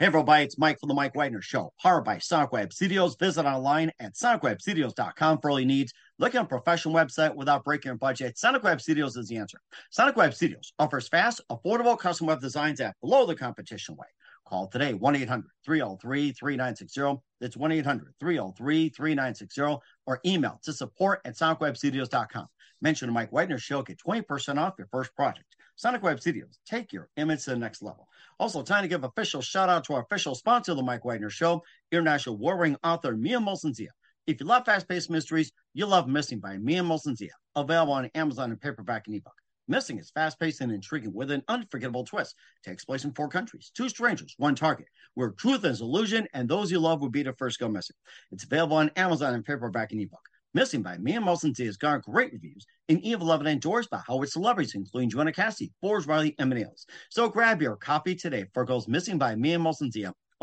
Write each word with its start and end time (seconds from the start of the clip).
Hey, 0.00 0.06
everybody, 0.06 0.42
it's 0.42 0.58
Mike 0.58 0.80
from 0.80 0.88
the 0.88 0.94
Mike 0.94 1.14
Wagner 1.14 1.40
Show, 1.40 1.72
powered 1.80 2.02
by 2.02 2.18
Sonic 2.18 2.50
Web 2.50 2.72
Studios. 2.72 3.14
Visit 3.14 3.46
online 3.46 3.92
at 4.00 4.14
sonicwebstudios.com 4.14 5.38
for 5.38 5.50
all 5.52 5.60
your 5.60 5.68
needs. 5.68 5.92
Look 6.18 6.34
at 6.34 6.42
a 6.42 6.46
professional 6.46 6.96
website 6.96 7.36
without 7.36 7.62
breaking 7.62 7.90
your 7.90 7.96
budget. 7.96 8.36
Sonic 8.36 8.64
Web 8.64 8.80
Studios 8.80 9.16
is 9.16 9.28
the 9.28 9.36
answer. 9.36 9.58
Sonic 9.92 10.16
Web 10.16 10.34
Studios 10.34 10.72
offers 10.80 11.06
fast, 11.06 11.42
affordable 11.48 11.96
custom 11.96 12.26
web 12.26 12.40
designs 12.40 12.80
at 12.80 12.96
below 13.02 13.24
the 13.24 13.36
competition 13.36 13.94
rate. 13.94 14.10
Call 14.48 14.66
today 14.66 14.94
1 14.94 15.14
800 15.14 15.44
303 15.64 16.32
3960. 16.32 17.22
That's 17.40 17.56
1 17.56 17.70
800 17.70 18.14
303 18.18 18.88
3960 18.88 19.62
or 20.06 20.20
email 20.26 20.58
to 20.64 20.72
support 20.72 21.20
at 21.24 21.36
sonicwebstudios.com. 21.36 22.46
Mention 22.82 23.06
the 23.06 23.12
Mike 23.12 23.30
Wagner 23.30 23.58
Show, 23.58 23.82
get 23.82 24.00
20% 24.04 24.58
off 24.58 24.74
your 24.76 24.88
first 24.90 25.14
project. 25.14 25.46
Sonic 25.76 26.04
Web 26.04 26.20
Studios, 26.20 26.60
take 26.64 26.92
your 26.92 27.08
image 27.16 27.44
to 27.44 27.50
the 27.50 27.56
next 27.56 27.82
level. 27.82 28.06
Also, 28.38 28.62
time 28.62 28.82
to 28.82 28.88
give 28.88 29.02
official 29.02 29.42
shout 29.42 29.68
out 29.68 29.82
to 29.84 29.94
our 29.94 30.02
official 30.02 30.36
sponsor 30.36 30.70
of 30.70 30.76
the 30.76 30.84
Mike 30.84 31.04
Wagner 31.04 31.30
Show, 31.30 31.64
international 31.90 32.36
warring 32.36 32.76
author 32.84 33.16
Mia 33.16 33.40
Molson 33.40 33.74
Zia. 33.74 33.90
If 34.28 34.38
you 34.40 34.46
love 34.46 34.64
fast 34.64 34.88
paced 34.88 35.10
mysteries, 35.10 35.50
you 35.72 35.86
love 35.86 36.08
Missing 36.08 36.38
by 36.38 36.58
Mia 36.58 36.82
Molson 36.82 37.16
Zia, 37.16 37.32
available 37.56 37.92
on 37.92 38.08
Amazon 38.14 38.52
in 38.52 38.56
paperback 38.56 39.08
and 39.08 39.16
ebook. 39.16 39.34
Missing 39.66 39.98
is 39.98 40.10
fast 40.10 40.38
paced 40.38 40.60
and 40.60 40.70
intriguing 40.70 41.12
with 41.12 41.32
an 41.32 41.42
unforgettable 41.48 42.04
twist. 42.04 42.36
Takes 42.64 42.84
place 42.84 43.04
in 43.04 43.12
four 43.12 43.28
countries, 43.28 43.72
two 43.74 43.88
strangers, 43.88 44.34
one 44.38 44.54
target, 44.54 44.86
where 45.14 45.30
truth 45.30 45.64
is 45.64 45.80
illusion 45.80 46.28
and 46.34 46.48
those 46.48 46.70
you 46.70 46.78
love 46.78 47.00
will 47.00 47.08
be 47.08 47.24
the 47.24 47.32
first 47.32 47.58
go 47.58 47.68
missing. 47.68 47.96
It's 48.30 48.44
available 48.44 48.76
on 48.76 48.90
Amazon 48.94 49.34
in 49.34 49.42
paperback 49.42 49.90
and 49.90 50.00
ebook. 50.00 50.20
Missing 50.54 50.82
by 50.82 50.98
Mia 50.98 51.18
Molson 51.20 51.52
has 51.64 51.76
garnered 51.76 52.04
great 52.04 52.32
reviews, 52.32 52.64
and 52.88 53.00
Eve 53.00 53.20
Levin 53.20 53.48
endorsed 53.48 53.90
by 53.90 53.98
Hollywood 53.98 54.28
celebrities, 54.28 54.76
including 54.76 55.10
Joanna 55.10 55.32
Cassidy, 55.32 55.72
Forbes 55.80 56.06
Riley, 56.06 56.36
and 56.38 56.48
many. 56.48 56.64
So 57.10 57.28
grab 57.28 57.60
your 57.60 57.74
copy 57.74 58.14
today 58.14 58.46
for 58.54 58.64
Girls 58.64 58.86
Missing 58.86 59.18
by 59.18 59.34
Mia 59.34 59.58
Molson 59.58 59.90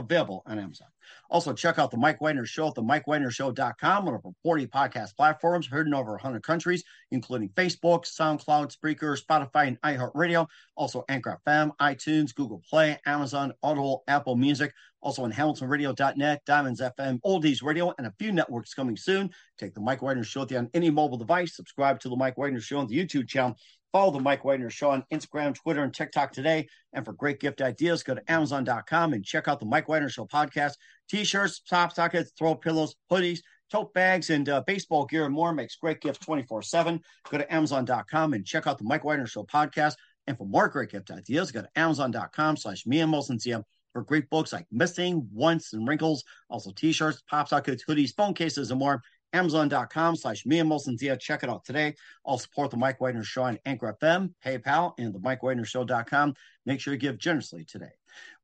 available 0.01 0.43
on 0.45 0.59
Amazon. 0.59 0.87
Also, 1.29 1.53
check 1.53 1.79
out 1.79 1.91
the 1.91 1.97
Mike 1.97 2.19
Wagner 2.21 2.45
Show 2.45 2.67
at 2.67 2.75
the 2.75 2.83
MikeWagnerShow.com 2.83 4.07
on 4.07 4.13
over 4.13 4.29
40 4.43 4.67
podcast 4.67 5.15
platforms, 5.15 5.67
heard 5.67 5.87
in 5.87 5.93
over 5.93 6.11
100 6.11 6.43
countries, 6.43 6.83
including 7.11 7.49
Facebook, 7.49 8.05
SoundCloud, 8.05 8.75
Spreaker, 8.75 9.19
Spotify, 9.19 9.67
and 9.67 9.81
iHeartRadio. 9.81 10.47
Also, 10.75 11.03
Anchor 11.09 11.39
FM, 11.47 11.71
iTunes, 11.79 12.35
Google 12.35 12.61
Play, 12.69 12.99
Amazon, 13.05 13.53
Audible, 13.63 14.03
Apple 14.07 14.35
Music. 14.35 14.73
Also 15.01 15.23
on 15.23 15.31
HamiltonRadio.net, 15.31 16.45
Diamonds 16.45 16.79
FM, 16.79 17.19
Oldies 17.25 17.63
Radio, 17.63 17.91
and 17.97 18.05
a 18.05 18.13
few 18.19 18.31
networks 18.31 18.75
coming 18.75 18.95
soon. 18.95 19.31
Take 19.57 19.73
the 19.73 19.81
Mike 19.81 20.03
Wagner 20.03 20.23
Show 20.23 20.41
with 20.41 20.51
you 20.51 20.59
on 20.59 20.69
any 20.75 20.91
mobile 20.91 21.17
device. 21.17 21.55
Subscribe 21.55 21.99
to 22.01 22.09
the 22.09 22.15
Mike 22.15 22.37
Wagner 22.37 22.61
Show 22.61 22.77
on 22.77 22.87
the 22.87 22.95
YouTube 22.95 23.27
channel 23.27 23.55
Follow 23.91 24.11
the 24.11 24.19
Mike 24.19 24.45
Wagner 24.45 24.69
Show 24.69 24.91
on 24.91 25.03
Instagram, 25.11 25.53
Twitter, 25.53 25.83
and 25.83 25.93
TikTok 25.93 26.31
today. 26.31 26.67
And 26.93 27.03
for 27.03 27.13
great 27.13 27.39
gift 27.39 27.61
ideas, 27.61 28.03
go 28.03 28.15
to 28.15 28.31
Amazon.com 28.31 29.13
and 29.13 29.25
check 29.25 29.47
out 29.47 29.59
the 29.59 29.65
Mike 29.65 29.89
Wagner 29.89 30.09
Show 30.09 30.25
podcast. 30.25 30.73
T-shirts, 31.09 31.61
top 31.69 31.93
sockets, 31.93 32.31
throw 32.37 32.55
pillows, 32.55 32.95
hoodies, 33.11 33.39
tote 33.69 33.93
bags, 33.93 34.29
and 34.29 34.47
uh, 34.47 34.61
baseball 34.65 35.05
gear 35.05 35.25
and 35.25 35.33
more 35.33 35.53
makes 35.53 35.75
great 35.75 35.99
gifts 35.99 36.25
24-7. 36.25 36.99
Go 37.29 37.37
to 37.37 37.53
Amazon.com 37.53 38.33
and 38.33 38.45
check 38.45 38.65
out 38.65 38.77
the 38.77 38.85
Mike 38.85 39.03
Wagner 39.03 39.27
Show 39.27 39.43
podcast. 39.43 39.95
And 40.27 40.37
for 40.37 40.45
more 40.45 40.69
great 40.69 40.91
gift 40.91 41.11
ideas, 41.11 41.51
go 41.51 41.61
to 41.61 41.69
Amazon.com 41.75 42.57
slash 42.57 42.85
Mia 42.85 43.05
Molson 43.05 43.63
for 43.91 44.03
great 44.03 44.29
books 44.29 44.53
like 44.53 44.65
Missing, 44.71 45.27
Once, 45.33 45.73
and 45.73 45.87
Wrinkles. 45.87 46.23
Also 46.49 46.71
t-shirts, 46.71 47.21
pop 47.29 47.49
sockets, 47.49 47.83
hoodies, 47.87 48.15
phone 48.15 48.33
cases, 48.33 48.71
and 48.71 48.79
more. 48.79 49.01
Amazon.com 49.33 50.15
slash 50.15 50.45
Mia 50.45 50.63
Molson 50.63 50.97
Zia. 50.97 51.17
Check 51.17 51.43
it 51.43 51.49
out 51.49 51.65
today. 51.65 51.95
I'll 52.25 52.37
support 52.37 52.71
the 52.71 52.77
Mike 52.77 52.99
Wagner 52.99 53.23
Show 53.23 53.43
on 53.43 53.59
Anchor 53.65 53.95
FM, 54.01 54.33
PayPal, 54.45 54.93
and 54.97 55.13
the 55.13 55.19
Mike 55.19 55.43
Wagner 55.43 55.65
Show.com. 55.65 56.33
Make 56.65 56.79
sure 56.79 56.93
you 56.93 56.99
give 56.99 57.17
generously 57.17 57.65
today. 57.65 57.91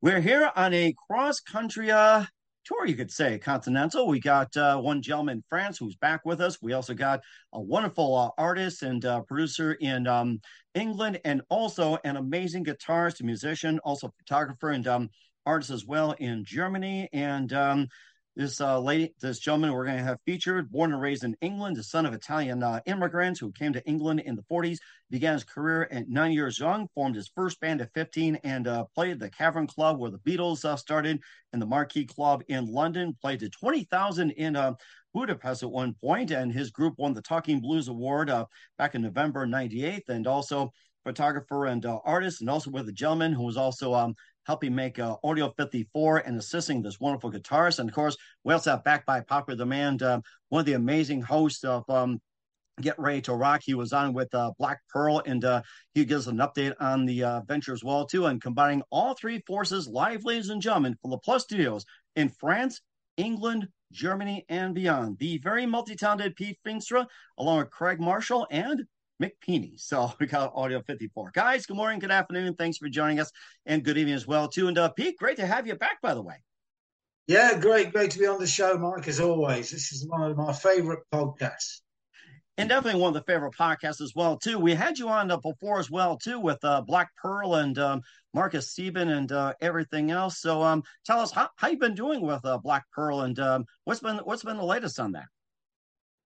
We're 0.01 0.21
here 0.21 0.51
on 0.55 0.73
a 0.73 0.95
cross 1.09 1.39
country 1.39 1.91
uh, 1.91 2.25
tour, 2.67 2.85
you 2.85 2.95
could 2.95 3.11
say, 3.11 3.39
continental. 3.39 4.07
We 4.07 4.19
got 4.19 4.55
uh, 4.57 4.77
one 4.77 5.01
gentleman 5.01 5.37
in 5.37 5.43
France 5.49 5.77
who's 5.77 5.95
back 5.95 6.25
with 6.25 6.41
us. 6.41 6.61
We 6.61 6.73
also 6.73 6.93
got 6.93 7.21
a 7.53 7.61
wonderful 7.61 8.15
uh, 8.15 8.29
artist 8.37 8.83
and 8.83 9.03
uh, 9.05 9.21
producer 9.21 9.73
in 9.73 10.07
um, 10.07 10.41
England, 10.75 11.19
and 11.23 11.41
also 11.49 11.97
an 12.03 12.17
amazing 12.17 12.65
guitarist, 12.65 13.23
musician, 13.23 13.79
also 13.79 14.13
photographer 14.17 14.71
and 14.71 14.87
um, 14.87 15.09
artist 15.45 15.71
as 15.71 15.85
well 15.85 16.11
in 16.19 16.43
Germany. 16.45 17.09
And 17.13 17.51
um, 17.53 17.87
this 18.37 18.61
uh, 18.61 18.79
lady, 18.79 19.15
this 19.19 19.39
gentleman 19.39 19.73
we're 19.73 19.83
going 19.83 19.97
to 19.97 20.03
have 20.03 20.21
featured, 20.23 20.71
born 20.71 20.93
and 20.93 21.01
raised 21.01 21.23
in 21.23 21.35
England, 21.41 21.75
the 21.75 21.81
son 21.81 22.05
of 22.05 22.13
Italian 22.13 22.61
uh, 22.61 22.79
immigrants 22.85 23.39
who 23.39 23.51
came 23.51 23.73
to 23.73 23.83
England 23.87 24.19
in 24.19 24.35
the 24.35 24.43
40s, 24.43 24.77
began 25.09 25.33
his 25.33 25.43
career 25.43 25.87
at 25.89 26.07
nine 26.07 26.31
years 26.31 26.59
young, 26.59 26.87
formed 26.93 27.15
his 27.15 27.31
first 27.33 27.59
band 27.59 27.81
at 27.81 27.91
15, 27.95 28.35
and 28.43 28.67
uh, 28.67 28.85
played 28.93 29.19
the 29.19 29.31
Cavern 29.31 29.65
Club 29.65 29.97
where 29.97 30.11
the 30.11 30.19
Beatles 30.19 30.63
uh, 30.65 30.75
started, 30.75 31.19
and 31.51 31.59
the 31.59 31.65
Marquee 31.65 32.05
Club 32.05 32.43
in 32.47 32.67
London. 32.67 33.17
Played 33.19 33.39
to 33.39 33.49
20,000 33.49 34.29
in 34.29 34.55
uh, 34.55 34.73
Budapest 35.15 35.63
at 35.63 35.71
one 35.71 35.95
point, 35.95 36.29
and 36.29 36.53
his 36.53 36.69
group 36.69 36.93
won 36.99 37.15
the 37.15 37.23
Talking 37.23 37.59
Blues 37.59 37.87
Award 37.87 38.29
uh, 38.29 38.45
back 38.77 38.93
in 38.93 39.01
November 39.01 39.47
98, 39.47 40.03
and 40.09 40.27
also 40.27 40.71
photographer 41.03 41.65
and 41.65 41.83
artist, 42.05 42.41
and 42.41 42.51
also 42.51 42.69
with 42.69 42.87
a 42.87 42.93
gentleman 42.93 43.33
who 43.33 43.45
was 43.45 43.57
also 43.57 43.95
um, 43.95 44.13
helping 44.47 44.73
make 44.73 44.97
uh, 44.97 45.17
Audio 45.25 45.53
54 45.57 46.19
and 46.19 46.37
assisting 46.37 46.81
this 46.81 47.01
wonderful 47.01 47.31
guitarist. 47.31 47.79
And 47.79 47.89
of 47.89 47.93
course, 47.93 48.15
we 48.45 48.53
also 48.53 48.71
have 48.71 48.83
backed 48.85 49.05
by 49.05 49.19
popular 49.19 49.57
demand, 49.57 50.01
uh, 50.01 50.21
one 50.49 50.61
of 50.61 50.65
the 50.65 50.73
amazing 50.73 51.21
hosts 51.21 51.65
of 51.65 51.83
um, 51.89 52.21
Get 52.81 52.97
Ready 52.97 53.21
to 53.23 53.33
Rock. 53.33 53.61
He 53.63 53.73
was 53.73 53.91
on 53.91 54.13
with 54.13 54.33
uh, 54.33 54.51
Black 54.57 54.79
Pearl, 54.89 55.21
and 55.25 55.43
uh, 55.43 55.61
he 55.93 56.05
gives 56.05 56.27
an 56.27 56.37
update 56.37 56.73
on 56.79 57.05
the 57.05 57.23
uh, 57.23 57.41
venture 57.41 57.73
as 57.73 57.83
well 57.83 58.05
too. 58.05 58.27
And 58.27 58.41
combining 58.41 58.83
all 58.89 59.15
three 59.15 59.43
forces 59.45 59.87
live, 59.87 60.23
ladies 60.23 60.49
and 60.49 60.61
gentlemen, 60.61 60.95
for 61.01 61.11
the 61.11 61.17
Plus 61.17 61.43
Studios 61.43 61.85
in 62.15 62.29
France, 62.29 62.79
England, 63.17 63.67
Germany, 63.91 64.45
and 64.47 64.73
beyond. 64.73 65.17
The 65.19 65.39
very 65.39 65.65
multi-talented 65.65 66.37
Pete 66.37 66.57
Feenstra, 66.65 67.05
along 67.37 67.59
with 67.59 67.71
Craig 67.71 67.99
Marshall 67.99 68.47
and 68.49 68.85
Mick 69.21 69.31
Pini. 69.45 69.73
So 69.79 70.11
we 70.19 70.27
got 70.27 70.53
Audio 70.55 70.81
54. 70.81 71.31
Guys, 71.33 71.65
good 71.65 71.77
morning, 71.77 71.99
good 71.99 72.11
afternoon. 72.11 72.55
Thanks 72.55 72.77
for 72.77 72.89
joining 72.89 73.19
us, 73.19 73.31
and 73.65 73.83
good 73.83 73.97
evening 73.97 74.15
as 74.15 74.27
well, 74.27 74.47
too. 74.47 74.67
And 74.67 74.77
uh, 74.77 74.89
Pete, 74.89 75.17
great 75.17 75.37
to 75.37 75.47
have 75.47 75.67
you 75.67 75.75
back, 75.75 76.01
by 76.01 76.13
the 76.13 76.21
way. 76.21 76.35
Yeah, 77.27 77.57
great, 77.59 77.91
great 77.91 78.11
to 78.11 78.19
be 78.19 78.25
on 78.25 78.39
the 78.39 78.47
show, 78.47 78.77
Mike, 78.77 79.07
as 79.07 79.19
always. 79.19 79.71
This 79.71 79.91
is 79.91 80.07
one 80.07 80.31
of 80.31 80.37
my 80.37 80.53
favorite 80.53 81.03
podcasts. 81.13 81.81
And 82.57 82.69
definitely 82.69 82.99
one 82.99 83.09
of 83.09 83.13
the 83.13 83.31
favorite 83.31 83.53
podcasts 83.53 84.01
as 84.01 84.13
well, 84.15 84.37
too. 84.37 84.57
We 84.57 84.73
had 84.73 84.97
you 84.97 85.09
on 85.09 85.29
uh, 85.29 85.37
before 85.37 85.79
as 85.79 85.91
well, 85.91 86.17
too, 86.17 86.39
with 86.39 86.57
uh, 86.63 86.81
Black 86.81 87.09
Pearl 87.21 87.55
and 87.55 87.77
um, 87.77 88.01
Marcus 88.33 88.71
Sieben 88.71 89.09
and 89.09 89.31
uh, 89.31 89.53
everything 89.61 90.09
else. 90.09 90.39
So 90.39 90.63
um, 90.63 90.83
tell 91.05 91.19
us 91.19 91.31
how, 91.31 91.49
how 91.57 91.67
you 91.67 91.77
been 91.77 91.93
doing 91.93 92.21
with 92.21 92.43
uh, 92.45 92.57
Black 92.57 92.85
Pearl 92.91 93.21
and 93.21 93.37
um, 93.39 93.65
what's 93.83 93.99
been 93.99 94.17
what's 94.17 94.43
been 94.43 94.57
the 94.57 94.63
latest 94.63 94.99
on 94.99 95.11
that? 95.11 95.25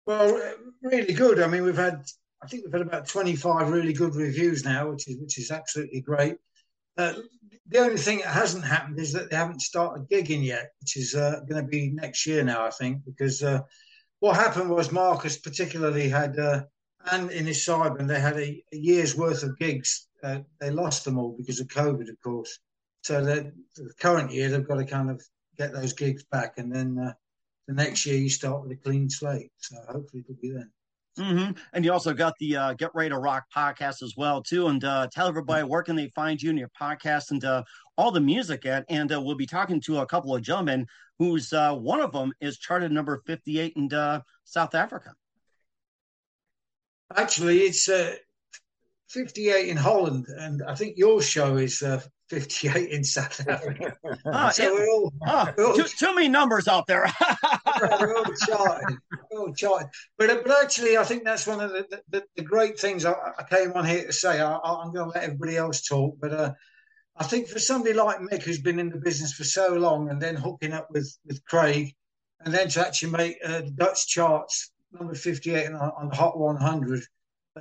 Well, 0.05 0.41
really 0.83 1.15
good. 1.15 1.41
I 1.41 1.47
mean, 1.47 1.65
we've 1.65 1.77
had 1.77 2.03
I 2.43 2.47
think 2.47 2.65
we've 2.65 2.73
had 2.73 2.83
about 2.83 3.09
25 3.09 3.71
really 3.71 3.93
good 3.93 4.15
reviews 4.15 4.65
now, 4.65 4.91
which 4.91 5.09
is 5.09 5.17
which 5.19 5.39
is 5.39 5.51
absolutely 5.51 6.01
great. 6.01 6.37
Uh, 6.97 7.15
the 7.69 7.79
only 7.79 7.97
thing 7.97 8.19
that 8.19 8.29
hasn't 8.29 8.65
happened 8.65 8.99
is 8.99 9.13
that 9.13 9.31
they 9.31 9.37
haven't 9.37 9.61
started 9.61 10.09
gigging 10.09 10.45
yet, 10.45 10.73
which 10.81 10.97
is 10.97 11.15
uh, 11.15 11.41
going 11.49 11.63
to 11.63 11.69
be 11.69 11.91
next 11.91 12.27
year 12.27 12.43
now, 12.43 12.65
I 12.65 12.71
think, 12.71 13.05
because 13.05 13.43
uh, 13.43 13.61
what 14.21 14.37
happened 14.37 14.71
was 14.71 14.91
Marcus 14.91 15.37
particularly 15.37 16.09
had, 16.09 16.39
uh, 16.39 16.63
and 17.13 17.31
in 17.31 17.47
his 17.47 17.65
side, 17.65 17.93
and 17.99 18.09
they 18.09 18.21
had 18.21 18.37
a, 18.37 18.63
a, 18.73 18.77
year's 18.77 19.17
worth 19.17 19.43
of 19.43 19.59
gigs. 19.59 20.09
Uh, 20.23 20.41
they 20.61 20.71
lost 20.71 21.05
them 21.05 21.19
all 21.19 21.37
because 21.37 21.61
of 21.61 21.69
COVID, 21.69 22.09
of 22.09 22.21
course. 22.23 22.59
So 23.03 23.25
the 23.25 23.53
current 24.01 24.33
year, 24.33 24.49
they've 24.49 24.67
got 24.67 24.77
to 24.77 24.85
kind 24.85 25.11
of 25.11 25.23
get 25.57 25.73
those 25.73 25.93
gigs 25.93 26.25
back, 26.25 26.55
and 26.57 26.75
then 26.75 26.99
uh, 26.99 27.13
the 27.69 27.75
next 27.75 28.07
year 28.07 28.17
you 28.17 28.31
start 28.31 28.63
with 28.63 28.73
a 28.73 28.77
clean 28.77 29.11
slate. 29.11 29.53
So 29.59 29.77
hopefully 29.87 30.25
it'll 30.25 30.41
be 30.41 30.51
then. 30.51 30.71
Mm-hmm. 31.19 31.53
And 31.73 31.85
you 31.85 31.93
also 31.93 32.15
got 32.15 32.35
the 32.39 32.57
uh, 32.57 32.73
Get 32.75 32.95
Ready 32.95 33.11
to 33.11 33.19
Rock 33.19 33.45
podcast 33.55 34.03
as 34.03 34.15
well 34.17 34.43
too. 34.43 34.69
And 34.69 34.83
uh, 34.85 35.09
tell 35.13 35.27
everybody 35.27 35.65
where 35.65 35.83
can 35.83 35.97
they 35.97 36.09
find 36.15 36.41
you 36.41 36.51
and 36.51 36.59
your 36.59 36.71
podcast 36.81 37.33
and 37.33 37.45
uh, 37.45 37.65
all 37.97 38.13
the 38.13 38.21
music 38.21 38.67
at. 38.67 38.85
And 38.89 39.13
uh, 39.13 39.21
we'll 39.21 39.35
be 39.37 39.47
talking 39.47 39.81
to 39.83 39.99
a 39.99 40.07
couple 40.07 40.35
of 40.35 40.43
gentlemen 40.43 40.87
who's 41.19 41.53
uh, 41.53 41.75
one 41.75 42.01
of 42.01 42.13
them 42.13 42.33
is 42.41 42.59
charted 42.59 42.93
number 42.93 43.21
fifty 43.27 43.59
eight 43.59 43.75
in 43.77 43.93
uh, 43.93 44.21
South 44.45 44.75
Africa. 44.75 45.13
Actually, 47.17 47.61
it's 47.61 47.89
58 49.11 49.69
in 49.69 49.77
Holland, 49.77 50.27
and 50.29 50.63
I 50.63 50.75
think 50.75 50.99
your 50.99 51.23
show 51.23 51.57
is 51.57 51.83
uh, 51.83 52.01
58 52.29 52.91
in 52.91 53.05
South 53.05 53.41
Africa. 53.49 53.97
Ah, 54.27 54.51
so 54.51 54.73
we're 54.75 54.89
all, 54.89 55.13
ah, 55.27 55.53
all 55.59 55.75
too, 55.75 55.85
too, 55.85 56.15
many 56.15 56.29
numbers 56.29 56.69
out 56.69 56.87
there. 56.87 57.07
we're 58.01 58.17
all 58.17 58.33
charting. 58.47 58.99
We're 59.31 59.41
all 59.41 59.55
charting. 59.55 59.89
But, 60.19 60.45
but 60.45 60.63
actually, 60.63 60.99
I 60.99 61.05
think 61.05 61.25
that's 61.25 61.47
one 61.47 61.61
of 61.61 61.71
the, 61.71 62.01
the, 62.11 62.25
the 62.37 62.43
great 62.43 62.79
things 62.79 63.05
I, 63.05 63.15
I, 63.39 63.45
came 63.45 63.73
on 63.73 63.87
here 63.87 64.05
to 64.05 64.13
say. 64.13 64.41
I, 64.41 64.55
am 64.55 64.93
going 64.93 65.11
to 65.11 65.15
let 65.15 65.25
everybody 65.25 65.57
else 65.57 65.87
talk, 65.87 66.17
but 66.21 66.33
uh, 66.33 66.53
I 67.17 67.25
think 67.25 67.49
for 67.49 67.59
somebody 67.59 67.95
like 67.95 68.19
Mick, 68.19 68.43
who's 68.43 68.61
been 68.61 68.79
in 68.79 68.91
the 68.91 68.99
business 68.99 69.33
for 69.33 69.45
so 69.45 69.75
long, 69.75 70.11
and 70.11 70.21
then 70.21 70.37
hooking 70.37 70.73
up 70.73 70.89
with, 70.91 71.17
with 71.25 71.45
Craig, 71.47 71.95
and 72.41 72.53
then 72.53 72.69
to 72.69 72.87
actually 72.87 73.13
make 73.13 73.39
uh, 73.45 73.63
Dutch 73.75 74.07
charts 74.07 74.71
number 74.93 75.15
58 75.15 75.67
on, 75.69 75.75
on 75.75 76.11
Hot 76.11 76.39
100 76.39 77.03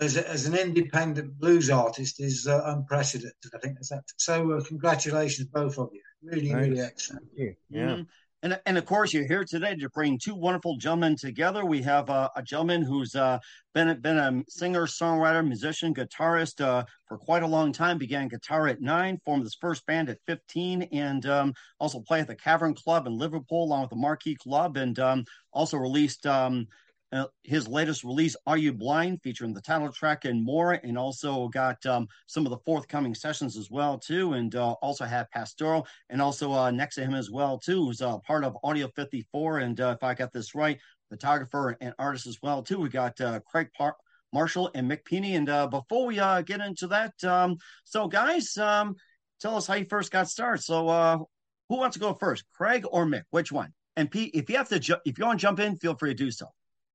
as, 0.01 0.17
as 0.17 0.45
an 0.45 0.55
independent 0.55 1.37
blues 1.39 1.69
artist 1.69 2.19
is 2.19 2.47
uh, 2.47 2.61
unprecedented. 2.65 3.33
I 3.53 3.57
think 3.59 3.75
that's 3.75 3.89
that. 3.89 4.03
So, 4.17 4.53
uh, 4.53 4.63
congratulations, 4.63 5.47
both 5.47 5.77
of 5.77 5.89
you. 5.93 6.01
Really, 6.23 6.49
Thanks. 6.49 6.67
really 6.67 6.81
excellent. 6.81 7.25
Thank 7.35 7.39
you. 7.39 7.55
Yeah. 7.69 7.85
Mm-hmm. 7.87 8.01
And, 8.43 8.59
and 8.67 8.77
of 8.77 8.85
course, 8.85 9.13
you're 9.13 9.27
here 9.27 9.43
today 9.43 9.75
to 9.75 9.89
bring 9.89 10.19
two 10.19 10.35
wonderful 10.35 10.77
gentlemen 10.77 11.15
together. 11.15 11.65
We 11.65 11.81
have 11.81 12.07
uh, 12.09 12.29
a 12.35 12.43
gentleman 12.43 12.83
who's 12.83 13.15
uh, 13.15 13.39
been 13.73 13.99
been 13.99 14.17
a 14.19 14.43
singer, 14.47 14.85
songwriter, 14.85 15.45
musician, 15.45 15.91
guitarist 15.91 16.63
uh, 16.63 16.85
for 17.07 17.17
quite 17.17 17.41
a 17.41 17.47
long 17.47 17.71
time. 17.71 17.97
Began 17.97 18.27
guitar 18.27 18.67
at 18.67 18.79
nine, 18.79 19.17
formed 19.25 19.43
his 19.43 19.57
first 19.59 19.87
band 19.87 20.09
at 20.09 20.19
15, 20.27 20.83
and 20.91 21.25
um, 21.25 21.53
also 21.79 21.99
played 21.99 22.21
at 22.21 22.27
the 22.27 22.35
Cavern 22.35 22.75
Club 22.75 23.07
in 23.07 23.17
Liverpool 23.17 23.63
along 23.63 23.81
with 23.81 23.89
the 23.89 23.95
Marquee 23.95 24.35
Club, 24.35 24.77
and 24.77 24.99
um, 24.99 25.25
also 25.51 25.77
released 25.77 26.27
um, 26.27 26.67
uh, 27.11 27.25
his 27.43 27.67
latest 27.67 28.03
release, 28.03 28.35
Are 28.45 28.57
You 28.57 28.73
Blind, 28.73 29.21
featuring 29.21 29.53
the 29.53 29.61
title 29.61 29.91
track 29.91 30.25
and 30.25 30.43
more, 30.43 30.73
and 30.73 30.97
also 30.97 31.47
got 31.47 31.83
um, 31.85 32.07
some 32.25 32.45
of 32.45 32.49
the 32.49 32.57
forthcoming 32.65 33.15
sessions 33.15 33.55
as 33.55 33.71
well 33.71 33.97
too, 33.97 34.33
and 34.33 34.55
uh, 34.55 34.73
also 34.81 35.05
have 35.05 35.31
Pastoral, 35.31 35.87
and 36.09 36.21
also 36.21 36.51
uh, 36.51 36.69
next 36.71 36.95
to 36.95 37.03
him 37.05 37.13
as 37.13 37.31
well 37.31 37.57
too, 37.57 37.85
who's 37.85 38.01
uh, 38.01 38.17
part 38.19 38.43
of 38.43 38.57
Audio 38.63 38.89
54, 38.95 39.59
and 39.59 39.79
uh, 39.79 39.95
if 39.97 40.03
I 40.03 40.13
got 40.13 40.33
this 40.33 40.53
right, 40.53 40.79
photographer 41.09 41.77
and 41.79 41.93
artist 41.97 42.27
as 42.27 42.39
well 42.41 42.61
too. 42.61 42.79
We 42.79 42.89
got 42.89 43.17
Craig 43.45 43.69
Par- 43.77 43.95
Marshall 44.33 44.69
and 44.75 44.91
Mick 44.91 45.03
Pini, 45.09 45.37
and 45.37 45.71
before 45.71 46.07
we 46.07 46.15
get 46.15 46.59
into 46.59 46.87
that, 46.87 47.23
um, 47.23 47.55
so 47.85 48.07
guys, 48.07 48.57
um, 48.57 48.95
tell 49.39 49.55
us 49.55 49.65
how 49.65 49.75
you 49.75 49.85
first 49.85 50.11
got 50.11 50.29
started. 50.29 50.61
So 50.61 51.27
who 51.69 51.77
wants 51.77 51.93
to 51.95 52.01
go 52.01 52.13
first, 52.13 52.43
Craig 52.53 52.83
or 52.91 53.05
Mick? 53.05 53.23
Which 53.29 53.51
one? 53.51 53.73
And 53.95 54.11
Pete, 54.11 54.31
if 54.35 54.49
you 54.49 54.57
have 54.57 54.69
to, 54.69 54.79
ju- 54.79 54.97
if 55.05 55.17
you 55.17 55.25
want 55.25 55.39
to 55.39 55.41
jump 55.41 55.59
in, 55.61 55.77
feel 55.77 55.95
free 55.95 56.11
to 56.11 56.15
do 56.15 56.29
so. 56.29 56.47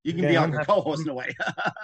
You 0.05 0.15
can 0.15 0.27
be 0.27 0.37
on 0.37 0.53
your 0.53 0.65
co-host 0.65 1.03
in 1.03 1.09
a 1.11 1.15
way. 1.15 1.33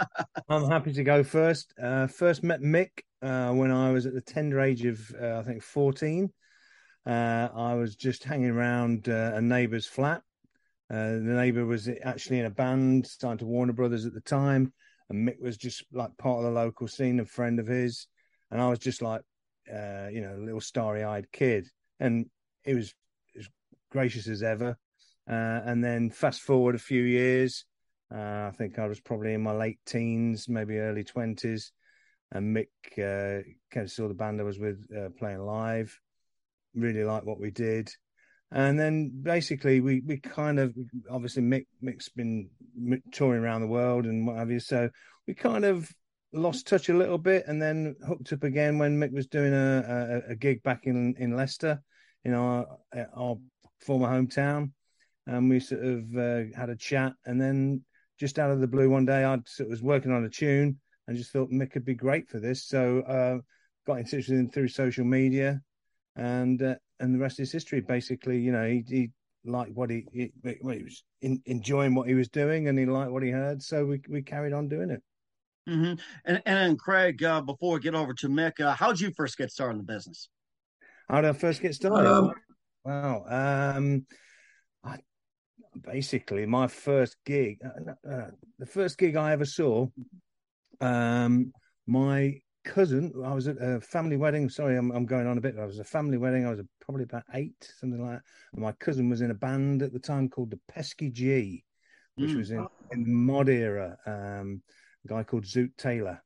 I'm 0.48 0.68
happy 0.68 0.92
to 0.92 1.04
go 1.04 1.22
first. 1.22 1.72
Uh, 1.80 2.08
first 2.08 2.42
met 2.42 2.60
Mick 2.60 2.90
uh, 3.22 3.52
when 3.52 3.70
I 3.70 3.92
was 3.92 4.06
at 4.06 4.14
the 4.14 4.20
tender 4.20 4.60
age 4.60 4.84
of 4.84 5.00
uh, 5.20 5.38
I 5.38 5.42
think 5.42 5.62
14. 5.62 6.32
Uh, 7.06 7.48
I 7.54 7.74
was 7.74 7.94
just 7.94 8.24
hanging 8.24 8.50
around 8.50 9.08
uh, 9.08 9.32
a 9.34 9.40
neighbour's 9.40 9.86
flat. 9.86 10.22
Uh, 10.90 11.12
the 11.12 11.20
neighbour 11.20 11.64
was 11.64 11.88
actually 12.02 12.40
in 12.40 12.46
a 12.46 12.50
band, 12.50 13.06
signed 13.06 13.38
to 13.38 13.46
Warner 13.46 13.72
Brothers 13.72 14.04
at 14.04 14.14
the 14.14 14.20
time, 14.20 14.72
and 15.08 15.26
Mick 15.28 15.40
was 15.40 15.56
just 15.56 15.84
like 15.92 16.16
part 16.18 16.38
of 16.38 16.44
the 16.44 16.50
local 16.50 16.88
scene, 16.88 17.20
a 17.20 17.24
friend 17.24 17.60
of 17.60 17.66
his, 17.66 18.08
and 18.50 18.60
I 18.60 18.68
was 18.68 18.78
just 18.78 19.00
like, 19.00 19.20
you 19.66 20.22
know, 20.22 20.34
a 20.36 20.44
little 20.44 20.60
starry-eyed 20.60 21.30
kid, 21.30 21.68
and 22.00 22.26
he 22.64 22.74
was 22.74 22.94
as 23.38 23.48
gracious 23.92 24.26
as 24.28 24.42
ever. 24.42 24.76
and 25.26 25.84
then 25.84 26.10
fast 26.10 26.40
forward 26.40 26.74
a 26.74 26.78
few 26.78 27.02
years, 27.02 27.66
uh, 28.14 28.48
I 28.48 28.52
think 28.56 28.78
I 28.78 28.86
was 28.86 29.00
probably 29.00 29.34
in 29.34 29.42
my 29.42 29.52
late 29.52 29.78
teens, 29.84 30.48
maybe 30.48 30.78
early 30.78 31.04
twenties, 31.04 31.72
and 32.32 32.56
Mick 32.56 32.68
uh, 32.98 33.42
kind 33.70 33.84
of 33.84 33.90
saw 33.90 34.08
the 34.08 34.14
band 34.14 34.40
I 34.40 34.44
was 34.44 34.58
with 34.58 34.84
uh, 34.96 35.08
playing 35.18 35.40
live. 35.40 35.98
Really 36.74 37.04
liked 37.04 37.26
what 37.26 37.40
we 37.40 37.50
did, 37.50 37.90
and 38.50 38.78
then 38.78 39.10
basically 39.22 39.80
we 39.80 40.02
we 40.06 40.18
kind 40.18 40.58
of 40.58 40.74
obviously 41.10 41.42
Mick 41.42 41.66
Mick's 41.82 42.08
been 42.08 42.50
touring 43.12 43.42
around 43.42 43.62
the 43.62 43.66
world 43.66 44.06
and 44.06 44.26
what 44.26 44.36
have 44.36 44.50
you, 44.50 44.60
so 44.60 44.88
we 45.26 45.34
kind 45.34 45.64
of 45.64 45.90
lost 46.32 46.66
touch 46.66 46.88
a 46.88 46.96
little 46.96 47.18
bit, 47.18 47.44
and 47.46 47.60
then 47.60 47.96
hooked 48.06 48.32
up 48.32 48.44
again 48.44 48.78
when 48.78 48.98
Mick 48.98 49.12
was 49.12 49.26
doing 49.26 49.52
a 49.52 50.22
a, 50.28 50.32
a 50.32 50.36
gig 50.36 50.62
back 50.62 50.80
in 50.84 51.14
in 51.18 51.36
Leicester, 51.36 51.82
in 52.24 52.34
our 52.34 52.66
our 53.16 53.36
former 53.80 54.08
hometown. 54.08 54.72
And 55.26 55.50
we 55.50 55.60
sort 55.60 55.84
of 55.84 56.16
uh, 56.16 56.44
had 56.56 56.70
a 56.70 56.76
chat 56.76 57.12
and 57.26 57.38
then 57.38 57.82
just 58.18 58.38
out 58.38 58.50
of 58.50 58.60
the 58.60 58.66
blue 58.66 58.90
one 58.90 59.06
day, 59.06 59.24
I 59.24 59.38
was 59.68 59.82
working 59.82 60.12
on 60.12 60.24
a 60.24 60.28
tune 60.28 60.78
and 61.06 61.16
just 61.16 61.32
thought 61.32 61.50
Mick 61.50 61.72
could 61.72 61.84
be 61.84 61.94
great 61.94 62.28
for 62.28 62.40
this. 62.40 62.66
So 62.66 63.00
uh, 63.00 63.38
got 63.86 63.98
in 63.98 64.04
touch 64.04 64.28
with 64.28 64.38
him 64.38 64.50
through 64.50 64.68
social 64.68 65.04
media, 65.04 65.60
and 66.16 66.62
uh, 66.62 66.74
and 67.00 67.14
the 67.14 67.18
rest 67.18 67.40
is 67.40 67.50
history. 67.50 67.80
Basically, 67.80 68.38
you 68.38 68.52
know, 68.52 68.66
he, 68.66 68.84
he 68.86 69.10
liked 69.44 69.72
what 69.72 69.90
he, 69.90 70.04
he, 70.12 70.32
he 70.44 70.82
was 70.82 71.04
in, 71.22 71.40
enjoying 71.46 71.94
what 71.94 72.08
he 72.08 72.14
was 72.14 72.28
doing, 72.28 72.68
and 72.68 72.78
he 72.78 72.86
liked 72.86 73.10
what 73.10 73.22
he 73.22 73.30
heard. 73.30 73.62
So 73.62 73.86
we 73.86 74.00
we 74.08 74.22
carried 74.22 74.52
on 74.52 74.68
doing 74.68 74.90
it. 74.90 75.02
Mm-hmm. 75.68 75.94
And 76.24 76.42
and 76.44 76.78
Craig, 76.78 77.22
uh, 77.22 77.40
before 77.40 77.74
we 77.74 77.80
get 77.80 77.94
over 77.94 78.14
to 78.14 78.28
Mick, 78.28 78.60
uh, 78.60 78.74
how 78.74 78.88
did 78.88 79.00
you 79.00 79.12
first 79.16 79.38
get 79.38 79.50
started 79.50 79.78
in 79.78 79.86
the 79.86 79.92
business? 79.92 80.28
How 81.08 81.20
did 81.20 81.30
I 81.30 81.32
first 81.32 81.62
get 81.62 81.74
started? 81.74 82.10
Um, 82.10 82.32
wow. 82.84 83.24
Um, 83.76 84.06
basically 85.82 86.46
my 86.46 86.66
first 86.66 87.16
gig, 87.24 87.58
uh, 87.64 88.08
uh, 88.08 88.30
the 88.58 88.66
first 88.66 88.98
gig 88.98 89.16
I 89.16 89.32
ever 89.32 89.44
saw. 89.44 89.86
Um, 90.80 91.52
my 91.86 92.40
cousin, 92.64 93.12
I 93.24 93.32
was 93.32 93.48
at 93.48 93.56
a 93.60 93.80
family 93.80 94.16
wedding. 94.16 94.48
Sorry, 94.48 94.76
I'm, 94.76 94.90
I'm 94.90 95.06
going 95.06 95.26
on 95.26 95.38
a 95.38 95.40
bit. 95.40 95.58
I 95.58 95.64
was 95.64 95.78
a 95.78 95.84
family 95.84 96.18
wedding. 96.18 96.46
I 96.46 96.50
was 96.50 96.60
probably 96.80 97.04
about 97.04 97.24
eight, 97.34 97.72
something 97.78 98.00
like 98.00 98.16
that. 98.16 98.22
And 98.52 98.62
my 98.62 98.72
cousin 98.72 99.08
was 99.08 99.20
in 99.20 99.30
a 99.30 99.34
band 99.34 99.82
at 99.82 99.92
the 99.92 99.98
time 99.98 100.28
called 100.28 100.50
the 100.50 100.60
Pesky 100.68 101.10
Gee, 101.10 101.64
which 102.16 102.30
mm. 102.30 102.36
was 102.36 102.50
in, 102.50 102.66
in 102.92 103.04
the 103.04 103.10
mod 103.10 103.48
era. 103.48 103.96
Um, 104.06 104.62
a 105.04 105.08
guy 105.08 105.22
called 105.22 105.44
Zoot 105.44 105.70
Taylor, 105.76 106.22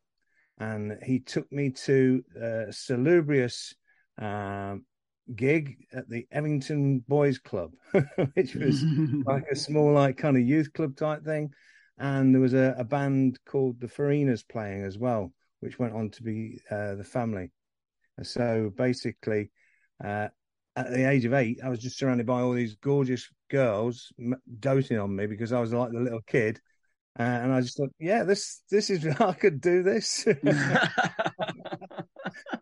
and 0.58 0.98
he 1.04 1.20
took 1.20 1.50
me 1.52 1.70
to 1.70 2.24
uh, 2.36 2.70
Salubrious 2.70 3.74
um, 4.18 4.84
gig 5.34 5.76
at 5.92 6.08
the 6.08 6.26
Evington 6.32 7.02
Boys 7.06 7.38
Club, 7.38 7.72
which 8.34 8.54
was 8.54 8.82
like 9.26 9.44
a 9.50 9.56
small, 9.56 9.92
like 9.92 10.16
kind 10.16 10.36
of 10.36 10.42
youth 10.42 10.72
club 10.72 10.96
type 10.96 11.24
thing. 11.24 11.50
And 11.98 12.34
there 12.34 12.40
was 12.40 12.54
a, 12.54 12.74
a 12.78 12.84
band 12.84 13.38
called 13.46 13.80
the 13.80 13.86
Farinas 13.86 14.42
playing 14.46 14.84
as 14.84 14.98
well, 14.98 15.32
which 15.60 15.78
went 15.78 15.94
on 15.94 16.10
to 16.10 16.22
be 16.22 16.60
uh, 16.70 16.94
the 16.94 17.04
family. 17.04 17.50
So 18.22 18.72
basically, 18.76 19.50
uh, 20.02 20.28
at 20.76 20.90
the 20.90 21.08
age 21.08 21.24
of 21.24 21.34
eight, 21.34 21.60
I 21.62 21.68
was 21.68 21.80
just 21.80 21.98
surrounded 21.98 22.26
by 22.26 22.40
all 22.40 22.52
these 22.52 22.76
gorgeous 22.76 23.28
girls 23.50 24.12
doting 24.58 24.98
on 24.98 25.14
me 25.14 25.26
because 25.26 25.52
I 25.52 25.60
was 25.60 25.72
like 25.72 25.92
the 25.92 26.00
little 26.00 26.22
kid. 26.26 26.60
Uh, 27.18 27.22
and 27.22 27.52
I 27.52 27.60
just 27.60 27.76
thought, 27.76 27.90
yeah, 27.98 28.24
this 28.24 28.62
this 28.70 28.88
is 28.88 29.06
I 29.20 29.32
could 29.34 29.60
do 29.60 29.82
this. 29.82 30.26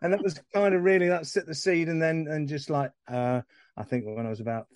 and 0.03 0.13
that 0.13 0.23
was 0.23 0.39
kind 0.53 0.73
of 0.73 0.83
really 0.83 1.09
that 1.09 1.27
set 1.27 1.45
the 1.45 1.55
seed, 1.55 1.89
and 1.89 2.01
then 2.01 2.27
and 2.29 2.47
just 2.47 2.69
like 2.69 2.91
uh, 3.07 3.41
I 3.77 3.83
think 3.83 4.05
when 4.05 4.25
I 4.25 4.29
was 4.29 4.39
about 4.39 4.67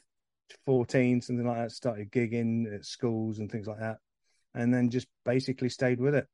fourteen, 0.65 1.21
something 1.21 1.45
like 1.45 1.57
that, 1.57 1.71
started 1.71 2.11
gigging 2.11 2.73
at 2.73 2.85
schools 2.85 3.39
and 3.39 3.51
things 3.51 3.67
like 3.67 3.79
that, 3.79 3.97
and 4.53 4.73
then 4.73 4.89
just 4.89 5.07
basically 5.23 5.69
stayed 5.69 5.99
with 5.99 6.15
it. 6.15 6.27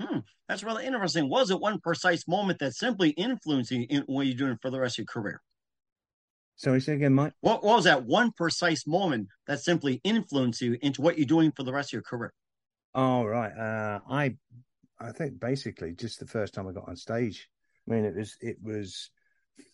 Hmm, 0.00 0.20
that's 0.48 0.64
really 0.64 0.86
interesting. 0.86 1.28
Was 1.28 1.50
it 1.50 1.60
one 1.60 1.80
precise 1.80 2.26
moment 2.26 2.58
that 2.58 2.74
simply 2.74 3.10
influenced 3.10 3.70
you 3.70 3.86
in 3.88 4.02
what 4.06 4.26
you're 4.26 4.36
doing 4.36 4.58
for 4.60 4.70
the 4.70 4.80
rest 4.80 4.98
of 4.98 5.04
your 5.04 5.06
career? 5.06 5.40
Sorry, 6.56 6.80
say 6.80 6.94
again, 6.94 7.14
Mike. 7.14 7.32
What, 7.40 7.64
what 7.64 7.76
was 7.76 7.84
that 7.84 8.04
one 8.04 8.32
precise 8.32 8.86
moment 8.86 9.28
that 9.46 9.60
simply 9.60 10.00
influenced 10.04 10.60
you 10.60 10.76
into 10.82 11.02
what 11.02 11.18
you're 11.18 11.26
doing 11.26 11.52
for 11.52 11.62
the 11.62 11.72
rest 11.72 11.90
of 11.90 11.94
your 11.94 12.02
career? 12.02 12.32
Oh 12.94 13.24
right, 13.24 13.52
uh, 13.52 14.00
I 14.08 14.36
I 15.00 15.10
think 15.12 15.40
basically 15.40 15.94
just 15.94 16.20
the 16.20 16.26
first 16.26 16.54
time 16.54 16.68
I 16.68 16.72
got 16.72 16.88
on 16.88 16.96
stage. 16.96 17.48
I 17.88 17.94
mean, 17.94 18.04
it 18.04 18.14
was 18.14 18.36
it 18.40 18.56
was 18.62 19.10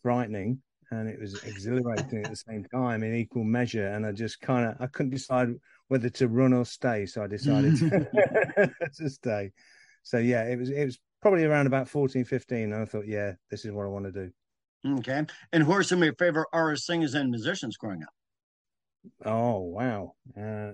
frightening 0.03 0.61
and 0.91 1.09
it 1.09 1.21
was 1.21 1.43
exhilarating 1.45 2.25
at 2.25 2.31
the 2.31 2.37
same 2.37 2.65
time 2.65 3.03
in 3.03 3.15
equal 3.15 3.45
measure. 3.45 3.89
And 3.89 4.05
I 4.05 4.13
just 4.13 4.41
kind 4.41 4.67
of 4.67 4.77
I 4.81 4.87
couldn't 4.87 5.13
decide 5.13 5.51
whether 5.89 6.09
to 6.11 6.29
run 6.29 6.53
or 6.53 6.65
stay, 6.65 7.07
so 7.07 7.23
I 7.23 7.27
decided 7.27 7.77
to, 7.79 8.71
to 8.97 9.11
stay. 9.11 9.53
So 10.03 10.19
yeah, 10.19 10.45
it 10.45 10.59
was 10.59 10.71
it 10.71 10.85
was 10.85 10.99
probably 11.21 11.45
around 11.45 11.67
about 11.67 11.89
14, 11.89 12.25
15, 12.25 12.73
and 12.73 12.75
I 12.75 12.85
thought, 12.85 13.07
yeah, 13.07 13.33
this 13.51 13.65
is 13.65 13.73
what 13.73 13.85
I 13.85 13.89
want 13.89 14.07
to 14.07 14.13
do. 14.13 14.31
Okay. 14.99 15.27
And 15.53 15.63
who 15.63 15.73
are 15.73 15.83
some 15.83 15.99
of 15.99 16.05
your 16.05 16.15
favorite 16.15 16.49
artists, 16.53 16.87
singers, 16.87 17.15
and 17.15 17.31
musicians 17.31 17.77
growing 17.77 18.03
up? 18.03 18.09
Oh 19.25 19.59
wow! 19.61 20.15
Uh, 20.37 20.73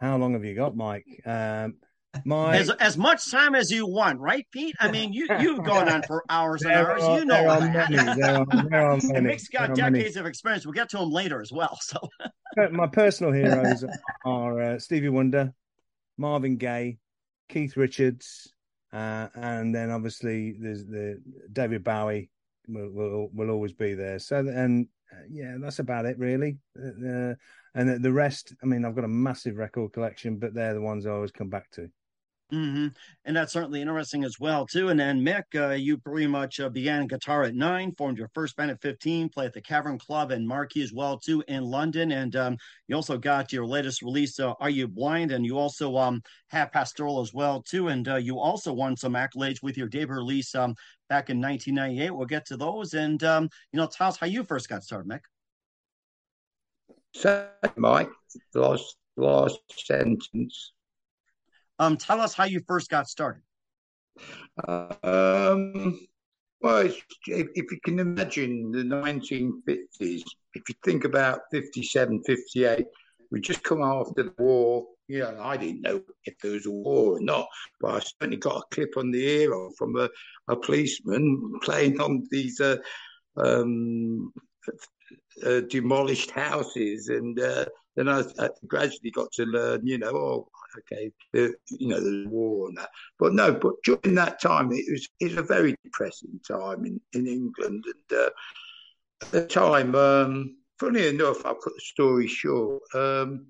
how 0.00 0.16
long 0.16 0.34
have 0.34 0.44
you 0.44 0.54
got, 0.54 0.76
Mike? 0.76 1.06
Um, 1.26 1.76
my 2.24 2.56
as, 2.56 2.70
as 2.70 2.96
much 2.96 3.30
time 3.30 3.54
as 3.54 3.70
you 3.70 3.86
want, 3.86 4.18
right, 4.20 4.46
Pete? 4.52 4.74
I 4.80 4.90
mean, 4.90 5.12
you 5.12 5.26
you've 5.40 5.64
gone 5.64 5.88
on 5.88 6.02
for 6.02 6.24
hours 6.28 6.62
and 6.62 6.72
hours. 6.72 7.02
Are, 7.02 7.18
you 7.18 7.24
know 7.24 7.34
there 7.34 7.50
are 7.50 7.60
many. 7.60 7.96
There 7.96 8.36
are, 8.36 8.46
there 8.46 8.90
are 8.90 8.98
many. 9.02 9.26
Mick's 9.26 9.48
got 9.48 9.74
decades 9.74 10.14
many. 10.14 10.20
of 10.20 10.26
experience. 10.26 10.64
We'll 10.64 10.72
get 10.72 10.88
to 10.90 10.98
him 10.98 11.10
later 11.10 11.40
as 11.40 11.52
well. 11.52 11.78
So, 11.82 11.98
my 12.72 12.86
personal 12.86 13.32
heroes 13.32 13.84
are 14.24 14.60
uh, 14.60 14.78
Stevie 14.78 15.10
Wonder, 15.10 15.52
Marvin 16.16 16.56
Gaye, 16.56 16.98
Keith 17.48 17.76
Richards, 17.76 18.52
uh, 18.92 19.28
and 19.34 19.74
then 19.74 19.90
obviously 19.90 20.56
there's 20.58 20.86
the 20.86 21.20
David 21.52 21.84
Bowie 21.84 22.30
will 22.68 22.90
will, 22.90 23.30
will 23.32 23.50
always 23.50 23.72
be 23.72 23.94
there. 23.94 24.18
So, 24.18 24.38
and 24.38 24.88
uh, 25.12 25.24
yeah, 25.30 25.56
that's 25.60 25.78
about 25.78 26.06
it 26.06 26.18
really. 26.18 26.58
Uh, 26.76 27.34
and 27.74 27.88
the, 27.88 27.98
the 28.00 28.12
rest, 28.12 28.54
I 28.62 28.66
mean, 28.66 28.84
I've 28.84 28.94
got 28.94 29.04
a 29.04 29.08
massive 29.08 29.56
record 29.56 29.92
collection, 29.92 30.38
but 30.38 30.54
they're 30.54 30.74
the 30.74 30.80
ones 30.80 31.06
I 31.06 31.10
always 31.10 31.30
come 31.30 31.48
back 31.48 31.70
to. 31.72 31.90
Mm-hmm. 32.52 32.88
And 33.26 33.36
that's 33.36 33.52
certainly 33.52 33.82
interesting 33.82 34.24
as 34.24 34.40
well, 34.40 34.64
too. 34.64 34.88
And 34.88 34.98
then 34.98 35.20
Mick, 35.20 35.42
uh, 35.54 35.74
you 35.74 35.98
pretty 35.98 36.26
much 36.26 36.60
uh, 36.60 36.70
began 36.70 37.06
guitar 37.06 37.42
at 37.42 37.54
nine, 37.54 37.92
formed 37.92 38.16
your 38.16 38.30
first 38.32 38.56
band 38.56 38.70
at 38.70 38.80
fifteen, 38.80 39.28
played 39.28 39.48
at 39.48 39.52
the 39.52 39.60
Cavern 39.60 39.98
Club 39.98 40.30
and 40.30 40.48
Marquee 40.48 40.82
as 40.82 40.94
well, 40.94 41.18
too, 41.18 41.44
in 41.46 41.62
London. 41.64 42.12
And 42.12 42.34
um, 42.36 42.56
you 42.86 42.96
also 42.96 43.18
got 43.18 43.52
your 43.52 43.66
latest 43.66 44.00
release, 44.00 44.40
uh, 44.40 44.54
"Are 44.60 44.70
You 44.70 44.88
Blind?" 44.88 45.30
And 45.30 45.44
you 45.44 45.58
also 45.58 45.94
um, 45.98 46.22
have 46.48 46.72
Pastoral 46.72 47.20
as 47.20 47.34
well, 47.34 47.60
too. 47.60 47.88
And 47.88 48.08
uh, 48.08 48.16
you 48.16 48.38
also 48.38 48.72
won 48.72 48.96
some 48.96 49.12
accolades 49.12 49.62
with 49.62 49.76
your 49.76 49.88
debut 49.88 50.14
release 50.14 50.54
um, 50.54 50.74
back 51.10 51.28
in 51.28 51.42
1998. 51.42 52.10
We'll 52.10 52.26
get 52.26 52.46
to 52.46 52.56
those. 52.56 52.94
And 52.94 53.22
um, 53.24 53.50
you 53.72 53.76
know, 53.76 53.86
tell 53.86 54.08
us 54.08 54.16
how 54.16 54.26
you 54.26 54.42
first 54.42 54.70
got 54.70 54.82
started, 54.82 55.06
Mick. 55.06 55.20
So, 57.12 57.46
Mike, 57.76 58.10
last 58.54 58.96
last 59.18 59.60
sentence. 59.68 60.72
Um, 61.78 61.96
tell 61.96 62.20
us 62.20 62.34
how 62.34 62.44
you 62.44 62.60
first 62.66 62.90
got 62.90 63.08
started. 63.08 63.42
Um, 64.66 66.00
well, 66.60 66.86
if, 66.86 67.04
if 67.26 67.70
you 67.70 67.78
can 67.84 68.00
imagine 68.00 68.72
the 68.72 68.82
1950s, 68.82 70.22
if 70.54 70.68
you 70.68 70.74
think 70.84 71.04
about 71.04 71.42
57, 71.52 72.22
58, 72.26 72.86
we 73.30 73.40
just 73.40 73.62
come 73.62 73.82
after 73.82 74.24
the 74.24 74.34
war. 74.38 74.86
You 75.06 75.20
know, 75.20 75.40
I 75.40 75.56
didn't 75.56 75.82
know 75.82 76.02
if 76.24 76.38
there 76.38 76.52
was 76.52 76.66
a 76.66 76.70
war 76.70 77.16
or 77.16 77.20
not, 77.20 77.46
but 77.80 77.94
I 77.94 78.00
certainly 78.00 78.36
got 78.36 78.58
a 78.58 78.74
clip 78.74 78.96
on 78.96 79.10
the 79.10 79.24
ear 79.24 79.52
from 79.78 79.96
a, 79.96 80.08
a 80.48 80.56
policeman 80.56 81.58
playing 81.62 82.00
on 82.00 82.26
these 82.30 82.60
uh, 82.60 82.76
um, 83.36 84.32
uh, 85.46 85.60
demolished 85.70 86.30
houses, 86.32 87.08
and 87.08 87.38
uh, 87.40 87.66
then 87.98 88.08
I, 88.08 88.22
I, 88.38 88.48
gradually 88.68 89.10
got 89.10 89.32
to 89.32 89.44
learn, 89.44 89.84
you 89.84 89.98
know, 89.98 90.14
oh, 90.14 90.48
okay, 90.78 91.10
you 91.34 91.88
know, 91.88 91.98
the 91.98 92.26
war 92.28 92.68
and 92.68 92.78
that. 92.78 92.90
But 93.18 93.34
no, 93.34 93.52
but 93.52 93.72
during 93.82 94.14
that 94.14 94.40
time, 94.40 94.70
it 94.70 94.84
was 94.88 95.08
it 95.18 95.30
was 95.30 95.36
a 95.38 95.42
very 95.42 95.74
depressing 95.82 96.38
time 96.46 96.84
in 96.84 97.00
in 97.12 97.26
England, 97.26 97.84
and 97.86 98.18
uh, 98.20 98.30
at 99.22 99.30
the 99.32 99.46
time, 99.46 99.96
um, 99.96 100.58
funny 100.78 101.08
enough, 101.08 101.44
I'll 101.44 101.56
cut 101.56 101.74
the 101.74 101.80
story 101.80 102.28
short. 102.28 102.82
Um, 102.94 103.46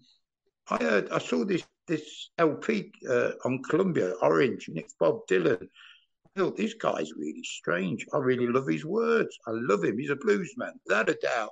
I 0.70 0.82
heard, 0.82 1.10
I 1.10 1.18
saw 1.18 1.44
this 1.44 1.66
this 1.86 2.30
LP 2.38 2.92
uh, 3.06 3.32
on 3.44 3.62
Columbia 3.64 4.14
Orange, 4.22 4.68
and 4.68 4.78
it's 4.78 4.94
Bob 4.98 5.26
Dylan. 5.30 5.62
I 5.62 6.40
thought 6.40 6.56
this 6.56 6.72
guy's 6.72 7.12
really 7.12 7.44
strange. 7.44 8.06
I 8.14 8.18
really 8.18 8.46
love 8.46 8.66
his 8.66 8.86
words. 8.86 9.36
I 9.46 9.50
love 9.52 9.84
him. 9.84 9.98
He's 9.98 10.08
a 10.08 10.16
blues 10.16 10.54
man, 10.56 10.72
without 10.86 11.10
a 11.10 11.18
doubt. 11.22 11.50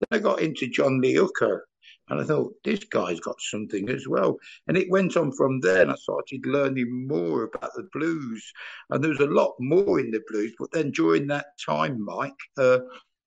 Then 0.00 0.20
I 0.20 0.22
got 0.22 0.42
into 0.42 0.68
John 0.68 1.00
Lee 1.00 1.14
Hooker, 1.14 1.66
and 2.08 2.20
I 2.20 2.24
thought 2.24 2.54
this 2.62 2.84
guy's 2.84 3.20
got 3.20 3.40
something 3.40 3.88
as 3.88 4.06
well. 4.06 4.38
And 4.68 4.76
it 4.76 4.90
went 4.90 5.16
on 5.16 5.32
from 5.32 5.60
there, 5.60 5.82
and 5.82 5.90
I 5.90 5.96
started 5.96 6.46
learning 6.46 7.06
more 7.08 7.44
about 7.44 7.74
the 7.74 7.88
blues. 7.92 8.44
And 8.90 9.02
there 9.02 9.10
was 9.10 9.20
a 9.20 9.26
lot 9.26 9.54
more 9.58 9.98
in 9.98 10.10
the 10.10 10.22
blues. 10.28 10.54
But 10.58 10.70
then 10.72 10.92
during 10.92 11.26
that 11.28 11.46
time, 11.64 12.04
Mike, 12.04 12.32
uh, 12.58 12.78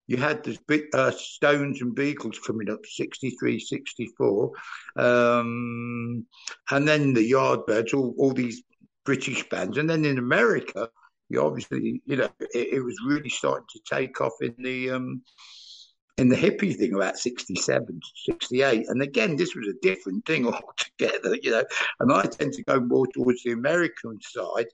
you 0.08 0.18
had 0.18 0.44
the 0.44 0.88
uh, 0.94 1.12
Stones 1.12 1.82
and 1.82 1.96
Beatles 1.96 2.38
coming 2.46 2.70
up, 2.70 2.86
63, 2.86 3.60
64. 3.60 4.52
Um, 4.96 6.26
and 6.72 6.88
then 6.88 7.14
the 7.14 7.32
Yardbirds, 7.32 7.94
all, 7.94 8.16
all 8.18 8.34
these 8.34 8.64
British 9.06 9.48
bands. 9.50 9.78
And 9.78 9.90
then 9.90 10.06
in 10.06 10.18
America, 10.18 10.90
you 11.30 11.42
obviously, 11.42 12.02
you 12.06 12.16
know, 12.16 12.30
it, 12.40 12.74
it 12.74 12.84
was 12.84 12.96
really 13.06 13.30
starting 13.30 13.68
to 13.72 13.80
take 13.88 14.22
off 14.22 14.34
in 14.42 14.56
the. 14.58 14.92
Um, 14.92 15.22
in 16.20 16.30
the 16.30 16.36
hippie 16.36 16.76
thing 16.78 16.94
about 16.94 17.18
67 17.18 18.00
68 18.26 18.86
and 18.90 19.02
again 19.02 19.36
this 19.36 19.56
was 19.56 19.68
a 19.68 19.80
different 19.82 20.26
thing 20.26 20.46
altogether 20.54 21.36
you 21.42 21.52
know 21.52 21.64
and 22.00 22.12
i 22.12 22.24
tend 22.24 22.54
to 22.54 22.64
go 22.64 22.80
more 22.80 23.08
towards 23.08 23.42
the 23.44 23.52
american 23.52 24.20
side 24.22 24.68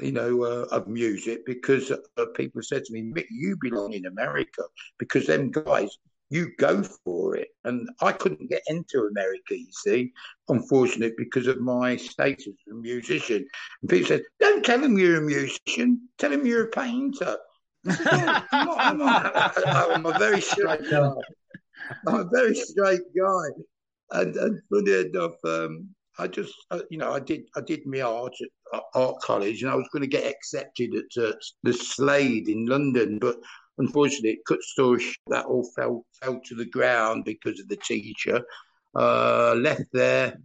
you 0.00 0.12
know, 0.12 0.44
uh, 0.44 0.66
of 0.70 0.88
music 0.88 1.44
because 1.46 1.90
uh, 1.90 2.26
people 2.34 2.62
said 2.62 2.84
to 2.84 2.92
me, 2.92 3.02
Mick, 3.02 3.26
you 3.30 3.56
belong 3.60 3.92
in 3.92 4.06
America 4.06 4.62
because 4.98 5.26
them 5.26 5.50
guys, 5.50 5.98
you 6.30 6.50
go 6.58 6.82
for 6.82 7.36
it. 7.36 7.48
And 7.64 7.88
I 8.02 8.12
couldn't 8.12 8.50
get 8.50 8.62
into 8.68 9.08
America, 9.10 9.56
you 9.56 9.70
see, 9.70 10.12
unfortunately, 10.48 11.14
because 11.16 11.46
of 11.46 11.60
my 11.60 11.96
status 11.96 12.48
as 12.48 12.72
a 12.72 12.74
musician. 12.74 13.46
And 13.80 13.90
people 13.90 14.08
said, 14.08 14.22
don't 14.38 14.64
tell 14.64 14.80
them 14.80 14.98
you're 14.98 15.18
a 15.18 15.22
musician, 15.22 16.08
tell 16.18 16.30
them 16.30 16.46
you're 16.46 16.64
a 16.64 16.70
painter. 16.70 17.38
I'm, 17.86 19.02
I'm, 19.02 19.02
I'm, 19.02 20.06
a 20.06 20.18
very 20.18 20.40
straight 20.52 20.90
guy. 20.90 21.12
I'm 22.06 22.14
a 22.14 22.24
very 22.24 22.54
straight 22.54 23.00
guy. 23.16 23.62
And, 24.10 24.36
and 24.36 24.60
funny 24.70 25.08
enough, 25.08 25.34
um, 25.44 25.88
I 26.18 26.26
just, 26.26 26.54
uh, 26.70 26.80
you 26.90 26.98
know, 26.98 27.12
I 27.12 27.20
did, 27.20 27.42
I 27.56 27.60
did 27.60 27.86
my 27.86 28.00
art 28.00 28.34
at 28.40 28.82
art 28.94 29.20
college, 29.20 29.62
and 29.62 29.70
I 29.70 29.76
was 29.76 29.88
going 29.92 30.02
to 30.02 30.08
get 30.08 30.26
accepted 30.26 30.94
at 30.94 31.22
uh, 31.22 31.32
the 31.62 31.72
Slade 31.72 32.48
in 32.48 32.66
London, 32.66 33.18
but 33.18 33.36
unfortunately, 33.78 34.40
cut 34.46 34.62
story 34.62 35.00
short, 35.00 35.16
that 35.28 35.46
all 35.46 35.68
fell 35.76 36.04
fell 36.20 36.40
to 36.46 36.54
the 36.54 36.66
ground 36.66 37.24
because 37.24 37.60
of 37.60 37.68
the 37.68 37.76
teacher. 37.76 38.42
Uh, 38.94 39.54
left 39.56 39.84
there, 39.92 40.36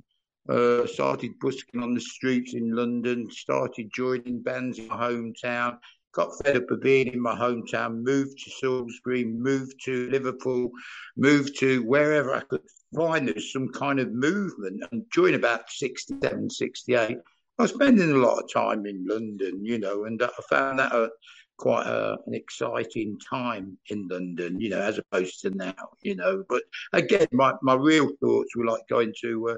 uh, 0.49 0.85
started 0.85 1.31
busking 1.41 1.81
on 1.81 1.93
the 1.93 2.01
streets 2.01 2.53
in 2.53 2.75
London, 2.75 3.29
started 3.31 3.89
joining 3.93 4.41
bands 4.41 4.77
in 4.77 4.87
my 4.87 4.95
hometown, 4.95 5.77
got 6.13 6.37
fed 6.43 6.57
up 6.57 6.69
of 6.69 6.81
being 6.81 7.07
in 7.07 7.19
my 7.19 7.35
hometown, 7.35 8.03
moved 8.03 8.37
to 8.43 8.51
Salisbury, 8.51 9.25
moved 9.25 9.75
to 9.85 10.09
Liverpool, 10.09 10.71
moved 11.17 11.59
to 11.59 11.83
wherever 11.83 12.33
I 12.33 12.41
could 12.41 12.61
find 12.95 13.27
there's 13.27 13.51
some 13.51 13.69
kind 13.69 13.99
of 13.99 14.13
movement. 14.13 14.83
And 14.91 15.09
during 15.09 15.35
about 15.35 15.69
67, 15.69 16.49
68, 16.49 17.17
I 17.59 17.61
was 17.61 17.71
spending 17.71 18.11
a 18.11 18.17
lot 18.17 18.41
of 18.41 18.51
time 18.51 18.85
in 18.85 19.05
London, 19.07 19.65
you 19.65 19.79
know, 19.79 20.05
and 20.05 20.21
I 20.21 20.29
found 20.49 20.79
that 20.79 20.93
a, 20.93 21.09
quite 21.57 21.85
a, 21.85 22.17
an 22.25 22.33
exciting 22.33 23.17
time 23.29 23.77
in 23.89 24.07
London, 24.07 24.59
you 24.59 24.69
know, 24.69 24.81
as 24.81 24.97
opposed 24.97 25.41
to 25.41 25.49
now, 25.51 25.73
you 26.01 26.15
know. 26.15 26.43
But 26.49 26.63
again, 26.93 27.27
my, 27.31 27.53
my 27.61 27.75
real 27.75 28.11
thoughts 28.19 28.55
were 28.55 28.65
like 28.65 28.87
going 28.89 29.13
to 29.21 29.49
uh, 29.49 29.55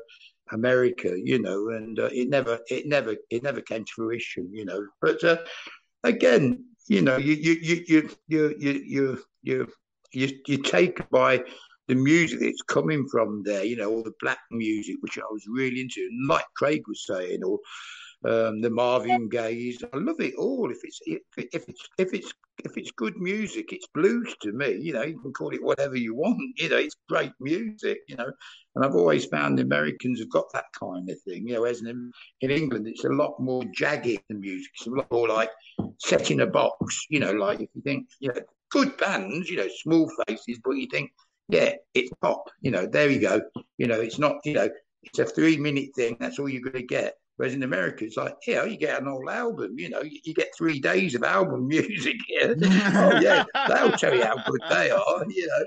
America, 0.52 1.16
you 1.22 1.42
know, 1.42 1.70
and 1.70 2.00
uh, 2.00 2.10
it 2.12 2.30
never, 2.30 2.60
it 2.70 2.86
never, 2.88 3.16
it 3.30 3.44
never 3.44 3.62
came 3.62 3.86
to 3.86 3.92
fruition, 3.96 4.50
you 4.54 4.66
know. 4.66 4.86
But 5.02 5.24
uh, 5.24 5.38
again, 6.06 6.64
you 6.88 7.02
know, 7.02 7.18
you 7.18 7.34
you 7.34 7.54
you 7.62 7.84
you 7.88 8.10
you 8.28 8.56
you 8.60 9.20
you 9.44 9.68
you 10.12 10.30
you 10.48 10.58
take 10.58 11.10
by 11.10 11.44
the 11.88 11.96
music 11.96 12.40
that's 12.40 12.62
coming 12.64 13.08
from 13.12 13.44
there, 13.44 13.64
you 13.64 13.76
know, 13.76 13.90
all 13.90 14.04
the 14.04 14.14
black 14.22 14.40
music, 14.52 14.96
which 15.02 15.18
I 15.18 15.24
was 15.32 15.44
really 15.48 15.82
into, 15.82 16.10
like 16.28 16.46
Craig 16.56 16.84
was 16.88 17.06
saying, 17.06 17.44
or 17.44 17.60
um, 18.24 18.62
the 18.62 18.70
Marvin 18.70 19.30
Gaye's. 19.30 19.84
I 19.94 19.98
love 19.98 20.20
it 20.20 20.36
all. 20.36 20.72
If 20.72 20.80
it's 20.84 21.00
if, 21.06 21.22
if 21.38 21.68
it's 21.70 21.90
if 21.98 22.14
it's 22.14 22.34
if 22.64 22.78
it's 22.78 22.92
good 22.92 23.18
music, 23.18 23.74
it's 23.74 23.88
blues 23.94 24.34
to 24.42 24.52
me. 24.52 24.78
You 24.80 24.94
know, 24.94 25.04
you 25.04 25.20
can 25.20 25.34
call 25.34 25.50
it 25.54 25.64
whatever 25.64 25.98
you 25.98 26.16
want. 26.16 26.42
You 26.58 26.70
know, 26.70 26.78
it's 26.78 26.96
great 27.10 27.34
music. 27.40 28.00
You 28.08 28.16
know, 28.16 28.32
and 28.76 28.86
I've 28.86 28.96
always 28.96 29.26
found 29.26 29.58
the 29.58 29.64
Americans 29.64 30.20
have 30.20 30.30
got 30.30 30.52
that 30.54 30.66
kind 30.80 31.10
of 31.10 31.20
thing. 31.22 31.48
You 31.48 31.56
know, 31.56 31.64
as 31.66 31.82
in, 31.82 32.12
in 32.42 32.52
England, 32.52 32.88
it's 32.88 33.04
a 33.04 33.10
lot 33.10 33.40
more 33.40 33.64
jagged 33.74 34.22
the 34.30 34.36
music. 34.36 34.72
It's 34.76 34.88
a 34.88 34.92
lot 34.92 35.12
more 35.12 35.28
like 35.28 35.50
set 36.00 36.32
in 36.32 36.42
a 36.42 36.48
box. 36.48 37.06
You 37.10 37.20
know, 37.20 37.34
like 37.34 37.60
if 37.60 37.70
you 37.74 37.82
think, 37.82 38.08
you 38.20 38.30
know, 38.30 38.42
good 38.72 38.96
bands, 38.98 39.50
you 39.50 39.58
know, 39.58 39.68
small 39.84 40.10
faces, 40.28 40.60
but 40.64 40.72
you 40.72 40.88
think, 40.90 41.12
yeah, 41.50 41.74
it's 41.94 42.12
pop. 42.22 42.50
You 42.62 42.72
know, 42.72 42.86
there 42.86 43.10
you 43.10 43.20
go. 43.20 43.42
You 43.78 43.88
know, 43.88 44.00
it's 44.00 44.20
not. 44.20 44.38
You 44.46 44.54
know, 44.54 44.70
it's 45.04 45.20
a 45.20 45.26
three 45.26 45.58
minute 45.58 45.90
thing. 45.96 46.18
That's 46.20 46.40
all 46.40 46.50
you're 46.50 46.62
going 46.62 46.74
to 46.76 46.84
get. 46.84 47.16
Whereas 47.38 47.54
in 47.54 47.64
America, 47.64 48.06
it's 48.06 48.18
like, 48.18 48.36
yeah, 48.48 48.64
you 48.64 48.78
get 48.78 49.02
an 49.02 49.08
old 49.08 49.30
album, 49.30 49.78
you 49.78 49.90
know, 49.90 50.02
you, 50.02 50.20
you 50.24 50.34
get 50.34 50.56
three 50.58 50.80
days 50.80 51.16
of 51.16 51.24
album 51.24 51.68
music 51.68 52.16
here. 52.28 52.56
oh, 52.64 53.20
yeah, 53.20 53.44
they'll 53.68 53.92
tell 53.92 54.16
you 54.16 54.24
how 54.24 54.38
good 54.44 54.62
they 54.70 54.90
are, 54.92 55.26
you 55.30 55.48
know. 55.48 55.66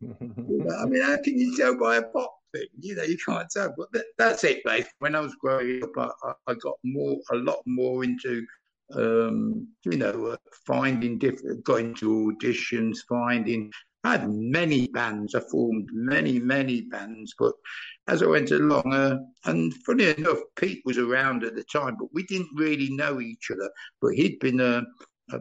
you 0.20 0.64
know. 0.64 0.76
I 0.76 0.86
mean, 0.86 1.02
how 1.02 1.16
can 1.22 1.38
you 1.38 1.56
tell 1.56 1.78
by 1.78 1.96
a 1.96 2.02
pop 2.02 2.34
thing? 2.52 2.66
You 2.80 2.96
know, 2.96 3.04
you 3.04 3.16
can't 3.24 3.48
tell. 3.50 3.72
But 3.76 3.92
that, 3.92 4.04
that's 4.18 4.42
it, 4.44 4.62
mate. 4.64 4.86
When 4.98 5.14
I 5.14 5.20
was 5.20 5.34
growing 5.36 5.82
up, 5.84 6.14
I, 6.24 6.32
I 6.48 6.54
got 6.54 6.74
more, 6.82 7.16
a 7.30 7.36
lot 7.36 7.62
more 7.66 8.02
into, 8.02 8.44
um, 8.94 9.68
you 9.84 9.98
know, 9.98 10.26
uh, 10.26 10.36
finding 10.66 11.18
different, 11.18 11.64
going 11.64 11.94
to 11.94 12.34
auditions, 12.36 12.98
finding 13.08 13.70
I 14.06 14.12
had 14.12 14.30
many 14.30 14.86
bands. 14.86 15.34
I 15.34 15.40
formed 15.40 15.88
many, 15.92 16.38
many 16.38 16.82
bands, 16.82 17.34
but 17.36 17.54
as 18.08 18.22
I 18.22 18.26
went 18.26 18.50
along, 18.50 18.92
uh, 18.92 19.18
and 19.44 19.74
funny 19.84 20.06
enough, 20.06 20.38
Pete 20.56 20.82
was 20.84 20.98
around 20.98 21.44
at 21.44 21.54
the 21.54 21.64
time, 21.64 21.96
but 21.98 22.12
we 22.12 22.22
didn't 22.24 22.50
really 22.54 22.90
know 22.90 23.20
each 23.20 23.50
other. 23.50 23.70
But 24.00 24.14
he'd 24.14 24.38
been 24.38 24.60
a 24.60 24.82
a, 25.32 25.40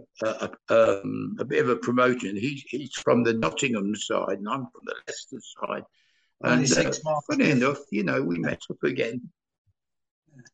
a, 0.69 0.99
um, 1.01 1.35
a 1.39 1.45
bit 1.45 1.63
of 1.63 1.69
a 1.69 1.75
promoter. 1.75 2.27
He's 2.27 2.63
he's 2.67 2.93
from 2.93 3.23
the 3.23 3.33
Nottingham 3.33 3.95
side, 3.95 4.39
and 4.39 4.49
I'm 4.49 4.67
from 4.67 4.81
the 4.85 4.95
Leicester 5.07 5.39
side. 5.61 5.83
And 6.41 6.71
uh, 6.71 7.19
funny 7.29 7.51
enough, 7.51 7.79
you 7.91 8.03
know, 8.03 8.21
we 8.21 8.39
met 8.39 8.61
up 8.69 8.83
again. 8.83 9.29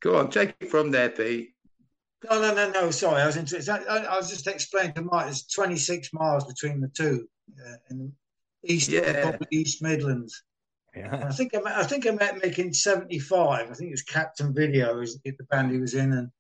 Go 0.01 0.17
on, 0.17 0.29
take 0.29 0.55
it 0.59 0.69
from 0.69 0.91
there, 0.91 1.09
Pete. 1.09 1.53
No, 2.29 2.39
no, 2.39 2.53
no, 2.53 2.69
no. 2.69 2.91
Sorry, 2.91 3.21
I 3.21 3.25
was 3.25 3.37
into, 3.37 3.57
I, 3.89 3.97
I 3.97 4.17
was 4.17 4.29
just 4.29 4.47
explaining 4.47 4.93
to 4.93 5.01
Mike. 5.01 5.25
There's 5.25 5.47
26 5.47 6.13
miles 6.13 6.45
between 6.45 6.81
the 6.81 6.87
two 6.89 7.27
uh, 7.59 7.75
in 7.89 8.13
East, 8.63 8.89
yeah. 8.89 9.37
East 9.51 9.81
Midlands. 9.81 10.43
Yeah. 10.95 11.25
I 11.27 11.31
think 11.31 11.55
I 11.55 11.61
met, 11.61 11.75
I 11.77 11.83
think 11.83 12.05
I 12.05 12.11
met 12.11 12.41
Mick 12.41 12.59
in 12.59 12.73
'75. 12.73 13.71
I 13.71 13.73
think 13.73 13.89
it 13.89 13.93
was 13.93 14.01
Captain 14.01 14.53
Video, 14.53 14.97
was 14.97 15.19
the 15.23 15.31
band 15.49 15.71
he 15.71 15.77
was 15.77 15.93
in, 15.93 16.11
and 16.11 16.31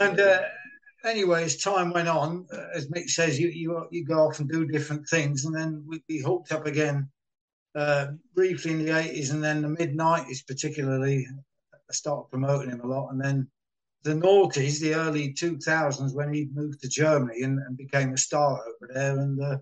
and 0.00 0.20
uh, 0.20 0.42
anyway, 1.04 1.44
as 1.44 1.56
time 1.56 1.92
went 1.92 2.08
on, 2.08 2.46
uh, 2.52 2.66
as 2.74 2.88
Mick 2.88 3.10
says, 3.10 3.40
you, 3.40 3.48
you 3.48 3.86
you 3.90 4.04
go 4.04 4.26
off 4.26 4.38
and 4.38 4.48
do 4.48 4.66
different 4.66 5.08
things, 5.08 5.44
and 5.44 5.54
then 5.54 5.84
we, 5.86 6.02
we 6.08 6.18
hooked 6.18 6.52
up 6.52 6.66
again 6.66 7.08
uh, 7.74 8.08
briefly 8.34 8.70
in 8.70 8.84
the 8.84 8.92
'80s, 8.92 9.32
and 9.32 9.42
then 9.42 9.62
the 9.62 9.68
mid 9.68 9.96
'90s, 9.96 10.46
particularly. 10.46 11.26
I 11.88 11.92
started 11.92 12.30
promoting 12.30 12.70
him 12.70 12.80
a 12.80 12.86
lot, 12.86 13.10
and 13.10 13.20
then 13.20 13.48
the 14.02 14.14
noughties, 14.14 14.80
the 14.80 14.94
early 14.94 15.32
2000s, 15.32 16.14
when 16.14 16.32
he 16.32 16.48
moved 16.52 16.80
to 16.80 16.88
Germany 16.88 17.42
and, 17.42 17.60
and 17.60 17.76
became 17.76 18.12
a 18.12 18.18
star 18.18 18.60
over 18.60 18.92
there, 18.92 19.18
and 19.18 19.40
uh, 19.40 19.58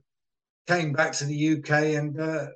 came 0.66 0.92
back 0.92 1.12
to 1.12 1.25
the 1.25 1.58
UK 1.58 1.70
and 1.99 2.18
uh, 2.18 2.46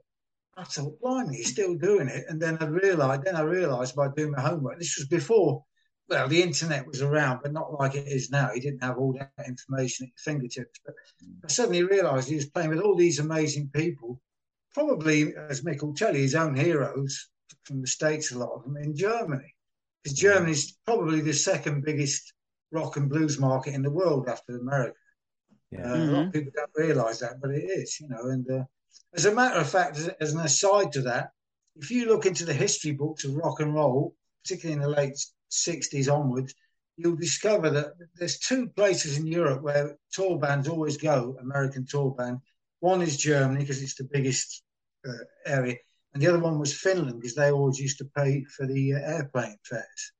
I 0.59 0.65
thought, 0.65 1.01
blimey, 1.01 1.37
he's 1.37 1.53
still 1.53 1.77
doing 1.77 2.09
it. 2.09 2.25
And 2.29 2.43
then 2.43 2.59
I 2.61 2.65
realised, 2.65 3.23
then 3.23 3.37
I 3.37 3.43
realised 3.43 3.95
by 3.95 4.09
doing 4.09 4.33
my 4.33 4.41
homework, 4.41 4.79
this 4.79 4.99
was 4.99 5.07
before, 5.07 5.65
well, 6.09 6.27
the 6.27 6.43
internet 6.43 6.87
was 6.87 7.01
around, 7.01 7.41
but 7.43 7.53
not 7.53 7.73
like 7.79 7.95
it 7.95 8.09
is 8.09 8.31
now. 8.31 8.51
He 8.53 8.61
didn't 8.61 8.83
have 8.83 8.99
all 8.99 9.13
that 9.13 9.47
information 9.47 10.07
at 10.07 10.13
his 10.17 10.25
fingertips. 10.25 10.81
But 10.85 10.95
I 11.45 11.49
suddenly 11.49 11.85
realised 11.85 12.29
he 12.29 12.35
was 12.35 12.51
playing 12.51 12.71
with 12.71 12.81
all 12.81 12.97
these 12.97 13.21
amazing 13.21 13.71
people, 13.73 14.21
probably, 14.75 15.33
as 15.37 15.63
Mick 15.63 15.81
will 15.83 15.95
tell 15.95 16.15
you, 16.15 16.23
his 16.23 16.35
own 16.35 16.57
heroes 16.57 17.29
from 17.63 17.81
the 17.81 17.87
States, 17.87 18.33
a 18.33 18.39
lot 18.39 18.55
of 18.57 18.65
them 18.65 18.77
in 18.79 18.97
Germany. 18.97 19.55
Because 20.03 20.19
Germany's 20.19 20.73
probably 20.85 21.21
the 21.21 21.35
second 21.35 21.85
biggest 21.85 22.33
rock 22.73 22.97
and 22.97 23.09
blues 23.09 23.39
market 23.39 23.75
in 23.75 23.83
the 23.83 23.91
world 23.91 24.29
after 24.29 24.57
America. 24.57 24.97
Yeah. 25.71 25.93
Uh, 25.93 25.97
mm-hmm. 25.97 26.09
A 26.09 26.17
lot 26.17 26.27
of 26.27 26.33
people 26.33 26.53
don't 26.55 26.71
realise 26.75 27.19
that, 27.21 27.41
but 27.41 27.51
it 27.51 27.65
is, 27.65 28.01
you 28.01 28.09
know. 28.09 28.23
And 28.23 28.51
uh, 28.51 28.65
as 29.15 29.25
a 29.25 29.35
matter 29.35 29.59
of 29.59 29.71
fact, 29.71 29.97
as, 29.97 30.09
as, 30.21 30.33
an 30.35 30.41
aside 30.41 30.93
to 30.93 31.03
that, 31.03 31.31
if 31.77 31.91
you 31.91 32.07
look 32.07 32.27
into 32.27 32.45
the 32.45 32.53
history 32.55 32.93
books 32.93 33.25
of 33.25 33.35
rock 33.37 33.61
and 33.61 33.75
roll, 33.75 34.15
particularly 34.43 34.75
in 34.75 34.83
the 34.83 34.97
late 34.97 35.15
60s 35.51 36.13
onwards, 36.13 36.55
you'll 36.97 37.17
discover 37.17 37.71
that 37.71 37.93
there's 38.17 38.39
two 38.39 38.69
places 38.69 39.17
in 39.17 39.27
Europe 39.27 39.63
where 39.63 39.97
tour 40.13 40.39
bands 40.39 40.69
always 40.69 40.97
go, 40.97 41.37
American 41.41 41.87
tour 41.87 42.11
band. 42.11 42.39
One 42.81 43.03
is 43.03 43.17
Germany 43.17 43.61
because 43.61 43.83
it's 43.83 43.95
the 43.95 44.09
biggest 44.13 44.63
uh, 45.09 45.13
area, 45.47 45.77
and 46.13 46.23
the 46.23 46.29
other 46.29 46.41
one 46.41 46.59
was 46.59 46.75
Finland 46.75 47.21
because 47.21 47.35
they 47.35 47.51
always 47.51 47.79
used 47.79 47.99
to 47.99 48.11
pay 48.17 48.45
for 48.45 48.67
the 48.67 48.95
uh, 48.95 48.99
airplane 48.99 49.57
fares. 49.63 50.13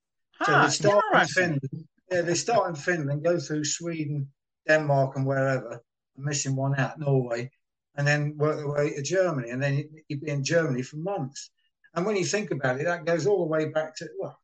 so 0.45 0.63
they 0.63 0.71
start 0.71 1.05
in 1.15 1.27
Finland. 1.27 1.89
Yeah, 2.11 2.23
they 2.23 2.35
start 2.35 2.69
in 2.71 2.75
Finland, 2.77 3.25
go 3.25 3.39
through 3.39 3.65
Sweden, 3.65 4.29
Denmark, 4.67 5.17
and 5.17 5.27
wherever. 5.27 5.83
I'm 6.17 6.25
missing 6.25 6.57
one 6.57 6.79
out, 6.79 6.99
Norway, 6.99 7.51
and 7.97 8.07
then 8.07 8.37
work 8.37 8.57
their 8.57 8.69
way 8.69 8.95
to 8.95 9.03
Germany, 9.03 9.51
and 9.51 9.63
then 9.63 9.89
you'd 10.09 10.21
be 10.21 10.31
in 10.31 10.45
Germany 10.45 10.83
for 10.83 10.97
months. 10.97 11.51
And 11.95 12.07
when 12.07 12.17
you 12.17 12.25
think 12.25 12.51
about 12.51 12.81
it, 12.81 12.85
that 12.85 13.05
goes 13.05 13.27
all 13.27 13.39
the 13.39 13.51
way 13.51 13.67
back 13.71 13.97
to 13.97 14.09
well, 14.19 14.39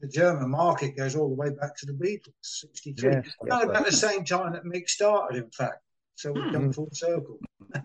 the 0.00 0.08
German 0.08 0.50
market 0.50 0.96
goes 0.96 1.16
all 1.16 1.28
the 1.28 1.34
way 1.34 1.50
back 1.50 1.76
to 1.78 1.86
the 1.86 1.92
Beatles, 1.92 2.32
'63, 2.42 3.10
yes, 3.10 3.26
about 3.40 3.68
right. 3.68 3.84
the 3.84 3.92
same 3.92 4.24
time 4.24 4.52
that 4.52 4.64
Mick 4.64 4.88
started, 4.88 5.44
in 5.44 5.50
fact. 5.50 5.82
So 6.16 6.32
we've 6.32 6.52
come 6.52 6.64
hmm. 6.66 6.70
full 6.70 6.88
circle. 6.92 7.38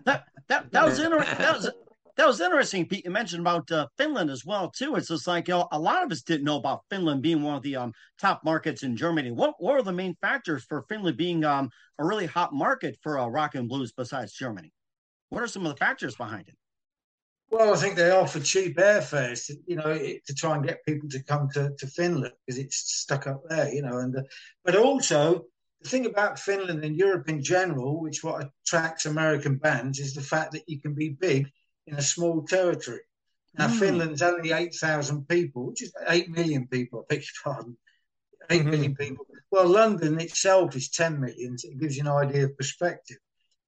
that, 0.04 0.24
that, 0.48 0.70
that 0.72 0.84
was 0.84 0.98
interesting. 0.98 1.38
That 1.38 1.56
was 1.56 1.70
that 2.16 2.28
was 2.28 2.40
interesting, 2.40 2.86
Pete. 2.86 3.04
You 3.04 3.10
mentioned 3.10 3.40
about 3.40 3.70
uh, 3.72 3.88
Finland 3.96 4.30
as 4.30 4.44
well 4.44 4.70
too. 4.70 4.94
It's 4.94 5.08
just 5.08 5.26
like 5.26 5.48
you 5.48 5.54
know, 5.54 5.68
a 5.72 5.78
lot 5.78 6.04
of 6.04 6.12
us 6.12 6.22
didn't 6.22 6.44
know 6.44 6.58
about 6.58 6.82
Finland 6.88 7.22
being 7.22 7.42
one 7.42 7.56
of 7.56 7.62
the 7.62 7.76
um, 7.76 7.92
top 8.20 8.42
markets 8.44 8.84
in 8.84 8.96
Germany. 8.96 9.32
What, 9.32 9.54
what 9.58 9.74
are 9.74 9.82
the 9.82 9.92
main 9.92 10.16
factors 10.20 10.64
for 10.64 10.84
Finland 10.88 11.16
being 11.16 11.44
um, 11.44 11.70
a 11.98 12.04
really 12.04 12.26
hot 12.26 12.52
market 12.52 12.96
for 13.02 13.18
uh, 13.18 13.26
rock 13.26 13.56
and 13.56 13.68
blues 13.68 13.92
besides 13.92 14.32
Germany? 14.32 14.72
What 15.34 15.42
are 15.42 15.48
some 15.48 15.66
of 15.66 15.72
the 15.72 15.78
factors 15.78 16.14
behind 16.14 16.48
it? 16.48 16.54
Well, 17.50 17.74
I 17.74 17.76
think 17.76 17.96
they 17.96 18.10
offer 18.10 18.40
cheap 18.40 18.76
airfares, 18.76 19.46
to, 19.46 19.56
you 19.66 19.76
know, 19.76 19.96
to 19.96 20.34
try 20.34 20.54
and 20.54 20.66
get 20.66 20.84
people 20.86 21.08
to 21.10 21.22
come 21.22 21.48
to, 21.54 21.72
to 21.76 21.86
Finland 21.86 22.34
because 22.46 22.58
it's 22.58 22.76
stuck 22.76 23.26
up 23.26 23.42
there, 23.48 23.72
you 23.72 23.82
know. 23.82 23.98
And 23.98 24.16
uh, 24.16 24.22
but 24.64 24.76
also 24.76 25.44
the 25.82 25.88
thing 25.88 26.06
about 26.06 26.38
Finland 26.38 26.84
and 26.84 26.96
Europe 26.96 27.28
in 27.28 27.42
general, 27.42 28.00
which 28.00 28.24
what 28.24 28.48
attracts 28.64 29.06
American 29.06 29.56
bands, 29.56 29.98
is 29.98 30.14
the 30.14 30.22
fact 30.22 30.52
that 30.52 30.68
you 30.68 30.80
can 30.80 30.94
be 30.94 31.10
big 31.10 31.50
in 31.86 31.96
a 31.96 32.02
small 32.02 32.44
territory. 32.44 33.02
Now, 33.58 33.68
mm. 33.68 33.78
Finland's 33.78 34.22
only 34.22 34.52
8,000 34.52 35.28
people, 35.28 35.66
which 35.66 35.82
is 35.82 35.92
8 36.08 36.30
million 36.30 36.66
people, 36.66 37.00
I 37.00 37.14
beg 37.14 37.22
your 37.22 37.54
pardon. 37.54 37.76
Eight 38.50 38.60
mm-hmm. 38.60 38.70
million 38.70 38.94
people. 38.94 39.26
Well, 39.50 39.68
London 39.68 40.20
itself 40.20 40.76
is 40.76 40.90
10 40.90 41.20
million. 41.20 41.56
So 41.56 41.68
it 41.68 41.80
gives 41.80 41.96
you 41.96 42.02
an 42.02 42.08
idea 42.08 42.44
of 42.44 42.56
perspective. 42.56 43.18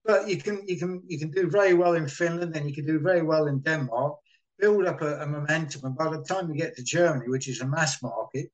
But 0.07 0.29
you 0.29 0.37
can 0.37 0.63
you 0.67 0.79
can 0.79 1.03
you 1.07 1.19
can 1.19 1.31
do 1.31 1.51
very 1.51 1.75
well 1.75 1.95
in 1.95 2.09
Finland, 2.09 2.57
and 2.57 2.69
you 2.69 2.75
can 2.75 2.87
do 2.87 3.01
very 3.01 3.23
well 3.23 3.47
in 3.47 3.61
Denmark. 3.61 4.15
Build 4.59 4.87
up 4.87 5.03
a, 5.03 5.21
a 5.21 5.27
momentum, 5.27 5.85
and 5.85 5.97
by 5.97 6.09
the 6.11 6.23
time 6.23 6.49
you 6.49 6.57
get 6.57 6.77
to 6.77 6.83
Germany, 6.83 7.29
which 7.29 7.49
is 7.49 7.61
a 7.61 7.67
mass 7.67 8.03
market, 8.03 8.47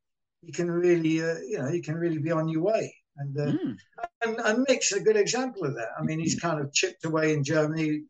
you 0.42 0.52
can 0.52 0.70
really 0.70 1.22
uh, 1.22 1.38
you 1.50 1.58
know 1.58 1.68
you 1.68 1.82
can 1.82 1.94
really 1.94 2.18
be 2.18 2.32
on 2.32 2.48
your 2.48 2.62
way. 2.62 2.94
And, 3.16 3.38
uh, 3.38 3.52
mm. 3.52 3.76
and 4.24 4.40
and 4.40 4.64
Mick's 4.66 4.92
a 4.92 5.00
good 5.00 5.16
example 5.16 5.64
of 5.64 5.74
that. 5.74 5.90
I 5.98 6.02
mean, 6.02 6.18
he's 6.18 6.40
kind 6.40 6.58
of 6.60 6.72
chipped 6.72 7.04
away 7.04 7.34
in 7.34 7.44
Germany, 7.44 8.04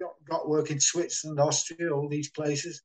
got, 0.00 0.14
got 0.28 0.48
work 0.48 0.70
in 0.70 0.80
Switzerland, 0.80 1.38
Austria, 1.38 1.92
all 1.92 2.08
these 2.08 2.30
places, 2.30 2.82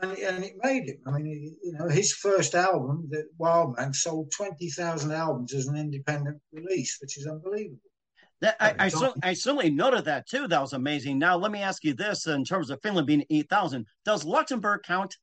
and, 0.00 0.16
and 0.16 0.44
it 0.44 0.54
made 0.62 0.88
him. 0.88 1.00
I 1.06 1.18
mean, 1.18 1.56
you 1.62 1.72
know, 1.72 1.88
his 1.88 2.12
first 2.12 2.54
album, 2.54 3.08
the 3.10 3.24
Wildman, 3.36 3.92
sold 3.94 4.30
twenty 4.30 4.70
thousand 4.70 5.10
albums 5.10 5.52
as 5.52 5.66
an 5.66 5.76
independent 5.76 6.40
release, 6.52 6.98
which 7.00 7.18
is 7.18 7.26
unbelievable. 7.26 7.90
That, 8.40 8.56
I, 8.60 8.74
I, 8.78 8.88
so, 8.88 9.12
I, 9.22 9.32
certainly 9.32 9.70
noted 9.70 10.04
that 10.04 10.28
too. 10.28 10.46
That 10.46 10.60
was 10.60 10.72
amazing. 10.72 11.18
Now, 11.18 11.36
let 11.36 11.50
me 11.50 11.60
ask 11.60 11.82
you 11.82 11.94
this: 11.94 12.26
in 12.26 12.44
terms 12.44 12.70
of 12.70 12.80
Finland 12.82 13.06
being 13.06 13.24
eight 13.30 13.48
thousand, 13.48 13.86
does 14.04 14.24
Luxembourg 14.24 14.82
count? 14.84 15.16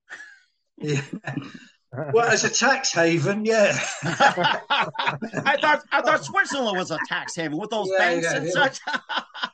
Yeah. 0.77 1.01
well, 2.13 2.29
as 2.29 2.43
a 2.43 2.49
tax 2.49 2.91
haven, 2.91 3.45
yeah. 3.45 3.77
I 4.03 5.57
thought 5.61 5.83
I 5.93 6.01
thought 6.01 6.25
Switzerland 6.25 6.77
was 6.77 6.91
a 6.91 6.99
tax 7.07 7.35
haven 7.35 7.57
with 7.57 7.69
those 7.69 7.89
yeah, 7.91 7.97
banks 7.97 8.27
yeah, 8.29 8.37
and 8.37 8.45
yeah. 8.45 8.51
such. 8.51 8.79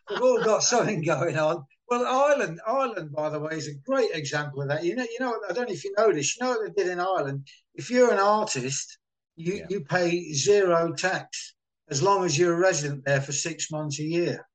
We've 0.10 0.22
all 0.22 0.44
got 0.44 0.64
something 0.64 1.04
going 1.04 1.38
on. 1.38 1.64
Well, 1.88 2.06
Ireland, 2.06 2.62
Ireland, 2.66 3.12
by 3.12 3.30
the 3.30 3.40
way, 3.40 3.52
is 3.52 3.68
a 3.68 3.76
great 3.86 4.12
example 4.14 4.62
of 4.62 4.70
that. 4.70 4.84
You 4.84 4.96
know, 4.96 5.04
you 5.04 5.18
know, 5.20 5.36
I 5.48 5.54
don't 5.54 5.68
know 5.68 5.74
if 5.74 5.84
you 5.84 5.94
know 5.98 6.12
this. 6.12 6.36
You 6.36 6.46
know 6.46 6.52
what 6.52 6.76
they 6.76 6.84
did 6.84 6.92
in 6.92 7.00
Ireland? 7.00 7.48
If 7.76 7.92
you're 7.92 8.12
an 8.12 8.20
artist, 8.20 8.98
you 9.36 9.66
you 9.70 9.82
pay 9.82 10.34
zero 10.34 10.94
tax 10.94 11.54
as 11.92 12.02
long 12.02 12.26
as 12.26 12.38
you're 12.38 12.54
a 12.54 12.60
resident 12.60 13.04
there 13.06 13.22
for 13.22 13.32
six 13.32 13.70
months 13.70 14.00
a 14.00 14.04
year. 14.04 14.46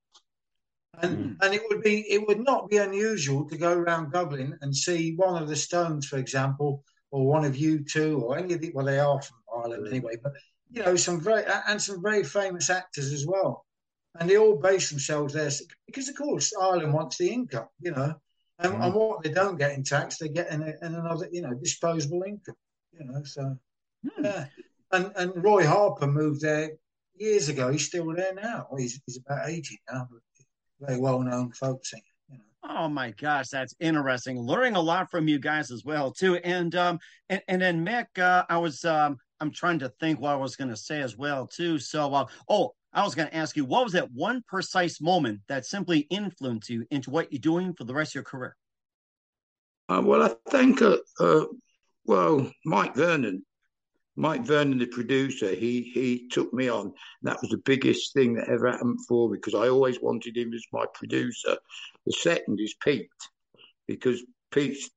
And 1.03 1.19
mm. 1.19 1.37
and 1.43 1.55
it 1.55 1.63
would 1.69 1.83
be 1.83 2.01
it 2.11 2.27
would 2.27 2.41
not 2.41 2.69
be 2.69 2.79
unusual 2.79 3.47
to 3.49 3.59
go 3.59 3.73
around 3.73 4.13
Dublin 4.13 4.59
and 4.63 4.75
see 4.75 5.15
one 5.15 5.41
of 5.41 5.49
the 5.49 5.57
Stones, 5.57 6.07
for 6.07 6.17
example, 6.17 6.83
or 7.11 7.27
one 7.27 7.45
of 7.45 7.55
U2, 7.55 8.21
or 8.21 8.39
any 8.39 8.55
of 8.55 8.61
the 8.61 8.73
well, 8.75 8.87
they 8.87 8.99
are 8.99 9.21
from 9.21 9.37
Ireland 9.55 9.87
anyway, 9.87 10.17
but 10.23 10.33
you 10.71 10.83
know, 10.83 10.97
some 10.97 11.21
very 11.21 11.45
and 11.69 11.81
some 11.81 12.03
very 12.03 12.25
famous 12.25 12.71
actors 12.71 13.13
as 13.13 13.27
well 13.27 13.67
and 14.19 14.29
they 14.29 14.39
all 14.39 14.57
base 14.57 14.91
themselves 14.91 15.35
there 15.35 15.51
because, 15.87 16.09
of 16.09 16.17
course, 16.17 16.53
Ireland 16.61 16.93
wants 16.93 17.19
the 17.19 17.29
income, 17.29 17.69
you 17.81 17.91
know, 17.93 18.15
and, 18.59 18.73
mm. 18.73 18.85
and 18.85 18.95
what 18.95 19.23
they 19.23 19.31
don't 19.31 19.59
get 19.59 19.73
in 19.73 19.83
tax, 19.83 20.19
they 20.19 20.29
get 20.29 20.51
in, 20.51 20.63
a, 20.63 20.73
in, 20.83 20.95
another, 20.95 21.29
you 21.31 21.43
know, 21.43 21.55
disposable 21.55 22.23
income, 22.23 22.57
you 22.99 23.07
know. 23.07 23.23
So, 23.25 23.57
mm. 24.05 24.25
yeah, 24.25 24.47
and 24.93 25.13
and 25.17 25.45
Roy 25.45 25.67
Harper 25.67 26.07
moved 26.07 26.41
there 26.41 26.73
years 27.19 27.49
ago. 27.49 27.71
He's 27.71 27.87
still 27.87 28.13
there 28.15 28.35
now. 28.35 28.67
He's, 28.77 29.01
he's 29.07 29.19
about 29.19 29.49
eighty 29.49 29.79
now, 29.93 30.09
very 30.81 30.99
well 30.99 31.21
known 31.21 31.53
folk 31.53 31.85
singer. 31.85 32.03
Oh 32.69 32.89
my 32.89 33.13
gosh, 33.13 33.49
that's 33.49 33.75
interesting. 33.79 34.39
Learning 34.41 34.75
a 34.75 34.81
lot 34.81 35.11
from 35.11 35.29
you 35.29 35.39
guys 35.39 35.71
as 35.71 35.85
well 35.85 36.11
too. 36.11 36.37
And 36.37 36.75
um 36.75 36.99
and, 37.29 37.41
and 37.49 37.63
then 37.63 37.85
Mick, 37.85 38.19
uh, 38.19 38.45
I 38.49 38.59
was 38.59 38.85
um 38.85 39.19
I'm 39.41 39.51
trying 39.51 39.79
to 39.81 39.93
think 40.01 40.21
what 40.21 40.33
I 40.33 40.37
was 40.37 40.57
going 40.57 40.71
to 40.71 40.77
say 40.77 41.01
as 41.01 41.17
well 41.17 41.47
too. 41.47 41.79
So 41.79 42.13
uh, 42.15 42.27
oh, 42.49 42.73
I 42.93 43.05
was 43.05 43.15
going 43.15 43.29
to 43.29 43.37
ask 43.37 43.55
you, 43.57 43.67
what 43.67 43.85
was 43.85 43.93
that 43.93 44.11
one 44.13 44.43
precise 44.49 45.01
moment 45.01 45.41
that 45.49 45.67
simply 45.67 46.01
influenced 46.09 46.71
you 46.71 46.87
into 46.91 47.11
what 47.11 47.31
you're 47.31 47.39
doing 47.39 47.75
for 47.75 47.85
the 47.85 47.93
rest 47.93 48.13
of 48.13 48.15
your 48.15 48.25
career? 48.25 48.57
Uh, 49.91 50.01
well, 50.03 50.23
I 50.23 50.35
think, 50.51 50.81
uh, 50.81 50.97
uh, 51.21 51.45
well, 52.07 52.51
Mike 52.65 52.95
Vernon, 52.95 53.45
Mike 54.17 54.43
Vernon, 54.43 54.79
the 54.79 54.87
producer, 54.87 55.55
he 55.55 55.83
he 55.83 56.27
took 56.29 56.53
me 56.53 56.69
on. 56.69 56.93
That 57.23 57.41
was 57.43 57.51
the 57.51 57.59
biggest 57.59 58.15
thing 58.15 58.35
that 58.35 58.49
ever 58.49 58.71
happened 58.71 59.05
for 59.07 59.29
me 59.29 59.37
because 59.37 59.55
I 59.55 59.69
always 59.69 60.01
wanted 60.01 60.37
him 60.37 60.53
as 60.55 60.65
my 60.73 60.87
producer. 60.95 61.57
The 62.07 62.13
second 62.13 62.59
is 62.61 62.75
Pete, 62.83 63.11
because 63.87 64.23
Pete's, 64.51 64.91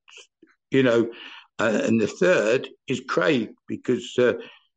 you 0.71 0.83
know, 0.83 1.11
uh, 1.59 1.81
and 1.83 1.99
the 1.99 2.07
third 2.07 2.69
is 2.87 3.01
Craig 3.07 3.51
because 3.67 4.17
uh, 4.17 4.33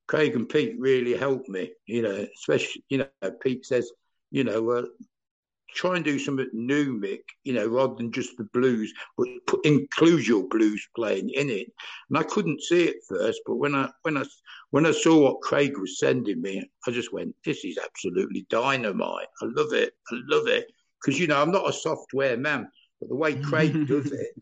Craig 0.08 0.34
and 0.34 0.48
Pete 0.48 0.74
really 0.78 1.16
helped 1.16 1.48
me. 1.48 1.70
You 1.86 2.02
know, 2.02 2.26
especially 2.36 2.84
you 2.88 2.98
know 2.98 3.30
Pete 3.40 3.64
says, 3.64 3.92
you 4.32 4.42
know, 4.42 4.70
uh, 4.70 4.86
try 5.74 5.96
and 5.96 6.04
do 6.04 6.18
something 6.18 6.48
new, 6.52 6.98
Mick. 6.98 7.22
You 7.44 7.54
know, 7.54 7.66
rather 7.68 7.94
than 7.94 8.12
just 8.12 8.36
the 8.36 8.44
blues, 8.52 8.92
but 9.16 9.28
put, 9.46 9.64
include 9.64 10.26
your 10.26 10.46
blues 10.48 10.86
playing 10.94 11.30
in 11.30 11.50
it. 11.50 11.72
And 12.08 12.18
I 12.18 12.22
couldn't 12.22 12.62
see 12.62 12.84
it 12.84 12.96
first, 13.08 13.40
but 13.46 13.56
when 13.56 13.74
I 13.74 13.90
when 14.02 14.16
I 14.16 14.24
when 14.70 14.86
I 14.86 14.92
saw 14.92 15.20
what 15.20 15.40
Craig 15.42 15.78
was 15.78 15.98
sending 15.98 16.40
me, 16.40 16.68
I 16.86 16.90
just 16.90 17.12
went, 17.12 17.34
"This 17.44 17.64
is 17.64 17.78
absolutely 17.78 18.46
dynamite! 18.48 19.28
I 19.40 19.46
love 19.46 19.72
it! 19.72 19.94
I 20.10 20.16
love 20.26 20.46
it!" 20.46 20.66
Because 21.00 21.18
you 21.18 21.26
know, 21.26 21.40
I'm 21.40 21.52
not 21.52 21.68
a 21.68 21.72
software 21.72 22.36
man, 22.36 22.68
but 23.00 23.08
the 23.08 23.16
way 23.16 23.34
Craig 23.34 23.86
does 23.86 24.12
it 24.12 24.34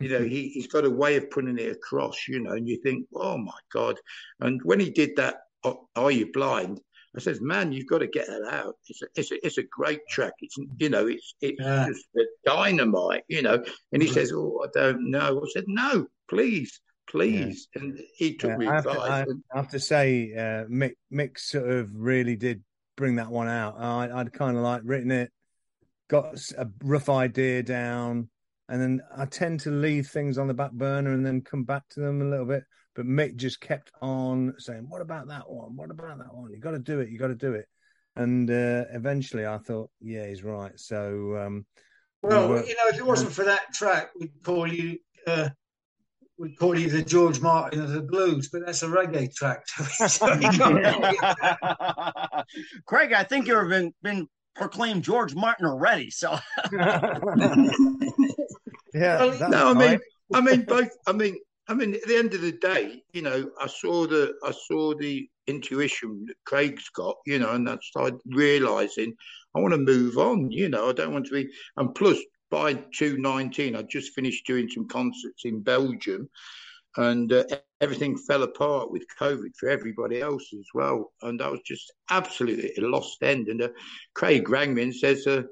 you 0.00 0.08
know, 0.08 0.24
he, 0.24 0.48
he's 0.48 0.66
got 0.66 0.86
a 0.86 0.90
way 0.90 1.16
of 1.16 1.30
putting 1.30 1.58
it 1.58 1.70
across, 1.70 2.26
you 2.26 2.40
know, 2.40 2.52
and 2.52 2.66
you 2.66 2.80
think, 2.82 3.06
oh 3.14 3.36
my 3.36 3.58
God. 3.70 4.00
And 4.40 4.60
when 4.64 4.80
he 4.80 4.90
did 4.90 5.10
that, 5.16 5.36
oh, 5.62 5.88
Are 5.94 6.10
You 6.10 6.32
Blind? 6.32 6.80
I 7.16 7.20
says, 7.20 7.40
man, 7.40 7.72
you've 7.72 7.88
got 7.88 7.98
to 7.98 8.06
get 8.06 8.28
that 8.28 8.44
out. 8.52 8.76
It's 8.86 9.02
a, 9.02 9.06
it's 9.16 9.32
a, 9.32 9.46
it's 9.46 9.58
a 9.58 9.64
great 9.64 10.00
track. 10.08 10.32
It's, 10.40 10.56
you 10.78 10.90
know, 10.90 11.08
it's, 11.08 11.34
it's 11.40 11.60
yeah. 11.60 11.88
just 11.88 12.06
a 12.16 12.22
dynamite, 12.46 13.24
you 13.28 13.42
know. 13.42 13.62
And 13.92 14.00
he 14.00 14.08
says, 14.08 14.32
oh, 14.32 14.64
I 14.64 14.68
don't 14.72 15.10
know. 15.10 15.42
I 15.44 15.48
said, 15.52 15.64
no, 15.66 16.06
please, 16.28 16.80
please. 17.08 17.66
Yeah. 17.74 17.82
And 17.82 18.00
he 18.14 18.36
took 18.36 18.50
yeah, 18.50 18.56
me 18.58 18.68
I 18.68 18.74
have, 18.74 18.84
to, 18.84 18.90
I, 18.90 19.20
I 19.22 19.56
have 19.56 19.70
to 19.70 19.80
say, 19.80 20.32
uh, 20.36 20.66
Mick, 20.70 20.92
Mick 21.12 21.36
sort 21.38 21.68
of 21.68 21.90
really 21.92 22.36
did 22.36 22.62
bring 22.96 23.16
that 23.16 23.30
one 23.30 23.48
out. 23.48 23.74
I, 23.78 24.10
I'd 24.12 24.32
kind 24.32 24.56
of 24.56 24.62
like 24.62 24.82
written 24.84 25.10
it, 25.10 25.32
got 26.08 26.36
a 26.56 26.68
rough 26.84 27.08
idea 27.08 27.64
down, 27.64 28.28
and 28.68 28.80
then 28.80 29.00
I 29.16 29.24
tend 29.24 29.60
to 29.60 29.70
leave 29.70 30.06
things 30.06 30.38
on 30.38 30.46
the 30.46 30.54
back 30.54 30.70
burner 30.70 31.12
and 31.12 31.26
then 31.26 31.40
come 31.40 31.64
back 31.64 31.82
to 31.90 32.00
them 32.00 32.22
a 32.22 32.26
little 32.26 32.46
bit. 32.46 32.62
But 32.94 33.06
Mick 33.06 33.36
just 33.36 33.60
kept 33.60 33.90
on 34.02 34.54
saying, 34.58 34.86
"What 34.88 35.00
about 35.00 35.28
that 35.28 35.48
one? 35.48 35.76
What 35.76 35.90
about 35.90 36.18
that 36.18 36.34
one? 36.34 36.50
You 36.50 36.58
got 36.58 36.72
to 36.72 36.78
do 36.78 37.00
it. 37.00 37.08
You 37.08 37.18
got 37.18 37.28
to 37.28 37.34
do 37.34 37.54
it." 37.54 37.66
And 38.16 38.50
uh, 38.50 38.84
eventually, 38.92 39.46
I 39.46 39.58
thought, 39.58 39.90
"Yeah, 40.00 40.26
he's 40.26 40.42
right." 40.42 40.78
So, 40.78 41.36
um, 41.36 41.66
well, 42.22 42.48
we 42.48 42.54
were, 42.54 42.64
you 42.64 42.74
know, 42.74 42.88
if 42.88 42.98
it 42.98 43.06
wasn't 43.06 43.32
for 43.32 43.44
that 43.44 43.72
track, 43.72 44.10
we'd 44.18 44.32
call 44.42 44.66
you. 44.66 44.98
Uh, 45.26 45.50
we'd 46.36 46.58
call 46.58 46.78
you 46.78 46.90
the 46.90 47.02
George 47.02 47.40
Martin 47.40 47.80
of 47.80 47.90
the 47.90 48.02
blues, 48.02 48.48
but 48.50 48.66
that's 48.66 48.82
a 48.82 48.86
reggae 48.86 49.32
track. 49.32 49.64
Craig, 52.86 53.12
I 53.12 53.22
think 53.22 53.46
you've 53.46 53.68
been 53.68 53.94
been 54.02 54.28
proclaimed 54.56 55.04
George 55.04 55.34
Martin 55.34 55.66
already. 55.66 56.10
So, 56.10 56.38
yeah. 56.72 57.18
No, 59.48 59.70
I 59.70 59.74
mean, 59.74 60.00
I 60.34 60.40
mean 60.40 60.62
both. 60.62 60.90
I 61.06 61.12
mean, 61.12 61.38
I 61.70 61.74
mean, 61.74 61.94
at 61.94 62.02
the 62.02 62.16
end 62.16 62.34
of 62.34 62.40
the 62.40 62.50
day, 62.50 63.00
you 63.12 63.22
know, 63.22 63.48
I 63.60 63.68
saw 63.68 64.04
the 64.04 64.34
I 64.42 64.50
saw 64.50 64.92
the 64.92 65.30
intuition 65.46 66.24
that 66.26 66.34
Craig's 66.44 66.88
got, 66.88 67.16
you 67.26 67.38
know, 67.38 67.52
and 67.52 67.68
I 67.70 67.78
started 67.80 68.18
realizing 68.26 69.14
I 69.54 69.60
want 69.60 69.74
to 69.74 69.78
move 69.78 70.18
on. 70.18 70.50
You 70.50 70.68
know, 70.68 70.88
I 70.88 70.92
don't 70.92 71.12
want 71.12 71.26
to 71.26 71.32
be. 71.32 71.48
And 71.76 71.94
plus, 71.94 72.18
by 72.50 72.74
two 72.74 73.18
nineteen, 73.18 73.76
I 73.76 73.82
just 73.82 74.14
finished 74.14 74.48
doing 74.48 74.68
some 74.68 74.88
concerts 74.88 75.44
in 75.44 75.62
Belgium, 75.62 76.28
and 76.96 77.32
uh, 77.32 77.44
everything 77.80 78.18
fell 78.18 78.42
apart 78.42 78.90
with 78.90 79.06
COVID 79.20 79.56
for 79.56 79.68
everybody 79.68 80.20
else 80.20 80.52
as 80.52 80.66
well. 80.74 81.12
And 81.22 81.40
I 81.40 81.50
was 81.50 81.60
just 81.64 81.92
absolutely 82.10 82.72
a 82.78 82.88
lost 82.88 83.22
end. 83.22 83.46
And 83.46 83.62
uh, 83.62 83.68
Craig 84.14 84.48
rang 84.48 84.74
me 84.74 84.82
and 84.82 84.94
says, 84.94 85.24
uh, 85.28 85.42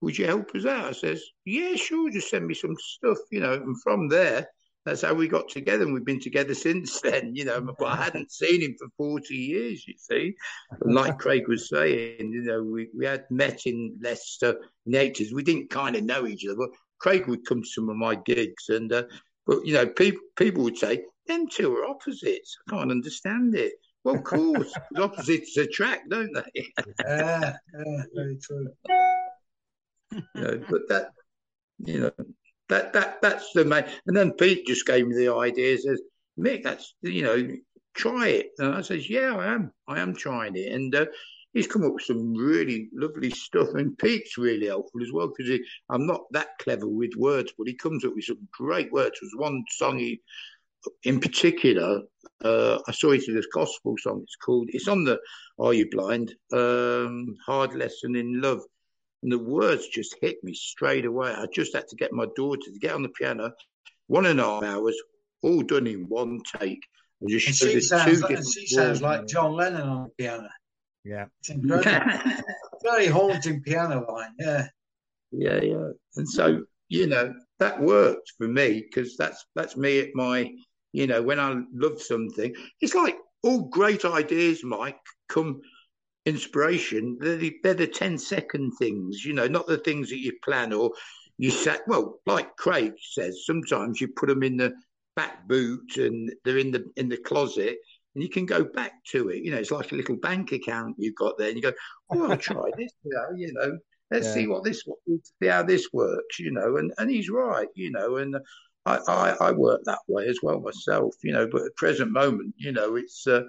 "Would 0.00 0.18
you 0.18 0.26
help 0.26 0.52
us 0.56 0.66
out?" 0.66 0.86
I 0.86 0.92
says, 0.92 1.22
"Yeah, 1.44 1.76
sure. 1.76 2.10
Just 2.10 2.28
send 2.28 2.48
me 2.48 2.54
some 2.54 2.74
stuff, 2.76 3.18
you 3.30 3.38
know." 3.38 3.52
And 3.52 3.80
from 3.82 4.08
there 4.08 4.48
that's 4.90 5.02
how 5.02 5.14
we 5.14 5.28
got 5.28 5.48
together, 5.48 5.84
and 5.84 5.94
we've 5.94 6.04
been 6.04 6.20
together 6.20 6.52
since 6.52 7.00
then. 7.02 7.34
You 7.34 7.44
know, 7.44 7.60
but 7.60 7.86
I 7.86 7.96
hadn't 7.96 8.32
seen 8.32 8.60
him 8.60 8.74
for 8.78 8.88
forty 8.96 9.36
years. 9.36 9.86
You 9.86 9.94
see, 9.96 10.34
like 10.80 11.18
Craig 11.20 11.46
was 11.46 11.68
saying, 11.68 12.32
you 12.32 12.42
know, 12.42 12.62
we, 12.62 12.88
we 12.96 13.06
had 13.06 13.24
met 13.30 13.66
in 13.66 13.96
Leicester 14.02 14.56
in 14.86 14.92
the 14.92 14.98
eighties. 14.98 15.32
We 15.32 15.44
didn't 15.44 15.70
kind 15.70 15.94
of 15.94 16.02
know 16.02 16.26
each 16.26 16.44
other, 16.44 16.56
but 16.56 16.70
Craig 16.98 17.28
would 17.28 17.46
come 17.46 17.62
to 17.62 17.68
some 17.68 17.88
of 17.88 17.96
my 17.96 18.16
gigs, 18.16 18.68
and 18.68 18.92
uh, 18.92 19.04
but 19.46 19.64
you 19.64 19.74
know, 19.74 19.86
people 19.86 20.22
people 20.36 20.64
would 20.64 20.76
say 20.76 21.04
them 21.26 21.46
two 21.48 21.72
are 21.76 21.86
opposites. 21.86 22.58
I 22.66 22.76
can't 22.76 22.90
understand 22.90 23.54
it. 23.54 23.74
Well, 24.02 24.16
of 24.16 24.24
course, 24.24 24.74
opposites 24.96 25.56
attract, 25.56 26.08
don't 26.08 26.34
they? 26.34 26.66
yeah, 27.06 27.56
yeah, 27.86 28.02
very 28.12 28.38
true. 28.42 28.68
you 30.10 30.22
know, 30.34 30.64
but 30.68 30.88
that 30.88 31.12
you 31.78 32.00
know 32.00 32.26
that 32.70 32.92
that 32.94 33.20
that's 33.20 33.52
the 33.52 33.64
main. 33.64 33.84
And 34.06 34.16
then 34.16 34.32
Pete 34.32 34.66
just 34.66 34.86
gave 34.86 35.06
me 35.06 35.14
the 35.14 35.34
idea. 35.34 35.72
And 35.72 35.80
says 35.80 36.00
Mick, 36.38 36.62
that's 36.62 36.94
you 37.02 37.22
know, 37.22 37.48
try 37.94 38.28
it. 38.28 38.50
And 38.58 38.74
I 38.74 38.80
says, 38.80 39.08
yeah, 39.10 39.36
I 39.36 39.52
am. 39.54 39.72
I 39.88 40.00
am 40.00 40.14
trying 40.14 40.56
it. 40.56 40.72
And 40.72 40.94
uh, 40.94 41.06
he's 41.52 41.66
come 41.66 41.84
up 41.84 41.94
with 41.94 42.04
some 42.04 42.34
really 42.34 42.88
lovely 42.92 43.30
stuff. 43.30 43.68
And 43.74 43.96
Pete's 43.98 44.38
really 44.38 44.66
helpful 44.66 45.02
as 45.02 45.12
well 45.12 45.32
because 45.36 45.58
I'm 45.88 46.06
not 46.06 46.22
that 46.32 46.58
clever 46.60 46.86
with 46.86 47.12
words, 47.16 47.52
but 47.56 47.66
he 47.68 47.74
comes 47.74 48.04
up 48.04 48.14
with 48.14 48.24
some 48.24 48.48
great 48.52 48.92
words. 48.92 49.18
There's 49.20 49.32
one 49.36 49.64
song 49.70 49.98
he, 49.98 50.20
in 51.04 51.20
particular, 51.20 52.02
uh, 52.44 52.78
I 52.86 52.92
saw 52.92 53.10
it 53.10 53.28
in 53.28 53.34
this 53.34 53.48
gospel 53.52 53.96
song. 53.98 54.20
It's 54.22 54.36
called. 54.36 54.68
It's 54.72 54.88
on 54.88 55.04
the 55.04 55.18
Are 55.58 55.74
You 55.74 55.88
Blind? 55.90 56.34
Um, 56.52 57.36
Hard 57.44 57.74
Lesson 57.74 58.16
in 58.16 58.40
Love 58.40 58.60
and 59.22 59.30
the 59.30 59.38
words 59.38 59.86
just 59.88 60.16
hit 60.20 60.42
me 60.42 60.54
straight 60.54 61.04
away. 61.04 61.30
I 61.30 61.46
just 61.52 61.74
had 61.74 61.88
to 61.88 61.96
get 61.96 62.12
my 62.12 62.26
daughter 62.36 62.70
to 62.72 62.78
get 62.78 62.94
on 62.94 63.02
the 63.02 63.08
piano, 63.10 63.52
one 64.06 64.26
and 64.26 64.40
a 64.40 64.44
half 64.44 64.62
hours, 64.62 64.96
all 65.42 65.62
done 65.62 65.86
in 65.86 66.08
one 66.08 66.40
take. 66.58 66.82
And 67.20 67.30
just 67.30 67.46
and 67.48 67.56
she, 67.72 67.80
sounds, 67.80 68.22
like, 68.22 68.38
she 68.38 68.66
sounds 68.66 69.02
like 69.02 69.26
John 69.26 69.52
Lennon 69.52 69.82
on 69.82 70.04
the 70.04 70.10
piano. 70.16 70.48
Yeah. 71.04 71.26
It's 71.40 71.50
incredible. 71.50 72.18
Very 72.82 73.06
haunting 73.06 73.62
piano 73.62 74.06
line. 74.10 74.32
Yeah. 74.38 74.66
Yeah, 75.32 75.60
yeah. 75.62 75.88
And 76.16 76.28
so, 76.28 76.64
you 76.88 77.06
know, 77.06 77.34
that 77.58 77.80
worked 77.80 78.32
for 78.38 78.48
me 78.48 78.82
because 78.82 79.16
that's 79.16 79.44
that's 79.54 79.76
me 79.76 80.00
at 80.00 80.08
my, 80.14 80.50
you 80.92 81.06
know, 81.06 81.22
when 81.22 81.38
I 81.38 81.60
love 81.72 82.00
something. 82.00 82.54
It's 82.80 82.94
like 82.94 83.16
all 83.42 83.68
great 83.68 84.04
ideas, 84.04 84.64
Mike, 84.64 84.98
come 85.28 85.60
inspiration, 86.26 87.18
they're 87.20 87.36
the, 87.36 87.56
they're 87.62 87.74
the 87.74 87.86
10 87.86 88.18
second 88.18 88.72
things, 88.72 89.24
you 89.24 89.32
know, 89.32 89.46
not 89.46 89.66
the 89.66 89.78
things 89.78 90.10
that 90.10 90.20
you 90.20 90.32
plan 90.44 90.72
or 90.72 90.92
you 91.38 91.50
set. 91.50 91.82
Well, 91.86 92.20
like 92.26 92.56
Craig 92.56 92.92
says, 93.12 93.44
sometimes 93.46 94.00
you 94.00 94.08
put 94.08 94.28
them 94.28 94.42
in 94.42 94.56
the 94.56 94.74
back 95.16 95.48
boot 95.48 95.96
and 95.96 96.32
they're 96.44 96.58
in 96.58 96.70
the 96.70 96.84
in 96.96 97.08
the 97.08 97.16
closet 97.16 97.78
and 98.14 98.22
you 98.22 98.28
can 98.28 98.46
go 98.46 98.64
back 98.64 98.92
to 99.06 99.28
it. 99.28 99.42
You 99.42 99.50
know, 99.50 99.58
it's 99.58 99.70
like 99.70 99.92
a 99.92 99.96
little 99.96 100.16
bank 100.16 100.52
account 100.52 100.96
you've 100.98 101.14
got 101.14 101.38
there, 101.38 101.48
and 101.48 101.56
you 101.56 101.62
go, 101.62 101.72
"Oh, 102.10 102.30
I'll 102.30 102.36
try 102.36 102.70
this." 102.76 102.92
You 103.04 103.12
know, 103.12 103.36
you 103.36 103.52
know, 103.52 103.78
let's 104.10 104.26
yeah. 104.28 104.34
see 104.34 104.46
what 104.46 104.64
this, 104.64 104.84
see 105.06 105.48
how 105.48 105.62
this 105.62 105.88
works. 105.92 106.38
You 106.38 106.52
know, 106.52 106.76
and 106.76 106.92
and 106.98 107.10
he's 107.10 107.30
right. 107.30 107.68
You 107.74 107.92
know, 107.92 108.16
and 108.16 108.36
I, 108.86 108.98
I 109.08 109.36
I 109.40 109.52
work 109.52 109.82
that 109.84 110.00
way 110.08 110.26
as 110.26 110.38
well 110.42 110.60
myself. 110.60 111.14
You 111.22 111.32
know, 111.32 111.48
but 111.50 111.62
at 111.62 111.76
present 111.76 112.10
moment, 112.10 112.54
you 112.58 112.72
know, 112.72 112.96
it's 112.96 113.26
uh, 113.26 113.42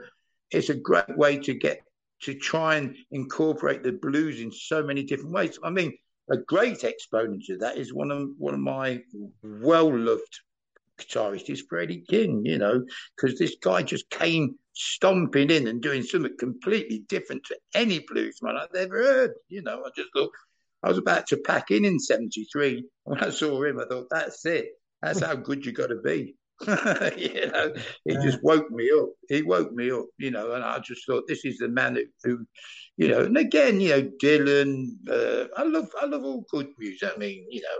it's 0.52 0.70
a 0.70 0.76
great 0.76 1.18
way 1.18 1.38
to 1.40 1.54
get 1.54 1.82
to 2.24 2.34
try 2.36 2.76
and 2.76 2.96
incorporate 3.12 3.84
the 3.84 3.92
blues 3.92 4.40
in 4.40 4.52
so 4.52 4.84
many 4.84 5.04
different 5.04 5.34
ways. 5.34 5.58
I 5.64 5.70
mean, 5.70 5.94
a 6.30 6.38
great 6.38 6.84
exponent 6.84 7.44
of 7.50 7.60
that 7.60 7.78
is 7.78 7.94
one 7.94 8.12
of 8.12 8.30
one 8.38 8.54
of 8.54 8.60
my 8.60 9.02
well 9.44 9.94
loved 9.94 10.40
guitarists 11.00 11.50
is 11.50 11.64
Freddie 11.68 12.04
King, 12.08 12.44
you 12.46 12.58
know, 12.58 12.86
because 13.16 13.38
this 13.38 13.56
guy 13.62 13.84
just 13.84 14.10
came 14.10 14.56
stomping 14.74 15.50
in 15.50 15.68
and 15.68 15.82
doing 15.82 16.04
something 16.04 16.36
completely 16.40 17.00
different 17.10 17.44
to 17.46 17.58
any 17.74 18.00
bluesman 18.00 18.58
I've 18.58 18.76
ever 18.76 19.04
heard. 19.04 19.32
You 19.50 19.64
know, 19.64 19.84
I 19.86 19.90
just 19.96 20.10
thought 20.14 20.32
I 20.84 20.90
was 20.90 20.98
about 20.98 21.28
to 21.28 21.38
pack 21.38 21.72
in 21.72 21.86
in 21.86 22.00
'73. 22.00 22.86
When 23.04 23.20
I 23.20 23.30
saw 23.30 23.64
him, 23.64 23.80
I 23.80 23.86
thought, 23.86 24.08
that's 24.10 24.46
it. 24.46 24.70
That's 25.02 25.22
how 25.22 25.36
good 25.36 25.66
you 25.66 25.72
got 25.72 25.88
to 25.88 25.96
be. 25.96 26.36
you 27.18 27.48
know, 27.48 27.74
he 28.06 28.14
yeah. 28.14 28.22
just 28.22 28.44
woke 28.44 28.70
me 28.72 28.90
up. 28.98 29.10
He 29.30 29.42
woke 29.42 29.72
me 29.72 29.92
up, 29.92 30.06
you 30.18 30.32
know, 30.32 30.52
and 30.54 30.64
I 30.64 30.80
just 30.80 31.06
thought 31.06 31.24
this 31.28 31.46
is 31.46 31.58
the 31.58 31.68
man 31.68 31.96
who, 31.96 32.04
who 32.24 32.46
you 33.02 33.08
know, 33.08 33.22
and 33.22 33.36
again, 33.36 33.82
you 33.82 33.90
know, 33.90 34.04
Dylan. 34.22 34.90
Uh, 35.10 35.48
I 35.58 35.64
love, 35.64 35.90
I 36.00 36.06
love 36.06 36.24
all 36.24 36.46
good 36.52 36.68
music. 36.78 37.12
I 37.12 37.18
mean, 37.18 37.48
you 37.50 37.62
know, 37.62 37.80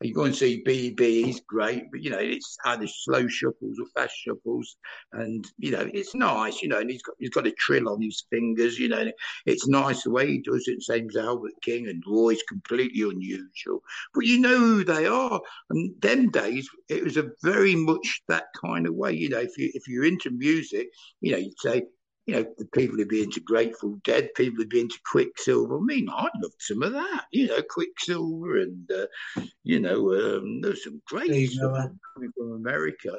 you 0.00 0.14
go 0.14 0.24
and 0.24 0.34
see 0.34 0.64
BB, 0.66 1.26
he's 1.26 1.40
great, 1.40 1.84
but 1.90 2.02
you 2.02 2.08
know, 2.08 2.18
it's 2.18 2.56
either 2.64 2.86
slow 2.86 3.28
shuffles 3.28 3.78
or 3.78 3.84
fast 3.94 4.14
shuffles, 4.16 4.76
and 5.12 5.44
you 5.58 5.70
know, 5.70 5.86
it's 5.92 6.14
nice, 6.14 6.62
you 6.62 6.68
know, 6.70 6.78
and 6.78 6.88
he's 6.88 7.02
got 7.02 7.14
he's 7.18 7.28
got 7.28 7.46
a 7.46 7.52
trill 7.52 7.90
on 7.90 8.00
his 8.00 8.24
fingers, 8.30 8.78
you 8.78 8.88
know, 8.88 9.04
it's 9.44 9.68
nice 9.68 10.02
the 10.04 10.10
way 10.10 10.28
he 10.28 10.38
does 10.38 10.66
it. 10.66 10.82
Same 10.82 11.08
as 11.10 11.16
Albert 11.16 11.52
King 11.60 11.88
and 11.88 12.02
Roy's 12.06 12.42
completely 12.48 13.02
unusual, 13.02 13.82
but 14.14 14.24
you 14.24 14.40
know 14.40 14.58
who 14.58 14.82
they 14.82 15.04
are. 15.04 15.42
And 15.68 15.94
them 16.00 16.30
days, 16.30 16.66
it 16.88 17.04
was 17.04 17.18
a 17.18 17.30
very 17.42 17.74
much 17.74 18.22
that 18.28 18.44
kind 18.64 18.86
of 18.86 18.94
way, 18.94 19.12
you 19.12 19.28
know. 19.28 19.40
If 19.40 19.58
you 19.58 19.70
if 19.74 19.86
you're 19.88 20.06
into 20.06 20.30
music, 20.30 20.88
you 21.20 21.32
know, 21.32 21.38
you'd 21.38 21.60
say 21.60 21.82
you 22.26 22.34
know, 22.34 22.46
the 22.56 22.64
people 22.66 22.96
who'd 22.96 23.08
be 23.08 23.22
into 23.22 23.40
Grateful 23.40 23.98
Dead, 24.04 24.30
people 24.34 24.56
who'd 24.56 24.70
be 24.70 24.80
into 24.80 24.98
Quicksilver. 25.10 25.76
I 25.76 25.80
mean, 25.80 26.08
I'd 26.08 26.30
love 26.42 26.52
some 26.58 26.82
of 26.82 26.92
that, 26.92 27.24
you 27.32 27.48
know, 27.48 27.60
Quicksilver 27.68 28.58
and, 28.58 28.90
uh, 28.90 29.42
you 29.62 29.80
know, 29.80 30.12
um, 30.14 30.60
there's 30.62 30.84
some 30.84 31.02
great 31.06 31.50
stuff 31.50 31.90
coming 32.14 32.32
from 32.36 32.52
America, 32.52 33.14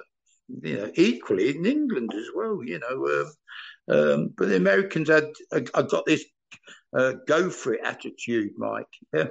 you 0.62 0.78
know, 0.78 0.92
equally 0.96 1.56
in 1.56 1.66
England 1.66 2.14
as 2.16 2.28
well, 2.36 2.64
you 2.64 2.80
know. 2.80 3.06
Um, 3.08 3.98
um, 3.98 4.34
but 4.36 4.50
the 4.50 4.56
Americans 4.56 5.10
had, 5.10 5.32
I 5.52 5.82
got 5.84 6.06
this 6.06 6.26
uh, 6.98 7.14
go 7.28 7.50
for 7.50 7.74
it 7.74 7.82
attitude, 7.84 8.54
Mike. 8.58 8.88
Yeah. 9.14 9.28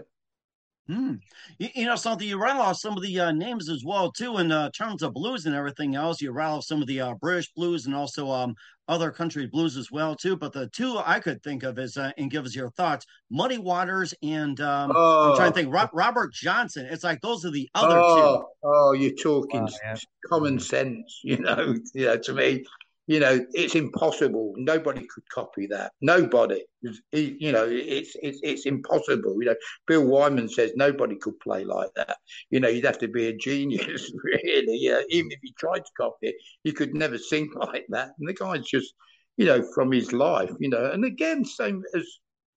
Hmm. 0.87 1.15
You, 1.59 1.69
you, 1.75 1.87
know 1.87 1.97
something. 1.97 2.29
You 2.29 2.39
rattle 2.39 2.61
off 2.61 2.77
some 2.77 2.95
of 2.95 3.03
the 3.03 3.19
uh, 3.19 3.33
names 3.33 3.71
as 3.71 3.85
well 3.85 4.13
too 4.13 4.37
in 4.37 4.53
uh, 4.53 4.71
terms 4.71 5.03
of 5.03 5.15
blues 5.15 5.47
and 5.47 5.55
everything 5.55 5.95
else. 5.95 6.21
You 6.21 6.31
rattle 6.31 6.59
off 6.59 6.65
some 6.65 6.83
of 6.83 6.89
the 6.89 7.01
uh, 7.01 7.15
British 7.15 7.51
blues 7.53 7.87
and 7.87 7.95
also 7.95 8.31
um, 8.31 8.55
other 8.87 9.11
country 9.11 9.47
blues 9.47 9.79
as 9.79 9.91
well 9.91 10.15
too. 10.15 10.37
But 10.37 10.53
the 10.53 10.69
two 10.69 11.01
I 11.03 11.21
could 11.21 11.43
think 11.43 11.63
of 11.63 11.79
is 11.79 11.97
uh, 11.97 12.13
and 12.19 12.31
give 12.31 12.45
us 12.45 12.55
your 12.55 12.69
thoughts: 12.71 13.07
Muddy 13.31 13.57
Waters 13.57 14.13
and 14.23 14.61
um, 14.61 14.93
oh. 14.95 15.31
I'm 15.31 15.37
trying 15.37 15.53
to 15.53 15.55
think 15.55 15.73
Ro- 15.73 15.89
Robert 15.95 16.35
Johnson. 16.35 16.87
It's 16.91 17.05
like 17.05 17.23
those 17.23 17.47
are 17.47 17.51
the 17.51 17.69
other 17.75 17.99
oh. 17.99 18.39
two. 18.39 18.47
Oh, 18.65 18.93
you're 18.93 19.15
talking 19.15 19.67
oh, 19.67 19.97
common 20.29 20.59
sense. 20.59 21.21
You 21.23 21.39
know, 21.39 21.77
you 21.95 22.07
know, 22.07 22.19
to 22.19 22.33
me, 22.35 22.65
you 23.07 23.21
know, 23.21 23.45
it's 23.53 23.75
impossible. 23.75 24.55
Nobody 24.57 25.07
could 25.07 25.29
copy 25.29 25.67
that. 25.67 25.93
Nobody. 26.01 26.65
You 27.13 27.53
know, 27.53 27.67
it's 27.69 28.17
it's 28.23 28.41
it's 28.43 28.65
impossible. 28.65 29.37
You 29.41 29.49
know, 29.49 29.57
Bill 29.87 30.07
Wyman 30.07 30.49
says 30.49 30.73
nobody 30.75 31.17
could 31.17 31.39
play 31.41 31.65
like 31.65 31.91
that. 31.97 32.17
You 32.51 32.61
know, 32.61 32.69
you'd 32.69 32.87
have 32.87 32.99
to 32.99 33.09
be 33.09 33.27
a 33.27 33.37
genius, 33.37 34.11
really. 34.25 34.79
Yeah, 34.79 35.01
even 35.11 35.31
if 35.33 35.39
you 35.43 35.53
tried 35.59 35.85
to 35.85 35.91
copy 35.99 36.29
it, 36.29 36.37
you 36.65 36.73
could 36.73 36.95
never 36.95 37.19
sing 37.19 37.51
like 37.57 37.85
that. 37.91 38.13
And 38.19 38.29
the 38.29 38.33
guy's 38.33 38.65
just, 38.65 38.95
you 39.37 39.45
know, 39.45 39.63
from 39.75 39.93
his 39.93 40.13
life. 40.13 40.53
You 40.59 40.71
know, 40.71 40.91
and 40.91 41.05
again, 41.05 41.45
same 41.45 41.83
as 41.95 42.07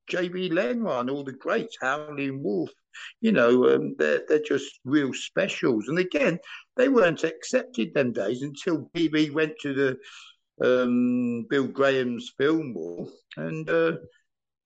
J.B. 0.10 0.51
Lenoir 0.51 1.01
and 1.01 1.10
all 1.10 1.25
the 1.25 1.33
greats, 1.33 1.75
Howlin' 1.81 2.41
Wolf. 2.41 2.71
You 3.19 3.33
know, 3.33 3.75
um, 3.75 3.95
they're 3.99 4.23
they're 4.29 4.41
just 4.47 4.79
real 4.86 5.13
specials. 5.13 5.89
And 5.89 5.99
again, 5.99 6.39
they 6.77 6.88
weren't 6.88 7.25
accepted 7.25 7.93
them 7.93 8.13
days 8.13 8.43
until 8.43 8.89
BB 8.95 9.33
went 9.33 9.53
to 9.62 9.73
the 9.73 9.97
um, 10.62 11.46
Bill 11.50 11.67
Graham's 11.67 12.32
Fillmore 12.38 13.08
and. 13.36 13.70
Uh, 13.70 13.93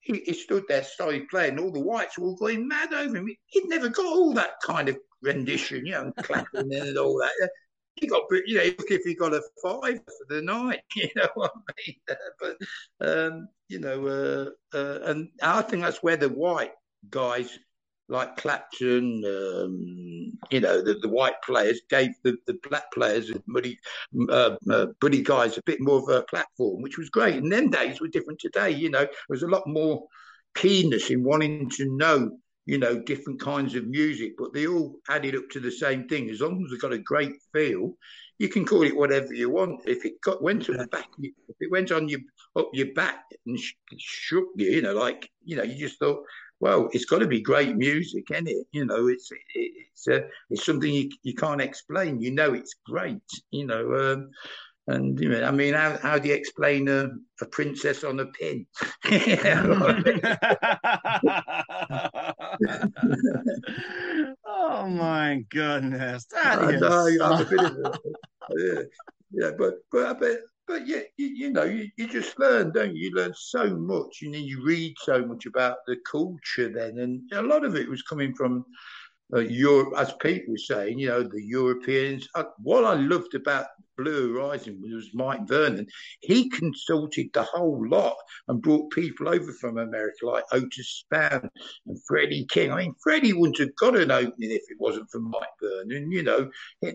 he, 0.04 0.19
he, 0.25 0.34
stood 0.34 0.63
there, 0.67 0.84
started 0.84 1.30
playing. 1.30 1.60
All 1.60 1.71
the 1.71 1.80
whites 1.80 2.17
were 2.17 2.25
all 2.25 2.36
going 2.36 2.67
mad 2.67 2.91
over 2.91 3.17
him. 3.17 3.30
He'd 3.45 3.69
never 3.69 3.88
got 3.88 4.08
all 4.08 4.34
that 4.34 4.54
kind 4.63 4.89
of 4.89 4.97
rendition, 5.21 5.86
you 5.86 5.91
know, 5.91 6.12
clapping 6.17 6.73
and 6.73 6.97
all 6.97 7.19
that 7.19 7.49
he 7.95 8.08
got, 8.08 8.23
you 8.45 8.58
know, 8.58 8.63
if 8.63 9.04
he 9.04 9.15
got 9.15 9.34
a 9.34 9.41
five 9.62 9.99
for 10.06 10.25
the 10.30 10.41
night, 10.41 10.82
you 10.95 11.10
know 11.15 11.27
what 11.36 11.51
I 11.56 11.73
mean? 11.86 12.17
but, 12.99 13.08
um, 13.08 13.47
you 13.67 13.80
know, 13.80 14.08
uh, 14.08 14.77
uh, 14.77 14.99
and 15.06 15.30
I 15.41 15.62
think 15.62 15.84
that's 15.84 16.04
where 16.04 16.17
the 16.17 16.30
white 16.30 16.73
guys 17.10 17.58
like 18.12 18.38
Clapton, 18.38 19.24
um, 19.26 20.34
you 20.52 20.60
know, 20.60 20.82
the, 20.82 20.95
the 21.02 21.10
white 21.10 21.41
players 21.43 21.82
gave 21.89 22.12
the, 22.24 22.38
the 22.45 22.60
black 22.69 22.91
players 22.91 23.30
and 23.30 23.41
muddy, 23.47 23.80
uh, 24.30 24.56
uh, 24.69 24.88
buddy 25.00 25.21
guys 25.24 25.58
a 25.58 25.63
bit 25.65 25.80
more 25.80 26.00
of 26.00 26.10
a 26.10 26.24
platform, 26.24 26.82
which 26.82 26.97
was 26.97 27.10
great. 27.10 27.36
And 27.36 27.52
them 27.52 27.69
days 27.69 28.02
were 28.02 28.10
different 28.10 28.39
today. 28.39 28.71
You 28.71 28.89
know, 28.89 29.00
there 29.00 29.10
was 29.30 29.43
a 29.43 29.47
lot 29.47 29.65
more 29.65 30.04
keenness 30.56 31.10
in 31.10 31.24
wanting 31.24 31.69
to 31.71 31.95
know 31.95 32.32
you 32.65 32.78
know, 32.78 33.00
different 33.00 33.39
kinds 33.39 33.76
of 33.76 33.88
music, 33.88 34.34
but 34.38 34.54
they 34.54 34.67
all 34.67 34.95
added 35.10 35.36
up 35.36 35.50
to 35.50 35.60
the 35.60 35.71
same 35.71 36.08
thing. 36.08 36.30
As 36.30 36.41
long 36.41 36.63
as 36.63 36.71
they've 36.71 36.80
got 36.80 36.93
a 36.93 37.00
great 37.00 37.34
feel, 37.52 37.95
you 38.38 38.50
can 38.50 38.65
call 38.65 38.84
it 38.84 38.95
whatever 38.95 39.34
you 39.34 39.50
want. 39.50 39.82
If 39.86 40.06
it 40.06 40.21
got 40.21 40.41
went 40.41 40.63
to 40.65 40.74
the 40.74 40.88
back, 40.88 41.08
if 41.19 41.56
it 41.60 41.71
went 41.71 41.91
on 41.91 42.08
your 42.08 42.21
up 42.56 42.69
your 42.74 42.93
back 42.93 43.24
and 43.45 43.60
sh- 43.60 43.74
shook 43.97 44.45
you, 44.56 44.71
you 44.71 44.82
know, 44.82 44.93
like 44.93 45.30
you 45.43 45.56
know, 45.56 45.63
you 45.63 45.78
just 45.78 46.00
thought, 46.00 46.24
well, 46.62 46.89
it's 46.93 47.06
got 47.06 47.19
to 47.19 47.28
be 47.28 47.41
great 47.41 47.76
music, 47.76 48.26
isn't 48.32 48.47
it? 48.47 48.67
You 48.71 48.86
know, 48.86 49.08
it's 49.08 49.32
it, 49.32 49.39
it's 49.56 50.08
uh, 50.08 50.28
it's 50.52 50.63
something 50.63 50.93
you 50.93 51.10
you 51.24 51.34
can't 51.34 51.60
explain. 51.60 52.21
You 52.21 52.32
know, 52.32 52.54
it's 52.54 52.76
great. 52.86 53.17
You 53.50 53.65
know, 53.65 53.95
um, 53.95 54.30
and 54.88 55.19
you 55.19 55.30
know, 55.30 55.43
I 55.43 55.50
mean, 55.50 55.74
how, 55.74 55.97
how 55.97 56.19
do 56.19 56.28
you 56.30 56.36
explain 56.36 56.88
a, 56.88 57.10
a 57.41 57.45
princess 57.47 58.04
on 58.04 58.19
a 58.19 58.28
pin? 58.28 58.67
oh 64.45 64.88
my 64.88 65.43
goodness, 65.50 66.26
that 66.32 66.60
I 66.60 66.71
is. 66.74 66.82
know, 66.82 67.08
I'm 67.24 67.41
a 67.41 67.45
bit 67.45 67.60
of 67.60 67.71
a, 67.71 68.00
yeah, 68.56 68.82
yeah, 69.32 69.52
but 69.58 69.80
but 69.91 70.19
but 70.19 70.41
but 70.71 70.88
yeah, 70.88 71.01
you, 71.17 71.27
you 71.27 71.51
know, 71.51 71.63
you, 71.63 71.89
you 71.97 72.07
just 72.07 72.39
learn, 72.39 72.71
don't 72.71 72.95
you? 72.95 73.10
You 73.10 73.15
learn 73.15 73.34
so 73.36 73.75
much, 73.75 74.19
and 74.21 74.34
then 74.34 74.43
you 74.43 74.63
read 74.65 74.95
so 74.99 75.25
much 75.25 75.45
about 75.45 75.77
the 75.86 75.97
culture. 76.10 76.69
Then, 76.69 76.97
and 76.99 77.21
a 77.34 77.41
lot 77.41 77.65
of 77.65 77.75
it 77.75 77.89
was 77.89 78.01
coming 78.03 78.34
from 78.34 78.63
uh, 79.33 79.39
Europe, 79.39 79.93
as 79.97 80.13
Pete 80.21 80.43
was 80.47 80.67
saying, 80.67 80.99
you 80.99 81.07
know, 81.09 81.23
the 81.23 81.43
Europeans. 81.43 82.27
Uh, 82.35 82.43
what 82.59 82.85
I 82.85 82.93
loved 82.95 83.35
about 83.35 83.67
Blue 83.97 84.33
Horizon 84.33 84.81
was 84.81 85.13
Mike 85.13 85.47
Vernon. 85.47 85.85
He 86.21 86.49
consulted 86.49 87.29
the 87.33 87.43
whole 87.43 87.87
lot 87.87 88.15
and 88.47 88.61
brought 88.61 88.91
people 88.91 89.29
over 89.29 89.53
from 89.53 89.77
America 89.77 90.25
like 90.25 90.43
Otis 90.51 91.05
Spann 91.05 91.49
and 91.85 92.03
Freddie 92.07 92.45
King. 92.45 92.71
I 92.71 92.77
mean, 92.77 92.95
Freddie 93.03 93.33
wouldn't 93.33 93.59
have 93.59 93.75
got 93.75 93.95
an 93.95 94.11
opening 94.11 94.51
if 94.51 94.63
it 94.69 94.79
wasn't 94.79 95.09
for 95.11 95.19
Mike 95.19 95.43
Vernon. 95.61 96.11
You 96.11 96.23
know, 96.23 96.49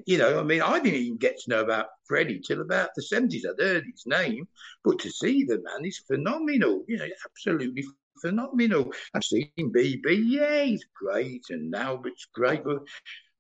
you 0.06 0.18
know. 0.18 0.40
I 0.40 0.42
mean, 0.42 0.62
I 0.62 0.80
didn't 0.80 1.00
even 1.00 1.18
get 1.18 1.38
to 1.40 1.50
know 1.50 1.60
about 1.60 1.86
Freddie 2.06 2.40
till 2.40 2.60
about 2.60 2.90
the 2.96 3.02
seventies. 3.02 3.46
I'd 3.46 3.62
heard 3.62 3.84
his 3.84 4.04
name, 4.06 4.48
but 4.84 4.98
to 5.00 5.10
see 5.10 5.44
the 5.44 5.62
man 5.62 5.84
is 5.84 6.02
phenomenal. 6.06 6.84
You 6.88 6.98
know, 6.98 7.08
absolutely 7.24 7.84
phenomenal. 8.20 8.92
I've 9.14 9.24
seen 9.24 9.50
BB, 9.58 10.22
yeah, 10.24 10.64
he's 10.64 10.86
great, 10.94 11.44
and 11.50 11.74
Albert's 11.74 12.26
great, 12.34 12.64
but 12.64 12.82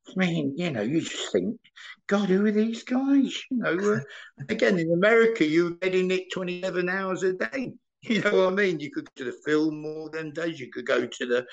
I 0.08 0.12
mean, 0.16 0.54
you 0.56 0.70
know, 0.70 0.82
you 0.82 1.00
just 1.00 1.32
think, 1.32 1.58
God, 2.06 2.28
who 2.28 2.46
are 2.46 2.50
these 2.50 2.84
guys? 2.84 3.42
You 3.50 3.58
know, 3.58 3.94
uh, 3.94 4.00
again, 4.48 4.78
in 4.78 4.92
America, 4.92 5.44
you're 5.44 5.72
getting 5.72 6.10
it 6.10 6.30
27 6.32 6.88
hours 6.88 7.22
a 7.22 7.32
day. 7.32 7.72
You 8.02 8.20
know 8.20 8.44
what 8.44 8.52
I 8.52 8.54
mean? 8.54 8.78
You 8.78 8.92
could 8.92 9.06
go 9.06 9.10
to 9.16 9.24
the 9.24 9.36
Fillmore 9.44 10.10
than 10.10 10.30
days. 10.30 10.60
You 10.60 10.70
could 10.70 10.86
go 10.86 11.06
to 11.06 11.26
the 11.26 11.44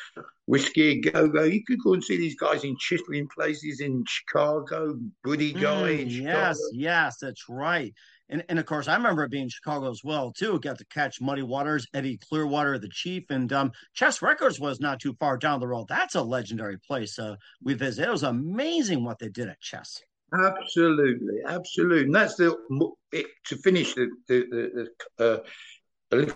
whiskey 0.45 1.01
go 1.01 1.27
go. 1.27 1.43
You 1.45 1.63
could 1.65 1.79
go 1.83 1.93
and 1.93 2.03
see 2.03 2.17
these 2.17 2.35
guys 2.35 2.63
in 2.63 2.77
chiseling 2.77 3.27
places 3.35 3.79
in 3.79 4.03
Chicago, 4.07 4.99
Buddy 5.23 5.51
Guy. 5.51 6.05
Mm, 6.05 6.11
yes, 6.11 6.59
yes, 6.71 7.17
that's 7.19 7.49
right. 7.49 7.91
And, 8.33 8.43
and 8.49 8.57
of 8.57 8.65
course, 8.65 8.87
I 8.87 8.95
remember 8.95 9.23
it 9.23 9.29
being 9.29 9.47
Chicago 9.47 9.91
as 9.91 10.03
well 10.03 10.31
too. 10.31 10.59
Got 10.59 10.79
to 10.79 10.85
catch 10.85 11.21
Muddy 11.21 11.43
Waters, 11.43 11.85
Eddie 11.93 12.17
Clearwater, 12.17 12.79
the 12.79 12.89
Chief, 12.89 13.23
and 13.29 13.53
um, 13.53 13.71
Chess 13.93 14.23
Records 14.23 14.59
was 14.59 14.79
not 14.79 14.99
too 14.99 15.15
far 15.19 15.37
down 15.37 15.59
the 15.59 15.67
road. 15.67 15.85
That's 15.87 16.15
a 16.15 16.21
legendary 16.23 16.79
place 16.79 17.19
uh, 17.19 17.35
we 17.61 17.75
visited. 17.75 18.07
It 18.07 18.11
was 18.11 18.23
amazing 18.23 19.03
what 19.03 19.19
they 19.19 19.29
did 19.29 19.49
at 19.49 19.61
Chess. 19.61 20.01
Absolutely, 20.33 21.41
absolutely. 21.45 22.05
And 22.05 22.15
that's 22.15 22.35
the 22.35 22.57
it, 23.11 23.27
to 23.45 23.55
finish 23.57 23.93
the 23.93 24.09
the 24.27 24.89
the, 25.19 25.43
uh, 26.19 26.33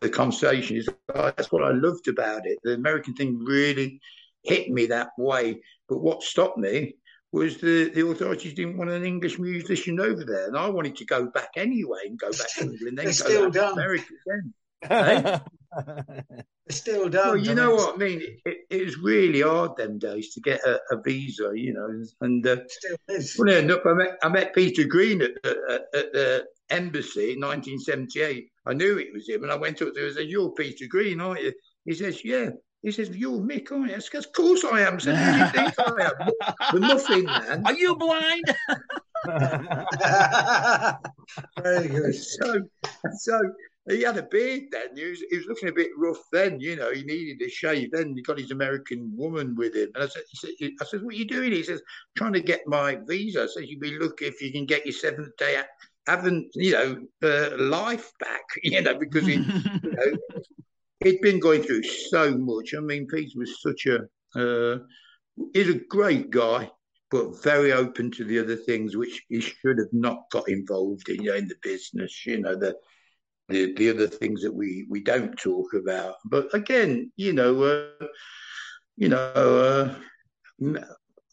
the 0.00 0.10
conversation 0.10 0.76
is 0.76 0.86
uh, 1.14 1.32
that's 1.34 1.50
what 1.50 1.64
I 1.64 1.70
loved 1.70 2.08
about 2.08 2.42
it. 2.44 2.58
The 2.62 2.74
American 2.74 3.14
thing 3.14 3.38
really 3.42 4.02
hit 4.42 4.70
me 4.70 4.84
that 4.86 5.12
way. 5.16 5.62
But 5.88 6.02
what 6.02 6.22
stopped 6.22 6.58
me 6.58 6.96
was 7.32 7.58
the, 7.58 7.90
the 7.90 8.06
authorities 8.06 8.54
didn't 8.54 8.78
want 8.78 8.90
an 8.90 9.04
English 9.04 9.38
musician 9.38 10.00
over 10.00 10.24
there, 10.24 10.46
and 10.46 10.56
I 10.56 10.68
wanted 10.68 10.96
to 10.96 11.04
go 11.04 11.26
back 11.26 11.50
anyway 11.56 12.00
and 12.06 12.18
go 12.18 12.30
back 12.30 12.54
to 12.56 12.62
England, 12.72 12.98
then 12.98 13.06
go 13.06 13.10
still 13.12 13.44
back 13.50 13.54
done. 13.54 13.74
to 13.74 13.80
America. 13.82 14.04
Then. 14.26 14.52
Hey? 14.88 15.40
Still 16.70 17.08
done. 17.08 17.28
well, 17.28 17.36
you 17.36 17.54
know 17.54 17.74
what 17.74 17.94
I 17.94 17.98
mean. 17.98 18.22
It, 18.44 18.58
it 18.70 18.84
was 18.84 18.98
really 18.98 19.40
hard 19.40 19.76
them 19.76 19.98
days 19.98 20.34
to 20.34 20.40
get 20.40 20.60
a, 20.64 20.78
a 20.92 21.00
visa, 21.02 21.50
you 21.54 21.72
know, 21.72 22.04
and 22.20 22.46
uh, 22.46 22.58
still 22.68 22.96
is. 23.08 23.34
well, 23.38 23.48
end 23.48 23.72
up, 23.72 23.84
I 23.86 23.92
met 23.94 24.18
I 24.22 24.28
met 24.28 24.54
Peter 24.54 24.84
Green 24.84 25.22
at, 25.22 25.30
at, 25.44 25.82
at 25.94 26.12
the 26.12 26.46
embassy 26.70 27.32
in 27.32 27.40
1978. 27.40 28.50
I 28.66 28.74
knew 28.74 28.98
it 28.98 29.12
was 29.12 29.28
him, 29.28 29.42
and 29.42 29.50
I 29.50 29.56
went 29.56 29.82
up 29.82 29.94
there 29.94 30.06
and 30.06 30.14
said, 30.14 30.28
"You're 30.28 30.52
Peter 30.52 30.84
Green, 30.88 31.20
aren't 31.20 31.42
you?" 31.42 31.52
He 31.84 31.94
says, 31.94 32.24
"Yeah." 32.24 32.50
He 32.82 32.92
says, 32.92 33.10
"You're 33.10 33.40
Mick, 33.40 33.72
aren't 33.72 33.90
you?" 33.90 33.96
I 33.96 33.98
said, 33.98 34.24
"Of 34.24 34.32
course 34.32 34.64
I 34.64 34.82
am." 34.82 34.94
I 34.94 34.98
said, 34.98 35.16
"Who 35.16 35.32
do 35.32 35.38
you 35.38 35.46
think 35.50 35.74
I 35.78 35.82
am?" 36.06 36.12
The 36.72 36.80
muffin 36.80 37.24
man. 37.24 37.66
Are 37.66 37.74
you 37.74 37.96
blind? 37.96 38.44
Very 41.62 41.88
good. 41.88 42.14
So, 42.14 42.60
so 43.16 43.52
he 43.88 44.02
had 44.02 44.16
a 44.16 44.22
beard 44.22 44.64
then. 44.70 44.96
He 44.96 45.06
was, 45.06 45.20
he 45.28 45.38
was 45.38 45.46
looking 45.46 45.70
a 45.70 45.72
bit 45.72 45.90
rough 45.96 46.22
then. 46.32 46.60
You 46.60 46.76
know, 46.76 46.92
he 46.92 47.02
needed 47.02 47.44
a 47.44 47.50
shave. 47.50 47.90
Then 47.90 48.14
he 48.14 48.22
got 48.22 48.38
his 48.38 48.52
American 48.52 49.12
woman 49.16 49.56
with 49.56 49.74
him, 49.74 49.90
and 49.94 50.04
I 50.04 50.06
said, 50.06 50.22
he 50.30 50.36
said, 50.36 50.50
"I 50.80 50.84
said, 50.84 51.02
what 51.02 51.14
are 51.14 51.18
you 51.18 51.26
doing?" 51.26 51.50
He 51.50 51.64
says, 51.64 51.82
"Trying 52.16 52.34
to 52.34 52.40
get 52.40 52.60
my 52.66 52.96
visa." 53.06 53.42
I 53.42 53.46
said, 53.46 53.64
"You'd 53.66 53.80
be 53.80 53.98
lucky 53.98 54.26
if 54.26 54.40
you 54.40 54.52
can 54.52 54.66
get 54.66 54.86
your 54.86 54.92
seventh 54.92 55.36
day." 55.36 55.60
Haven't 56.06 56.52
you 56.54 56.72
know 56.72 56.96
uh, 57.22 57.50
life 57.58 58.12
back? 58.20 58.44
You 58.62 58.82
know 58.82 58.98
because 58.98 59.26
he, 59.26 59.34
you 59.34 59.42
know, 59.82 60.16
he'd 61.00 61.20
been 61.20 61.38
going 61.40 61.62
through 61.62 61.82
so 61.82 62.36
much. 62.36 62.74
I 62.74 62.80
mean, 62.80 63.06
Peter 63.06 63.38
was 63.38 63.60
such 63.62 63.86
a 63.86 64.00
uh, 64.38 64.78
he's 65.52 65.68
a 65.68 65.80
great 65.88 66.30
guy, 66.30 66.70
but 67.10 67.42
very 67.42 67.72
open 67.72 68.10
to 68.12 68.24
the 68.24 68.38
other 68.38 68.56
things 68.56 68.96
which 68.96 69.22
he 69.28 69.40
should 69.40 69.78
have 69.78 69.92
not 69.92 70.18
got 70.30 70.48
involved 70.48 71.08
in. 71.08 71.22
You 71.22 71.30
know, 71.30 71.36
in 71.36 71.48
the 71.48 71.56
business, 71.62 72.26
you 72.26 72.40
know 72.40 72.56
the 72.56 72.76
the, 73.48 73.74
the 73.74 73.90
other 73.90 74.06
things 74.06 74.42
that 74.42 74.52
we 74.52 74.86
we 74.88 75.02
don't 75.02 75.36
talk 75.38 75.72
about. 75.74 76.16
But 76.24 76.52
again, 76.54 77.12
you 77.16 77.32
know, 77.32 77.62
uh, 77.62 78.06
you 78.96 79.08
know, 79.08 79.96
uh, 80.62 80.80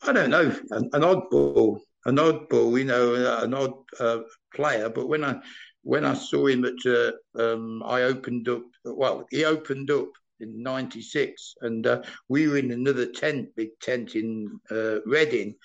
I 0.03 0.11
don't 0.11 0.29
know, 0.29 0.55
an, 0.71 0.89
an 0.93 1.01
oddball, 1.01 1.79
an 2.05 2.17
oddball, 2.17 2.77
you 2.77 2.85
know, 2.85 3.41
an 3.43 3.53
odd 3.53 3.73
uh, 3.99 4.19
player. 4.53 4.89
But 4.89 5.07
when 5.07 5.23
I 5.23 5.41
when 5.85 6.03
I 6.03 6.15
saw 6.15 6.47
him 6.47 6.65
at, 6.65 6.85
uh, 6.85 7.11
um, 7.39 7.83
I 7.85 8.01
opened 8.01 8.49
up. 8.49 8.63
Well, 8.83 9.25
he 9.29 9.45
opened 9.45 9.91
up 9.91 10.09
in 10.39 10.63
'96, 10.63 11.55
and 11.61 11.85
uh, 11.85 12.01
we 12.27 12.47
were 12.47 12.57
in 12.57 12.71
another 12.71 13.05
tent, 13.05 13.49
big 13.55 13.69
tent 13.79 14.15
in 14.15 14.59
uh, 14.71 15.01
Reading, 15.05 15.55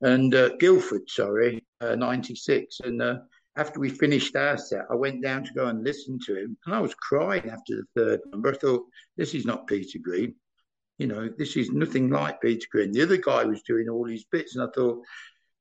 and 0.00 0.34
uh, 0.34 0.56
Guildford, 0.60 1.10
sorry, 1.10 1.64
'96, 1.80 2.80
and 2.80 3.02
after 3.56 3.80
we 3.80 3.88
finished 3.88 4.36
our 4.36 4.56
set, 4.56 4.84
I 4.90 4.94
went 4.94 5.22
down 5.22 5.42
to 5.44 5.52
go 5.54 5.66
and 5.66 5.82
listen 5.82 6.18
to 6.26 6.36
him, 6.36 6.56
and 6.64 6.74
I 6.74 6.80
was 6.80 6.94
crying 6.94 7.48
after 7.50 7.76
the 7.76 7.86
third 7.96 8.20
number. 8.30 8.50
I 8.52 8.56
thought, 8.56 8.84
this 9.16 9.34
is 9.34 9.46
not 9.46 9.66
Peter 9.66 9.98
Green. 9.98 10.34
You 10.98 11.08
know, 11.08 11.28
this 11.36 11.56
is 11.56 11.70
nothing 11.70 12.10
like 12.10 12.40
Peter 12.40 12.66
Green. 12.70 12.92
The 12.92 13.02
other 13.02 13.16
guy 13.16 13.44
was 13.44 13.62
doing 13.62 13.88
all 13.88 14.06
his 14.06 14.24
bits, 14.30 14.54
and 14.54 14.64
I 14.64 14.70
thought, 14.74 15.02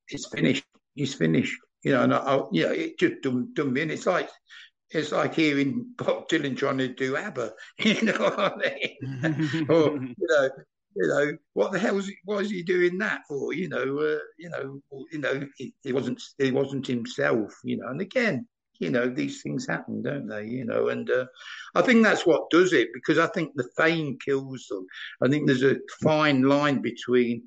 it's 0.10 0.28
finished. 0.28 0.66
He's 0.94 1.14
finished. 1.16 1.58
You 1.86 1.92
know, 1.92 2.02
and 2.02 2.14
I, 2.16 2.18
I 2.18 2.44
you 2.52 2.66
know, 2.66 2.72
it 2.72 2.98
just 2.98 3.22
done, 3.22 3.50
done 3.54 3.72
me. 3.72 3.84
And 3.84 3.92
it's 3.92 4.08
like, 4.08 4.28
it's 4.90 5.12
like 5.12 5.36
hearing 5.36 5.94
Bob 5.96 6.28
Dylan 6.28 6.58
trying 6.58 6.80
to 6.80 6.88
do 6.88 7.16
ABBA. 7.16 7.54
You 7.80 8.02
know 8.02 8.14
what 8.14 8.40
I 8.40 8.56
mean? 8.58 9.68
or, 9.70 9.92
you 9.94 10.16
know, 10.20 10.50
you 10.96 11.08
know, 11.08 11.32
what 11.54 11.72
the 11.72 11.80
hell 11.80 11.96
was 11.96 12.08
he, 12.08 12.16
what 12.26 12.40
was 12.40 12.50
he 12.50 12.64
doing 12.64 12.98
that 12.98 13.22
for? 13.28 13.54
You 13.54 13.70
know, 13.70 14.00
uh, 14.00 14.18
you 14.40 14.50
know, 14.50 14.82
you 15.12 15.20
know, 15.20 15.48
he, 15.58 15.76
he, 15.84 15.94
wasn't 15.94 16.22
he 16.40 16.52
wasn't 16.52 16.88
himself. 16.88 17.54
You 17.64 17.78
know, 17.78 17.88
and 17.90 18.02
again, 18.02 18.48
you 18.80 18.90
know, 18.90 19.08
these 19.08 19.44
things 19.44 19.68
happen, 19.68 20.02
don't 20.02 20.28
they? 20.28 20.46
You 20.48 20.66
know, 20.66 20.88
and 20.88 21.10
uh, 21.12 21.26
I 21.76 21.84
think 21.84 22.04
that's 22.04 22.26
what 22.26 22.50
does 22.50 22.74
it 22.74 22.90
because 22.94 23.20
I 23.20 23.28
think 23.28 23.52
the 23.54 23.70
fame 23.78 24.18
kills 24.26 24.66
them. 24.70 24.88
I 25.22 25.28
think 25.28 25.46
there's 25.46 25.64
a 25.64 25.78
fine 26.02 26.44
line 26.44 26.82
between 26.82 27.44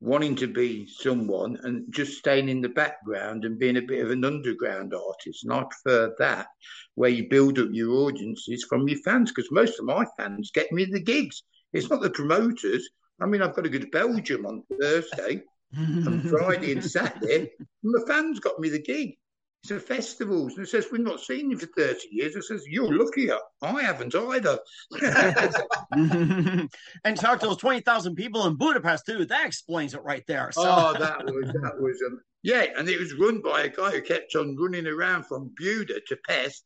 wanting 0.00 0.34
to 0.34 0.46
be 0.46 0.86
someone 0.86 1.58
and 1.62 1.84
just 1.90 2.18
staying 2.18 2.48
in 2.48 2.62
the 2.62 2.68
background 2.70 3.44
and 3.44 3.58
being 3.58 3.76
a 3.76 3.82
bit 3.82 4.02
of 4.04 4.10
an 4.10 4.24
underground 4.24 4.94
artist. 4.94 5.44
And 5.44 5.52
I 5.52 5.64
prefer 5.64 6.14
that, 6.18 6.46
where 6.94 7.10
you 7.10 7.28
build 7.28 7.58
up 7.58 7.68
your 7.70 7.90
audiences 8.06 8.64
from 8.68 8.88
your 8.88 8.98
fans, 9.00 9.30
because 9.30 9.50
most 9.50 9.78
of 9.78 9.84
my 9.84 10.06
fans 10.18 10.50
get 10.52 10.72
me 10.72 10.86
the 10.86 11.00
gigs. 11.00 11.42
It's 11.72 11.90
not 11.90 12.00
the 12.00 12.10
promoters. 12.10 12.88
I 13.20 13.26
mean, 13.26 13.42
I've 13.42 13.54
got 13.54 13.62
to 13.64 13.70
go 13.70 13.78
to 13.78 13.86
Belgium 13.88 14.46
on 14.46 14.62
Thursday 14.80 15.42
and 15.72 16.28
Friday 16.28 16.72
and 16.72 16.84
Saturday. 16.84 17.52
And 17.58 17.94
the 17.94 18.04
fans 18.06 18.40
got 18.40 18.58
me 18.58 18.70
the 18.70 18.82
gig. 18.82 19.16
It's 19.62 19.70
a 19.70 19.78
festivals. 19.78 20.54
And 20.54 20.66
it 20.66 20.70
says, 20.70 20.86
We've 20.90 21.02
not 21.02 21.20
seen 21.20 21.50
you 21.50 21.58
for 21.58 21.66
30 21.66 22.08
years. 22.10 22.34
It 22.34 22.44
says, 22.44 22.64
You're 22.66 22.96
luckier. 22.96 23.38
I 23.60 23.82
haven't 23.82 24.14
either. 24.14 24.58
and 27.04 27.16
talk 27.16 27.40
to 27.40 27.46
those 27.46 27.58
20,000 27.58 28.14
people 28.14 28.46
in 28.46 28.56
Budapest, 28.56 29.04
too. 29.06 29.26
That 29.26 29.46
explains 29.46 29.94
it 29.94 30.02
right 30.02 30.24
there. 30.26 30.50
So. 30.52 30.62
Oh, 30.64 30.98
that 30.98 31.24
was, 31.26 31.52
that 31.52 31.78
was, 31.78 32.02
um, 32.06 32.20
yeah. 32.42 32.66
And 32.78 32.88
it 32.88 32.98
was 32.98 33.14
run 33.14 33.42
by 33.42 33.62
a 33.62 33.68
guy 33.68 33.90
who 33.90 34.00
kept 34.00 34.34
on 34.34 34.56
running 34.58 34.86
around 34.86 35.26
from 35.26 35.52
Buda 35.56 36.00
to 36.08 36.16
Pest. 36.26 36.64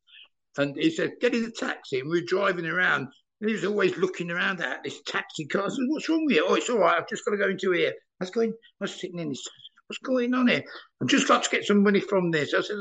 And 0.57 0.76
he 0.76 0.90
said, 0.90 1.14
Get 1.20 1.35
in 1.35 1.42
the 1.42 1.50
taxi. 1.50 1.98
And 1.98 2.09
we 2.09 2.20
were 2.20 2.26
driving 2.26 2.66
around. 2.66 3.09
And 3.40 3.50
he 3.50 3.54
was 3.54 3.64
always 3.64 3.96
looking 3.96 4.30
around 4.30 4.61
at 4.61 4.85
this 4.85 5.02
taxi 5.02 5.46
car. 5.46 5.64
I 5.64 5.68
said, 5.68 5.78
What's 5.88 6.09
wrong 6.09 6.26
with 6.26 6.37
you? 6.37 6.46
Oh, 6.48 6.54
it's 6.54 6.70
all 6.70 6.78
right. 6.78 6.96
I've 6.96 7.09
just 7.09 7.24
got 7.24 7.33
to 7.33 7.38
go 7.38 7.48
into 7.48 7.72
here. 7.72 7.92
I 8.20 8.24
was 8.24 8.30
going, 8.30 8.50
I 8.50 8.85
was 8.85 8.94
sitting 8.94 9.18
in 9.18 9.30
this 9.30 9.44
what's 9.94 9.98
going 10.07 10.35
on 10.35 10.48
here? 10.48 10.64
I've 11.00 11.09
just 11.09 11.28
got 11.28 11.42
to 11.44 11.50
get 11.50 11.64
some 11.64 11.83
money 11.83 12.00
from 12.00 12.30
this. 12.30 12.54
I 12.54 12.61
said, 12.62 12.76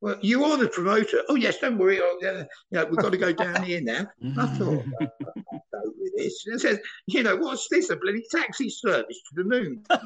well, 0.00 0.16
you 0.20 0.44
are 0.44 0.56
the 0.56 0.68
promoter. 0.68 1.22
Oh, 1.28 1.34
yes, 1.34 1.58
don't 1.58 1.78
worry. 1.78 1.98
Oh, 2.00 2.18
yeah, 2.20 2.44
you 2.70 2.78
know, 2.78 2.84
we've 2.86 2.98
got 2.98 3.12
to 3.12 3.18
go 3.18 3.32
down 3.32 3.62
here 3.62 3.80
now. 3.80 4.06
I 4.38 4.46
thought, 4.56 4.84
I 5.00 5.06
go 5.72 5.92
with 5.98 6.12
this. 6.16 6.44
And 6.46 6.60
says, 6.60 6.78
you 7.06 7.22
know, 7.22 7.36
what's 7.36 7.68
this? 7.70 7.90
A 7.90 7.96
bloody 7.96 8.24
taxi 8.30 8.68
service 8.68 9.20
to 9.28 9.42
the 9.42 9.44
moon. 9.44 9.84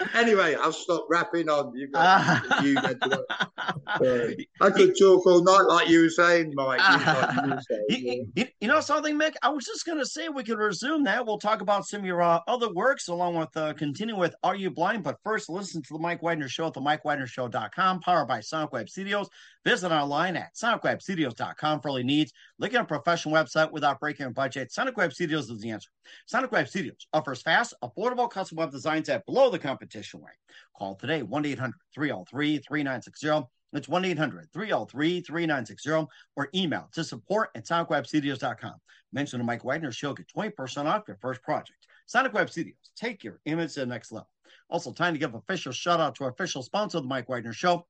anyway, 0.14 0.54
I'll 0.54 0.72
stop 0.72 1.06
rapping 1.10 1.48
on. 1.48 1.72
You, 1.82 1.88
got, 1.88 2.62
you 2.62 2.76
uh, 2.78 4.28
I 4.60 4.70
could 4.70 4.96
talk 4.98 5.26
all 5.26 5.42
night, 5.42 5.62
like 5.68 5.88
you 5.88 6.02
were 6.02 6.08
saying, 6.08 6.52
Mike. 6.54 6.80
You, 6.80 7.04
like 7.04 7.60
you, 7.88 8.26
you, 8.34 8.46
you, 8.60 8.68
know 8.68 8.80
something, 8.80 9.18
Mick? 9.18 9.34
I 9.42 9.48
was 9.48 9.64
just 9.64 9.84
going 9.84 9.98
to 9.98 10.06
say 10.06 10.28
we 10.28 10.44
could 10.44 10.58
resume 10.58 11.04
that. 11.04 11.24
We'll 11.26 11.38
talk 11.38 11.60
about 11.60 11.86
some 11.86 12.00
of 12.00 12.06
your 12.06 12.22
uh, 12.22 12.40
other 12.46 12.72
works 12.72 13.08
along 13.08 13.36
with 13.36 13.56
uh, 13.56 13.72
continue 13.74 14.16
with 14.16 14.34
Are 14.42 14.54
You 14.54 14.70
Blind? 14.70 15.02
But 15.02 15.18
first, 15.24 15.48
listen 15.48 15.82
to 15.82 15.92
the 15.92 15.98
Mike 15.98 16.22
Wagner 16.22 16.48
Show 16.48 16.66
at 16.66 16.74
the 16.74 16.80
MikeWagnerShow.com, 16.80 18.00
powered 18.00 18.28
by 18.28 18.40
Sonic 18.40 18.72
Web 18.72 18.88
Studios. 18.88 19.28
Visit 19.64 19.92
our 19.92 20.06
line 20.06 20.36
at 20.36 20.54
SonicWebStudios.com 20.54 21.80
for 21.80 21.88
all 21.88 21.98
your 21.98 22.04
needs. 22.04 22.32
Look 22.58 22.74
at 22.74 22.80
a 22.80 22.84
professional 22.84 23.34
website 23.34 23.70
without 23.70 24.00
breaking 24.00 24.26
a 24.26 24.30
budget. 24.30 24.72
Sonic 24.72 24.96
Web 24.96 25.12
Studios 25.12 25.48
is 25.48 25.60
the 25.60 25.70
answer. 25.70 25.88
Sonic 26.26 26.50
Web 26.50 26.68
Studios 26.68 27.06
offers 27.12 27.42
fast, 27.42 27.74
affordable 27.82 28.28
custom 28.28 28.56
web 28.56 28.72
designs 28.72 29.08
at 29.08 29.24
below 29.24 29.50
the 29.50 29.58
competition 29.58 29.91
rate. 29.94 30.36
Call 30.76 30.94
today 30.94 31.22
1 31.22 31.46
800 31.46 31.74
303 31.94 32.58
3960. 32.58 33.48
It's 33.74 33.88
1 33.88 34.04
800 34.04 34.52
303 34.52 35.20
3960 35.20 36.06
or 36.36 36.48
email 36.54 36.88
to 36.92 37.04
support 37.04 37.50
at 37.54 37.64
sonicwebstudios.com. 37.64 38.74
Mention 39.12 39.38
the 39.38 39.44
Mike 39.44 39.64
Wagner 39.64 39.92
Show, 39.92 40.14
get 40.14 40.26
20% 40.34 40.86
off 40.86 41.04
your 41.06 41.18
first 41.20 41.42
project. 41.42 41.86
Sonic 42.06 42.34
Web 42.34 42.50
Studios, 42.50 42.76
take 42.96 43.24
your 43.24 43.40
image 43.46 43.74
to 43.74 43.80
the 43.80 43.86
next 43.86 44.12
level. 44.12 44.28
Also, 44.68 44.92
time 44.92 45.14
to 45.14 45.18
give 45.18 45.34
official 45.34 45.72
shout 45.72 46.00
out 46.00 46.14
to 46.16 46.24
our 46.24 46.30
official 46.30 46.62
sponsor 46.62 46.98
of 46.98 47.04
the 47.04 47.08
Mike 47.08 47.28
Wagner 47.28 47.52
Show, 47.52 47.86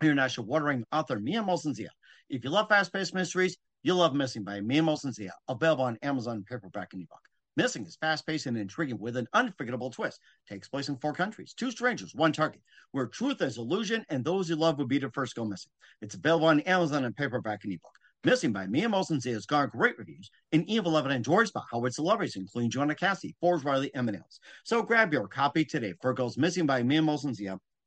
international 0.00 0.46
watering 0.46 0.84
author 0.92 1.18
Mia 1.18 1.42
Molson 1.42 1.74
Zia. 1.74 1.90
If 2.28 2.44
you 2.44 2.50
love 2.50 2.68
fast 2.68 2.92
paced 2.92 3.14
mysteries, 3.14 3.56
you'll 3.82 3.98
love 3.98 4.14
Missing 4.14 4.44
by 4.44 4.60
Mia 4.60 4.82
Molson 4.82 5.12
Zia, 5.12 5.32
available 5.48 5.84
on 5.84 5.98
Amazon 6.02 6.44
paperback 6.48 6.92
and 6.92 7.02
ebook. 7.02 7.31
Missing 7.56 7.84
is 7.84 7.96
fast 7.96 8.26
paced 8.26 8.46
and 8.46 8.56
intriguing 8.56 8.98
with 8.98 9.16
an 9.16 9.26
unforgettable 9.34 9.90
twist. 9.90 10.18
Takes 10.48 10.68
place 10.68 10.88
in 10.88 10.96
four 10.96 11.12
countries, 11.12 11.52
two 11.52 11.70
strangers, 11.70 12.14
one 12.14 12.32
target, 12.32 12.62
where 12.92 13.06
truth 13.06 13.42
is 13.42 13.58
illusion 13.58 14.06
and 14.08 14.24
those 14.24 14.48
you 14.48 14.56
love 14.56 14.78
would 14.78 14.88
be 14.88 14.98
the 14.98 15.10
first 15.10 15.34
go 15.34 15.44
missing. 15.44 15.70
It's 16.00 16.14
available 16.14 16.46
on 16.46 16.60
Amazon 16.60 17.04
and 17.04 17.14
paperback 17.14 17.64
and 17.64 17.72
ebook. 17.74 17.92
Missing 18.24 18.52
by 18.52 18.68
Mia 18.68 18.88
Molson 18.88 19.22
has 19.24 19.46
garnered 19.46 19.72
great 19.72 19.98
reviews, 19.98 20.30
and 20.52 20.66
Eve 20.68 20.86
11 20.86 21.10
and 21.10 21.16
enjoys 21.16 21.50
by 21.50 21.60
Howard 21.72 21.92
celebrities, 21.92 22.36
including 22.36 22.70
Joanna 22.70 22.94
Cassidy, 22.94 23.34
Forbes 23.40 23.64
Riley, 23.64 23.92
and 23.94 24.08
Else. 24.08 24.38
So 24.64 24.80
grab 24.82 25.12
your 25.12 25.26
copy 25.26 25.64
today 25.64 25.94
for 26.00 26.14
Girls 26.14 26.38
Missing 26.38 26.66
by 26.66 26.82
Mia 26.84 27.00
Molson 27.00 27.36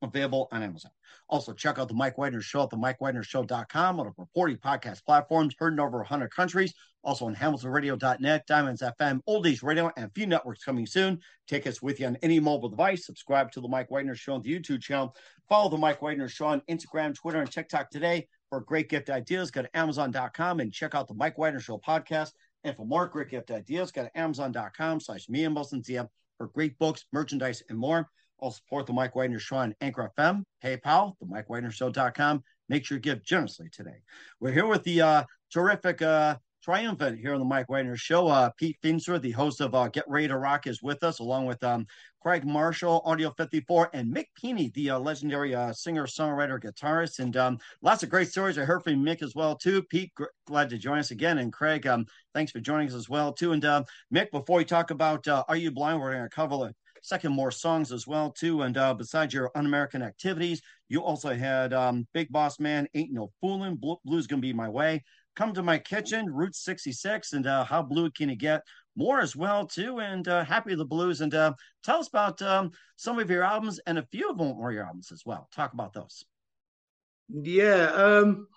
available 0.01 0.47
on 0.51 0.63
Amazon. 0.63 0.91
Also, 1.29 1.53
check 1.53 1.79
out 1.79 1.87
the 1.87 1.93
Mike 1.93 2.17
Wagner 2.17 2.41
Show 2.41 2.63
at 2.63 2.69
the 2.69 2.77
MikeWagnerShow.com 2.77 3.99
on 3.99 4.13
reporting 4.17 4.57
podcast 4.57 5.03
platforms, 5.03 5.55
heard 5.57 5.73
in 5.73 5.79
over 5.79 5.97
100 5.97 6.29
countries. 6.31 6.73
Also 7.03 7.25
on 7.25 7.35
HamiltonRadio.net, 7.35 8.47
Diamonds 8.47 8.81
FM, 8.81 9.19
Oldies 9.29 9.63
Radio, 9.63 9.91
and 9.95 10.05
a 10.05 10.09
few 10.09 10.25
networks 10.25 10.63
coming 10.63 10.87
soon. 10.87 11.19
Take 11.47 11.67
us 11.67 11.81
with 11.81 11.99
you 11.99 12.07
on 12.07 12.17
any 12.23 12.39
mobile 12.39 12.69
device. 12.69 13.05
Subscribe 13.05 13.51
to 13.51 13.61
the 13.61 13.67
Mike 13.67 13.91
Wagner 13.91 14.15
Show 14.15 14.33
on 14.33 14.41
the 14.41 14.51
YouTube 14.51 14.81
channel. 14.81 15.15
Follow 15.47 15.69
the 15.69 15.77
Mike 15.77 16.01
Wagner 16.01 16.27
Show 16.27 16.47
on 16.47 16.61
Instagram, 16.69 17.13
Twitter, 17.13 17.39
and 17.39 17.51
TikTok 17.51 17.91
today. 17.91 18.27
For 18.49 18.59
great 18.61 18.89
gift 18.89 19.09
ideas, 19.09 19.51
go 19.51 19.61
to 19.61 19.77
Amazon.com 19.77 20.59
and 20.59 20.73
check 20.73 20.95
out 20.95 21.07
the 21.07 21.13
Mike 21.13 21.37
Wagner 21.37 21.59
Show 21.59 21.77
podcast. 21.77 22.31
And 22.63 22.75
for 22.75 22.85
more 22.85 23.07
great 23.07 23.29
gift 23.29 23.51
ideas, 23.51 23.91
go 23.91 24.03
to 24.03 24.17
Amazon.com 24.17 24.99
slash 24.99 25.29
me 25.29 25.43
and 25.43 25.55
Wilson 25.55 25.83
for 26.37 26.47
great 26.47 26.77
books, 26.79 27.05
merchandise, 27.13 27.61
and 27.69 27.77
more. 27.77 28.09
I'll 28.41 28.51
support 28.51 28.85
the 28.85 28.93
Mike 28.93 29.15
Wagner 29.15 29.39
Show 29.39 29.57
on 29.57 29.75
Anchor 29.81 30.11
FM, 30.17 30.43
PayPal, 30.63 31.13
the 31.19 31.25
mike 31.25 31.47
MikeWagnerShow.com. 31.47 32.43
Make 32.69 32.85
sure 32.85 32.97
you 32.97 33.01
give 33.01 33.23
generously 33.23 33.69
today. 33.71 34.01
We're 34.39 34.51
here 34.51 34.67
with 34.67 34.83
the 34.83 35.01
uh, 35.01 35.23
terrific 35.51 36.01
uh, 36.01 36.37
triumphant 36.65 37.19
here 37.19 37.33
on 37.33 37.39
the 37.39 37.45
Mike 37.45 37.69
Wagner 37.69 37.95
Show. 37.95 38.27
Uh, 38.27 38.49
Pete 38.57 38.75
Feenstra, 38.83 39.21
the 39.21 39.31
host 39.31 39.61
of 39.61 39.75
uh, 39.75 39.87
Get 39.87 40.03
Ready 40.07 40.29
to 40.29 40.37
Rock, 40.37 40.65
is 40.65 40.81
with 40.81 41.03
us, 41.03 41.19
along 41.19 41.45
with 41.45 41.63
um, 41.63 41.85
Craig 42.21 42.43
Marshall, 42.43 43.03
Audio 43.05 43.31
54, 43.37 43.91
and 43.93 44.11
Mick 44.11 44.25
Pini, 44.41 44.73
the 44.73 44.89
uh, 44.89 44.99
legendary 44.99 45.53
uh, 45.53 45.71
singer, 45.73 46.07
songwriter, 46.07 46.59
guitarist. 46.59 47.19
And 47.19 47.37
um, 47.37 47.59
lots 47.83 48.01
of 48.01 48.09
great 48.09 48.29
stories 48.29 48.57
I 48.57 48.65
heard 48.65 48.83
from 48.83 49.05
Mick 49.05 49.21
as 49.21 49.35
well, 49.35 49.55
too. 49.55 49.83
Pete, 49.83 50.11
gr- 50.15 50.25
glad 50.47 50.71
to 50.71 50.79
join 50.79 50.97
us 50.97 51.11
again. 51.11 51.37
And 51.37 51.53
Craig, 51.53 51.85
um, 51.85 52.07
thanks 52.33 52.51
for 52.51 52.59
joining 52.59 52.87
us 52.87 52.95
as 52.95 53.07
well, 53.07 53.31
too. 53.31 53.51
And 53.51 53.63
uh, 53.63 53.83
Mick, 54.11 54.31
before 54.31 54.57
we 54.57 54.65
talk 54.65 54.89
about 54.89 55.27
uh, 55.27 55.43
Are 55.47 55.55
You 55.55 55.69
Blind, 55.69 56.01
we're 56.01 56.13
going 56.13 56.23
to 56.23 56.29
cover 56.29 56.55
second 57.05 57.33
more 57.33 57.51
songs 57.51 57.91
as 57.91 58.07
well 58.07 58.31
too. 58.31 58.63
And 58.63 58.77
uh, 58.77 58.93
besides 58.93 59.33
your 59.33 59.51
un-American 59.55 60.01
activities, 60.01 60.61
you 60.89 61.03
also 61.03 61.33
had 61.33 61.73
um, 61.73 62.07
Big 62.13 62.31
Boss 62.31 62.59
Man, 62.59 62.87
Ain't 62.95 63.13
No 63.13 63.31
Foolin', 63.41 63.79
Blues 64.03 64.27
Gonna 64.27 64.41
Be 64.41 64.53
My 64.53 64.67
Way, 64.67 65.03
Come 65.35 65.53
to 65.53 65.63
My 65.63 65.77
Kitchen, 65.77 66.25
Route 66.27 66.55
66, 66.55 67.33
and 67.33 67.45
uh, 67.45 67.63
How 67.63 67.83
Blue 67.83 68.09
Can 68.09 68.29
You 68.29 68.35
Get? 68.35 68.63
More 68.95 69.19
as 69.19 69.35
well 69.35 69.67
too, 69.67 69.99
and 69.99 70.27
uh, 70.27 70.45
Happy 70.45 70.73
the 70.73 70.85
Blues. 70.85 71.21
And 71.21 71.33
uh, 71.33 71.53
tell 71.83 71.99
us 71.99 72.07
about 72.07 72.41
um, 72.41 72.71
some 72.95 73.19
of 73.19 73.29
your 73.29 73.43
albums 73.43 73.79
and 73.85 73.99
a 73.99 74.07
few 74.11 74.29
of 74.29 74.37
them 74.37 74.57
were 74.57 74.71
your 74.71 74.85
albums 74.85 75.11
as 75.11 75.23
well. 75.25 75.47
Talk 75.53 75.73
about 75.73 75.93
those. 75.93 76.23
Yeah. 77.29 77.91
Um, 77.93 78.47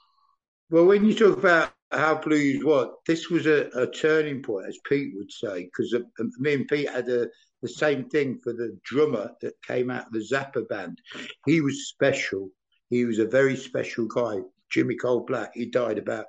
well, 0.71 0.87
when 0.87 1.05
you 1.05 1.15
talk 1.15 1.37
about 1.37 1.73
how 1.91 2.15
blues 2.17 2.63
what 2.65 2.97
this 3.07 3.31
was 3.31 3.47
a, 3.47 3.69
a 3.75 3.87
turning 3.91 4.43
point, 4.43 4.67
as 4.69 4.79
Pete 4.89 5.13
would 5.17 5.33
say, 5.33 5.65
because 5.65 5.95
uh, 5.95 6.25
me 6.39 6.55
and 6.55 6.69
Pete 6.69 6.91
had 6.91 7.09
a 7.09 7.29
the 7.63 7.69
same 7.69 8.09
thing 8.09 8.39
for 8.43 8.53
the 8.53 8.79
drummer 8.85 9.31
that 9.41 9.61
came 9.67 9.91
out 9.91 10.07
of 10.07 10.13
the 10.13 10.27
Zappa 10.33 10.69
band. 10.69 11.01
He 11.47 11.61
was 11.61 11.89
special. 11.89 12.51
He 12.91 13.05
was 13.05 13.19
a 13.19 13.27
very 13.27 13.57
special 13.57 14.07
guy. 14.07 14.39
Jimmy 14.71 14.97
Carl 14.97 15.21
Black. 15.21 15.51
He 15.55 15.67
died 15.67 15.99
about 15.99 16.27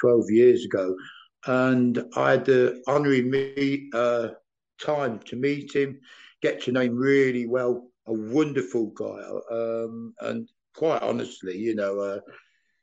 12 0.00 0.30
years 0.30 0.64
ago. 0.64 0.94
And 1.46 2.04
I 2.16 2.32
had 2.32 2.44
the 2.44 2.82
honouring 2.86 3.30
meet, 3.30 3.94
uh, 3.94 4.28
time 4.80 5.18
to 5.26 5.36
meet 5.36 5.74
him, 5.74 6.00
get 6.42 6.62
to 6.62 6.72
know 6.72 6.82
him 6.82 6.96
really 6.96 7.46
well. 7.46 7.88
A 8.06 8.12
wonderful 8.12 8.86
guy. 8.88 9.22
Um, 9.50 10.14
and 10.20 10.48
quite 10.74 11.02
honestly, 11.02 11.56
you 11.56 11.74
know, 11.74 12.00
uh, 12.00 12.20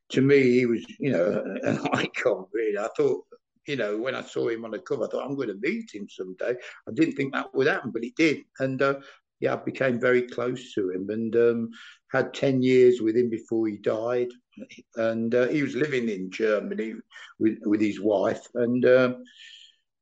to 0.09 0.21
me, 0.21 0.41
he 0.41 0.65
was, 0.65 0.85
you 0.99 1.11
know, 1.11 1.43
an 1.63 1.79
icon, 1.93 2.45
really. 2.53 2.77
I 2.77 2.89
thought 2.95 3.25
you 3.67 3.75
know, 3.75 3.97
when 3.97 4.15
I 4.15 4.21
saw 4.21 4.47
him 4.49 4.65
on 4.65 4.71
the 4.71 4.79
cover, 4.79 5.05
I 5.05 5.07
thought 5.07 5.25
I'm 5.25 5.35
going 5.35 5.49
to 5.49 5.59
meet 5.59 5.93
him 5.93 6.07
someday. 6.09 6.55
I 6.87 6.91
didn't 6.93 7.15
think 7.15 7.33
that 7.33 7.53
would 7.53 7.67
happen, 7.67 7.91
but 7.91 8.03
it 8.03 8.15
did. 8.15 8.43
And 8.59 8.81
uh, 8.81 8.95
yeah, 9.39 9.53
I 9.53 9.57
became 9.57 9.99
very 9.99 10.23
close 10.23 10.73
to 10.73 10.91
him 10.91 11.09
and 11.09 11.35
um, 11.35 11.69
had 12.11 12.33
10 12.33 12.61
years 12.61 13.01
with 13.01 13.15
him 13.15 13.29
before 13.29 13.67
he 13.67 13.77
died. 13.77 14.29
And 14.95 15.33
uh, 15.35 15.47
he 15.47 15.63
was 15.63 15.75
living 15.75 16.09
in 16.09 16.31
Germany 16.31 16.93
with, 17.39 17.57
with 17.65 17.81
his 17.81 17.99
wife. 17.99 18.45
And, 18.53 18.85
uh, 18.85 19.15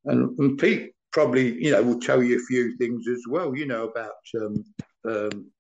and, 0.05 0.37
and 0.37 0.57
Pete 0.57 0.93
probably, 1.11 1.63
you 1.63 1.71
know, 1.71 1.81
will 1.81 1.99
tell 1.99 2.21
you 2.21 2.37
a 2.37 2.45
few 2.45 2.75
things 2.77 3.07
as 3.07 3.23
well, 3.29 3.55
you 3.55 3.65
know, 3.65 3.87
about 3.87 4.11
um, 4.39 4.63
um, 5.07 5.51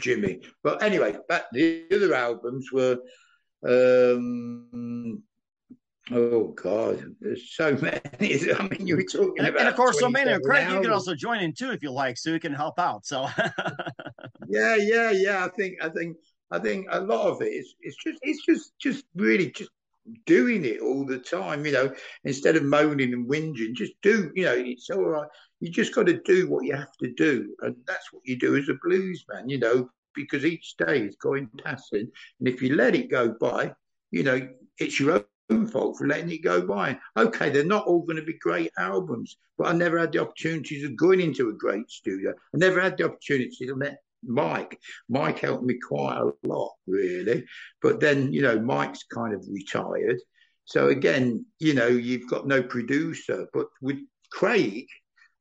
Jimmy. 0.00 0.40
But 0.62 0.82
anyway, 0.82 1.16
but 1.28 1.46
the 1.52 1.84
other 1.92 2.14
albums 2.14 2.72
were 2.72 2.98
um, 3.66 5.22
Oh 6.14 6.48
God, 6.48 7.14
there's 7.20 7.54
so 7.54 7.76
many. 7.82 8.52
I 8.52 8.68
mean, 8.68 8.86
you 8.86 8.96
were 8.96 9.02
talking 9.02 9.38
and, 9.38 9.48
about, 9.48 9.60
and 9.60 9.68
of 9.68 9.76
course, 9.76 9.98
so 9.98 10.08
many. 10.08 10.38
Craig, 10.42 10.70
you 10.70 10.80
can 10.80 10.90
also 10.90 11.14
join 11.14 11.40
in 11.40 11.52
too 11.52 11.70
if 11.70 11.82
you 11.82 11.90
like, 11.90 12.18
so 12.18 12.30
you 12.30 12.40
can 12.40 12.52
help 12.54 12.78
out. 12.78 13.06
So, 13.06 13.28
yeah, 14.48 14.76
yeah, 14.76 15.10
yeah. 15.10 15.44
I 15.44 15.48
think, 15.48 15.82
I 15.82 15.88
think, 15.88 16.16
I 16.50 16.58
think 16.58 16.86
a 16.90 17.00
lot 17.00 17.28
of 17.28 17.40
it 17.40 17.52
is 17.52 17.74
it's 17.80 17.96
just 18.04 18.18
it's 18.22 18.44
just 18.44 18.72
just 18.78 19.04
really 19.14 19.50
just 19.50 19.70
doing 20.26 20.64
it 20.64 20.80
all 20.80 21.04
the 21.04 21.18
time, 21.18 21.64
you 21.64 21.72
know, 21.72 21.92
instead 22.24 22.56
of 22.56 22.64
moaning 22.64 23.12
and 23.12 23.28
whinging, 23.28 23.74
just 23.74 23.92
do, 24.02 24.32
you 24.34 24.44
know, 24.44 24.54
it's 24.54 24.90
all 24.90 25.04
right. 25.04 25.28
You 25.60 25.70
just 25.70 25.94
got 25.94 26.06
to 26.06 26.20
do 26.22 26.48
what 26.48 26.64
you 26.64 26.74
have 26.74 26.96
to 27.00 27.12
do. 27.14 27.54
And 27.60 27.76
that's 27.86 28.12
what 28.12 28.22
you 28.24 28.36
do 28.36 28.56
as 28.56 28.68
a 28.68 28.74
blues 28.82 29.24
man, 29.32 29.48
you 29.48 29.58
know, 29.58 29.88
because 30.14 30.44
each 30.44 30.74
day 30.76 31.02
is 31.02 31.16
going 31.16 31.48
passing. 31.64 32.10
And 32.40 32.48
if 32.48 32.60
you 32.60 32.74
let 32.74 32.96
it 32.96 33.10
go 33.10 33.34
by, 33.40 33.72
you 34.10 34.24
know, 34.24 34.48
it's 34.78 34.98
your 34.98 35.12
own 35.12 35.24
fault 35.66 35.96
for 35.96 36.06
letting 36.06 36.30
it 36.30 36.42
go 36.42 36.66
by. 36.66 36.98
Okay, 37.16 37.50
they're 37.50 37.64
not 37.64 37.86
all 37.86 38.02
going 38.02 38.16
to 38.16 38.22
be 38.22 38.38
great 38.38 38.70
albums, 38.78 39.36
but 39.58 39.68
I 39.68 39.72
never 39.72 39.98
had 39.98 40.12
the 40.12 40.20
opportunities 40.20 40.84
of 40.84 40.96
going 40.96 41.20
into 41.20 41.48
a 41.48 41.54
great 41.54 41.90
studio. 41.90 42.32
I 42.32 42.58
never 42.58 42.80
had 42.80 42.96
the 42.96 43.04
opportunity 43.04 43.66
to 43.66 43.74
let 43.74 43.98
Mike. 44.24 44.80
Mike 45.08 45.40
helped 45.40 45.64
me 45.64 45.78
quite 45.78 46.18
a 46.18 46.32
lot, 46.46 46.72
really. 46.86 47.44
But 47.80 48.00
then, 48.00 48.32
you 48.32 48.42
know, 48.42 48.60
Mike's 48.60 49.04
kind 49.04 49.34
of 49.34 49.44
retired. 49.50 50.20
So 50.64 50.88
again, 50.88 51.44
you 51.58 51.74
know, 51.74 51.88
you've 51.88 52.30
got 52.30 52.46
no 52.46 52.62
producer. 52.62 53.46
But 53.52 53.66
with 53.80 53.98
Craig, 54.30 54.86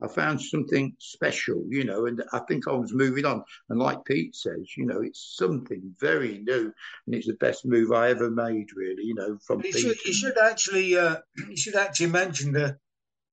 I 0.04 0.08
found 0.08 0.42
something 0.42 0.96
special, 1.00 1.64
you 1.70 1.84
know, 1.84 2.06
and 2.08 2.24
I 2.34 2.40
think 2.40 2.68
I 2.68 2.74
was 2.74 2.94
moving 2.94 3.26
on. 3.26 3.44
And 3.70 3.80
like 3.80 4.04
Pete 4.06 4.36
says, 4.36 4.76
you 4.76 4.86
know, 4.86 5.02
it's 5.02 5.36
something 5.38 5.96
very 6.00 6.40
new, 6.40 6.74
and 7.06 7.16
it's 7.16 7.28
the 7.28 7.34
best 7.34 7.66
move 7.66 7.92
I 7.92 8.10
ever 8.10 8.30
made, 8.32 8.70
really, 8.76 9.04
you 9.04 9.14
know. 9.14 9.38
From 9.46 9.62
you 9.64 9.72
should, 9.72 10.04
you 10.04 10.14
should 10.14 10.38
actually, 10.38 10.98
uh, 10.98 11.18
you 11.48 11.58
should 11.58 11.76
actually 11.76 12.08
mention 12.08 12.52
the 12.52 12.78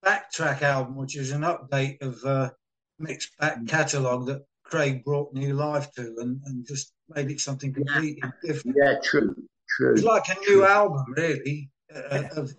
Backtrack 0.04 0.62
album, 0.62 0.96
which 0.96 1.16
is 1.16 1.32
an 1.32 1.42
update 1.42 2.00
of 2.02 2.24
uh, 2.24 2.50
Mick's 2.98 3.30
back 3.38 3.66
catalogue 3.66 4.26
that 4.26 4.42
Craig 4.62 5.04
brought 5.04 5.32
new 5.32 5.54
life 5.54 5.90
to 5.94 6.16
and, 6.18 6.40
and 6.44 6.66
just 6.66 6.92
made 7.08 7.30
it 7.30 7.40
something 7.40 7.72
completely 7.72 8.20
yeah. 8.22 8.30
different. 8.44 8.76
Yeah, 8.78 8.94
true, 9.02 9.34
true. 9.68 9.94
It's 9.94 10.04
like 10.04 10.28
a 10.28 10.38
new 10.40 10.58
true. 10.58 10.66
album, 10.66 11.04
really, 11.16 11.70
uh, 11.94 12.24
of, 12.36 12.52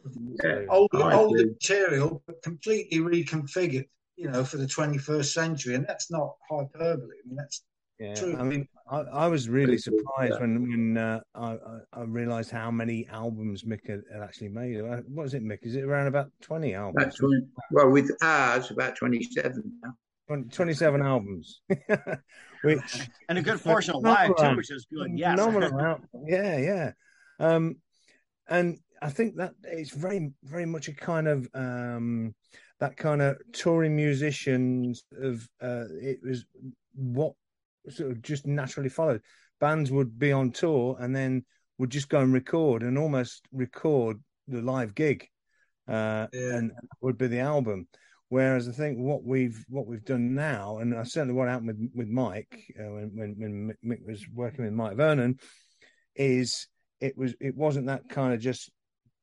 yeah, 0.44 0.66
old, 0.70 0.90
old 0.94 1.38
material, 1.38 2.24
but 2.26 2.42
completely 2.42 3.00
reconfigured, 3.00 3.88
you 4.20 4.30
know, 4.30 4.44
for 4.44 4.58
the 4.58 4.66
21st 4.66 5.34
century. 5.34 5.76
And 5.76 5.86
that's 5.88 6.12
not 6.12 6.36
hyperbole. 6.50 7.16
I 7.24 7.28
mean, 7.28 7.38
that's 7.38 7.64
yeah, 8.00 8.16
True. 8.16 8.38
I 8.38 8.44
mean, 8.44 8.66
I, 8.90 9.00
I, 9.00 9.28
was 9.28 9.50
really 9.50 9.78
surprised 9.78 10.34
yeah. 10.36 10.40
when 10.40 10.70
when 10.70 10.98
uh, 10.98 11.20
I, 11.36 11.58
I, 11.92 12.04
realized 12.04 12.50
how 12.50 12.72
many 12.72 13.06
albums 13.12 13.64
Mick 13.64 13.86
had, 13.86 14.04
had, 14.12 14.22
actually 14.22 14.48
made. 14.48 14.80
Uh, 14.80 15.02
what 15.08 15.26
is 15.26 15.34
it, 15.34 15.44
Mick? 15.44 15.60
Is 15.64 15.76
it 15.76 15.84
around 15.84 16.08
about 16.08 16.32
twenty 16.42 16.74
albums? 16.74 17.16
20, 17.16 17.48
well, 17.72 17.90
with 17.90 18.10
ours, 18.22 18.72
about 18.72 18.96
twenty-seven 18.96 19.80
now. 19.84 19.94
27 20.52 21.02
albums, 21.02 21.62
which 22.64 23.10
and 23.30 23.38
a 23.38 23.42
good 23.42 23.62
portion 23.62 23.96
of 23.96 24.04
live 24.04 24.32
too, 24.38 24.56
which 24.56 24.72
is 24.72 24.86
good. 24.94 25.10
Yes, 25.14 25.40
yeah, 26.26 26.58
yeah. 26.58 26.92
Um, 27.40 27.78
and 28.48 28.78
I 29.02 29.10
think 29.10 29.38
that 29.38 29.54
it's 29.64 29.90
very, 29.90 30.32
very 30.44 30.66
much 30.66 30.88
a 30.88 30.94
kind 30.94 31.28
of 31.28 31.50
um, 31.54 32.36
that 32.80 32.98
kind 32.98 33.22
of 33.22 33.38
touring 33.52 33.96
musicians 33.96 35.04
of 35.22 35.48
uh, 35.62 35.86
it 36.02 36.20
was 36.24 36.46
what 36.96 37.34
sort 37.90 38.12
of 38.12 38.22
just 38.22 38.48
naturally 38.48 38.90
followed. 38.90 39.22
Bands 39.60 39.92
would 39.92 40.18
be 40.18 40.32
on 40.32 40.52
tour 40.52 40.96
and 41.00 41.16
then 41.16 41.46
would 41.78 41.90
just 41.90 42.10
go 42.10 42.20
and 42.20 42.34
record 42.34 42.84
and 42.84 42.98
almost 42.98 43.46
record 43.52 44.18
the 44.48 44.62
live 44.62 44.96
gig, 44.96 45.28
uh, 45.88 46.28
yeah. 46.34 46.56
and 46.56 46.72
would 47.02 47.18
be 47.18 47.28
the 47.28 47.40
album. 47.40 47.88
Whereas 48.30 48.70
I 48.70 48.74
think 48.74 49.00
what 49.00 49.24
we've 49.24 49.66
what 49.70 49.88
we've 49.88 50.06
done 50.06 50.36
now, 50.36 50.78
and 50.78 50.96
I 50.96 51.04
certainly 51.04 51.34
what 51.34 51.50
happened 51.50 51.68
with 51.68 51.90
with 51.96 52.08
Mike 52.08 52.74
uh, 52.80 52.92
when, 52.92 53.12
when 53.16 53.36
when 53.38 53.76
Mick 53.84 54.06
was 54.06 54.26
working 54.34 54.66
with 54.66 54.74
Mike 54.74 54.98
Vernon, 54.98 55.40
is 56.16 56.68
it 57.02 57.18
was 57.18 57.34
it 57.42 57.56
wasn't 57.56 57.88
that 57.88 58.08
kind 58.08 58.34
of 58.34 58.40
just 58.40 58.72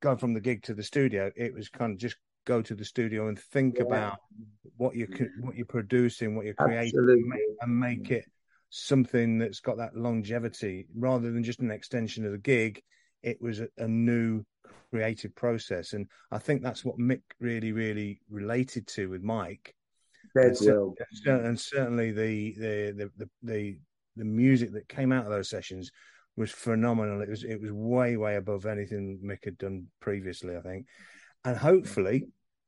go 0.02 0.16
from 0.16 0.34
the 0.34 0.40
gig 0.40 0.62
to 0.64 0.74
the 0.74 0.82
studio. 0.82 1.30
It 1.36 1.54
was 1.54 1.68
kind 1.68 1.92
of 1.92 1.98
just 1.98 2.16
go 2.46 2.62
to 2.62 2.74
the 2.74 2.84
studio 2.84 3.28
and 3.28 3.38
think 3.38 3.76
yeah. 3.76 3.84
about 3.84 4.18
what 4.78 4.96
you 4.96 5.06
what 5.40 5.56
you're 5.56 5.66
producing, 5.66 6.34
what 6.34 6.46
you're 6.46 6.54
creating, 6.54 6.98
and 6.98 7.26
make, 7.26 7.40
and 7.60 7.80
make 7.80 8.10
it 8.10 8.24
something 8.70 9.38
that's 9.38 9.60
got 9.60 9.76
that 9.76 9.96
longevity 9.96 10.86
rather 10.96 11.30
than 11.30 11.44
just 11.44 11.60
an 11.60 11.70
extension 11.70 12.24
of 12.24 12.32
the 12.32 12.38
gig. 12.38 12.82
It 13.22 13.40
was 13.40 13.60
a, 13.60 13.68
a 13.78 13.88
new 13.88 14.44
creative 14.90 15.34
process. 15.34 15.92
And 15.92 16.06
I 16.30 16.38
think 16.38 16.62
that's 16.62 16.84
what 16.84 16.98
Mick 16.98 17.22
really, 17.40 17.72
really 17.72 18.20
related 18.30 18.86
to 18.88 19.08
with 19.08 19.22
Mike. 19.22 19.74
And, 21.24 21.46
and, 21.46 21.60
certainly 21.60 22.12
the, 22.12 22.54
the 22.58 22.92
the, 22.92 23.10
the 23.16 23.30
the 23.42 23.78
the 24.16 24.24
music 24.24 24.72
that 24.72 24.88
came 24.88 25.12
out 25.12 25.24
of 25.24 25.30
those 25.30 25.48
sessions 25.48 25.90
was 26.36 26.50
phenomenal. 26.50 27.22
It 27.22 27.28
was 27.28 27.44
it 27.44 27.60
was 27.60 27.72
way 27.72 28.16
way 28.16 28.36
above 28.36 28.66
anything 28.66 29.20
Mick 29.24 29.44
had 29.44 29.56
done 29.56 29.86
previously, 30.00 30.56
I 30.56 30.60
think, 30.60 30.86
and 31.44 31.56
hopefully 31.56 32.26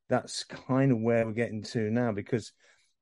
that's 0.08 0.44
kind 0.44 0.92
of 0.92 1.00
where 1.00 1.26
we're 1.26 1.32
getting 1.32 1.62
to 1.62 1.90
now 1.90 2.12
because 2.12 2.52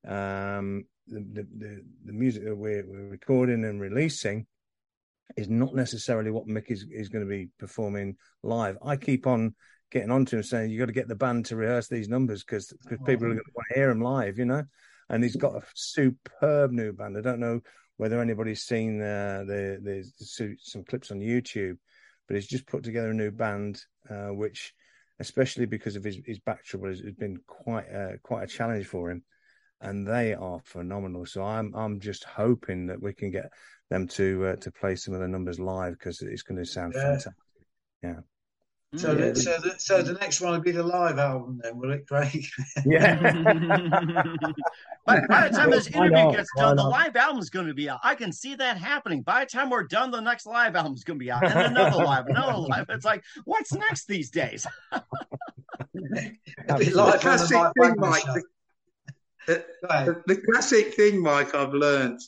um, 0.07 0.85
the, 1.07 1.21
the, 1.33 1.47
the 1.59 1.85
the 2.07 2.13
music 2.13 2.45
that 2.45 2.57
we're, 2.57 2.85
we're 2.87 3.09
recording 3.09 3.65
and 3.65 3.81
releasing 3.81 4.47
is 5.37 5.49
not 5.49 5.75
necessarily 5.75 6.31
what 6.31 6.47
Mick 6.47 6.71
is, 6.71 6.87
is 6.91 7.09
going 7.09 7.25
to 7.25 7.29
be 7.29 7.49
performing 7.59 8.17
live. 8.43 8.79
I 8.85 8.97
keep 8.97 9.27
on 9.27 9.55
getting 9.91 10.11
onto 10.11 10.37
him 10.37 10.43
saying 10.43 10.71
you 10.71 10.79
got 10.79 10.87
to 10.87 10.93
get 10.93 11.09
the 11.09 11.15
band 11.15 11.47
to 11.47 11.57
rehearse 11.57 11.89
these 11.89 12.09
numbers 12.09 12.45
because 12.45 12.73
because 12.83 12.99
people 13.07 13.27
are 13.27 13.31
going 13.31 13.39
to 13.39 13.53
want 13.55 13.67
to 13.73 13.79
hear 13.79 13.91
him 13.91 14.01
live, 14.01 14.39
you 14.39 14.45
know. 14.45 14.63
And 15.09 15.23
he's 15.23 15.37
got 15.37 15.55
a 15.55 15.63
superb 15.75 16.73
new 16.73 16.93
band. 16.93 17.17
I 17.17 17.21
don't 17.21 17.41
know 17.41 17.61
whether 17.97 18.21
anybody's 18.21 18.63
seen 18.63 19.01
uh, 19.01 19.45
the, 19.47 19.79
the, 19.83 20.05
the 20.19 20.57
some 20.61 20.85
clips 20.85 21.11
on 21.11 21.21
YouTube, 21.21 21.77
but 22.27 22.35
he's 22.35 22.47
just 22.47 22.67
put 22.67 22.83
together 22.83 23.11
a 23.11 23.15
new 23.15 23.31
band, 23.31 23.81
uh, 24.11 24.29
which, 24.29 24.75
especially 25.21 25.67
because 25.67 25.97
of 25.97 26.05
his, 26.05 26.19
his 26.25 26.39
back 26.41 26.64
trouble, 26.64 26.89
has, 26.89 27.01
has 27.01 27.14
been 27.14 27.39
quite 27.47 27.87
a, 27.87 28.19
quite 28.23 28.45
a 28.45 28.47
challenge 28.47 28.87
for 28.87 29.11
him. 29.11 29.23
And 29.81 30.07
they 30.07 30.33
are 30.33 30.61
phenomenal. 30.64 31.27
So 31.27 31.45
I'm 31.45 31.75
I'm 31.75 32.01
just 32.01 32.25
hoping 32.25 32.87
that 32.87 33.03
we 33.03 33.12
can 33.12 33.31
get 33.31 33.51
them 33.91 34.09
to 34.09 34.47
uh, 34.47 34.57
to 34.57 34.71
play 34.73 34.97
some 34.97 35.12
of 35.12 35.21
the 35.21 35.29
numbers 35.29 35.61
live 35.61 35.99
because 35.99 36.23
it's 36.23 36.43
going 36.43 36.57
to 36.57 36.64
sound 36.64 36.95
yeah. 36.97 37.03
fantastic. 37.03 37.33
Yeah. 38.03 38.21
Mm. 38.95 39.01
So, 39.01 39.12
yeah. 39.12 39.30
The, 39.30 39.41
so, 39.41 39.59
the, 39.59 39.74
so 39.78 40.03
the 40.03 40.12
next 40.14 40.41
one 40.41 40.53
will 40.53 40.61
be 40.61 40.70
the 40.70 40.82
live 40.82 41.18
album, 41.18 41.61
then, 41.62 41.76
will 41.76 41.93
it, 41.93 42.07
Craig? 42.07 42.47
Yeah. 42.87 43.16
by, 45.07 45.20
by, 45.28 45.49
the 45.49 45.57
time 45.57 45.70
this 45.70 45.89
interview 45.89 46.32
gets 46.32 46.51
done, 46.57 46.76
the 46.76 46.84
live 46.84 47.16
album 47.16 47.41
is 47.41 47.51
going 47.51 47.66
to 47.66 47.74
be 47.74 47.89
out. 47.91 47.99
I 48.05 48.14
can 48.14 48.32
see 48.32 48.55
that 48.55 48.78
happening. 48.78 49.22
By 49.22 49.45
the 49.45 49.51
time 49.51 49.70
we're 49.70 49.84
done, 49.84 50.11
the 50.11 50.20
next 50.20 50.47
live 50.47 50.76
album 50.76 50.95
is 50.95 51.03
going 51.05 51.18
to 51.18 51.24
be 51.24 51.30
out, 51.30 51.45
and 51.45 51.76
another 51.76 51.97
live, 52.05 52.26
another 52.26 52.59
live. 52.59 52.87
It's 52.89 53.05
like, 53.05 53.24
what's 53.45 53.72
next 53.72 54.07
these 54.07 54.30
days? 54.30 54.66
the 55.93 57.18
classic 57.20 57.72
thing, 57.80 57.95
Mike. 57.97 58.24
The, 59.47 59.64
the, 59.82 60.22
the, 60.26 60.43
classic 60.43 60.95
thing, 60.95 61.22
Mike, 61.22 61.55
I've 61.55 61.72
learned 61.72 62.20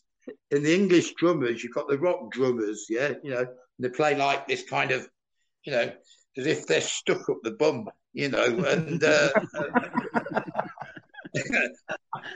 in 0.50 0.62
the 0.62 0.74
English 0.74 1.14
drummers, 1.14 1.62
you've 1.62 1.74
got 1.74 1.88
the 1.88 1.98
rock 1.98 2.30
drummers, 2.30 2.86
yeah, 2.88 3.14
you 3.22 3.30
know, 3.30 3.46
they 3.78 3.88
play 3.88 4.16
like 4.16 4.46
this 4.46 4.68
kind 4.68 4.90
of, 4.90 5.09
you 5.64 5.72
know, 5.72 5.92
as 6.39 6.47
if 6.47 6.66
they're 6.66 6.80
stuck 6.80 7.28
up 7.28 7.39
the 7.43 7.51
bum, 7.51 7.89
you 8.12 8.28
know, 8.28 8.45
and 8.45 9.03
uh, 9.03 9.28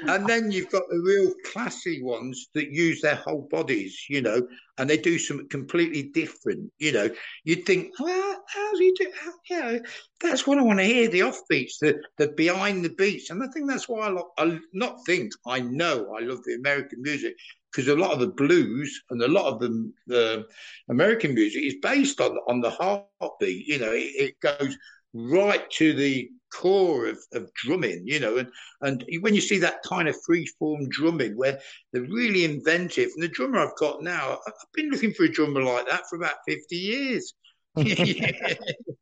and 0.08 0.26
then 0.26 0.50
you've 0.50 0.70
got 0.70 0.82
the 0.88 1.00
real 1.00 1.32
classy 1.52 2.02
ones 2.02 2.48
that 2.54 2.70
use 2.72 3.00
their 3.00 3.14
whole 3.14 3.48
bodies, 3.50 4.04
you 4.08 4.20
know, 4.20 4.46
and 4.78 4.90
they 4.90 4.96
do 4.96 5.18
something 5.18 5.48
completely 5.48 6.02
different. 6.02 6.70
You 6.78 6.92
know, 6.92 7.10
you'd 7.44 7.64
think, 7.64 7.92
well, 7.98 8.44
how's 8.48 8.78
he 8.78 8.92
do? 8.92 9.10
How, 9.18 9.32
you 9.48 9.60
know, 9.60 9.80
that's 10.20 10.46
what 10.46 10.58
I 10.58 10.62
want 10.62 10.80
to 10.80 10.84
hear: 10.84 11.08
the 11.08 11.20
offbeats, 11.20 11.78
the 11.80 12.00
the 12.18 12.28
behind 12.36 12.84
the 12.84 12.90
beats, 12.90 13.30
and 13.30 13.42
I 13.42 13.46
think 13.48 13.68
that's 13.68 13.88
why 13.88 14.06
I, 14.06 14.10
lo- 14.10 14.32
I 14.36 14.58
not 14.72 14.98
think 15.06 15.32
I 15.46 15.60
know 15.60 16.14
I 16.18 16.22
love 16.24 16.42
the 16.44 16.54
American 16.54 17.02
music 17.02 17.36
because 17.72 17.88
a 17.88 17.96
lot 17.96 18.12
of 18.12 18.20
the 18.20 18.28
blues 18.28 19.02
and 19.10 19.22
a 19.22 19.28
lot 19.28 19.46
of 19.46 19.60
the, 19.60 19.92
the 20.06 20.46
American 20.90 21.34
music 21.34 21.62
is 21.62 21.76
based 21.82 22.20
on 22.20 22.36
on 22.46 22.60
the 22.60 22.70
heartbeat. 22.70 23.66
You 23.66 23.78
know, 23.78 23.92
it, 23.92 24.34
it 24.34 24.40
goes 24.40 24.76
right 25.14 25.68
to 25.70 25.94
the 25.94 26.30
core 26.52 27.06
of, 27.06 27.18
of 27.32 27.52
drumming, 27.54 28.02
you 28.06 28.20
know, 28.20 28.36
and, 28.36 28.48
and 28.82 29.04
when 29.20 29.34
you 29.34 29.40
see 29.40 29.58
that 29.58 29.82
kind 29.82 30.08
of 30.08 30.16
free 30.24 30.46
form 30.58 30.88
drumming 30.90 31.36
where 31.36 31.58
they're 31.92 32.02
really 32.02 32.44
inventive, 32.44 33.10
and 33.14 33.22
the 33.22 33.28
drummer 33.28 33.58
I've 33.58 33.76
got 33.76 34.02
now, 34.02 34.38
I've 34.46 34.52
been 34.74 34.90
looking 34.90 35.12
for 35.12 35.24
a 35.24 35.32
drummer 35.32 35.62
like 35.62 35.88
that 35.88 36.02
for 36.08 36.16
about 36.16 36.36
50 36.46 36.76
years. 36.76 37.34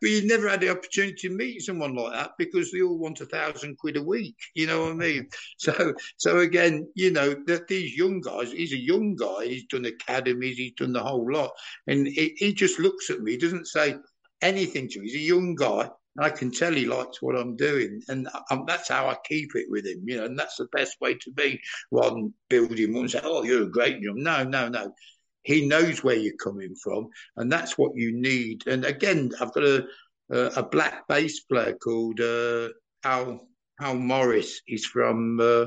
but 0.00 0.10
you 0.10 0.26
never 0.26 0.48
had 0.48 0.60
the 0.60 0.70
opportunity 0.70 1.14
to 1.28 1.30
meet 1.30 1.62
someone 1.62 1.94
like 1.94 2.12
that 2.12 2.32
because 2.38 2.70
they 2.70 2.82
all 2.82 2.98
want 2.98 3.20
a 3.20 3.26
thousand 3.26 3.78
quid 3.78 3.96
a 3.96 4.02
week. 4.02 4.36
You 4.54 4.66
know 4.66 4.82
what 4.84 4.92
I 4.92 4.94
mean? 4.94 5.28
So, 5.58 5.94
so 6.16 6.38
again, 6.38 6.88
you 6.94 7.10
know 7.10 7.34
that 7.46 7.68
these 7.68 7.96
young 7.96 8.20
guys. 8.20 8.50
He's 8.52 8.72
a 8.72 8.78
young 8.78 9.14
guy. 9.14 9.46
He's 9.46 9.66
done 9.66 9.84
academies. 9.84 10.56
He's 10.56 10.72
done 10.72 10.92
the 10.92 11.02
whole 11.02 11.30
lot, 11.30 11.50
and 11.86 12.06
he, 12.06 12.34
he 12.36 12.54
just 12.54 12.78
looks 12.78 13.10
at 13.10 13.20
me. 13.20 13.32
He 13.32 13.38
doesn't 13.38 13.66
say 13.66 13.96
anything 14.42 14.88
to 14.88 15.00
me. 15.00 15.06
He's 15.06 15.16
a 15.16 15.18
young 15.34 15.54
guy, 15.54 15.90
And 16.16 16.24
I 16.24 16.30
can 16.30 16.50
tell 16.50 16.72
he 16.72 16.86
likes 16.86 17.20
what 17.20 17.36
I'm 17.36 17.56
doing, 17.56 18.00
and 18.08 18.28
um, 18.50 18.64
that's 18.66 18.88
how 18.88 19.08
I 19.08 19.16
keep 19.26 19.54
it 19.54 19.66
with 19.68 19.86
him, 19.86 20.02
you 20.06 20.16
know. 20.16 20.24
And 20.24 20.38
that's 20.38 20.56
the 20.56 20.66
best 20.72 20.96
way 21.00 21.14
to 21.14 21.30
be, 21.32 21.60
rather 21.90 22.14
than 22.14 22.34
build 22.48 22.78
him 22.78 22.96
and 22.96 23.10
say, 23.10 23.20
"Oh, 23.22 23.42
you're 23.42 23.64
a 23.64 23.70
great 23.70 24.02
job." 24.02 24.16
No, 24.16 24.44
no, 24.44 24.68
no. 24.68 24.94
He 25.42 25.66
knows 25.66 26.04
where 26.04 26.16
you're 26.16 26.34
coming 26.42 26.74
from, 26.82 27.08
and 27.36 27.50
that's 27.50 27.78
what 27.78 27.92
you 27.94 28.12
need. 28.12 28.66
And 28.66 28.84
again, 28.84 29.30
I've 29.40 29.54
got 29.54 29.64
a 29.64 29.86
a, 30.30 30.62
black 30.62 31.08
bass 31.08 31.40
player 31.40 31.74
called 31.74 32.20
uh, 32.20 32.68
Al 33.04 33.48
Al 33.80 33.94
Morris. 33.94 34.60
He's 34.66 34.86
from 34.86 35.40
uh, 35.40 35.66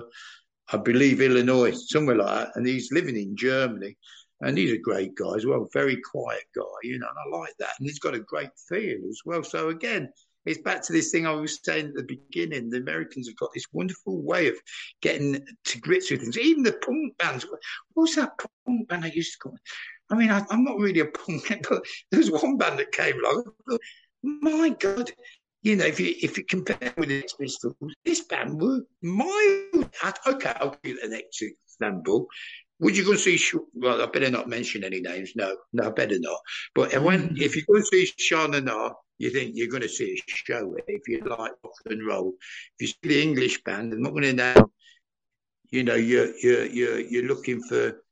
I 0.72 0.78
believe 0.78 1.22
Illinois, 1.22 1.72
somewhere 1.88 2.18
like 2.18 2.28
that, 2.28 2.52
and 2.56 2.66
he's 2.66 2.92
living 2.92 3.18
in 3.18 3.36
Germany. 3.36 3.98
And 4.42 4.58
he's 4.58 4.74
a 4.74 4.78
great 4.78 5.16
guy 5.16 5.36
as 5.38 5.46
well, 5.46 5.70
very 5.72 5.98
quiet 6.12 6.44
guy, 6.54 6.64
you 6.82 7.00
know, 7.00 7.08
and 7.08 7.34
I 7.34 7.38
like 7.38 7.54
that. 7.60 7.76
And 7.80 7.88
he's 7.88 8.00
got 8.00 8.14
a 8.14 8.20
great 8.20 8.50
feel 8.68 9.00
as 9.08 9.22
well. 9.24 9.42
So 9.42 9.70
again, 9.70 10.12
it's 10.46 10.62
back 10.62 10.84
to 10.84 10.94
this 10.94 11.12
thing 11.12 11.26
I 11.26 11.32
was 11.32 11.60
saying 11.64 11.88
at 11.88 11.94
the 11.96 12.04
beginning. 12.04 12.70
The 12.70 12.78
Americans 12.78 13.28
have 13.28 13.38
got 13.38 13.54
this 13.54 13.68
wonderful 13.72 14.22
way 14.22 14.48
of 14.50 14.56
getting 15.02 15.46
to 15.66 15.80
grips 15.80 16.12
with 16.12 16.22
things. 16.22 16.38
Even 16.38 16.64
the 16.64 16.74
punk 16.74 17.18
bands. 17.18 17.46
What 17.46 18.04
was 18.04 18.16
that 18.16 18.38
punk 18.38 18.88
band 18.88 19.06
I 19.06 19.12
used 19.14 19.34
to 19.34 19.40
call? 19.40 19.58
I 20.12 20.16
mean, 20.16 20.30
I, 20.30 20.44
am 20.52 20.64
not 20.64 20.78
really 20.78 21.00
a 21.00 21.06
punk, 21.06 21.48
but 21.70 21.84
there 22.12 22.20
was 22.20 22.32
one 22.32 22.58
band 22.58 22.80
that 22.80 22.92
came 22.92 23.16
along. 23.20 23.46
My 24.24 24.70
God, 24.70 25.12
you 25.64 25.78
know, 25.78 25.86
if 25.86 26.00
you 26.00 26.14
if 26.22 26.38
you 26.38 26.46
compare 26.46 26.94
with 26.98 27.10
the 27.10 27.22
Sex 27.22 27.34
Pistols, 27.34 27.76
this 28.06 28.22
band 28.22 28.62
were 28.62 28.82
mild. 29.02 29.90
Okay, 30.28 30.54
I'll 30.60 30.78
give 30.84 30.96
you 30.96 31.02
the 31.02 31.10
next 31.10 31.42
example. 31.42 32.28
Would 32.80 32.98
you 32.98 33.06
go 33.06 33.12
and 33.12 33.20
see? 33.20 33.40
Well, 33.74 34.02
I 34.02 34.08
better 34.08 34.30
not 34.30 34.50
mention 34.50 34.84
any 34.84 35.00
names. 35.00 35.32
No, 35.36 35.56
no, 35.72 35.88
I 35.88 35.90
better 35.92 36.20
not. 36.20 36.40
But 36.76 37.02
when 37.02 37.30
mm. 37.30 37.42
if 37.42 37.56
you 37.56 37.64
go 37.66 37.76
and 37.76 37.86
see 37.86 38.10
Sha 38.18 38.48
Na 38.48 38.60
Na, 38.60 38.92
you 39.18 39.30
think 39.30 39.52
you're 39.56 39.68
going 39.68 39.84
to 39.84 39.90
see 39.90 40.14
a 40.14 40.24
show 40.28 40.76
if 40.88 41.08
you 41.08 41.20
like 41.22 41.52
rock 41.64 41.74
and 41.86 42.06
roll. 42.06 42.34
If 42.80 42.82
you 42.82 42.88
see 42.88 42.98
the 43.04 43.22
English 43.22 43.64
band, 43.64 43.94
I'm 43.94 44.02
not 44.02 44.12
going 44.12 44.24
to 44.24 44.34
know. 44.34 44.72
You 45.70 45.84
know, 45.84 45.96
you're 45.96 46.36
you're 46.38 46.66
you're 46.66 47.00
you're 47.00 47.28
looking 47.28 47.62
for 47.64 48.04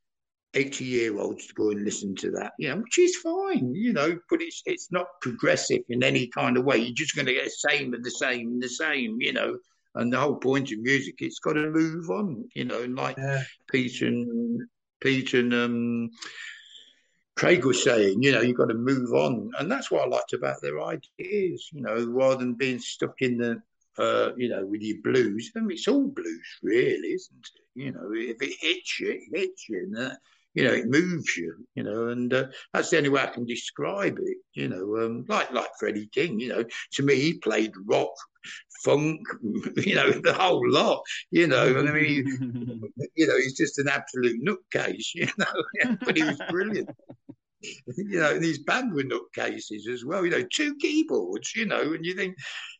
80 0.53 0.83
year 0.83 1.17
olds 1.19 1.47
to 1.47 1.53
go 1.53 1.69
and 1.69 1.83
listen 1.83 2.15
to 2.15 2.31
that, 2.31 2.53
you 2.59 2.69
know, 2.69 2.77
which 2.77 2.97
is 2.99 3.15
fine, 3.17 3.73
you 3.73 3.93
know, 3.93 4.17
but 4.29 4.41
it's 4.41 4.61
it's 4.65 4.91
not 4.91 5.07
progressive 5.21 5.81
in 5.89 6.03
any 6.03 6.27
kind 6.27 6.57
of 6.57 6.65
way. 6.65 6.77
You're 6.77 6.93
just 6.93 7.15
going 7.15 7.27
to 7.27 7.33
get 7.33 7.45
the 7.45 7.69
same 7.69 7.93
and 7.93 8.03
the 8.03 8.11
same 8.11 8.47
and 8.47 8.63
the 8.63 8.69
same, 8.69 9.17
you 9.19 9.33
know. 9.33 9.57
And 9.95 10.11
the 10.11 10.19
whole 10.19 10.37
point 10.37 10.71
of 10.71 10.79
music, 10.79 11.15
it's 11.19 11.39
got 11.39 11.53
to 11.53 11.69
move 11.69 12.09
on, 12.09 12.45
you 12.55 12.65
know, 12.65 12.83
like 12.83 13.17
yeah. 13.17 13.43
Pete 13.69 14.01
and 14.01 14.61
Pete 15.01 15.33
and 15.33 15.53
um, 15.53 16.09
Craig 17.41 17.65
was 17.65 17.83
saying, 17.83 18.21
you 18.21 18.31
know, 18.31 18.41
you've 18.41 18.55
got 18.55 18.67
to 18.67 18.75
move 18.75 19.13
on, 19.13 19.49
and 19.57 19.71
that's 19.71 19.89
what 19.89 20.05
I 20.05 20.07
liked 20.07 20.33
about 20.33 20.61
their 20.61 20.79
ideas, 20.79 21.69
you 21.73 21.81
know, 21.81 22.05
rather 22.05 22.35
than 22.35 22.53
being 22.53 22.77
stuck 22.77 23.15
in 23.19 23.39
the, 23.39 23.59
uh, 23.97 24.33
you 24.37 24.47
know, 24.47 24.63
with 24.63 24.83
your 24.83 24.97
blues. 25.03 25.51
I 25.57 25.61
mean, 25.61 25.71
it's 25.71 25.87
all 25.87 26.07
blues, 26.07 26.59
really, 26.61 27.13
isn't 27.13 27.49
it? 27.55 27.83
You 27.83 27.93
know, 27.93 28.11
if 28.13 28.39
it 28.43 28.55
hits 28.61 28.99
you, 28.99 29.13
it 29.13 29.39
hits 29.39 29.67
you, 29.67 29.79
and 29.79 29.97
that, 29.97 30.19
you 30.53 30.65
know, 30.65 30.71
it 30.71 30.87
moves 30.87 31.35
you, 31.35 31.65
you 31.73 31.81
know, 31.81 32.09
and 32.09 32.31
uh, 32.31 32.45
that's 32.75 32.91
the 32.91 32.97
only 32.97 33.09
way 33.09 33.23
I 33.23 33.33
can 33.33 33.47
describe 33.47 34.19
it, 34.21 34.37
you 34.53 34.67
know, 34.67 35.03
um, 35.03 35.25
like 35.27 35.51
like 35.51 35.69
Freddie 35.79 36.11
King, 36.13 36.39
you 36.39 36.49
know, 36.49 36.63
to 36.91 37.03
me 37.03 37.15
he 37.15 37.39
played 37.39 37.71
rock, 37.87 38.13
funk, 38.83 39.21
you 39.77 39.95
know, 39.95 40.11
the 40.11 40.33
whole 40.33 40.69
lot, 40.69 41.01
you 41.31 41.47
know, 41.47 41.77
and 41.77 41.89
I 41.89 41.91
mean, 41.91 42.81
you 43.15 43.27
know, 43.27 43.37
he's 43.37 43.57
just 43.57 43.79
an 43.79 43.87
absolute 43.87 44.43
nutcase, 44.43 45.07
you 45.15 45.27
know, 45.37 45.95
but 46.01 46.17
he 46.17 46.23
was 46.23 46.39
brilliant. 46.49 46.89
You 47.61 48.19
know, 48.19 48.31
and 48.31 48.43
his 48.43 48.59
band 48.59 48.93
were 48.93 49.03
nutcases 49.03 49.87
as 49.87 50.03
well, 50.05 50.25
you 50.25 50.31
know, 50.31 50.43
two 50.51 50.75
keyboards, 50.75 51.55
you 51.55 51.65
know, 51.65 51.93
and 51.93 52.05
you 52.05 52.15
think, 52.15 52.35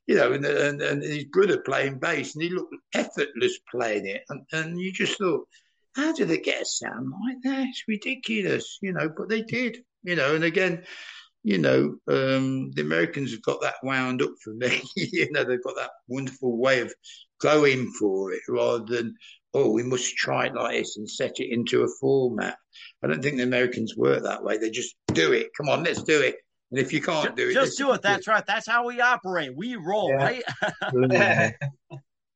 you 0.08 0.16
know, 0.16 0.34
and, 0.34 0.46
and, 0.46 0.82
and 0.82 1.04
his 1.04 1.26
brother 1.26 1.62
playing 1.62 2.00
bass, 2.00 2.36
and 2.36 2.44
he 2.44 2.50
looked 2.50 2.76
effortless 2.94 3.60
playing 3.70 4.08
it, 4.08 4.24
and, 4.30 4.42
and 4.52 4.80
you 4.80 4.92
just 4.92 5.18
thought, 5.18 5.48
how 5.96 6.14
do 6.14 6.26
they 6.26 6.38
get 6.38 6.62
a 6.62 6.66
sound 6.66 7.12
like 7.28 7.38
that? 7.44 7.68
It's 7.68 7.84
ridiculous, 7.88 8.80
you 8.82 8.94
know, 8.94 9.10
but 9.16 9.30
they 9.30 9.42
did, 9.42 9.84
you 10.04 10.16
know, 10.16 10.36
and 10.36 10.44
again, 10.44 10.84
you 11.44 11.58
know, 11.58 11.96
um, 12.08 12.72
the 12.72 12.82
Americans 12.82 13.32
have 13.32 13.42
got 13.42 13.62
that 13.62 13.76
wound 13.84 14.22
up 14.22 14.32
for 14.44 14.54
me. 14.54 14.82
you 14.96 15.32
know, 15.32 15.44
they've 15.44 15.64
got 15.64 15.76
that 15.76 15.92
wonderful 16.08 16.58
way 16.58 16.82
of 16.82 16.94
going 17.42 17.92
for 18.00 18.32
it 18.32 18.42
rather 18.48 18.86
than, 18.86 19.16
oh, 19.54 19.72
we 19.72 19.84
must 19.84 20.16
try 20.16 20.46
it 20.46 20.56
like 20.56 20.78
this 20.78 20.98
and 20.98 21.10
set 21.10 21.40
it 21.40 21.52
into 21.52 21.84
a 21.84 21.88
format. 22.00 22.58
I 23.04 23.08
don't 23.08 23.22
think 23.22 23.38
the 23.38 23.44
Americans 23.44 23.98
work 23.98 24.24
that 24.24 24.44
way. 24.44 24.58
They 24.58 24.70
just 24.70 24.96
do 25.14 25.34
it. 25.34 25.50
Come 25.58 25.70
on, 25.70 25.84
let's 25.84 26.04
do 26.04 26.22
it. 26.22 26.36
And 26.70 26.80
if 26.80 26.94
you 26.94 27.02
can't 27.02 27.36
do 27.36 27.50
it, 27.50 27.54
just 27.54 27.78
do 27.78 27.92
it. 27.92 28.02
That's 28.02 28.28
right. 28.28 28.46
That's 28.46 28.68
how 28.68 28.88
we 28.88 29.02
operate. 29.02 29.56
We 29.56 29.76
roll, 29.76 30.10
yeah. 30.10 30.16
right? 30.16 30.44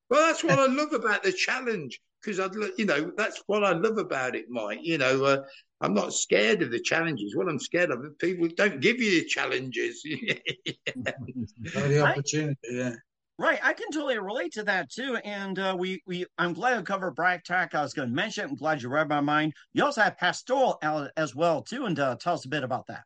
well, 0.10 0.28
that's 0.28 0.44
what 0.44 0.60
I 0.60 0.66
love 0.66 0.92
about 0.92 1.24
the 1.24 1.32
challenge 1.32 2.02
because 2.22 2.40
I, 2.40 2.50
you 2.78 2.86
know, 2.86 3.12
that's 3.16 3.42
what 3.48 3.64
I 3.64 3.72
love 3.74 3.98
about 3.98 4.36
it, 4.36 4.46
Mike. 4.50 4.80
You 4.82 4.98
know, 4.98 5.24
uh, 5.24 5.44
I'm 5.86 5.94
not 5.94 6.14
scared 6.16 6.64
of 6.64 6.72
the 6.72 6.80
challenges. 6.80 7.36
What 7.36 7.48
I'm 7.48 7.60
scared 7.60 7.92
of 7.92 8.04
is 8.04 8.12
people 8.18 8.48
don't 8.48 8.82
give 8.82 9.00
you 9.00 9.22
the 9.22 9.26
challenges. 9.28 10.02
the 10.04 12.02
opportunity, 12.04 12.58
yeah. 12.72 12.96
Right, 13.38 13.60
I 13.62 13.74
can 13.74 13.92
totally 13.92 14.18
relate 14.18 14.54
to 14.54 14.64
that 14.64 14.90
too. 14.90 15.18
And 15.24 15.60
uh, 15.60 15.76
we, 15.78 16.02
we, 16.08 16.26
I'm 16.40 16.54
glad 16.54 16.78
you 16.78 16.84
covered 16.84 17.16
Backtrack. 17.16 17.76
I 17.76 17.84
was 17.84 17.94
going 17.94 18.10
to 18.10 18.16
mention 18.16 18.46
it. 18.46 18.50
I'm 18.50 18.56
glad 18.56 18.82
you 18.82 18.90
read 18.90 19.08
my 19.08 19.22
mind. 19.22 19.54
You 19.74 19.86
also 19.86 20.02
have 20.02 20.18
Pastoral 20.18 20.80
as 21.16 21.36
well 21.36 21.62
too, 21.62 21.86
and 21.86 22.00
uh, 22.00 22.16
tell 22.16 22.34
us 22.34 22.46
a 22.46 22.50
bit 22.50 22.64
about 22.64 22.88
that. 22.88 23.04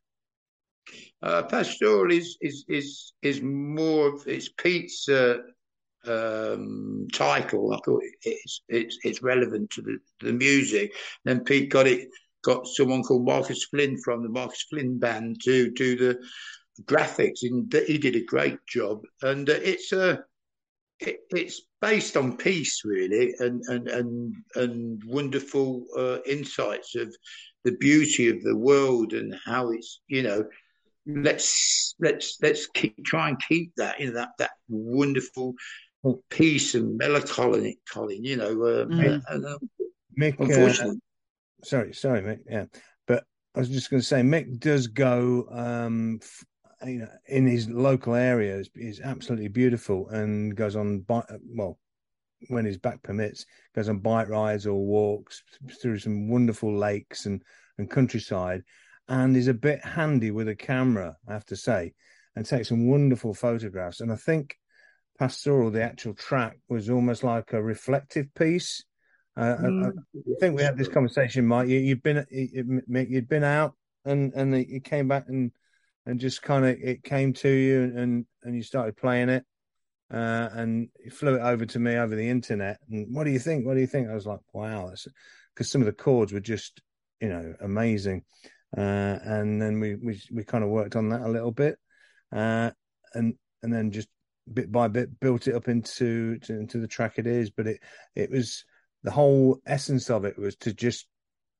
Uh, 1.22 1.44
Pastoral 1.44 2.12
is 2.12 2.38
is 2.40 2.64
is 2.70 3.14
is 3.22 3.42
more 3.42 4.16
of 4.16 4.26
it's 4.26 4.50
Pete's 4.50 5.10
uh, 5.10 5.40
um, 6.08 7.08
title. 7.12 7.74
I 7.74 7.80
thought 7.84 8.04
it's 8.22 8.62
it's 8.70 8.98
it's 9.04 9.22
relevant 9.22 9.70
to 9.72 9.82
the 9.82 9.98
the 10.22 10.32
music. 10.32 10.94
Then 11.26 11.44
Pete 11.44 11.70
got 11.70 11.88
it 11.88 12.08
got 12.44 12.68
someone 12.68 13.04
called 13.04 13.26
Marcus 13.26 13.66
Flynn 13.66 13.98
from 14.04 14.24
the 14.24 14.30
Marcus 14.30 14.66
Flynn 14.70 15.00
band 15.00 15.42
to 15.44 15.72
do 15.72 15.98
the 15.98 16.20
graphics, 16.84 17.40
and 17.44 17.72
he 17.88 17.98
did 17.98 18.16
a 18.16 18.24
great 18.24 18.58
job. 18.68 19.02
And 19.22 19.50
uh, 19.50 19.60
it's 19.62 19.92
a 19.92 20.12
uh, 20.12 20.18
it, 21.00 21.20
it's 21.30 21.62
based 21.82 22.18
on 22.18 22.38
peace, 22.38 22.82
really, 22.84 23.34
and 23.40 23.62
and 23.68 23.88
and 23.88 24.36
and 24.56 25.02
wonderful 25.06 25.86
uh, 25.98 26.18
insights 26.26 26.96
of 26.96 27.16
the 27.64 27.72
beauty 27.74 28.30
of 28.30 28.42
the 28.44 28.56
world 28.56 29.14
and 29.14 29.36
how 29.46 29.70
it's 29.72 30.02
you 30.08 30.24
know 30.24 30.46
let's 31.06 31.96
let's 32.00 32.38
let's 32.42 32.68
keep 32.68 32.96
try 33.06 33.28
and 33.30 33.38
keep 33.48 33.74
that 33.76 34.00
you 34.00 34.08
know 34.08 34.14
that 34.14 34.30
that 34.38 34.52
wonderful 34.70 35.54
peace 36.30 36.76
and 36.76 36.98
melancholy, 36.98 37.80
Colin. 37.92 38.24
You 38.24 38.38
know, 38.38 38.52
uh, 38.64 38.86
mm. 38.86 39.22
and, 39.30 39.46
uh, 39.46 39.58
Mick, 40.20 40.40
unfortunately, 40.40 40.98
uh, 40.98 41.09
sorry, 41.64 41.94
sorry, 41.94 42.22
Mick. 42.22 42.40
Yeah, 42.50 42.66
but 43.08 43.24
I 43.56 43.60
was 43.60 43.70
just 43.70 43.90
going 43.90 44.02
to 44.02 44.08
say, 44.08 44.22
Mick 44.22 44.60
does 44.60 44.88
go, 44.88 45.48
um, 45.52 46.20
f- 46.22 46.46
you 46.88 47.00
know, 47.00 47.10
in 47.28 47.48
his 47.48 47.70
local 47.70 48.16
areas 48.16 48.70
is 48.76 49.02
absolutely 49.02 49.50
beautiful, 49.50 50.10
and 50.10 50.56
goes 50.56 50.76
on 50.76 51.00
bike. 51.02 51.26
Well, 51.56 51.78
when 52.48 52.66
his 52.66 52.78
back 52.78 53.04
permits, 53.04 53.46
goes 53.76 53.90
on 53.90 54.00
bike 54.00 54.30
rides 54.30 54.66
or 54.66 54.86
walks 54.86 55.44
through 55.82 56.00
some 56.00 56.30
wonderful 56.30 56.76
lakes 56.76 57.26
and 57.26 57.44
and 57.78 57.90
countryside, 57.90 58.64
and 59.08 59.36
is 59.36 59.48
a 59.48 59.54
bit 59.54 59.84
handy 59.84 60.32
with 60.32 60.48
a 60.48 60.56
camera, 60.56 61.16
I 61.28 61.34
have 61.34 61.46
to 61.46 61.56
say, 61.56 61.94
and 62.36 62.46
takes 62.46 62.70
some 62.70 62.90
wonderful 62.90 63.34
photographs. 63.34 64.02
And 64.02 64.12
I 64.12 64.16
think 64.16 64.56
pastoral, 65.18 65.72
the 65.72 65.84
actual 65.84 66.14
track 66.14 66.60
was 66.70 66.90
almost 66.90 67.24
like 67.24 67.54
a 67.54 67.62
reflective 67.62 68.34
piece. 68.36 68.84
Uh, 69.38 69.56
mm. 69.56 69.86
I, 69.86 69.90
I, 69.90 70.40
think 70.40 70.56
we 70.56 70.64
had 70.64 70.78
this 70.78 70.88
conversation, 70.88 71.46
Mike. 71.46 71.70
You, 71.70 71.90
have 71.90 72.04
been, 72.04 72.26
you'd 72.30 73.30
been 73.30 73.44
out, 73.44 73.76
and 74.06 74.34
and 74.34 74.58
you 74.68 74.82
came 74.82 75.08
back 75.08 75.26
and 75.28 75.52
and 76.06 76.20
just 76.20 76.42
kind 76.42 76.66
of 76.66 76.78
it 76.82 77.04
came 77.04 77.34
to 77.34 77.50
you, 77.50 77.84
and 77.84 78.26
and 78.44 78.56
you 78.56 78.64
started 78.64 78.98
playing 78.98 79.30
it, 79.30 79.46
uh, 80.12 80.50
and 80.54 80.90
you 81.04 81.12
flew 81.12 81.36
it 81.36 81.42
over 81.42 81.66
to 81.66 81.80
me 81.80 81.96
over 81.96 82.16
the 82.16 82.30
internet. 82.30 82.80
And 82.90 83.08
what 83.16 83.26
do 83.26 83.32
you 83.32 83.40
think? 83.40 83.66
What 83.66 83.76
do 83.76 83.80
you 83.80 83.88
think? 83.88 84.10
I 84.10 84.16
was 84.16 84.26
like, 84.26 84.40
wow, 84.54 84.92
because 85.54 85.72
some 85.72 85.82
of 85.82 85.86
the 85.86 85.94
chords 85.94 86.34
were 86.34 86.40
just, 86.40 86.82
you 87.22 87.30
know, 87.30 87.54
amazing. 87.62 88.24
Uh, 88.76 89.18
and 89.24 89.62
then 89.62 89.80
we 89.80 89.96
we 89.96 90.22
we 90.32 90.44
kind 90.44 90.64
of 90.64 90.70
worked 90.70 90.96
on 90.96 91.10
that 91.10 91.22
a 91.22 91.30
little 91.30 91.52
bit, 91.52 91.78
uh, 92.32 92.72
and 93.14 93.36
and 93.64 93.74
then 93.74 93.92
just 93.92 94.08
bit 94.52 94.72
by 94.72 94.88
bit 94.88 95.20
built 95.20 95.48
it 95.48 95.56
up 95.56 95.68
into 95.68 96.40
to, 96.40 96.54
into 96.54 96.80
the 96.80 96.88
track 96.88 97.14
it 97.18 97.28
is. 97.28 97.50
But 97.50 97.68
it 97.68 97.80
it 98.16 98.32
was 98.32 98.64
the 99.04 99.12
whole 99.12 99.60
essence 99.66 100.10
of 100.10 100.26
it 100.26 100.38
was 100.38 100.56
to 100.58 100.74
just 100.74 101.08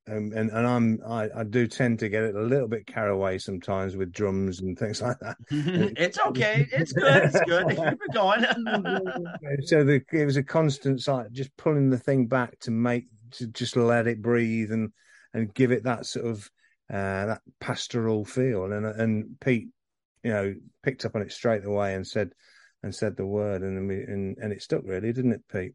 um, 0.08 0.32
and 0.34 0.50
and 0.50 0.66
I'm 0.66 0.98
I, 1.06 1.28
I 1.36 1.44
do 1.44 1.66
tend 1.66 1.98
to 2.00 2.08
get 2.08 2.22
it 2.22 2.34
a 2.34 2.42
little 2.42 2.68
bit 2.68 2.86
carried 2.86 3.12
away 3.12 3.38
sometimes 3.38 3.96
with 3.96 4.12
drums 4.12 4.60
and 4.60 4.78
things 4.78 5.02
like 5.02 5.18
that. 5.20 5.36
it's 5.50 6.18
okay. 6.18 6.66
It's 6.72 6.92
good. 6.92 7.24
It's 7.24 7.40
good. 7.42 7.68
Keep 7.68 7.78
it 7.78 8.14
going. 8.14 8.42
so 9.66 9.84
the, 9.84 10.02
it 10.12 10.24
was 10.24 10.36
a 10.36 10.42
constant 10.42 11.00
side, 11.00 11.26
just 11.32 11.56
pulling 11.56 11.90
the 11.90 11.98
thing 11.98 12.26
back 12.26 12.58
to 12.60 12.70
make 12.70 13.06
to 13.32 13.46
just 13.48 13.76
let 13.76 14.06
it 14.06 14.22
breathe 14.22 14.72
and 14.72 14.90
and 15.34 15.54
give 15.54 15.70
it 15.70 15.84
that 15.84 16.06
sort 16.06 16.26
of 16.26 16.50
uh, 16.90 17.26
that 17.26 17.40
pastoral 17.60 18.24
feel. 18.24 18.72
And 18.72 18.86
and 18.86 19.40
Pete, 19.40 19.68
you 20.24 20.32
know, 20.32 20.54
picked 20.82 21.04
up 21.04 21.14
on 21.14 21.22
it 21.22 21.30
straight 21.30 21.64
away 21.64 21.94
and 21.94 22.06
said, 22.06 22.30
and 22.82 22.94
said 22.94 23.16
the 23.16 23.26
word, 23.26 23.62
and 23.62 23.86
we, 23.86 23.96
and, 23.96 24.36
and 24.38 24.52
it 24.52 24.62
stuck 24.62 24.82
really, 24.84 25.12
didn't 25.12 25.32
it, 25.32 25.42
Pete? 25.52 25.74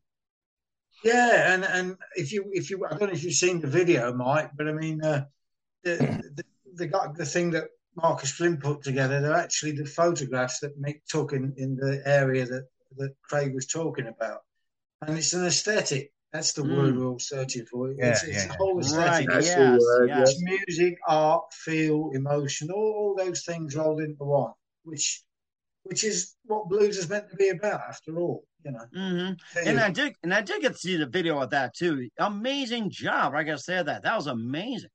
Yeah, 1.06 1.53
and 1.53 1.64
and 1.64 1.97
if 2.16 2.34
you 2.34 2.49
if 2.51 2.70
you 2.70 2.84
I 2.86 2.97
don't 2.97 3.10
know 3.10 3.14
if 3.14 3.24
you've 3.24 3.34
seen 3.34 3.62
the 3.62 3.68
video, 3.68 4.12
Mike, 4.12 4.51
but 4.58 4.68
I 4.68 4.74
mean, 4.74 5.03
uh, 5.03 5.26
the, 5.84 6.24
the, 6.34 6.43
the, 6.74 7.14
the 7.16 7.26
thing 7.26 7.51
that 7.51 7.66
Marcus 7.95 8.32
Flynn 8.32 8.58
put 8.58 8.82
together, 8.82 9.22
they're 9.22 9.34
actually 9.34 9.74
the 9.74 9.86
photographs 9.86 10.60
that 10.60 10.82
Mick 10.82 11.01
took 11.08 11.32
in, 11.32 11.53
in 11.58 11.76
the 11.76 12.01
area 12.06 12.45
that, 12.45 12.66
that 12.97 13.14
Craig 13.22 13.53
was 13.53 13.68
talking 13.68 14.08
about. 14.08 14.39
And 15.06 15.18
it's 15.18 15.34
an 15.34 15.45
aesthetic. 15.45 16.12
That's 16.34 16.53
the 16.53 16.64
mm. 16.64 16.76
word 16.76 16.97
we're 16.97 17.06
all 17.06 17.20
searching 17.20 17.66
for. 17.66 17.91
Yeah, 17.91 18.10
it's, 18.10 18.24
it's 18.24 18.45
yeah, 18.45 18.53
a 18.53 18.58
whole 18.58 18.80
aesthetic. 18.80 19.30
Right, 19.30 19.43
yes, 19.43 19.56
word, 19.80 20.10
yes. 20.10 20.32
It's 20.32 20.41
music, 20.41 20.97
art, 21.08 21.53
feel, 21.53 22.10
emotion, 22.14 22.72
all, 22.72 22.93
all 22.97 23.16
those 23.16 23.45
things 23.45 23.76
rolled 23.76 24.01
into 24.01 24.24
one, 24.24 24.53
which 24.84 25.24
which 25.84 26.03
is 26.03 26.36
what 26.45 26.68
blues 26.68 26.97
is 26.97 27.08
meant 27.08 27.30
to 27.30 27.36
be 27.36 27.49
about 27.49 27.80
after 27.88 28.18
all, 28.18 28.43
you 28.66 28.72
know. 28.72 28.86
Mm-hmm. 28.95 29.68
And 29.68 29.80
I 29.80 29.89
did 29.91 30.16
and 30.24 30.34
I 30.34 30.41
did 30.41 30.61
get 30.61 30.74
to 30.74 30.78
see 30.78 30.97
the 30.97 31.05
video 31.05 31.39
of 31.39 31.51
that 31.51 31.76
too. 31.76 32.09
Amazing 32.18 32.89
job. 32.89 33.34
I 33.36 33.43
gotta 33.43 33.59
say 33.59 33.82
that. 33.82 34.03
That 34.03 34.16
was 34.16 34.28
amazing. 34.28 34.89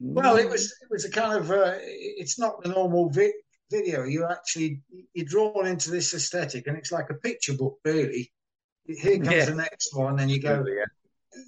Well, 0.00 0.36
it 0.36 0.48
was 0.48 0.64
it 0.82 0.88
was 0.90 1.04
a 1.04 1.10
kind 1.10 1.38
of 1.38 1.50
uh, 1.50 1.74
it's 1.78 2.38
not 2.38 2.62
the 2.62 2.70
normal 2.70 3.10
vi- 3.10 3.32
video. 3.70 4.04
You're 4.04 4.30
actually 4.30 4.80
you're 5.14 5.26
drawn 5.26 5.66
into 5.66 5.90
this 5.90 6.14
aesthetic, 6.14 6.66
and 6.66 6.76
it's 6.76 6.92
like 6.92 7.10
a 7.10 7.14
picture 7.14 7.54
book, 7.54 7.78
really. 7.84 8.32
Here 8.86 9.18
comes 9.18 9.36
Yeah. 9.36 9.44
the 9.46 9.54
next 9.54 9.94
one, 9.94 10.18
and 10.18 10.30
you 10.30 10.40
go. 10.40 10.64
Yeah. 10.66 10.84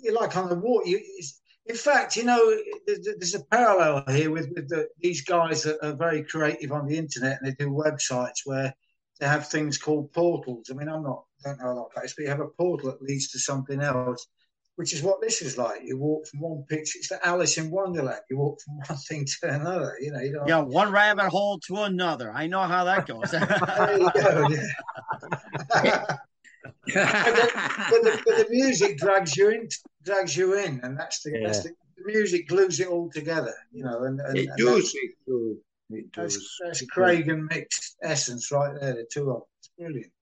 You're 0.03 0.15
like 0.15 0.37
on 0.37 0.49
the 0.49 0.55
water. 0.55 0.89
You, 0.89 1.01
it's, 1.03 1.41
in 1.65 1.77
fact, 1.77 2.17
you 2.17 2.25
know, 2.25 2.57
there's, 2.87 3.07
there's 3.19 3.35
a 3.35 3.45
parallel 3.45 4.03
here 4.09 4.31
with, 4.31 4.49
with 4.55 4.69
the, 4.71 4.89
these 5.01 5.23
guys 5.23 5.63
that 5.65 5.79
are 5.87 5.95
very 5.95 6.23
creative 6.23 6.73
on 6.73 6.87
the 6.87 6.97
internet, 6.97 7.41
and 7.41 7.47
they 7.47 7.55
do 7.65 7.71
websites 7.71 8.41
where 8.47 8.75
they 9.19 9.27
have 9.27 9.49
things 9.49 9.79
called 9.79 10.13
portals. 10.13 10.71
I 10.71 10.75
mean, 10.75 10.89
I'm 10.89 11.03
not 11.03 11.25
don't 11.45 11.61
know 11.61 11.71
a 11.71 11.75
lot 11.75 11.91
about 11.93 12.03
this, 12.03 12.15
but 12.17 12.25
you 12.25 12.31
have 12.31 12.41
a 12.41 12.49
portal 12.49 12.91
that 12.91 13.03
leads 13.03 13.29
to 13.29 13.39
something 13.39 13.81
else 13.81 14.27
which 14.79 14.95
is 14.95 15.03
what 15.03 15.21
this 15.21 15.43
is 15.43 15.59
like. 15.59 15.81
You 15.83 15.99
walk 15.99 16.29
from 16.29 16.39
one 16.39 16.63
picture. 16.69 17.01
It's 17.01 17.09
the 17.09 17.19
Alice 17.27 17.59
in 17.59 17.69
Wonderland. 17.69 18.21
You 18.31 18.39
walk 18.39 18.61
from 18.61 18.77
one 18.87 18.99
thing 19.09 19.27
to 19.27 19.53
another. 19.53 19.97
You 20.01 20.13
know, 20.13 20.21
you 20.21 20.33
don't. 20.33 20.47
Yeah, 20.47 20.61
one 20.61 20.93
rabbit 20.93 21.31
hole 21.31 21.59
to 21.67 21.79
another. 21.79 22.33
I 22.33 22.47
know 22.47 22.63
how 22.63 22.85
that 22.85 23.05
goes. 23.05 23.33
There 23.33 23.99
you 23.99 24.11
go. 24.15 24.49
Yeah. 25.83 26.05
but, 27.91 28.03
the, 28.05 28.23
but 28.25 28.37
the 28.37 28.47
music 28.51 28.99
drags 28.99 29.37
you 29.37 29.49
in, 29.49 29.69
drags 30.05 30.37
you 30.37 30.57
in, 30.57 30.79
and 30.85 30.97
that's 30.97 31.23
the, 31.23 31.41
that's 31.45 31.65
the, 31.65 31.71
the 31.97 32.05
music 32.07 32.47
glues 32.47 32.79
it 32.79 32.87
all 32.87 33.11
together. 33.11 33.55
You 33.73 33.83
know, 33.83 34.05
and, 34.05 34.21
and, 34.21 34.39
it 34.39 34.49
and 34.49 34.59
does. 34.59 34.97
It 35.91 36.13
does. 36.13 36.35
That's, 36.35 36.59
that's, 36.63 36.81
that's 36.81 36.91
Craig 36.91 37.29
and 37.29 37.49
Mick's 37.49 37.97
essence 38.03 38.51
right 38.53 38.79
there. 38.81 38.95
The 38.95 39.07
two 39.11 39.31
of 39.31 39.37
them. 39.37 39.43
It's 39.59 39.71
brilliant. 39.79 40.13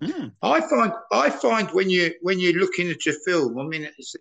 You 0.00 0.08
know? 0.08 0.14
Hmm. 0.14 0.28
I 0.42 0.60
find 0.60 0.92
I 1.12 1.30
find 1.30 1.68
when 1.70 1.90
you 1.90 2.12
when 2.22 2.38
you're 2.38 2.58
looking 2.58 2.90
at 2.90 3.06
a 3.06 3.12
film, 3.26 3.58
I 3.58 3.64
mean, 3.64 3.88
it's, 3.98 4.14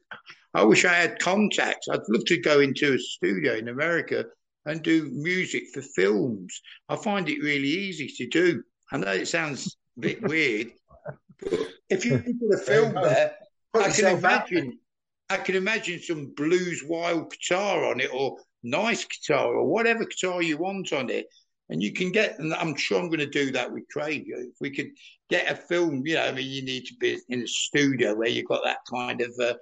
I 0.54 0.64
wish 0.64 0.86
I 0.86 0.94
had 0.94 1.20
contacts. 1.20 1.88
I'd 1.90 2.00
love 2.10 2.26
to 2.26 2.38
go 2.38 2.60
into 2.60 2.94
a 2.94 3.00
studio 3.00 3.54
in 3.54 3.68
America 3.68 4.26
and 4.66 4.82
do 4.82 5.10
music 5.12 5.64
for 5.74 5.82
films. 5.82 6.62
I 6.90 6.96
find 6.96 7.30
it 7.30 7.42
really 7.42 7.68
easy 7.68 8.08
to 8.18 8.28
do. 8.28 8.64
I 8.92 8.98
know 8.98 9.12
it 9.12 9.28
sounds 9.28 9.78
a 9.98 10.02
bit 10.02 10.22
weird, 10.28 10.72
but 11.42 11.60
if 11.90 12.06
you 12.06 12.18
put 12.18 12.56
a 12.56 12.58
film 12.58 12.94
there, 12.94 13.36
I 13.74 13.80
can 13.80 13.88
yourself 13.90 14.24
out 14.24 14.52
imagine. 14.52 14.80
I 15.30 15.38
can 15.38 15.56
imagine 15.56 16.02
some 16.02 16.34
blues 16.36 16.84
wild 16.88 17.32
guitar 17.32 17.86
on 17.86 18.00
it, 18.00 18.10
or 18.12 18.38
nice 18.64 19.06
guitar, 19.06 19.54
or 19.56 19.66
whatever 19.68 20.06
guitar 20.06 20.42
you 20.42 20.58
want 20.58 20.94
on 20.94 21.10
it, 21.10 21.28
and 21.70 21.82
you 21.82 21.94
can 21.94 22.12
get. 22.12 22.40
And 22.40 22.54
I'm 22.54 22.76
sure 22.76 23.00
I'm 23.00 23.08
going 23.10 23.20
to 23.20 23.26
do 23.26 23.52
that 23.52 23.72
with 23.72 23.84
Craig. 23.92 24.26
If 24.28 24.56
we 24.60 24.72
could 24.72 24.92
get 25.30 25.52
a 25.52 25.56
film, 25.56 26.06
you 26.06 26.16
know, 26.16 26.26
I 26.26 26.32
mean, 26.32 26.50
you 26.50 26.64
need 26.64 26.86
to 26.86 26.96
be 27.00 27.20
in 27.30 27.44
a 27.44 27.48
studio 27.48 28.16
where 28.16 28.28
you've 28.28 28.48
got 28.48 28.64
that 28.64 28.80
kind 28.90 29.22
of, 29.22 29.34
uh, 29.40 29.54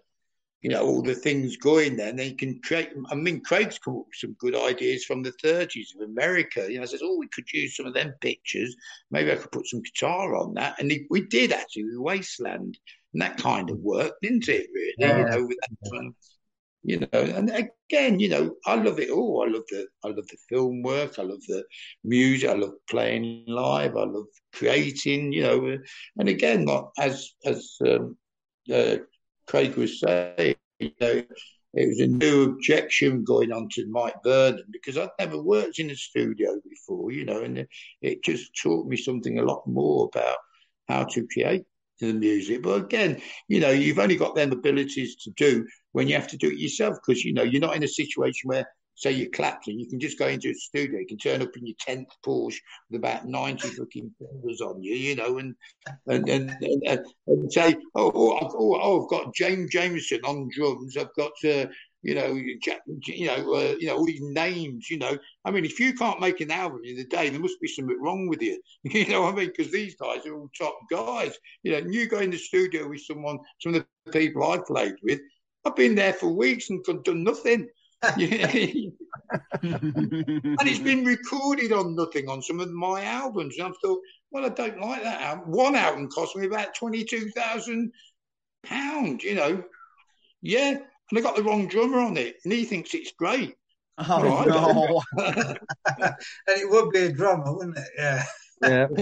you 0.62 0.72
know, 0.72 0.84
all 0.86 1.02
the 1.04 1.14
things 1.14 1.56
going 1.58 1.96
there, 1.96 2.10
and 2.10 2.18
then 2.18 2.30
you 2.32 2.36
can 2.36 2.60
create. 2.62 2.90
I 3.12 3.16
mean, 3.16 3.42
Craig's 3.42 3.78
come 3.78 3.98
up 3.98 4.06
with 4.08 4.16
some 4.16 4.34
good 4.40 4.56
ideas 4.56 5.06
from 5.06 5.22
the 5.22 5.34
30s 5.44 5.96
of 5.96 6.02
America. 6.10 6.66
You 6.70 6.80
know, 6.80 6.86
says, 6.86 7.02
oh, 7.04 7.18
we 7.18 7.28
could 7.28 7.52
use 7.54 7.76
some 7.76 7.86
of 7.86 7.94
them 7.94 8.14
pictures. 8.22 8.76
Maybe 9.12 9.32
I 9.32 9.36
could 9.36 9.52
put 9.52 9.68
some 9.68 9.82
guitar 9.84 10.36
on 10.36 10.56
that, 10.56 10.80
and 10.80 10.92
we 11.10 11.22
did 11.22 11.52
actually 11.52 11.84
with 11.86 12.00
Wasteland, 12.00 12.78
and 13.14 13.22
that 13.22 13.38
kind 13.38 13.70
of 13.70 13.78
worked, 13.80 14.22
didn't 14.22 14.48
it? 14.50 14.68
Really, 14.74 14.94
Yeah. 14.98 15.20
you 15.20 15.26
know, 15.26 15.46
with 15.46 15.58
that 15.62 15.92
kind 15.92 16.08
of, 16.08 16.14
you 16.88 17.00
know, 17.02 17.20
and 17.20 17.50
again, 17.50 18.18
you 18.18 18.30
know, 18.30 18.56
I 18.66 18.76
love 18.76 18.98
it 18.98 19.10
all. 19.10 19.44
I 19.46 19.52
love 19.52 19.64
the, 19.70 19.88
I 20.06 20.08
love 20.08 20.26
the 20.26 20.38
film 20.48 20.82
work. 20.84 21.20
I 21.20 21.24
love 21.24 21.42
the 21.46 21.66
music. 22.06 22.50
I 22.50 22.54
love 22.54 22.76
playing 22.90 23.44
live. 23.46 23.98
I 23.98 24.06
love 24.06 24.28
creating. 24.54 25.34
You 25.34 25.44
know, 25.44 25.78
and 26.18 26.30
again, 26.30 26.66
as 26.98 27.30
as 27.44 27.78
um, 27.86 28.16
uh, 28.74 29.00
Craig 29.48 29.76
was 29.76 30.00
saying, 30.00 30.56
you 30.80 30.92
know, 31.02 31.24
it 31.74 31.88
was 31.90 32.00
a 32.00 32.08
new 32.08 32.44
objection 32.44 33.26
going 33.26 33.52
on 33.52 33.68
to 33.74 33.86
Mike 33.90 34.16
Vernon 34.24 34.64
because 34.72 34.98
I'd 34.98 35.10
never 35.20 35.44
worked 35.44 35.80
in 35.80 35.92
a 35.92 35.96
studio 35.96 36.58
before, 36.70 37.12
you 37.12 37.26
know, 37.26 37.42
and 37.42 37.68
it 38.02 38.24
just 38.24 38.50
taught 38.64 38.88
me 38.88 38.96
something 38.96 39.40
a 39.40 39.44
lot 39.44 39.68
more 39.68 40.10
about 40.14 40.38
how 40.88 41.04
to 41.04 41.28
create 41.34 41.66
the 42.00 42.14
music. 42.14 42.62
But 42.62 42.84
again, 42.84 43.22
you 43.48 43.60
know, 43.60 43.72
you've 43.72 44.00
only 44.00 44.16
got 44.16 44.36
them 44.36 44.52
abilities 44.52 45.16
to 45.24 45.32
do 45.32 45.66
when 45.92 46.08
you 46.08 46.16
have 46.16 46.28
to 46.28 46.38
do 46.38 46.48
it 46.48 46.60
yourself 46.60 46.98
because, 47.06 47.24
you 47.24 47.34
know, 47.34 47.44
you're 47.44 47.62
not 47.62 47.76
in 47.76 47.84
a 47.84 47.88
situation 47.88 48.48
where, 48.48 48.66
say, 48.96 49.12
you're 49.12 49.30
Clapton, 49.30 49.80
you 49.80 49.88
can 49.88 50.00
just 50.00 50.18
go 50.18 50.28
into 50.28 50.50
a 50.50 50.54
studio, 50.54 51.00
you 51.00 51.08
can 51.08 51.18
turn 51.18 51.42
up 51.42 51.56
in 51.56 51.66
your 51.66 51.76
10th 51.88 52.08
Porsche 52.26 52.58
with 52.90 53.00
about 53.00 53.28
90 53.28 53.68
fucking 53.70 54.12
fingers 54.18 54.62
on 54.62 54.82
you, 54.82 54.96
you 54.96 55.16
know, 55.16 55.38
and 55.38 55.56
and 56.08 56.28
and, 56.30 56.50
and, 56.62 56.84
and, 56.86 57.06
and 57.28 57.54
say, 57.54 57.76
oh, 57.96 58.12
oh, 58.14 58.38
I've, 58.38 58.52
oh, 58.56 58.80
oh, 58.82 59.04
I've 59.04 59.10
got 59.10 59.36
James 59.36 59.72
Jameson 59.72 60.22
on 60.24 60.50
drums, 60.54 60.98
I've 60.98 61.14
got, 61.16 61.32
uh, 61.46 61.68
you 62.08 62.16
know, 62.16 62.36
you 62.36 63.26
know, 63.26 63.54
uh, 63.54 63.76
you 63.78 63.88
know, 63.88 63.98
all 63.98 64.06
these 64.06 64.22
names, 64.22 64.90
you 64.90 64.98
know. 64.98 65.18
I 65.44 65.52
mean, 65.52 65.66
if 65.66 65.78
you 65.78 65.94
can't 65.94 66.22
make 66.22 66.40
an 66.40 66.52
album 66.52 66.80
in 66.86 66.98
a 66.98 67.04
day, 67.04 67.28
there 67.28 67.40
must 67.42 67.60
be 67.60 67.68
something 67.68 68.02
wrong 68.02 68.30
with 68.30 68.42
you. 68.42 68.62
You 68.84 69.08
know 69.08 69.24
what 69.24 69.34
I 69.34 69.38
mean? 69.38 69.48
Because 69.48 69.74
these 69.74 69.96
guys 69.96 70.26
are 70.26 70.34
all 70.34 70.50
top 70.58 70.80
guys. 70.90 71.38
You 71.64 71.74
know, 71.74 71.80
and 71.80 71.94
you 71.94 72.08
go 72.08 72.20
in 72.20 72.32
the 72.32 72.38
studio 72.38 72.88
with 72.88 73.02
someone, 73.02 73.40
some 73.60 73.76
of 73.76 73.86
the 74.06 74.12
people 74.14 74.50
I 74.50 74.58
played 74.66 74.96
with, 75.04 75.20
I've 75.66 75.76
been 75.76 75.96
there 75.96 76.14
for 76.14 76.30
weeks 76.30 76.70
and 76.70 76.82
done 77.04 77.26
nothing. 77.26 77.68
and 78.04 78.94
it's 79.62 80.80
been 80.80 81.04
recorded 81.04 81.74
on 81.74 81.94
nothing 81.94 82.30
on 82.30 82.42
some 82.42 82.62
of 82.62 82.72
my 82.72 83.04
albums. 83.04 83.58
And 83.58 83.68
I've 83.68 83.78
thought, 83.84 84.00
well, 84.32 84.46
I 84.46 84.50
don't 84.50 84.80
like 84.80 85.04
that 85.04 85.22
album. 85.22 85.52
One 85.52 85.76
album 85.76 86.08
cost 86.08 86.38
me 86.38 86.46
about 86.46 86.74
twenty-two 86.74 87.32
thousand 87.32 87.92
pounds. 88.64 89.26
You 89.26 89.36
know, 89.36 89.64
yeah, 90.42 90.78
and 91.10 91.20
I 91.20 91.22
got 91.22 91.36
the 91.36 91.44
wrong 91.44 91.68
drummer 91.68 92.00
on 92.00 92.18
it, 92.18 92.38
and 92.44 92.54
he 92.54 92.66
thinks 92.66 92.94
it's 92.94 93.12
great. 93.18 93.56
oh 93.98 94.24
Right. 94.24 94.48
no. 94.48 95.02
and 95.18 95.58
it 96.48 96.70
would 96.70 96.92
be 96.92 97.00
a 97.04 97.12
drummer, 97.12 97.54
wouldn't 97.56 97.78
it? 97.78 97.90
Yeah. 97.98 98.24
Yeah. 98.62 98.88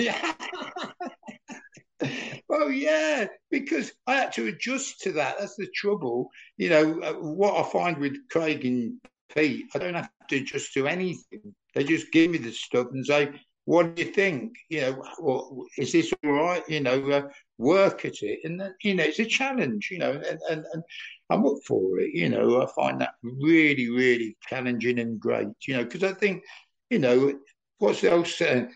Yeah. 2.02 2.12
well, 2.50 2.70
yeah, 2.70 3.28
because 3.50 3.94
I 4.06 4.16
had 4.16 4.34
to 4.34 4.48
adjust 4.48 5.00
to 5.02 5.14
that. 5.14 5.38
That's 5.40 5.56
the 5.56 5.68
trouble. 5.74 6.30
You 6.58 6.70
know, 6.70 7.02
uh, 7.02 7.14
what 7.14 7.56
I 7.66 7.70
find 7.70 7.98
with 7.98 8.18
Craig 8.30 8.66
and 8.66 9.00
Pete, 9.34 9.66
I 9.74 9.78
don't 9.80 9.94
have 9.94 10.10
to 10.30 10.36
adjust 10.38 10.74
to 10.74 10.88
anything. 10.88 11.56
They 11.74 11.86
just 11.86 12.12
give 12.12 12.32
me 12.32 12.38
the 12.38 12.52
stuff 12.52 12.88
and 12.92 13.06
say, 13.06 13.30
what 13.66 13.96
do 13.96 14.04
you 14.04 14.12
think? 14.12 14.54
You 14.70 14.82
know, 14.82 15.04
well, 15.20 15.66
is 15.78 15.92
this 15.92 16.14
all 16.24 16.32
right? 16.32 16.64
You 16.70 16.82
know, 16.82 17.12
uh, 17.12 17.24
work 17.58 18.06
at 18.06 18.22
it. 18.22 18.40
And, 18.44 18.60
then, 18.60 18.74
you 18.84 18.96
know, 18.96 19.04
it's 19.04 19.20
a 19.20 19.26
challenge, 19.26 19.90
you 19.92 20.00
know, 20.00 20.12
and, 20.14 20.40
and, 20.50 20.66
and 20.74 20.84
I'm 21.30 21.46
up 21.46 21.58
for 21.68 22.00
it. 22.00 22.12
You 22.14 22.30
know, 22.30 22.62
I 22.62 22.68
find 22.76 23.02
that 23.02 23.16
really, 23.24 23.90
really 23.90 24.38
challenging 24.48 25.00
and 25.00 25.20
great, 25.20 25.48
you 25.68 25.76
know, 25.78 25.84
because 25.84 26.04
I 26.04 26.14
think, 26.14 26.44
you 26.90 27.00
know, 27.00 27.34
what's 27.80 28.02
the 28.02 28.12
old 28.12 28.28
saying? 28.28 28.72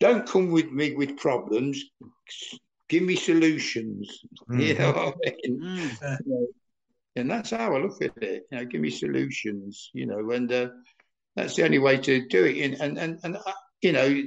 Don't 0.00 0.26
come 0.28 0.50
with 0.50 0.70
me 0.70 0.94
with 0.94 1.16
problems. 1.16 1.82
Give 2.88 3.02
me 3.04 3.16
solutions. 3.16 4.20
You 4.58 4.74
Mhm. 4.74 4.78
know 4.78 4.92
what 4.92 5.14
I 5.26 5.32
mean? 5.44 5.60
Mm. 5.60 6.18
You 6.26 6.32
know, 6.32 6.46
and 7.16 7.30
that's 7.30 7.50
how 7.50 7.74
I 7.74 7.78
look 7.78 8.02
at 8.02 8.22
it. 8.22 8.42
You 8.50 8.58
know, 8.58 8.64
give 8.64 8.80
me 8.80 8.90
solutions. 8.90 9.90
You 9.94 10.06
know, 10.06 10.30
and 10.30 10.50
uh, 10.52 10.68
that's 11.36 11.56
the 11.56 11.64
only 11.64 11.78
way 11.78 11.98
to 11.98 12.28
do 12.28 12.44
it. 12.44 12.58
And 12.64 12.74
and 12.80 12.98
and, 12.98 13.18
and 13.24 13.36
uh, 13.36 13.52
you 13.82 13.92
know, 13.92 14.22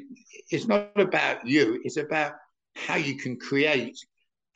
it's 0.52 0.68
not 0.68 0.92
about 1.00 1.46
you. 1.48 1.82
It's 1.84 1.98
about 1.98 2.34
how 2.76 2.96
you 2.96 3.18
can 3.18 3.38
create 3.38 3.98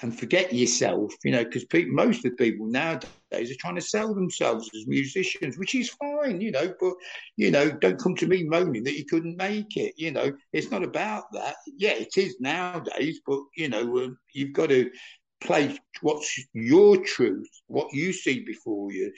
and 0.02 0.18
forget 0.18 0.54
yourself. 0.54 1.14
You 1.24 1.32
know, 1.32 1.44
because 1.44 1.66
most 1.88 2.26
of 2.26 2.32
the 2.32 2.38
people 2.38 2.68
nowadays 2.68 3.10
are 3.34 3.60
trying 3.60 3.76
to 3.76 3.82
sell 3.82 4.14
themselves 4.14 4.70
as 4.76 4.88
musicians, 4.88 5.58
which 5.58 5.76
is 5.76 5.90
fine. 5.90 6.42
You 6.42 6.52
know, 6.52 6.74
but 6.80 6.94
you 7.38 7.52
know, 7.52 7.72
don't 7.72 8.02
come 8.02 8.16
to 8.18 8.28
me 8.28 8.44
moaning 8.44 8.84
that 8.84 8.98
you 8.98 9.06
couldn't 9.06 9.38
make 9.38 9.78
it. 9.78 9.94
You 9.98 10.12
know, 10.12 10.32
it's 10.54 10.72
not 10.72 10.84
about 10.84 11.32
that. 11.34 11.56
Yeah, 11.78 11.94
it 11.94 12.18
is 12.18 12.36
nowadays, 12.40 13.22
but 13.26 13.40
you 13.56 13.70
know, 13.70 13.98
um, 14.04 14.18
you've 14.34 14.54
got 14.54 14.70
to 14.70 14.90
play 15.42 15.78
what's 16.02 16.38
your 16.54 16.98
truth, 16.98 17.50
what 17.68 17.94
you 17.94 18.14
see 18.14 18.42
before 18.42 18.92
you. 18.92 19.12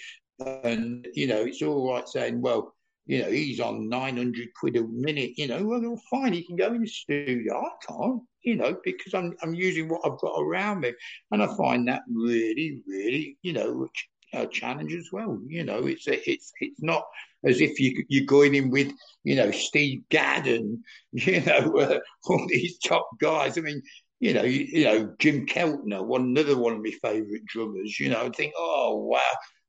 And, 0.63 1.07
you 1.13 1.27
know, 1.27 1.41
it's 1.41 1.61
all 1.61 1.91
right 1.91 2.07
saying, 2.07 2.41
well, 2.41 2.73
you 3.05 3.23
know, 3.23 3.31
he's 3.31 3.59
on 3.59 3.89
900 3.89 4.49
quid 4.59 4.77
a 4.77 4.83
minute, 4.83 5.31
you 5.37 5.47
know, 5.47 5.63
well, 5.63 6.01
fine, 6.09 6.33
he 6.33 6.43
can 6.43 6.55
go 6.55 6.73
in 6.73 6.81
the 6.81 6.87
studio. 6.87 7.59
I 7.59 7.69
can't, 7.87 8.21
you 8.43 8.55
know, 8.55 8.77
because 8.83 9.13
I'm, 9.13 9.35
I'm 9.41 9.53
using 9.53 9.89
what 9.89 10.01
I've 10.05 10.19
got 10.19 10.39
around 10.39 10.81
me. 10.81 10.93
And 11.31 11.41
I 11.41 11.47
find 11.57 11.87
that 11.87 12.03
really, 12.07 12.81
really, 12.87 13.37
you 13.41 13.53
know, 13.53 13.89
a 14.33 14.47
challenge 14.47 14.93
as 14.93 15.09
well. 15.11 15.39
You 15.47 15.63
know, 15.63 15.85
it's 15.85 16.07
a, 16.07 16.29
it's 16.29 16.51
it's 16.59 16.81
not 16.81 17.03
as 17.43 17.59
if 17.61 17.79
you 17.79 18.05
you're 18.07 18.25
going 18.25 18.55
in 18.55 18.69
with 18.69 18.91
you 19.23 19.35
know 19.35 19.51
Steve 19.51 20.03
Gadd 20.09 20.47
and 20.47 20.79
you 21.11 21.41
know 21.41 21.77
uh, 21.77 21.99
all 22.25 22.47
these 22.47 22.77
top 22.79 23.09
guys. 23.19 23.57
I 23.57 23.61
mean, 23.61 23.81
you 24.19 24.33
know, 24.33 24.43
you, 24.43 24.67
you, 24.71 24.85
know 24.85 25.15
Jim 25.19 25.45
Keltner, 25.45 26.05
one 26.05 26.21
another 26.21 26.57
one 26.57 26.73
of 26.73 26.83
my 26.83 26.93
favourite 27.01 27.45
drummers. 27.45 27.99
You 27.99 28.09
know, 28.09 28.25
I 28.25 28.29
think, 28.29 28.53
oh 28.57 28.97
wow, 28.97 29.19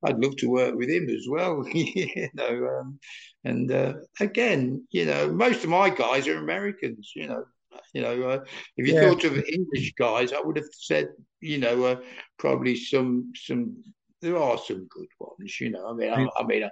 I'd 0.05 0.22
love 0.22 0.36
to 0.36 0.48
work 0.48 0.74
with 0.74 0.88
him 0.88 1.09
as 1.09 1.26
well. 1.28 1.64
you 1.72 2.28
know, 2.34 2.80
um, 2.80 2.98
and 3.44 3.70
uh, 3.70 3.94
again, 4.20 4.86
you 4.90 5.07
know, 5.07 5.32
most 5.32 5.64
of 5.64 5.70
my 5.70 5.90
guys 5.90 6.28
are 6.28 6.38
Americans. 6.38 7.12
You 7.14 7.28
know, 7.28 7.44
you 7.92 8.03
know, 8.03 8.22
uh, 8.22 8.44
if 8.76 8.86
you 8.86 8.94
yeah. 8.94 9.09
thought 9.09 9.24
of 9.24 9.36
English 9.36 9.92
guys, 9.98 10.32
I 10.32 10.40
would 10.40 10.57
have 10.57 10.66
said, 10.72 11.09
you 11.40 11.59
know, 11.59 11.84
uh, 11.84 11.96
probably 12.38 12.76
some 12.76 13.32
some. 13.34 13.82
There 14.20 14.36
are 14.36 14.57
some 14.57 14.86
good 14.88 15.09
ones, 15.18 15.61
you 15.61 15.70
know. 15.70 15.88
I 15.88 15.94
mean, 15.94 16.11
I, 16.11 16.28
I 16.38 16.46
mean, 16.46 16.62
uh, 16.62 16.68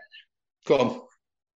go 0.66 0.78
on. 0.78 1.00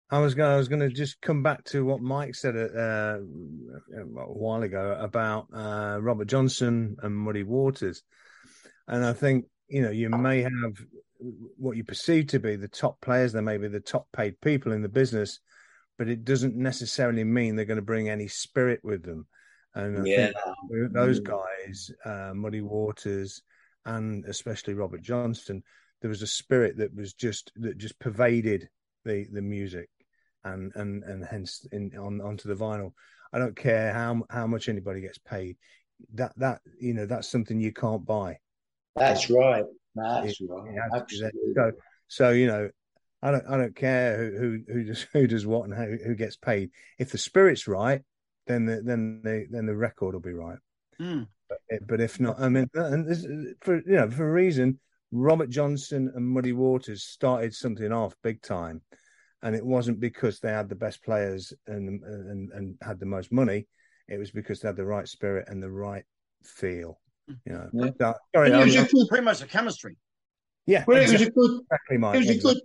I 0.10 0.20
was 0.20 0.36
going. 0.36 0.52
I 0.52 0.58
was 0.58 0.68
going 0.68 0.82
to 0.82 0.90
just 0.90 1.22
come 1.22 1.44
back 1.44 1.64
to 1.66 1.86
what 1.86 2.02
Mike 2.02 2.36
said 2.36 2.56
uh, 2.56 3.18
a 3.20 4.04
while 4.06 4.64
ago 4.64 4.98
about 5.00 5.48
uh, 5.54 5.98
Robert 6.02 6.28
Johnson 6.28 6.98
and 7.02 7.16
Muddy 7.16 7.44
Waters, 7.44 8.04
and 8.88 9.06
I 9.06 9.14
think 9.14 9.46
you 9.68 9.82
know 9.82 9.92
you 9.92 10.10
may 10.10 10.42
have 10.42 10.52
what 11.58 11.78
you 11.78 11.84
perceive 11.84 12.28
to 12.28 12.40
be 12.40 12.56
the 12.56 12.68
top 12.68 13.00
players. 13.02 13.34
They 13.34 13.42
may 13.42 13.58
be 13.58 13.68
the 13.68 13.80
top 13.80 14.08
paid 14.12 14.40
people 14.42 14.72
in 14.72 14.82
the 14.82 14.90
business, 14.90 15.40
but 15.98 16.08
it 16.08 16.26
doesn't 16.26 16.56
necessarily 16.56 17.24
mean 17.24 17.56
they're 17.56 17.66
going 17.66 17.78
to 17.78 17.82
bring 17.82 18.10
any 18.10 18.28
spirit 18.28 18.82
with 18.84 19.04
them. 19.04 19.28
And 19.76 20.02
I 20.02 20.06
yeah. 20.06 20.32
think 20.72 20.94
those 20.94 21.20
mm. 21.20 21.24
guys, 21.24 21.92
uh, 22.06 22.34
Muddy 22.34 22.62
Waters, 22.62 23.42
and 23.86 24.26
especially 24.26 24.76
Robert 24.76 25.02
Johnson, 25.02 25.64
there 26.02 26.10
was 26.10 26.22
a 26.22 26.28
spirit 26.28 26.78
that 26.78 26.96
was 26.96 27.14
just 27.14 27.52
that 27.56 27.78
just 27.78 27.98
pervaded 28.00 28.70
the 29.06 29.26
the 29.32 29.42
music, 29.42 29.90
and 30.44 30.72
and 30.76 31.04
and 31.04 31.26
hence 31.26 31.66
in 31.72 31.92
on 31.98 32.22
onto 32.22 32.48
the 32.48 32.56
vinyl. 32.56 32.94
I 33.32 33.40
don't 33.40 33.56
care 33.56 33.92
how 33.94 34.24
how 34.30 34.46
much 34.46 34.70
anybody 34.70 35.02
gets 35.02 35.18
paid. 35.18 35.58
That 36.14 36.34
that 36.38 36.62
you 36.80 36.94
know 36.94 37.08
that's 37.08 37.30
something 37.30 37.60
you 37.60 37.74
can't 37.74 38.06
buy. 38.06 38.38
That's 38.96 39.30
right. 39.30 39.66
That's 39.96 40.42
it, 40.42 40.48
right. 40.50 40.76
It 40.94 41.56
so 41.56 41.72
so 42.08 42.30
you 42.32 42.48
know 42.48 42.70
I 43.22 43.32
don't 43.32 43.46
I 43.48 43.58
don't 43.58 43.76
care 43.76 44.18
who 44.18 44.38
who 44.38 44.74
who 44.74 44.84
does 44.84 45.02
who 45.14 45.28
does 45.28 45.46
what 45.46 45.64
and 45.64 45.74
how, 45.74 45.86
who 45.86 46.16
gets 46.16 46.36
paid. 46.36 46.72
If 47.00 47.12
the 47.12 47.18
spirit's 47.18 47.68
right, 47.68 48.02
then 48.48 48.66
the 48.66 48.82
then 48.82 49.22
the 49.24 49.48
then 49.50 49.66
the 49.66 49.76
record 49.76 50.14
will 50.14 50.22
be 50.22 50.34
right. 50.34 50.60
Mm. 51.00 51.28
But, 51.50 51.88
but, 51.88 52.02
if 52.02 52.20
not, 52.20 52.40
I 52.40 52.50
mean, 52.50 52.68
and 52.74 53.08
this, 53.08 53.28
for 53.62 53.76
you 53.76 53.96
know 53.96 54.10
for 54.10 54.28
a 54.28 54.32
reason, 54.32 54.80
Robert 55.12 55.50
Johnson 55.50 56.12
and 56.16 56.26
Muddy 56.26 56.52
Waters 56.52 57.04
started 57.04 57.54
something 57.54 57.92
off 57.92 58.16
big 58.24 58.42
time, 58.42 58.82
and 59.42 59.56
it 59.56 59.66
wasn't 59.66 60.00
because 60.00 60.40
they 60.40 60.52
had 60.52 60.68
the 60.68 60.76
best 60.76 61.04
players 61.04 61.54
and 61.68 62.02
and 62.04 62.52
and 62.52 62.76
had 62.82 63.00
the 63.00 63.06
most 63.06 63.32
money. 63.32 63.68
It 64.08 64.18
was 64.18 64.32
because 64.32 64.60
they 64.60 64.68
had 64.68 64.76
the 64.76 64.86
right 64.86 65.08
spirit 65.08 65.48
and 65.48 65.62
the 65.62 65.72
right 65.72 66.04
feel. 66.44 67.00
You 67.28 67.38
know, 67.46 67.70
yeah. 67.74 67.90
that, 68.00 68.18
sorry, 68.36 68.52
it 68.52 68.66
was 68.66 68.92
good, 68.92 69.08
pretty 69.08 69.24
much 69.24 69.42
a 69.42 69.48
chemistry. 69.48 69.98
Yeah, 70.66 70.84
well, 70.88 71.02
exactly. 71.02 71.26
it 71.26 71.28
was 71.28 71.28
a 71.28 71.32
good. 71.32 71.62
Exactly, 71.62 71.98
Mike, 71.98 72.16
it 72.16 72.18
was 72.20 72.30
exactly. 72.30 72.52
a 72.52 72.54
good. 72.54 72.64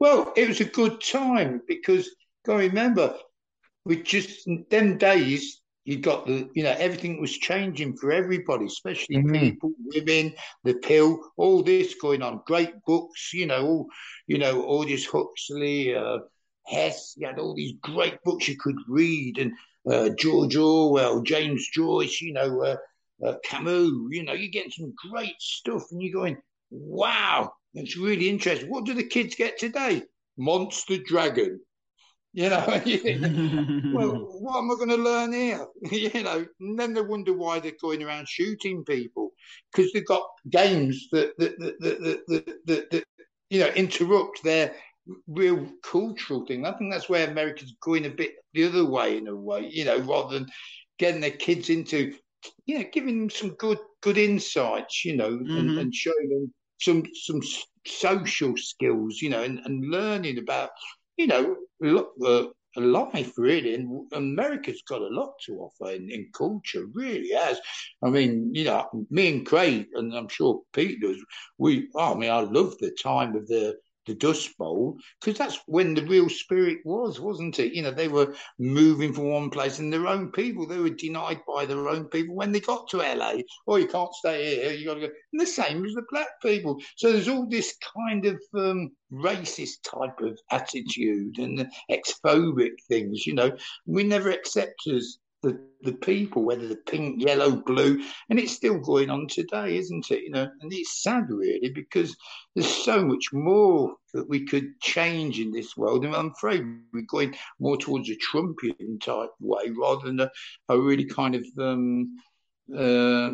Well, 0.00 0.32
it 0.36 0.48
was 0.48 0.60
a 0.60 0.64
good 0.64 1.00
time 1.00 1.62
because, 1.66 2.10
go 2.44 2.56
remember, 2.56 3.14
we 3.84 4.02
just 4.02 4.48
them 4.70 4.98
days 4.98 5.60
you 5.88 5.96
got 5.96 6.26
the 6.26 6.50
you 6.54 6.62
know 6.62 6.76
everything 6.78 7.18
was 7.18 7.32
changing 7.32 7.96
for 7.96 8.12
everybody 8.12 8.66
especially 8.66 9.16
mm-hmm. 9.16 9.32
people 9.32 9.72
women 9.94 10.34
the 10.64 10.74
pill 10.74 11.18
all 11.38 11.62
this 11.62 11.94
going 11.94 12.20
on 12.20 12.42
great 12.46 12.72
books 12.86 13.32
you 13.32 13.46
know 13.46 13.66
all 13.66 13.86
you 14.26 14.36
know 14.36 14.62
aldous 14.66 15.06
huxley 15.06 15.94
uh, 15.94 16.18
hesse 16.66 17.14
you 17.16 17.26
had 17.26 17.38
all 17.38 17.54
these 17.54 17.72
great 17.80 18.22
books 18.22 18.46
you 18.46 18.56
could 18.58 18.76
read 18.86 19.38
and 19.38 19.52
uh, 19.90 20.10
george 20.18 20.56
orwell 20.56 21.22
james 21.22 21.66
joyce 21.72 22.20
you 22.20 22.34
know 22.34 22.62
uh, 22.62 22.76
uh, 23.24 23.34
camus 23.44 23.90
you 24.10 24.22
know 24.24 24.32
you're 24.32 24.50
getting 24.50 24.70
some 24.70 24.92
great 25.10 25.40
stuff 25.40 25.84
and 25.90 26.02
you're 26.02 26.20
going 26.20 26.36
wow 26.70 27.52
it's 27.74 27.96
really 27.96 28.28
interesting 28.28 28.70
what 28.70 28.84
do 28.84 28.94
the 28.94 29.04
kids 29.04 29.34
get 29.34 29.58
today 29.58 30.02
monster 30.36 30.98
dragon 31.04 31.58
you 32.34 32.50
know, 32.50 32.80
you 32.84 32.98
think, 32.98 33.22
well, 33.92 34.12
what 34.40 34.58
am 34.58 34.70
I 34.70 34.74
going 34.74 34.90
to 34.90 34.96
learn 34.96 35.32
here? 35.32 35.66
you 35.90 36.22
know, 36.22 36.46
and 36.60 36.78
then 36.78 36.94
they 36.94 37.00
wonder 37.00 37.32
why 37.32 37.58
they're 37.58 37.72
going 37.80 38.02
around 38.02 38.28
shooting 38.28 38.84
people 38.84 39.32
because 39.72 39.92
they've 39.92 40.06
got 40.06 40.22
games 40.48 41.08
that 41.10 41.32
that 41.38 41.58
that, 41.58 41.80
that, 41.80 42.26
that, 42.28 42.46
that, 42.66 42.90
that 42.90 43.04
you 43.50 43.60
know 43.60 43.68
interrupt 43.70 44.42
their 44.44 44.74
real 45.26 45.68
cultural 45.82 46.44
thing. 46.46 46.66
I 46.66 46.72
think 46.72 46.92
that's 46.92 47.08
where 47.08 47.28
America's 47.28 47.74
going 47.80 48.04
a 48.06 48.10
bit 48.10 48.34
the 48.52 48.64
other 48.64 48.84
way 48.84 49.16
in 49.16 49.26
a 49.26 49.34
way, 49.34 49.68
you 49.70 49.84
know, 49.84 49.98
rather 49.98 50.38
than 50.38 50.48
getting 50.98 51.20
their 51.20 51.30
kids 51.30 51.70
into, 51.70 52.14
you 52.66 52.78
know, 52.78 52.84
giving 52.92 53.20
them 53.20 53.30
some 53.30 53.50
good 53.50 53.78
good 54.02 54.18
insights, 54.18 55.04
you 55.04 55.16
know, 55.16 55.30
mm-hmm. 55.30 55.56
and, 55.56 55.78
and 55.78 55.94
showing 55.94 56.28
them 56.28 56.52
some 56.80 57.02
some 57.14 57.40
social 57.86 58.56
skills, 58.56 59.20
you 59.22 59.30
know, 59.30 59.42
and, 59.42 59.60
and 59.64 59.90
learning 59.90 60.38
about 60.38 60.70
you 61.18 61.26
know, 61.26 61.56
look, 61.80 62.12
uh, 62.24 62.44
life 62.76 63.32
really, 63.36 63.74
and 63.74 64.06
America's 64.12 64.82
got 64.88 65.02
a 65.02 65.08
lot 65.08 65.32
to 65.44 65.58
offer 65.58 65.90
in, 65.90 66.10
in 66.10 66.30
culture, 66.32 66.86
really 66.94 67.32
has. 67.32 67.60
I 68.02 68.10
mean, 68.10 68.54
you 68.54 68.64
know, 68.64 68.86
me 69.10 69.28
and 69.28 69.46
Craig, 69.46 69.88
and 69.94 70.14
I'm 70.14 70.28
sure 70.28 70.62
Pete 70.72 71.00
does. 71.00 71.16
We, 71.58 71.88
oh, 71.94 72.14
I 72.14 72.16
mean, 72.16 72.30
I 72.30 72.40
love 72.40 72.78
the 72.78 72.96
time 73.02 73.36
of 73.36 73.46
the 73.48 73.76
the 74.08 74.14
Dust 74.14 74.56
Bowl 74.58 74.96
because 75.20 75.38
that's 75.38 75.60
when 75.66 75.94
the 75.94 76.04
real 76.04 76.28
spirit 76.28 76.78
was, 76.84 77.20
wasn't 77.20 77.58
it? 77.58 77.72
You 77.72 77.82
know, 77.82 77.90
they 77.90 78.08
were 78.08 78.34
moving 78.58 79.12
from 79.12 79.30
one 79.30 79.50
place 79.50 79.78
and 79.78 79.92
their 79.92 80.06
own 80.06 80.32
people, 80.32 80.66
they 80.66 80.78
were 80.78 80.90
denied 80.90 81.40
by 81.46 81.66
their 81.66 81.88
own 81.88 82.06
people 82.06 82.34
when 82.34 82.50
they 82.50 82.60
got 82.60 82.88
to 82.88 82.98
LA. 82.98 83.34
Oh, 83.66 83.76
you 83.76 83.86
can't 83.86 84.12
stay 84.14 84.56
here, 84.56 84.72
you 84.72 84.86
got 84.86 84.94
to 84.94 85.00
go. 85.00 85.12
And 85.32 85.40
the 85.40 85.46
same 85.46 85.84
as 85.84 85.92
the 85.92 86.02
black 86.10 86.28
people. 86.42 86.80
So 86.96 87.12
there's 87.12 87.28
all 87.28 87.46
this 87.46 87.76
kind 87.96 88.24
of 88.24 88.40
um, 88.56 88.90
racist 89.12 89.82
type 89.84 90.20
of 90.20 90.38
attitude 90.50 91.38
and 91.38 91.70
xenophobic 91.90 92.72
things, 92.88 93.26
you 93.26 93.34
know. 93.34 93.52
We 93.86 94.04
never 94.04 94.30
accept 94.30 94.86
as 94.88 95.18
the, 95.42 95.60
the 95.82 95.92
people, 95.92 96.42
whether 96.42 96.66
the 96.66 96.76
pink, 96.76 97.22
yellow, 97.22 97.50
blue, 97.50 98.02
and 98.28 98.38
it's 98.38 98.52
still 98.52 98.78
going 98.78 99.10
on 99.10 99.26
today, 99.28 99.76
isn't 99.76 100.10
it? 100.10 100.22
You 100.22 100.30
know, 100.30 100.48
and 100.60 100.72
it's 100.72 101.02
sad 101.02 101.30
really 101.30 101.70
because 101.70 102.16
there's 102.54 102.68
so 102.84 103.04
much 103.04 103.32
more 103.32 103.94
that 104.14 104.28
we 104.28 104.44
could 104.44 104.80
change 104.80 105.38
in 105.38 105.52
this 105.52 105.76
world, 105.76 106.04
and 106.04 106.14
I'm 106.14 106.32
afraid 106.36 106.64
we're 106.92 107.02
going 107.02 107.34
more 107.60 107.76
towards 107.76 108.10
a 108.10 108.16
Trumpian 108.16 109.00
type 109.00 109.30
way 109.40 109.70
rather 109.70 110.06
than 110.06 110.20
a, 110.20 110.30
a 110.68 110.78
really 110.78 111.04
kind 111.04 111.34
of 111.34 111.44
um, 111.58 112.16
uh, 112.76 113.30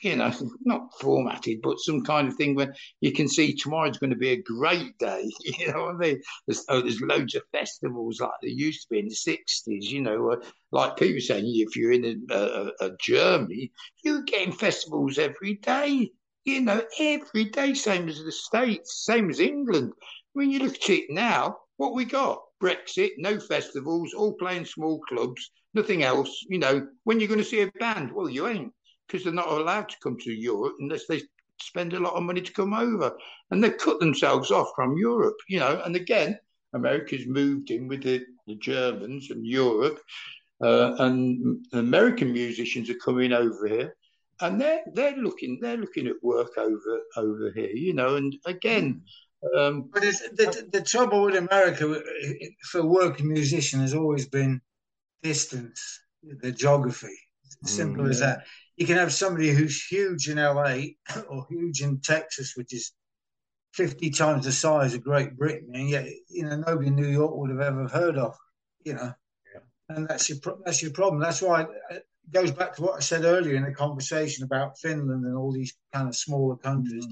you 0.00 0.16
know, 0.16 0.32
not 0.64 0.88
formatted, 1.00 1.60
but 1.62 1.78
some 1.80 2.02
kind 2.04 2.28
of 2.28 2.34
thing 2.36 2.54
where 2.54 2.74
you 3.00 3.12
can 3.12 3.28
see 3.28 3.54
tomorrow's 3.54 3.98
going 3.98 4.10
to 4.10 4.16
be 4.16 4.30
a 4.30 4.42
great 4.42 4.96
day. 4.98 5.28
You 5.58 5.72
know 5.72 5.86
what 5.86 5.96
I 5.96 5.98
mean? 5.98 6.22
There's, 6.46 6.64
oh, 6.68 6.80
there's 6.80 7.00
loads 7.00 7.34
of 7.34 7.42
festivals 7.52 8.20
like 8.20 8.30
there 8.40 8.50
used 8.50 8.82
to 8.82 8.88
be 8.90 9.00
in 9.00 9.08
the 9.08 9.14
60s, 9.14 9.90
you 9.90 10.02
know, 10.02 10.30
uh, 10.32 10.36
like 10.70 10.96
people 10.96 11.20
saying, 11.20 11.44
if 11.46 11.76
you're 11.76 11.92
in 11.92 12.26
a, 12.30 12.34
a, 12.34 12.86
a 12.86 12.90
Germany, 13.00 13.72
you're 14.04 14.22
getting 14.22 14.52
festivals 14.52 15.18
every 15.18 15.54
day, 15.54 16.10
you 16.44 16.60
know, 16.60 16.82
every 17.00 17.46
day, 17.46 17.74
same 17.74 18.08
as 18.08 18.22
the 18.22 18.32
States, 18.32 19.04
same 19.04 19.30
as 19.30 19.40
England. 19.40 19.92
When 20.32 20.50
you 20.50 20.60
look 20.60 20.76
at 20.76 20.90
it 20.90 21.10
now, 21.10 21.56
what 21.76 21.94
we 21.94 22.04
got? 22.04 22.40
Brexit, 22.62 23.10
no 23.18 23.38
festivals, 23.40 24.14
all 24.14 24.34
playing 24.34 24.64
small 24.64 25.00
clubs, 25.08 25.50
nothing 25.74 26.02
else. 26.02 26.44
You 26.48 26.58
know, 26.58 26.86
when 27.04 27.20
you're 27.20 27.28
going 27.28 27.38
to 27.38 27.44
see 27.44 27.62
a 27.62 27.70
band? 27.78 28.12
Well, 28.12 28.28
you 28.28 28.46
ain't 28.46 28.72
because 29.08 29.24
they're 29.24 29.32
not 29.32 29.48
allowed 29.48 29.88
to 29.88 29.96
come 30.02 30.18
to 30.18 30.32
Europe 30.32 30.76
unless 30.80 31.06
they 31.06 31.22
spend 31.60 31.92
a 31.92 32.00
lot 32.00 32.14
of 32.14 32.22
money 32.22 32.40
to 32.40 32.52
come 32.52 32.74
over. 32.74 33.16
And 33.50 33.62
they 33.62 33.70
cut 33.70 34.00
themselves 34.00 34.50
off 34.50 34.68
from 34.76 34.96
Europe, 34.96 35.36
you 35.48 35.58
know. 35.58 35.80
And 35.84 35.96
again, 35.96 36.38
America's 36.74 37.26
moved 37.26 37.70
in 37.70 37.88
with 37.88 38.02
the, 38.02 38.24
the 38.46 38.56
Germans 38.56 39.30
and 39.30 39.46
Europe, 39.46 40.00
uh, 40.62 40.94
and 40.98 41.64
American 41.72 42.32
musicians 42.32 42.90
are 42.90 42.94
coming 43.04 43.32
over 43.32 43.66
here. 43.66 43.94
And 44.40 44.60
they're 44.60 44.82
they're 44.94 45.16
looking 45.16 45.58
they're 45.60 45.76
looking 45.76 46.06
at 46.06 46.22
work 46.22 46.56
over 46.58 47.00
over 47.16 47.50
here, 47.56 47.70
you 47.70 47.92
know. 47.92 48.14
And 48.16 48.36
again, 48.44 49.02
um, 49.56 49.90
but 49.92 50.02
the, 50.02 50.68
the 50.70 50.82
trouble 50.82 51.22
with 51.22 51.34
America 51.34 52.00
for 52.70 52.86
working 52.86 53.28
musician 53.28 53.80
has 53.80 53.94
always 53.94 54.28
been 54.28 54.60
distance, 55.24 56.00
the 56.22 56.52
geography. 56.52 57.16
Simple 57.64 58.04
mm, 58.04 58.10
as 58.10 58.20
that 58.20 58.44
you 58.78 58.86
can 58.86 58.96
have 58.96 59.12
somebody 59.12 59.50
who's 59.50 59.84
huge 59.84 60.28
in 60.28 60.38
LA 60.38 60.76
or 61.28 61.46
huge 61.50 61.82
in 61.82 62.00
Texas, 62.00 62.54
which 62.56 62.72
is 62.72 62.92
50 63.74 64.10
times 64.10 64.44
the 64.44 64.52
size 64.52 64.94
of 64.94 65.02
Great 65.02 65.36
Britain, 65.36 65.70
and 65.74 65.90
yet, 65.90 66.06
you 66.28 66.44
know, 66.44 66.56
nobody 66.56 66.86
in 66.88 66.96
New 66.96 67.08
York 67.08 67.34
would 67.36 67.50
have 67.50 67.60
ever 67.60 67.86
heard 67.88 68.16
of, 68.16 68.36
you 68.84 68.94
know. 68.94 69.12
Yeah. 69.52 69.60
And 69.88 70.08
that's 70.08 70.28
your 70.28 70.38
that's 70.64 70.80
your 70.82 70.92
problem. 70.92 71.20
That's 71.20 71.42
why 71.42 71.66
it 71.90 72.06
goes 72.32 72.52
back 72.52 72.76
to 72.76 72.82
what 72.82 72.96
I 72.96 73.00
said 73.00 73.24
earlier 73.24 73.56
in 73.56 73.64
the 73.64 73.72
conversation 73.72 74.44
about 74.44 74.78
Finland 74.78 75.24
and 75.24 75.36
all 75.36 75.52
these 75.52 75.74
kind 75.92 76.08
of 76.08 76.14
smaller 76.16 76.56
countries. 76.56 77.04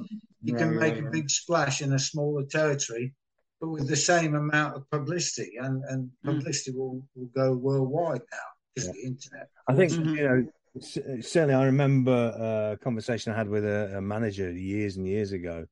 You 0.43 0.53
Yeah, 0.53 0.59
can 0.59 0.73
yeah, 0.75 0.79
make 0.81 0.97
yeah. 0.97 1.09
a 1.09 1.11
big 1.11 1.29
splash 1.31 1.83
in 1.83 1.93
a 1.93 1.99
smaller 1.99 2.45
territory, 2.45 3.15
but 3.61 3.69
with 3.69 3.89
the 3.89 3.97
same 3.97 4.35
amount 4.35 4.77
of 4.77 4.89
publicity, 4.91 5.57
and, 5.61 5.83
and 5.85 6.11
Mm. 6.25 6.39
publicity 6.39 6.73
will, 6.77 7.03
will 7.15 7.31
go 7.35 7.53
worldwide 7.57 8.23
now 8.33 8.49
because 8.75 8.89
of 8.89 8.95
the 8.95 9.03
internet. 9.03 9.49
I 9.69 9.75
think 9.75 9.93
Mhm. 9.93 10.17
you 10.17 10.29
know 10.29 10.43
c- 10.43 10.51
certainly. 10.81 11.55
I 11.55 11.65
remember 11.65 12.13
a 12.13 12.83
conversation 12.83 13.33
I 13.33 13.37
had 13.37 13.49
with 13.49 13.65
a, 13.65 13.99
a 13.99 14.01
manager 14.01 14.51
years 14.51 14.97
and 14.97 15.07
years 15.07 15.33
ago, 15.33 15.67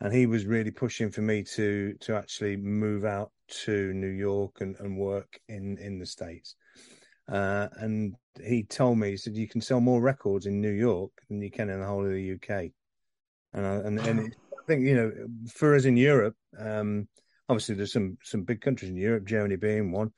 and 0.00 0.12
he 0.12 0.26
was 0.26 0.44
really 0.44 0.70
pushing 0.70 1.10
for 1.10 1.22
me 1.22 1.44
to 1.54 1.94
to 2.00 2.16
actually 2.16 2.56
move 2.56 3.04
out 3.04 3.30
to 3.64 3.92
New 3.92 4.08
York 4.08 4.60
and, 4.60 4.76
and 4.80 4.96
work 4.98 5.40
in 5.48 5.78
in 5.78 5.98
the 5.98 6.06
states. 6.06 6.56
Uh, 7.28 7.68
and 7.76 8.14
he 8.44 8.64
told 8.64 8.98
me 8.98 9.10
he 9.10 9.16
said 9.16 9.36
you 9.36 9.48
can 9.48 9.60
sell 9.60 9.80
more 9.80 10.00
records 10.00 10.46
in 10.46 10.60
New 10.60 10.72
York 10.72 11.12
than 11.28 11.40
you 11.40 11.50
can 11.50 11.70
in 11.70 11.80
the 11.80 11.86
whole 11.86 12.04
of 12.04 12.12
the 12.12 12.32
UK. 12.32 12.70
And 13.54 13.66
I, 13.66 13.74
and, 13.74 13.98
and 14.00 14.20
it, 14.20 14.36
I 14.58 14.66
think 14.66 14.82
you 14.82 14.94
know 14.94 15.12
for 15.52 15.74
us 15.74 15.84
in 15.84 15.96
Europe, 15.96 16.36
um, 16.58 17.08
obviously 17.48 17.74
there's 17.74 17.92
some 17.92 18.18
some 18.22 18.42
big 18.42 18.60
countries 18.60 18.90
in 18.90 18.96
Europe, 18.96 19.26
Germany 19.26 19.56
being 19.56 19.92
one, 19.92 20.10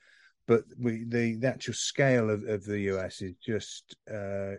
but 0.47 0.63
we 0.79 1.03
the, 1.05 1.35
the 1.35 1.47
actual 1.47 1.73
scale 1.73 2.29
of, 2.29 2.43
of 2.43 2.63
the 2.65 2.79
US 2.91 3.21
is 3.21 3.33
just 3.43 3.95
uh, 4.11 4.53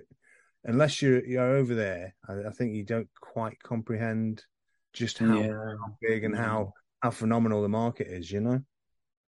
unless 0.64 1.00
you're 1.00 1.24
you're 1.24 1.56
over 1.56 1.74
there, 1.74 2.14
I, 2.28 2.48
I 2.48 2.50
think 2.50 2.74
you 2.74 2.84
don't 2.84 3.08
quite 3.20 3.62
comprehend 3.62 4.44
just 4.92 5.18
how 5.18 5.40
Yeah. 5.42 5.74
big 6.00 6.24
and 6.24 6.36
how 6.36 6.72
how 7.02 7.10
phenomenal 7.10 7.62
the 7.62 7.68
market 7.68 8.08
is. 8.08 8.30
You 8.30 8.40
know. 8.40 8.60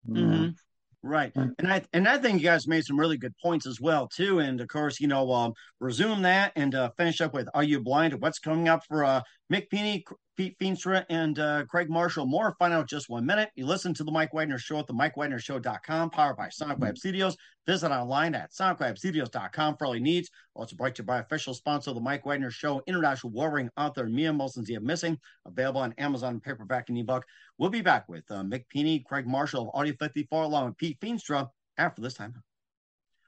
Mhm. 0.07 0.55
Right, 1.03 1.31
Mm. 1.35 1.53
and 1.59 1.71
I 1.71 1.81
and 1.93 2.07
I 2.07 2.17
think 2.17 2.41
you 2.41 2.47
guys 2.47 2.67
made 2.67 2.83
some 2.83 2.99
really 2.99 3.17
good 3.17 3.33
points 3.41 3.67
as 3.67 3.79
well 3.79 4.07
too. 4.07 4.39
And 4.39 4.59
of 4.59 4.67
course, 4.67 4.99
you 4.99 5.07
know, 5.07 5.31
um, 5.31 5.53
resume 5.79 6.23
that 6.23 6.51
and 6.55 6.73
uh, 6.73 6.89
finish 6.97 7.21
up 7.21 7.33
with 7.33 7.47
"Are 7.53 7.63
You 7.63 7.81
Blind?" 7.81 8.11
To 8.11 8.17
what's 8.17 8.39
coming 8.39 8.67
up 8.67 8.83
for 8.87 9.05
uh, 9.05 9.21
Mick 9.53 9.69
Pini, 9.71 10.03
Pete 10.37 10.57
Feenstra, 10.59 11.03
and 11.09 11.39
uh, 11.39 11.65
Craig 11.65 11.89
Marshall? 11.89 12.27
More 12.27 12.55
find 12.59 12.71
out 12.71 12.87
just 12.87 13.09
one 13.09 13.25
minute. 13.25 13.49
You 13.55 13.65
listen 13.65 13.93
to 13.95 14.03
the 14.03 14.11
Mike 14.11 14.33
Wagner 14.33 14.59
Show 14.59 14.77
at 14.77 14.85
the 14.85 14.93
MikeWagnerShow.com, 14.93 16.11
powered 16.11 16.37
by 16.37 16.49
Sonic 16.49 16.77
Web 16.77 16.97
Studios. 16.97 17.35
Visit 17.65 17.91
online 17.91 18.35
at 18.35 18.51
SonicWebStudios.com 18.51 19.77
for 19.77 19.87
all 19.87 19.95
your 19.95 20.03
needs. 20.03 20.29
Also 20.53 20.75
brought 20.75 20.95
to 20.95 21.01
you 21.01 21.07
by 21.07 21.19
official 21.19 21.55
sponsor 21.55 21.89
of 21.89 21.95
the 21.95 22.01
Mike 22.01 22.25
Wagner 22.25 22.51
Show, 22.51 22.81
international 22.85 23.33
warring 23.33 23.69
author 23.75 24.05
Mia 24.05 24.31
Molson's 24.31 24.67
The 24.67 24.79
Missing, 24.79 25.17
available 25.45 25.81
on 25.81 25.93
Amazon 25.97 26.39
paperback 26.39 26.89
and 26.89 26.97
ebook. 26.99 27.25
We'll 27.57 27.71
be 27.71 27.81
back 27.81 28.07
with 28.07 28.23
uh, 28.29 28.43
Mick 28.43 28.65
Pini, 28.73 29.03
Craig 29.03 29.25
Marshall 29.25 29.63
of 29.63 29.69
Audio 29.73 29.95
54, 29.99 30.43
along 30.43 30.67
with 30.67 30.77
Pete 30.77 30.99
Feenstra 31.01 31.49
after 31.77 32.01
this 32.01 32.13
time. 32.13 32.35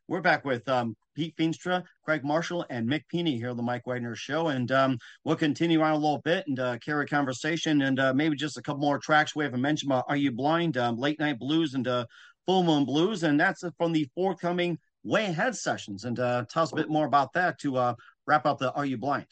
We're 0.09 0.21
back 0.21 0.43
with 0.43 0.67
um, 0.67 0.97
Pete 1.13 1.35
Feenstra, 1.37 1.83
Craig 2.03 2.23
Marshall, 2.23 2.65
and 2.71 2.89
Mick 2.89 3.03
Pini 3.13 3.37
here 3.37 3.51
on 3.51 3.57
the 3.57 3.61
Mike 3.61 3.85
Wagner 3.85 4.15
Show. 4.15 4.47
And 4.47 4.71
um, 4.71 4.97
we'll 5.23 5.35
continue 5.35 5.81
on 5.81 5.91
a 5.91 5.95
little 5.95 6.17
bit 6.25 6.45
and 6.47 6.59
uh, 6.59 6.79
carry 6.79 7.05
a 7.05 7.07
conversation 7.07 7.83
and 7.83 7.99
uh, 7.99 8.11
maybe 8.11 8.35
just 8.35 8.57
a 8.57 8.61
couple 8.63 8.81
more 8.81 8.97
tracks 8.97 9.35
we 9.35 9.43
haven't 9.43 9.61
mentioned 9.61 9.91
about 9.91 10.05
Are 10.07 10.15
You 10.15 10.31
Blind, 10.31 10.77
um, 10.77 10.97
Late 10.97 11.19
Night 11.19 11.37
Blues, 11.37 11.75
and 11.75 11.87
uh, 11.87 12.07
Full 12.47 12.63
Moon 12.63 12.85
Blues. 12.85 13.21
And 13.21 13.39
that's 13.39 13.63
from 13.77 13.91
the 13.91 14.09
forthcoming 14.15 14.79
Way 15.03 15.25
Ahead 15.25 15.55
sessions. 15.55 16.05
And 16.05 16.19
uh, 16.19 16.43
tell 16.49 16.63
us 16.63 16.71
a 16.71 16.75
bit 16.75 16.89
more 16.89 17.05
about 17.05 17.31
that 17.33 17.59
to 17.59 17.77
uh, 17.77 17.93
wrap 18.25 18.47
up 18.47 18.57
the 18.57 18.71
Are 18.73 18.87
You 18.87 18.97
Blind? 18.97 19.27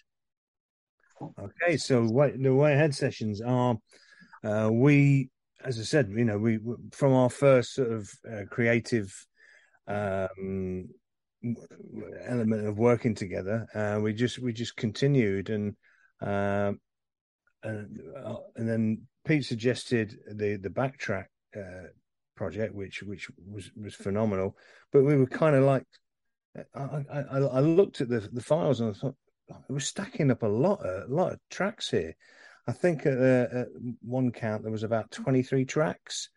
Okay, 1.39 1.77
so 1.77 2.03
what 2.03 2.39
the 2.39 2.53
way 2.53 2.73
ahead 2.73 2.93
sessions 2.93 3.41
are, 3.41 3.77
uh, 4.43 4.69
we, 4.71 5.31
as 5.65 5.79
I 5.79 5.81
said, 5.81 6.11
you 6.15 6.23
know, 6.23 6.37
we 6.37 6.59
from 6.91 7.13
our 7.13 7.31
first 7.31 7.73
sort 7.73 7.91
of 7.91 8.07
creative 8.51 9.11
um, 9.87 10.89
element 12.25 12.67
of 12.67 12.77
working 12.77 13.15
together, 13.15 13.67
uh, 13.73 13.99
we 14.01 14.13
just 14.13 14.39
we 14.39 14.53
just 14.53 14.75
continued 14.75 15.49
and 15.49 15.75
um, 16.21 16.79
and, 17.63 17.99
uh, 18.23 18.35
and 18.55 18.69
then 18.69 19.01
Pete 19.25 19.45
suggested 19.45 20.17
the 20.35 20.57
the 20.57 20.69
backtrack 20.69 21.25
uh, 21.55 21.87
project, 22.35 22.73
which 22.75 23.03
which 23.03 23.29
was 23.51 23.71
was 23.75 23.95
phenomenal, 23.95 24.55
but 24.91 25.03
we 25.03 25.15
were 25.15 25.27
kind 25.27 25.55
of 25.55 25.63
like. 25.63 25.83
I, 26.73 27.05
I, 27.13 27.37
I 27.37 27.59
looked 27.59 28.01
at 28.01 28.09
the, 28.09 28.27
the 28.33 28.41
files 28.41 28.79
and 28.79 28.89
I 28.89 28.93
thought 28.97 29.13
it 29.69 29.71
was 29.71 29.85
stacking 29.85 30.31
up 30.31 30.41
a 30.41 30.47
lot 30.47 30.83
a 30.83 31.05
lot 31.07 31.33
of 31.33 31.39
tracks 31.51 31.91
here. 31.91 32.15
I 32.67 32.71
think 32.71 33.05
at, 33.05 33.15
uh, 33.15 33.47
at 33.59 33.67
one 34.01 34.31
count 34.31 34.63
there 34.63 34.71
was 34.71 34.81
about 34.81 35.11
twenty 35.11 35.43
three 35.43 35.65
tracks, 35.65 36.29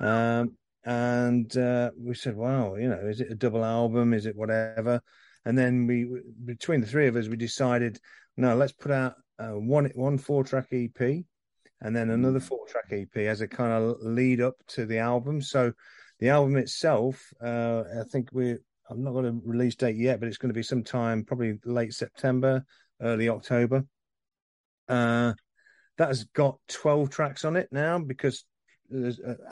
um, 0.00 0.58
and 0.84 1.56
uh, 1.56 1.90
we 1.98 2.14
said, 2.14 2.36
"Wow, 2.36 2.76
you 2.76 2.88
know, 2.88 3.00
is 3.06 3.20
it 3.20 3.30
a 3.30 3.34
double 3.34 3.64
album? 3.64 4.12
Is 4.14 4.26
it 4.26 4.36
whatever?" 4.36 5.00
And 5.44 5.58
then 5.58 5.86
we, 5.86 6.06
between 6.44 6.80
the 6.80 6.86
three 6.86 7.06
of 7.06 7.16
us, 7.16 7.28
we 7.28 7.36
decided, 7.36 7.98
no, 8.36 8.54
let's 8.56 8.72
put 8.72 8.90
out 8.90 9.14
uh, 9.38 9.50
one 9.50 9.90
one 9.94 10.18
four 10.18 10.44
track 10.44 10.68
EP, 10.72 11.24
and 11.80 11.96
then 11.96 12.10
another 12.10 12.40
four 12.40 12.66
track 12.66 12.86
EP 12.90 13.16
as 13.16 13.40
a 13.40 13.48
kind 13.48 13.72
of 13.72 13.96
lead 14.00 14.40
up 14.40 14.54
to 14.68 14.86
the 14.86 14.98
album. 14.98 15.40
So 15.40 15.72
the 16.20 16.28
album 16.30 16.56
itself, 16.56 17.32
uh, 17.42 17.84
I 18.00 18.04
think 18.10 18.30
we 18.32 18.56
I'm 18.90 19.02
not 19.02 19.12
going 19.12 19.24
to 19.24 19.40
release 19.44 19.74
date 19.74 19.96
yet, 19.96 20.20
but 20.20 20.28
it's 20.28 20.38
going 20.38 20.50
to 20.50 20.54
be 20.58 20.62
sometime 20.62 21.24
probably 21.24 21.58
late 21.64 21.94
September, 21.94 22.64
early 23.00 23.28
October. 23.28 23.84
Uh, 24.88 25.32
that 25.96 26.08
has 26.08 26.24
got 26.24 26.58
12 26.68 27.08
tracks 27.10 27.44
on 27.44 27.56
it 27.56 27.68
now 27.70 27.98
because 27.98 28.44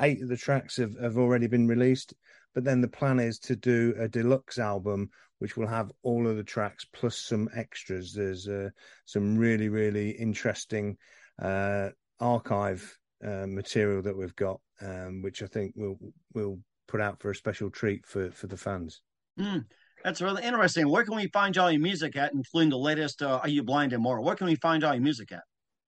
eight 0.01 0.22
of 0.22 0.28
the 0.28 0.36
tracks 0.36 0.76
have, 0.76 0.95
have 1.01 1.18
already 1.18 1.47
been 1.47 1.66
released. 1.66 2.14
But 2.55 2.64
then 2.64 2.80
the 2.80 2.88
plan 2.88 3.18
is 3.18 3.38
to 3.40 3.57
do 3.57 3.95
a 3.99 4.09
deluxe 4.09 4.59
album, 4.59 5.11
which 5.38 5.57
will 5.57 5.66
have 5.66 5.90
all 6.03 6.28
of 6.28 6.36
the 6.36 6.45
tracks 6.45 6.86
plus 6.93 7.16
some 7.16 7.49
extras. 7.55 8.12
There's 8.12 8.47
uh, 8.47 8.70
some 9.07 9.36
really, 9.38 9.68
really 9.68 10.11
interesting 10.11 10.97
uh, 11.40 11.90
archive 12.20 12.99
uh, 13.24 13.47
material 13.47 14.03
that 14.03 14.16
we've 14.16 14.36
got, 14.36 14.61
um, 14.80 15.22
which 15.22 15.43
I 15.43 15.47
think 15.47 15.72
we'll 15.76 15.99
we'll 16.34 16.59
put 16.88 17.01
out 17.01 17.20
for 17.20 17.30
a 17.30 17.34
special 17.34 17.70
treat 17.70 18.07
for 18.07 18.30
for 18.30 18.49
the 18.49 18.57
fans. 18.57 19.01
Mm, 19.40 19.64
that's 20.05 20.20
really 20.20 20.45
interesting. 20.45 20.88
Where 20.88 21.05
can 21.05 21.16
we 21.16 21.28
find 21.28 21.57
all 21.57 21.70
your 21.70 21.80
music 21.80 22.16
at, 22.16 22.34
including 22.34 22.70
the 22.70 22.78
latest 22.78 23.22
uh, 23.22 23.40
Are 23.43 23.49
You 23.49 23.62
Blind 23.62 23.93
and 23.93 24.03
more? 24.03 24.20
Where 24.20 24.34
can 24.34 24.47
we 24.47 24.57
find 24.57 24.84
all 24.84 24.95
your 24.95 25.03
music 25.03 25.32
at? 25.32 25.43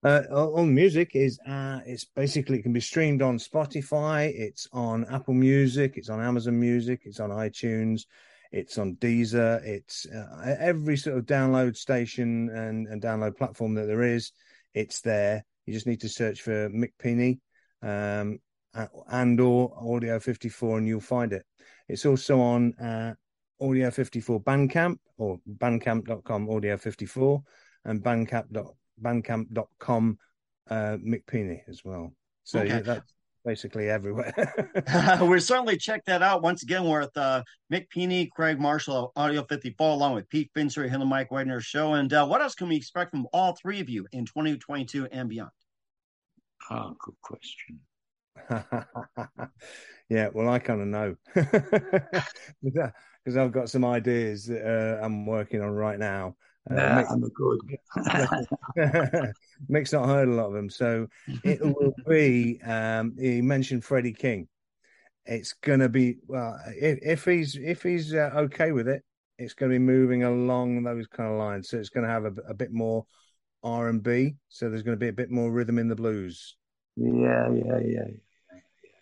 Uh, 0.04 0.62
music 0.64 1.16
is 1.16 1.40
uh, 1.48 1.80
it's 1.86 2.06
basically 2.06 2.60
it 2.60 2.62
can 2.62 2.74
be 2.74 2.80
streamed 2.80 3.22
on 3.22 3.40
Spotify, 3.40 4.32
it's 4.34 4.68
on 4.72 5.06
Apple 5.12 5.34
Music, 5.34 5.94
it's 5.98 6.10
on 6.10 6.22
Amazon 6.22 6.60
Music, 6.60 7.02
it's 7.06 7.20
on 7.20 7.32
iTunes, 7.32 8.06
it's 8.52 8.78
on 8.78 8.96
Deezer, 8.98 9.64
it's 9.66 10.06
uh, 10.06 10.56
every 10.60 10.98
sort 10.98 11.18
of 11.18 11.26
download 11.26 11.76
station 11.76 12.50
and, 12.50 12.88
and 12.88 13.02
download 13.02 13.38
platform 13.38 13.74
that 13.74 13.88
there 13.88 14.04
is. 14.04 14.32
It's 14.76 15.02
there. 15.02 15.44
You 15.66 15.74
just 15.74 15.88
need 15.88 16.02
to 16.02 16.10
search 16.10 16.42
for 16.42 16.70
Mick 16.70 16.92
Pini 17.04 17.40
um, 17.82 18.40
and 19.12 19.40
or 19.42 19.74
Audio 19.96 20.20
54 20.20 20.78
and 20.78 20.88
you'll 20.88 21.00
find 21.02 21.34
it. 21.34 21.44
It's 21.90 22.06
also 22.06 22.40
on 22.40 22.74
uh, 22.76 23.16
Audio 23.60 23.90
54 23.90 24.42
Bandcamp 24.42 24.98
or 25.18 25.40
bandcamp.com 25.50 26.50
Audio 26.52 26.78
54 26.78 27.42
and 27.86 28.04
bandcamp.com 28.04 28.74
bandcamp.com 29.02 30.18
uh 30.70 30.98
Mick 30.98 31.26
Pini 31.26 31.62
as 31.68 31.84
well. 31.86 32.14
So 32.44 32.60
Okay. 32.60 32.70
yeah, 32.70 32.80
that's 32.80 33.14
basically 33.46 33.90
everywhere. 33.90 34.34
we'll 35.22 35.40
certainly 35.40 35.78
check 35.78 36.04
that 36.06 36.22
out. 36.22 36.42
Once 36.42 36.64
again, 36.64 36.84
we're 36.86 37.02
at 37.02 37.14
the 37.14 37.44
Mick 37.72 37.88
Pini, 37.96 38.30
Craig 38.30 38.60
Marshall 38.60 38.96
of 38.96 39.12
Audio 39.16 39.44
54, 39.46 39.92
along 39.92 40.16
with 40.16 40.30
Pete 40.30 40.52
Feenstra 40.56 40.84
here 40.86 40.96
on 40.96 41.00
the 41.00 41.06
Mike 41.06 41.32
Wagner 41.32 41.62
Show. 41.62 41.94
And 41.94 42.12
uh, 42.12 42.26
what 42.26 42.42
else 42.42 42.56
can 42.56 42.68
we 42.68 42.76
expect 42.76 43.12
from 43.12 43.26
all 43.32 43.56
three 43.56 43.80
of 43.80 43.90
you 43.90 44.06
in 44.12 44.26
2022 44.26 45.08
and 45.12 45.30
beyond? 45.30 45.52
Ah, 46.70 46.92
good 47.00 47.16
question. 47.22 47.80
yeah, 50.10 50.30
well, 50.34 50.50
I 50.50 50.60
kind 50.60 50.82
of 50.82 50.88
know 50.88 51.16
because 52.64 53.38
I've 53.38 53.52
got 53.52 53.70
some 53.70 53.86
ideas 53.86 54.46
that 54.46 54.64
uh, 54.64 55.04
I'm 55.04 55.26
working 55.26 55.62
on 55.62 55.70
right 55.70 55.98
now. 55.98 56.36
Uh, 56.70 56.76
Nah, 56.76 57.02
Mick- 57.02 57.12
I'm 57.12 57.24
a 57.24 57.30
good. 57.30 57.60
Mick's 59.70 59.94
not 59.94 60.08
heard 60.08 60.28
a 60.28 60.32
lot 60.32 60.48
of 60.48 60.54
them, 60.54 60.70
so 60.70 61.08
it 61.44 61.62
will 61.62 61.94
be. 62.08 62.62
Um, 62.62 63.16
he 63.20 63.42
mentioned 63.42 63.84
Freddie 63.84 64.14
King. 64.14 64.48
It's 65.26 65.54
going 65.54 65.82
to 65.82 65.90
be 65.90 66.18
well 66.28 66.58
if, 66.68 67.00
if 67.02 67.26
he's 67.26 67.56
if 67.56 67.84
he's 67.84 68.14
uh, 68.14 68.32
okay 68.36 68.72
with 68.72 68.88
it, 68.88 69.04
it's 69.38 69.54
going 69.54 69.72
to 69.72 69.76
be 69.76 69.84
moving 69.84 70.24
along 70.24 70.84
those 70.84 71.08
kind 71.08 71.30
of 71.30 71.38
lines. 71.38 71.70
So 71.70 71.78
it's 71.78 71.90
going 71.90 72.06
to 72.06 72.12
have 72.12 72.26
a, 72.26 72.34
a 72.50 72.54
bit 72.54 72.72
more 72.72 73.06
R 73.64 73.90
and 73.90 74.02
B. 74.02 74.36
So 74.50 74.70
there's 74.70 74.84
going 74.84 74.96
to 74.96 75.00
be 75.00 75.10
a 75.10 75.14
bit 75.14 75.30
more 75.30 75.52
rhythm 75.52 75.80
in 75.80 75.88
the 75.88 75.96
blues. 75.96 76.56
Yeah, 76.96 77.52
yeah, 77.52 77.80
yeah. 77.86 78.08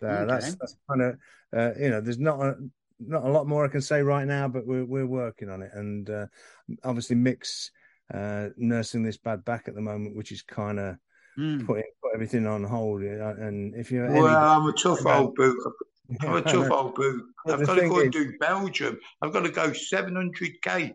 So 0.00 0.06
Okay. 0.06 0.26
that's, 0.26 0.54
that's 0.56 0.76
kind 0.90 1.02
of 1.02 1.16
uh, 1.56 1.70
you 1.78 1.90
know 1.90 2.00
there's 2.00 2.18
not 2.18 2.40
a, 2.40 2.56
not 2.98 3.24
a 3.24 3.28
lot 3.28 3.46
more 3.46 3.64
I 3.64 3.68
can 3.68 3.80
say 3.82 4.02
right 4.02 4.26
now, 4.26 4.48
but 4.48 4.66
we're 4.66 4.84
we're 4.84 5.06
working 5.06 5.50
on 5.50 5.62
it, 5.62 5.70
and 5.74 6.08
uh, 6.10 6.26
obviously 6.84 7.16
Mick's 7.16 7.70
uh, 8.12 8.48
nursing 8.56 9.02
this 9.02 9.16
bad 9.16 9.44
back 9.44 9.68
at 9.68 9.74
the 9.74 9.80
moment, 9.80 10.16
which 10.16 10.32
is 10.32 10.42
kind 10.42 10.78
of 10.78 10.96
Mm. 11.38 11.66
putting 11.66 11.84
put 12.02 12.14
everything 12.14 12.46
on 12.46 12.64
hold. 12.64 13.02
And 13.02 13.74
if 13.74 13.92
you're 13.92 14.10
Well, 14.10 14.26
any, 14.26 14.34
I'm 14.36 14.66
a 14.66 14.72
tough 14.72 15.02
about- 15.02 15.20
old 15.20 15.34
boot. 15.34 15.58
I'm 16.22 16.36
a 16.36 16.40
tough 16.52 16.70
old 16.70 16.94
boot. 16.94 17.24
I've 17.46 17.66
got 17.66 17.74
to 17.74 17.88
go 17.88 18.00
and 18.00 18.10
do 18.10 18.32
Belgium. 18.40 18.98
I've 19.20 19.34
got 19.34 19.42
to 19.42 19.50
go 19.50 19.68
700k 19.70 20.94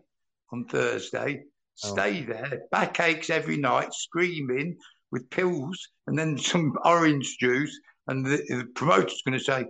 on 0.50 0.64
Thursday. 0.64 1.44
Oh. 1.44 1.48
Stay 1.92 2.24
oh. 2.24 2.32
there, 2.32 2.62
backaches 2.72 3.30
every 3.30 3.56
night, 3.56 3.94
screaming 3.94 4.76
with 5.12 5.30
pills, 5.30 5.78
and 6.08 6.18
then 6.18 6.36
some 6.36 6.76
orange 6.84 7.36
juice. 7.38 7.78
And 8.08 8.26
the, 8.26 8.38
the 8.48 8.66
promoter's 8.74 9.22
going 9.24 9.38
to 9.38 9.44
say, 9.44 9.66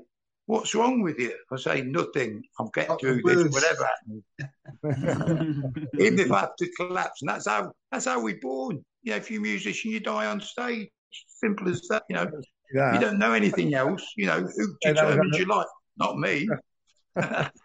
What's 0.53 0.74
wrong 0.74 1.00
with 1.00 1.18
you? 1.18 1.32
I 1.50 1.57
say, 1.57 1.80
Nothing. 1.80 2.42
I'm 2.61 2.68
get 2.74 2.90
oh, 2.90 2.98
through 2.98 3.22
this, 3.24 3.50
whatever 3.50 3.88
happens. 3.88 5.82
Even 5.98 6.18
if 6.18 6.30
I 6.30 6.40
have 6.40 6.57
to 6.57 6.70
collapse. 6.76 7.22
And 7.22 7.30
that's 7.30 7.48
how 7.48 7.72
that's 7.90 8.05
how 8.05 8.20
we're 8.22 8.38
born. 8.38 8.84
You 9.03 9.12
know, 9.12 9.16
if 9.16 9.30
you're 9.30 9.40
a 9.40 9.44
musician, 9.44 9.92
you 9.92 10.00
die 10.00 10.26
on 10.26 10.42
stage. 10.42 10.90
Simple 11.26 11.70
as 11.70 11.80
that. 11.88 12.03
You 12.11 12.16
know, 12.16 12.30
yeah. 12.74 12.92
you 12.92 13.00
don't 13.00 13.18
know 13.18 13.32
anything 13.32 13.72
else. 13.72 14.05
You 14.14 14.26
know, 14.26 14.40
who 14.42 14.76
determines 14.82 15.38
your 15.38 15.46
life? 15.46 15.68
Not 15.96 16.18
me. 16.18 16.46
yeah. 17.16 17.48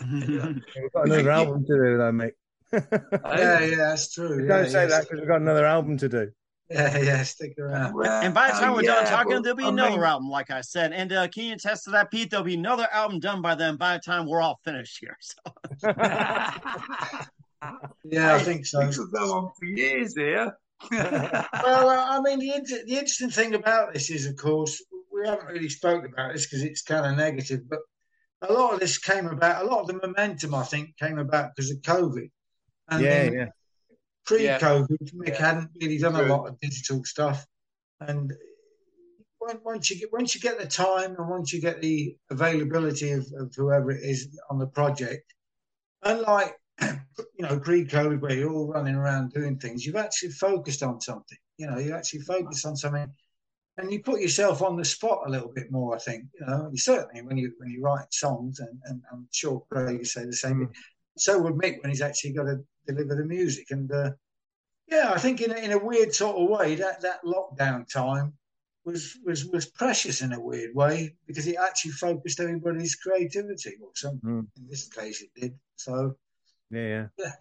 We've 0.12 0.92
got 0.92 1.06
another 1.06 1.30
album 1.30 1.64
to 1.66 1.72
do, 1.72 1.98
though, 1.98 2.10
mate. 2.10 2.34
yeah, 2.72 3.60
yeah, 3.60 3.76
that's 3.76 4.12
true. 4.12 4.48
Don't 4.48 4.64
yeah, 4.64 4.68
say 4.68 4.86
that 4.86 5.02
because 5.02 5.20
we've 5.20 5.28
got 5.28 5.40
another 5.40 5.66
album 5.66 5.98
to 5.98 6.08
do. 6.08 6.32
Yeah, 6.72 6.98
yeah, 7.02 7.22
stick 7.22 7.58
around. 7.58 7.94
Well, 7.94 8.22
and 8.22 8.32
by 8.34 8.48
the 8.48 8.54
time 8.54 8.72
we're 8.74 8.82
yeah, 8.82 9.02
done 9.02 9.06
talking, 9.06 9.42
there'll 9.42 9.56
be 9.56 9.64
I 9.64 9.68
another 9.68 9.96
mean, 9.96 10.04
album, 10.04 10.28
like 10.28 10.50
I 10.50 10.60
said. 10.60 10.92
And 10.92 11.12
uh, 11.12 11.28
can 11.28 11.44
you 11.44 11.54
attest 11.54 11.84
to 11.84 11.90
that, 11.90 12.10
Pete? 12.10 12.30
There'll 12.30 12.44
be 12.44 12.54
another 12.54 12.88
album 12.92 13.20
done 13.20 13.42
by 13.42 13.54
them 13.54 13.76
By 13.76 13.94
the 13.94 14.00
time 14.00 14.26
we're 14.26 14.40
all 14.40 14.58
finished 14.64 14.98
here, 15.00 15.16
so. 15.20 15.36
yeah, 18.04 18.34
I 18.34 18.38
think 18.38 18.66
so. 18.66 18.86
This 18.86 18.98
will 18.98 19.08
go 19.08 19.32
on 19.32 19.50
for 19.58 19.64
years 19.66 20.14
here. 20.16 20.56
well, 20.90 21.88
uh, 21.88 22.18
I 22.18 22.20
mean, 22.20 22.40
the, 22.40 22.54
inter- 22.54 22.84
the 22.86 22.94
interesting 22.94 23.30
thing 23.30 23.54
about 23.54 23.92
this 23.92 24.10
is, 24.10 24.26
of 24.26 24.36
course, 24.36 24.82
we 25.12 25.26
haven't 25.28 25.46
really 25.46 25.68
spoken 25.68 26.12
about 26.12 26.32
this 26.32 26.46
because 26.46 26.64
it's 26.64 26.82
kind 26.82 27.06
of 27.06 27.16
negative, 27.16 27.60
but 27.68 27.78
a 28.48 28.52
lot 28.52 28.74
of 28.74 28.80
this 28.80 28.98
came 28.98 29.26
about. 29.26 29.64
A 29.64 29.68
lot 29.68 29.82
of 29.82 29.86
the 29.86 30.06
momentum, 30.06 30.54
I 30.54 30.64
think, 30.64 30.96
came 30.98 31.18
about 31.18 31.50
because 31.54 31.70
of 31.70 31.78
COVID. 31.82 32.30
And 32.88 33.04
yeah, 33.04 33.30
yeah 33.30 33.46
pre-COVID, 34.26 34.96
yeah. 35.00 35.20
Mick 35.20 35.28
yeah. 35.28 35.46
hadn't 35.46 35.70
really 35.80 35.98
done 35.98 36.14
True. 36.14 36.26
a 36.26 36.28
lot 36.28 36.48
of 36.48 36.60
digital 36.60 37.04
stuff, 37.04 37.46
and 38.00 38.32
once 39.64 39.90
you 39.90 39.98
get 39.98 40.12
once 40.12 40.34
you 40.34 40.40
get 40.40 40.58
the 40.58 40.66
time 40.66 41.16
and 41.18 41.28
once 41.28 41.52
you 41.52 41.60
get 41.60 41.80
the 41.80 42.16
availability 42.30 43.10
of, 43.12 43.26
of 43.38 43.52
whoever 43.56 43.90
it 43.90 44.02
is 44.02 44.38
on 44.50 44.58
the 44.58 44.66
project, 44.66 45.34
unlike 46.02 46.54
you 46.80 46.96
know 47.38 47.58
pre-COVID 47.58 48.20
where 48.20 48.34
you're 48.34 48.52
all 48.52 48.68
running 48.68 48.94
around 48.94 49.32
doing 49.32 49.58
things, 49.58 49.84
you've 49.84 49.96
actually 49.96 50.30
focused 50.30 50.82
on 50.82 51.00
something. 51.00 51.38
You 51.58 51.70
know, 51.70 51.78
you 51.78 51.94
actually 51.94 52.20
focus 52.20 52.64
on 52.64 52.76
something, 52.76 53.12
and 53.78 53.92
you 53.92 54.02
put 54.02 54.20
yourself 54.20 54.62
on 54.62 54.76
the 54.76 54.84
spot 54.84 55.22
a 55.26 55.30
little 55.30 55.52
bit 55.54 55.70
more. 55.70 55.94
I 55.94 55.98
think 55.98 56.24
you 56.38 56.46
know, 56.46 56.68
you 56.70 56.78
certainly 56.78 57.22
when 57.22 57.36
you 57.36 57.52
when 57.58 57.70
you 57.70 57.82
write 57.82 58.12
songs, 58.12 58.60
and, 58.60 58.80
and 58.84 59.02
I'm 59.12 59.28
sure 59.32 59.64
Craig 59.70 60.06
say 60.06 60.24
the 60.24 60.32
same. 60.32 60.66
Mm. 60.66 60.70
So 61.18 61.38
would 61.40 61.54
Mick 61.54 61.82
when 61.82 61.90
he's 61.90 62.00
actually 62.00 62.32
got 62.32 62.44
to 62.44 62.64
deliver 62.86 63.14
the 63.14 63.24
music. 63.24 63.70
And 63.70 63.90
uh, 63.92 64.10
yeah, 64.88 65.12
I 65.14 65.18
think 65.18 65.40
in 65.40 65.52
a, 65.52 65.56
in 65.56 65.72
a 65.72 65.78
weird 65.78 66.14
sort 66.14 66.36
of 66.36 66.48
way, 66.48 66.74
that, 66.76 67.00
that 67.02 67.24
lockdown 67.24 67.90
time 67.90 68.34
was, 68.84 69.16
was 69.24 69.46
was 69.46 69.66
precious 69.66 70.22
in 70.22 70.32
a 70.32 70.40
weird 70.40 70.74
way 70.74 71.14
because 71.26 71.46
it 71.46 71.56
actually 71.56 71.92
focused 71.92 72.40
everybody's 72.40 72.96
creativity, 72.96 73.76
or 73.80 73.90
some 73.94 74.18
mm. 74.24 74.46
in 74.56 74.68
this 74.68 74.88
case 74.88 75.22
it 75.22 75.30
did. 75.40 75.58
So 75.76 76.16
yeah, 76.70 77.06
yeah. 77.16 77.32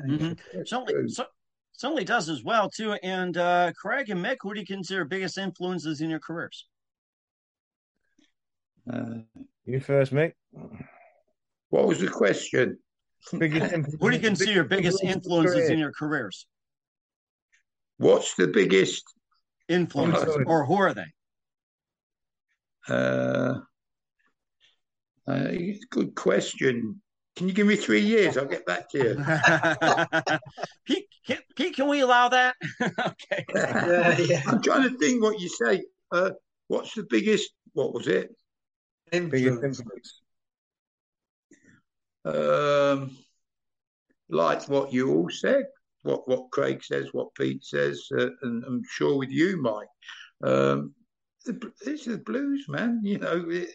Mm-hmm. 0.00 0.62
Certainly, 0.64 1.08
so, 1.08 1.26
certainly 1.72 2.04
does 2.04 2.28
as 2.28 2.42
well 2.44 2.70
too. 2.70 2.92
And 3.02 3.36
uh, 3.36 3.72
Craig 3.80 4.10
and 4.10 4.24
Mick, 4.24 4.36
who 4.40 4.54
do 4.54 4.60
you 4.60 4.66
consider 4.66 5.04
biggest 5.04 5.38
influences 5.38 6.00
in 6.00 6.10
your 6.10 6.20
careers? 6.20 6.66
Uh, 8.90 9.20
you 9.64 9.80
first, 9.80 10.12
Mick. 10.12 10.32
What 11.70 11.86
was 11.86 12.00
the 12.00 12.08
question? 12.08 12.78
Biggest 13.36 13.74
Who 14.00 14.10
do 14.10 14.16
you 14.16 14.22
consider 14.22 14.52
your 14.52 14.64
biggest 14.64 15.02
influences 15.02 15.70
in 15.70 15.78
your 15.78 15.92
careers? 15.92 16.46
What's 17.98 18.34
the 18.34 18.48
biggest 18.48 19.04
influences, 19.68 20.36
or 20.46 20.64
who 20.66 20.76
are 20.76 20.94
they? 20.94 21.06
Uh, 22.88 23.60
uh, 25.26 25.48
good 25.90 26.14
question. 26.14 27.00
Can 27.36 27.48
you 27.48 27.54
give 27.54 27.66
me 27.66 27.76
three 27.76 28.00
years? 28.00 28.36
I'll 28.36 28.46
get 28.46 28.64
back 28.64 28.88
to 28.90 28.98
you. 28.98 30.38
Pete, 30.86 31.08
can, 31.26 31.38
Pete, 31.54 31.74
can 31.74 31.88
we 31.88 32.00
allow 32.00 32.28
that? 32.30 32.54
okay. 32.82 33.44
Uh, 33.54 34.16
yeah. 34.26 34.42
I'm 34.46 34.62
trying 34.62 34.88
to 34.88 34.96
think 34.98 35.22
what 35.22 35.38
you 35.40 35.48
say. 35.48 35.82
Uh, 36.10 36.30
what's 36.68 36.94
the 36.94 37.04
biggest? 37.10 37.50
What 37.72 37.92
was 37.92 38.06
it? 38.06 38.30
Biggest 39.10 39.62
Influence. 39.62 40.22
Um, 42.26 43.16
like 44.28 44.68
what 44.68 44.92
you 44.92 45.14
all 45.14 45.30
said, 45.30 45.64
what 46.02 46.28
what 46.28 46.50
Craig 46.50 46.82
says, 46.82 47.08
what 47.12 47.34
Pete 47.34 47.64
says, 47.64 48.06
uh, 48.18 48.28
and 48.42 48.64
I'm 48.64 48.82
sure 48.90 49.16
with 49.16 49.30
you, 49.30 49.56
Mike. 49.60 49.88
Um, 50.42 50.94
the, 51.44 51.72
it's 51.86 52.04
the 52.04 52.18
blues, 52.18 52.66
man. 52.68 53.00
You 53.04 53.18
know, 53.18 53.44
it, 53.48 53.70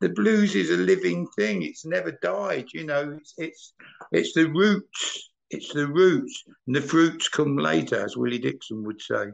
the 0.00 0.10
blues 0.10 0.54
is 0.54 0.70
a 0.70 0.76
living 0.76 1.26
thing. 1.36 1.62
It's 1.62 1.84
never 1.84 2.12
died. 2.22 2.66
You 2.72 2.84
know, 2.84 3.16
it's 3.18 3.34
it's 3.36 3.74
it's 4.12 4.32
the 4.32 4.48
roots. 4.48 5.30
It's 5.50 5.72
the 5.72 5.86
roots, 5.86 6.44
and 6.66 6.74
the 6.74 6.80
fruits 6.80 7.28
come 7.28 7.56
later, 7.56 8.04
as 8.04 8.16
Willie 8.16 8.38
Dixon 8.38 8.84
would 8.84 9.00
say. 9.00 9.26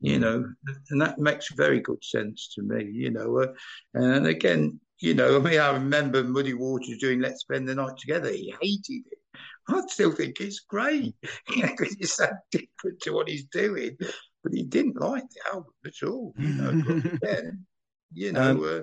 You 0.00 0.18
know, 0.18 0.44
and 0.90 1.00
that 1.00 1.20
makes 1.20 1.52
very 1.52 1.80
good 1.80 2.02
sense 2.02 2.52
to 2.54 2.62
me. 2.62 2.90
You 2.92 3.10
know, 3.10 3.38
uh, 3.38 3.52
and 3.94 4.26
again, 4.26 4.80
you 5.02 5.14
know, 5.14 5.36
I 5.36 5.40
mean, 5.40 5.58
I 5.58 5.72
remember 5.72 6.22
Muddy 6.22 6.54
Waters 6.54 6.98
doing 6.98 7.20
"Let's 7.20 7.40
Spend 7.40 7.68
the 7.68 7.74
Night 7.74 7.96
Together." 7.98 8.30
He 8.30 8.54
hated 8.60 9.02
it. 9.10 9.18
I 9.68 9.82
still 9.88 10.12
think 10.12 10.40
it's 10.40 10.60
great, 10.60 11.14
you 11.50 11.62
know, 11.62 11.72
because 11.76 11.96
it's 11.98 12.16
so 12.16 12.28
different 12.52 13.00
to 13.02 13.10
what 13.10 13.28
he's 13.28 13.44
doing. 13.46 13.96
But 14.42 14.52
he 14.52 14.62
didn't 14.62 15.00
like 15.00 15.24
the 15.30 15.54
album 15.54 15.72
at 15.84 16.08
all. 16.08 16.32
You 16.38 16.48
know, 16.48 16.68
again, 17.22 17.66
you 18.12 18.32
know. 18.32 18.50
Um, 18.50 18.64
uh, 18.64 18.82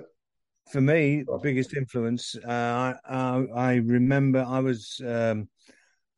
for 0.70 0.80
me, 0.82 1.24
the 1.26 1.38
biggest 1.42 1.74
influence. 1.74 2.36
Uh, 2.36 2.94
I, 3.08 3.46
I 3.54 3.74
remember 3.76 4.44
I 4.46 4.60
was 4.60 5.00
um, 5.04 5.48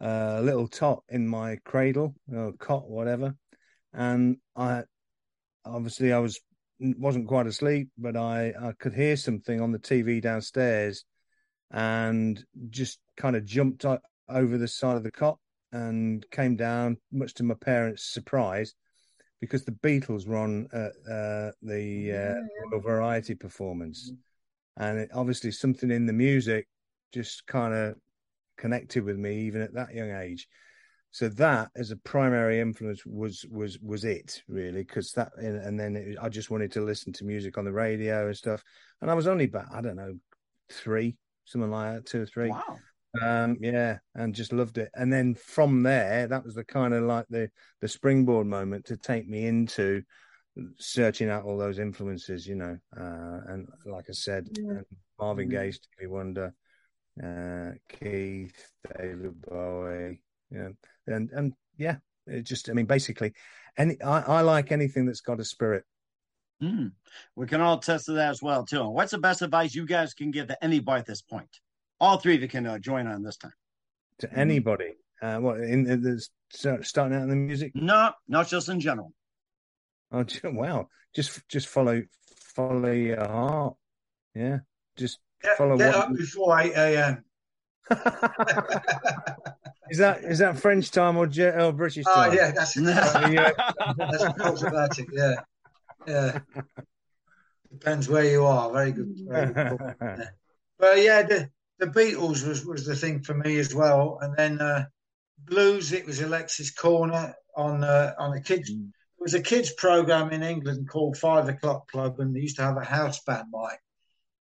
a 0.00 0.42
little 0.42 0.66
tot 0.66 1.04
in 1.08 1.28
my 1.28 1.58
cradle 1.64 2.16
or 2.32 2.52
cot, 2.58 2.90
whatever, 2.90 3.36
and 3.92 4.38
I 4.56 4.82
obviously 5.64 6.12
I 6.12 6.18
was 6.18 6.40
wasn't 6.98 7.28
quite 7.28 7.46
asleep, 7.46 7.88
but 7.96 8.16
I, 8.16 8.52
I 8.60 8.72
could 8.78 8.94
hear 8.94 9.16
something 9.16 9.60
on 9.60 9.72
the 9.72 9.78
TV 9.78 10.20
downstairs 10.20 11.04
and 11.70 12.44
just 12.70 12.98
kind 13.16 13.36
of 13.36 13.44
jumped 13.44 13.84
over 14.28 14.58
the 14.58 14.68
side 14.68 14.96
of 14.96 15.02
the 15.02 15.10
cot 15.10 15.38
and 15.72 16.24
came 16.30 16.56
down, 16.56 16.98
much 17.10 17.34
to 17.34 17.44
my 17.44 17.54
parents' 17.54 18.04
surprise, 18.04 18.74
because 19.40 19.64
the 19.64 19.72
Beatles 19.72 20.26
were 20.26 20.36
on 20.36 20.68
uh, 20.72 21.10
uh, 21.10 21.52
the 21.62 22.34
uh, 22.72 22.78
Variety 22.78 23.34
performance. 23.34 24.12
And 24.76 24.98
it, 24.98 25.10
obviously, 25.14 25.50
something 25.50 25.90
in 25.90 26.06
the 26.06 26.12
music 26.12 26.66
just 27.12 27.46
kind 27.46 27.74
of 27.74 27.94
connected 28.58 29.04
with 29.04 29.16
me, 29.16 29.42
even 29.42 29.62
at 29.62 29.74
that 29.74 29.94
young 29.94 30.10
age 30.10 30.46
so 31.12 31.28
that 31.28 31.70
as 31.76 31.90
a 31.90 31.96
primary 31.96 32.58
influence 32.58 33.04
was 33.04 33.44
was 33.50 33.78
was 33.80 34.04
it 34.04 34.42
really? 34.48 34.82
Because 34.82 35.12
that 35.12 35.30
and 35.36 35.78
then 35.78 35.94
it, 35.94 36.16
i 36.20 36.28
just 36.28 36.50
wanted 36.50 36.72
to 36.72 36.80
listen 36.80 37.12
to 37.12 37.24
music 37.24 37.58
on 37.58 37.66
the 37.66 37.72
radio 37.72 38.26
and 38.26 38.36
stuff. 38.36 38.64
And 39.00 39.10
i 39.10 39.14
was 39.14 39.26
only 39.26 39.44
about 39.44 39.66
i 39.72 39.80
don't 39.80 39.96
know 39.96 40.14
three 40.70 41.16
something 41.44 41.70
like 41.70 41.94
that 41.94 42.06
two 42.06 42.22
or 42.22 42.26
three. 42.26 42.48
Wow. 42.48 42.78
Um 43.20 43.58
yeah 43.60 43.98
and 44.14 44.34
just 44.34 44.54
loved 44.54 44.78
it. 44.78 44.90
And 44.94 45.12
then 45.12 45.34
from 45.34 45.82
there 45.82 46.26
that 46.28 46.44
was 46.44 46.54
the 46.54 46.64
kind 46.64 46.94
of 46.94 47.04
like 47.04 47.26
the 47.28 47.50
the 47.82 47.88
springboard 47.88 48.46
moment 48.46 48.86
to 48.86 48.96
take 48.96 49.28
me 49.28 49.46
into 49.46 50.02
searching 50.78 51.28
out 51.28 51.44
all 51.44 51.56
those 51.56 51.78
influences 51.78 52.46
you 52.46 52.54
know 52.54 52.76
uh 52.94 53.40
and 53.48 53.66
like 53.86 54.04
i 54.10 54.12
said 54.12 54.46
yeah. 54.52 54.80
marvin 55.18 55.48
mm-hmm. 55.48 55.56
gaye 55.56 55.70
stevie 55.70 56.06
wonder 56.06 56.52
uh 57.24 57.70
keith 57.88 58.70
david 58.98 59.40
bowie 59.40 60.20
yeah, 60.52 60.68
and 61.06 61.30
and 61.30 61.52
yeah, 61.76 61.96
it 62.26 62.42
just 62.42 62.68
I 62.68 62.72
mean 62.72 62.86
basically, 62.86 63.32
any 63.76 64.00
I, 64.02 64.20
I 64.20 64.40
like 64.40 64.72
anything 64.72 65.06
that's 65.06 65.20
got 65.20 65.40
a 65.40 65.44
spirit. 65.44 65.84
Mm. 66.62 66.92
We 67.34 67.46
can 67.46 67.60
all 67.60 67.78
test 67.78 68.06
to 68.06 68.12
that 68.12 68.30
as 68.30 68.42
well 68.42 68.64
too. 68.64 68.88
What's 68.88 69.10
the 69.10 69.18
best 69.18 69.42
advice 69.42 69.74
you 69.74 69.84
guys 69.84 70.14
can 70.14 70.30
give 70.30 70.48
to 70.48 70.64
anybody 70.64 71.00
at 71.00 71.06
this 71.06 71.22
point? 71.22 71.48
All 72.00 72.18
three 72.18 72.36
of 72.36 72.42
you 72.42 72.48
can 72.48 72.66
uh, 72.66 72.78
join 72.78 73.06
on 73.06 73.22
this 73.22 73.36
time. 73.36 73.52
To 74.20 74.32
anybody, 74.32 74.92
uh, 75.20 75.38
what 75.38 75.60
in, 75.60 75.88
in 75.88 76.02
the 76.02 76.24
starting 76.52 77.16
out 77.16 77.22
in 77.22 77.28
the 77.28 77.36
music? 77.36 77.72
No, 77.74 78.12
not 78.28 78.48
just 78.48 78.68
in 78.68 78.78
general. 78.78 79.12
Oh 80.12 80.24
wow! 80.44 80.88
Just 81.14 81.46
just 81.48 81.68
follow 81.68 82.02
follow 82.54 82.92
your 82.92 83.26
heart. 83.26 83.74
Yeah, 84.34 84.58
just 84.96 85.18
get, 85.42 85.56
follow. 85.56 85.76
Get 85.76 85.94
what... 85.94 86.10
up 86.10 86.14
before 86.14 86.60
eight 86.60 86.74
a.m. 86.74 87.24
Is 89.92 89.98
that 89.98 90.24
is 90.24 90.38
that 90.38 90.58
French 90.58 90.90
time 90.90 91.18
or, 91.18 91.24
or 91.26 91.72
British 91.72 92.04
oh, 92.06 92.14
time? 92.14 92.30
Oh 92.32 92.34
yeah, 92.34 92.50
that's 92.50 92.76
yeah. 92.76 93.50
that's 93.98 94.24
automatic. 94.40 95.08
Yeah, 95.12 95.34
yeah. 96.06 96.38
Depends 97.70 98.08
where 98.08 98.24
you 98.24 98.46
are. 98.46 98.72
Very 98.72 98.92
good. 98.92 99.14
Very 99.28 99.52
good 99.52 99.94
yeah. 100.00 100.24
But 100.78 101.02
yeah, 101.02 101.22
the, 101.22 101.50
the 101.78 101.86
Beatles 101.86 102.46
was, 102.46 102.64
was 102.64 102.86
the 102.86 102.96
thing 102.96 103.22
for 103.22 103.34
me 103.34 103.58
as 103.58 103.74
well. 103.74 104.18
And 104.22 104.34
then 104.34 104.60
uh, 104.62 104.86
blues, 105.38 105.92
it 105.92 106.06
was 106.06 106.22
Alexis 106.22 106.72
Korner 106.72 107.34
on 107.54 107.84
uh, 107.84 108.14
on 108.18 108.32
a 108.34 108.40
kids. 108.40 108.70
Mm. 108.70 108.88
It 108.88 109.22
was 109.22 109.34
a 109.34 109.42
kids 109.42 109.72
program 109.74 110.30
in 110.30 110.42
England 110.42 110.88
called 110.88 111.18
Five 111.18 111.50
O'clock 111.50 111.90
Club, 111.90 112.18
and 112.18 112.34
they 112.34 112.40
used 112.40 112.56
to 112.56 112.62
have 112.62 112.78
a 112.78 112.84
house 112.84 113.22
band, 113.24 113.48
Mike. 113.52 113.78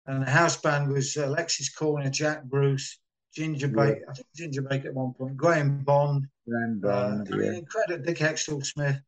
And 0.05 0.25
the 0.25 0.31
house 0.31 0.55
band 0.55 0.91
was 0.91 1.17
Alexis 1.17 1.75
Korner, 1.75 2.09
Jack 2.09 2.43
Bruce, 2.43 2.97
Ginger 3.33 3.67
Baker. 3.69 4.05
I 4.09 4.13
think 4.13 4.27
Ginger 4.35 4.61
Baker 4.61 4.89
at 4.89 4.93
one 4.93 5.13
point, 5.13 5.37
Graham 5.37 5.79
Bond, 5.79 6.27
Graham 6.47 6.79
Bond, 6.79 7.31
uh, 7.31 7.37
yeah. 7.37 7.53
incredible 7.53 8.03
Dick 8.03 8.17
Heckstall-Smith 8.17 8.99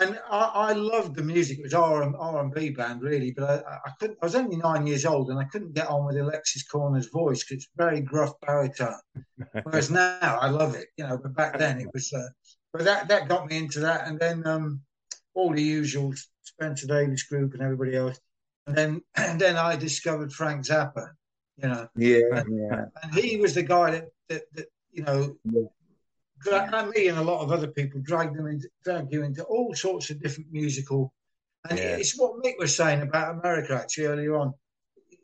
and 0.00 0.20
I, 0.30 0.50
I, 0.54 0.72
loved 0.72 1.14
the 1.14 1.22
music. 1.22 1.58
It 1.58 1.62
was 1.62 1.74
R 1.74 2.02
and 2.02 2.54
B 2.54 2.70
band 2.70 3.02
really, 3.02 3.32
but 3.32 3.66
I, 3.66 3.78
I, 3.86 3.90
couldn't. 3.98 4.18
I 4.20 4.26
was 4.26 4.34
only 4.34 4.56
nine 4.56 4.86
years 4.86 5.04
old, 5.04 5.30
and 5.30 5.38
I 5.38 5.44
couldn't 5.44 5.74
get 5.74 5.88
on 5.88 6.06
with 6.06 6.16
Alexis 6.16 6.64
Korner's 6.66 7.08
voice 7.08 7.44
because 7.44 7.64
it's 7.64 7.68
very 7.76 8.00
gruff 8.00 8.32
baritone. 8.40 8.94
Whereas 9.62 9.90
now 9.90 10.38
I 10.40 10.48
love 10.48 10.74
it, 10.74 10.88
you 10.96 11.06
know. 11.06 11.18
But 11.18 11.34
back 11.34 11.58
then 11.58 11.80
it 11.80 11.88
was. 11.92 12.12
Uh, 12.12 12.28
but 12.72 12.84
that 12.84 13.08
that 13.08 13.28
got 13.28 13.46
me 13.46 13.56
into 13.56 13.80
that, 13.80 14.06
and 14.06 14.18
then 14.18 14.46
um, 14.46 14.80
all 15.34 15.52
the 15.52 15.62
usual 15.62 16.12
Spencer 16.42 16.86
Davis 16.86 17.22
group 17.24 17.54
and 17.54 17.62
everybody 17.62 17.96
else, 17.96 18.18
and 18.66 18.76
then 18.76 19.00
and 19.16 19.40
then 19.40 19.56
I 19.56 19.76
discovered 19.76 20.32
Frank 20.32 20.64
Zappa, 20.64 21.10
you 21.62 21.68
know. 21.68 21.88
Yeah, 21.96 22.20
and, 22.32 22.58
yeah. 22.58 22.84
And 23.02 23.14
he 23.14 23.36
was 23.36 23.54
the 23.54 23.62
guy 23.62 23.90
that 23.92 24.08
that, 24.28 24.42
that 24.54 24.66
you 24.92 25.02
know 25.02 25.36
and 26.52 26.90
me 26.90 27.08
and 27.08 27.18
a 27.18 27.22
lot 27.22 27.42
of 27.42 27.50
other 27.50 27.66
people 27.66 28.00
drag 28.02 28.34
them 28.34 28.46
into 28.46 28.68
drag 28.84 29.10
you 29.10 29.22
into 29.22 29.42
all 29.44 29.74
sorts 29.74 30.10
of 30.10 30.22
different 30.22 30.52
musical 30.52 31.12
and 31.70 31.78
yeah. 31.78 31.96
it's 31.96 32.18
what 32.18 32.42
Mick 32.42 32.58
was 32.58 32.76
saying 32.76 33.02
about 33.02 33.38
America 33.38 33.74
actually 33.74 34.06
earlier 34.06 34.36
on. 34.36 34.54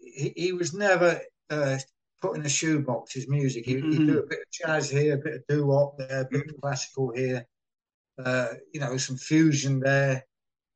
He, 0.01 0.33
he 0.37 0.53
was 0.53 0.74
never 0.74 1.20
uh, 1.51 1.78
put 2.20 2.37
in 2.37 2.45
a 2.45 2.49
shoebox 2.49 3.14
his 3.14 3.28
music. 3.28 3.64
He, 3.64 3.76
mm-hmm. 3.76 3.91
he'd 3.91 4.07
do 4.07 4.18
a 4.18 4.26
bit 4.26 4.41
of 4.41 4.51
jazz 4.51 4.91
here, 4.91 5.14
a 5.14 5.18
bit 5.18 5.35
of 5.35 5.47
doo 5.49 5.66
wop 5.66 5.99
there, 5.99 6.22
a 6.22 6.24
bit 6.24 6.49
of 6.49 6.61
classical 6.61 7.12
here, 7.14 7.47
uh, 8.24 8.49
you 8.72 8.80
know, 8.80 8.97
some 8.97 9.16
fusion 9.16 9.80
there, 9.80 10.24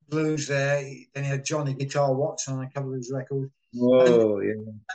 blues 0.08 0.48
there. 0.48 0.82
Then 1.14 1.24
he 1.24 1.30
had 1.30 1.44
Johnny 1.44 1.74
Guitar 1.74 2.14
Watson 2.14 2.54
on 2.54 2.64
a 2.64 2.70
couple 2.70 2.90
of 2.90 2.96
his 2.96 3.12
records. 3.12 3.50
Whoa, 3.72 4.38
and, 4.38 4.48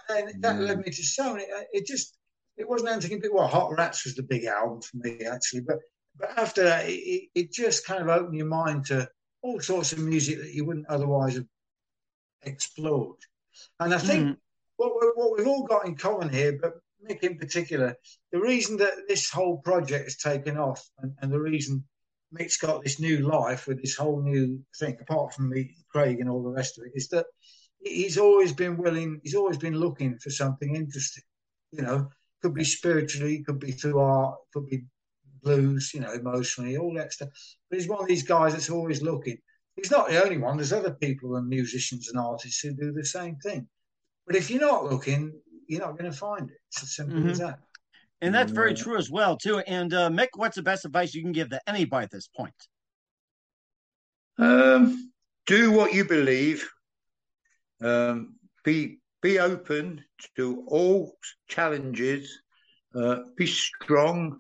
yeah. 0.09 0.15
And 0.17 0.27
then 0.27 0.41
that 0.41 0.55
yeah. 0.55 0.67
led 0.67 0.79
me 0.79 0.91
to 0.91 1.03
so 1.03 1.33
many. 1.33 1.45
It 1.73 1.85
just 1.85 2.17
it 2.57 2.67
wasn't 2.67 2.91
anything. 2.91 3.19
Big, 3.19 3.31
well, 3.33 3.47
Hot 3.47 3.71
Rats 3.77 4.05
was 4.05 4.15
the 4.15 4.23
big 4.23 4.45
album 4.45 4.81
for 4.81 4.97
me 4.97 5.25
actually, 5.25 5.61
but 5.61 5.77
but 6.17 6.37
after 6.37 6.63
that, 6.63 6.85
it, 6.87 7.29
it 7.33 7.51
just 7.51 7.85
kind 7.85 8.01
of 8.01 8.09
opened 8.09 8.37
your 8.37 8.47
mind 8.47 8.85
to 8.87 9.09
all 9.41 9.59
sorts 9.59 9.93
of 9.93 9.99
music 9.99 10.39
that 10.39 10.53
you 10.53 10.65
wouldn't 10.65 10.87
otherwise 10.87 11.35
have 11.35 11.45
explored. 12.43 13.17
And 13.79 13.93
I 13.93 13.97
think 13.97 14.27
mm. 14.27 14.37
what, 14.77 14.91
what 15.15 15.37
we've 15.37 15.47
all 15.47 15.63
got 15.63 15.85
in 15.85 15.95
common 15.95 16.29
here, 16.29 16.59
but 16.61 16.73
Mick 17.09 17.23
in 17.23 17.37
particular, 17.37 17.95
the 18.31 18.39
reason 18.39 18.77
that 18.77 18.93
this 19.07 19.29
whole 19.29 19.57
project 19.57 20.05
has 20.05 20.17
taken 20.17 20.57
off 20.57 20.87
and, 20.99 21.13
and 21.21 21.31
the 21.31 21.39
reason 21.39 21.83
Mick's 22.33 22.57
got 22.57 22.83
this 22.83 22.99
new 22.99 23.19
life 23.19 23.67
with 23.67 23.81
this 23.81 23.95
whole 23.95 24.21
new 24.21 24.63
thing, 24.79 24.97
apart 25.01 25.33
from 25.33 25.49
me, 25.49 25.75
Craig, 25.89 26.19
and 26.19 26.29
all 26.29 26.43
the 26.43 26.49
rest 26.49 26.77
of 26.77 26.85
it, 26.85 26.91
is 26.95 27.09
that 27.09 27.25
he's 27.83 28.17
always 28.17 28.53
been 28.53 28.77
willing, 28.77 29.19
he's 29.23 29.35
always 29.35 29.57
been 29.57 29.75
looking 29.75 30.17
for 30.19 30.29
something 30.29 30.75
interesting, 30.75 31.23
you 31.71 31.81
know, 31.81 32.09
could 32.41 32.53
be 32.53 32.63
spiritually, 32.63 33.43
could 33.43 33.59
be 33.59 33.71
through 33.71 33.99
art, 33.99 34.35
could 34.53 34.67
be 34.67 34.83
blues, 35.43 35.91
you 35.93 35.99
know, 35.99 36.13
emotionally, 36.13 36.77
all 36.77 36.93
that 36.95 37.13
stuff. 37.13 37.29
But 37.69 37.79
he's 37.79 37.87
one 37.87 38.01
of 38.01 38.07
these 38.07 38.23
guys 38.23 38.53
that's 38.53 38.69
always 38.69 39.01
looking. 39.01 39.37
He's 39.75 39.91
not 39.91 40.09
the 40.09 40.23
only 40.23 40.37
one. 40.37 40.57
There's 40.57 40.73
other 40.73 40.93
people 40.93 41.37
and 41.37 41.47
musicians 41.47 42.09
and 42.09 42.19
artists 42.19 42.59
who 42.59 42.73
do 42.73 42.91
the 42.91 43.05
same 43.05 43.37
thing. 43.37 43.67
But 44.27 44.35
if 44.35 44.49
you're 44.49 44.61
not 44.61 44.85
looking, 44.85 45.33
you're 45.67 45.81
not 45.81 45.97
going 45.97 46.11
to 46.11 46.17
find 46.17 46.49
it. 46.49 46.57
It's 46.69 46.83
as 46.83 46.95
simple 46.95 47.19
mm-hmm. 47.19 47.29
as 47.29 47.39
that. 47.39 47.59
And 48.21 48.35
that's 48.35 48.51
very 48.51 48.75
true 48.75 48.97
as 48.97 49.09
well, 49.09 49.35
too. 49.35 49.59
And 49.59 49.91
uh, 49.93 50.09
Mick, 50.09 50.27
what's 50.35 50.55
the 50.55 50.61
best 50.61 50.85
advice 50.85 51.15
you 51.15 51.23
can 51.23 51.31
give 51.31 51.49
to 51.49 51.61
anybody 51.65 52.03
at 52.03 52.11
this 52.11 52.27
point? 52.27 52.53
Um, 54.37 55.11
do 55.47 55.71
what 55.71 55.93
you 55.93 56.05
believe. 56.05 56.69
Um, 57.81 58.35
be 58.63 58.99
be 59.21 59.39
open 59.39 60.03
to 60.35 60.63
all 60.67 61.17
challenges. 61.47 62.41
Uh, 62.93 63.17
be 63.35 63.47
strong. 63.47 64.39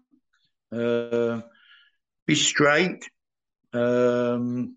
Uh, 0.71 1.41
be 2.25 2.35
straight. 2.35 3.03
Um, 3.73 4.75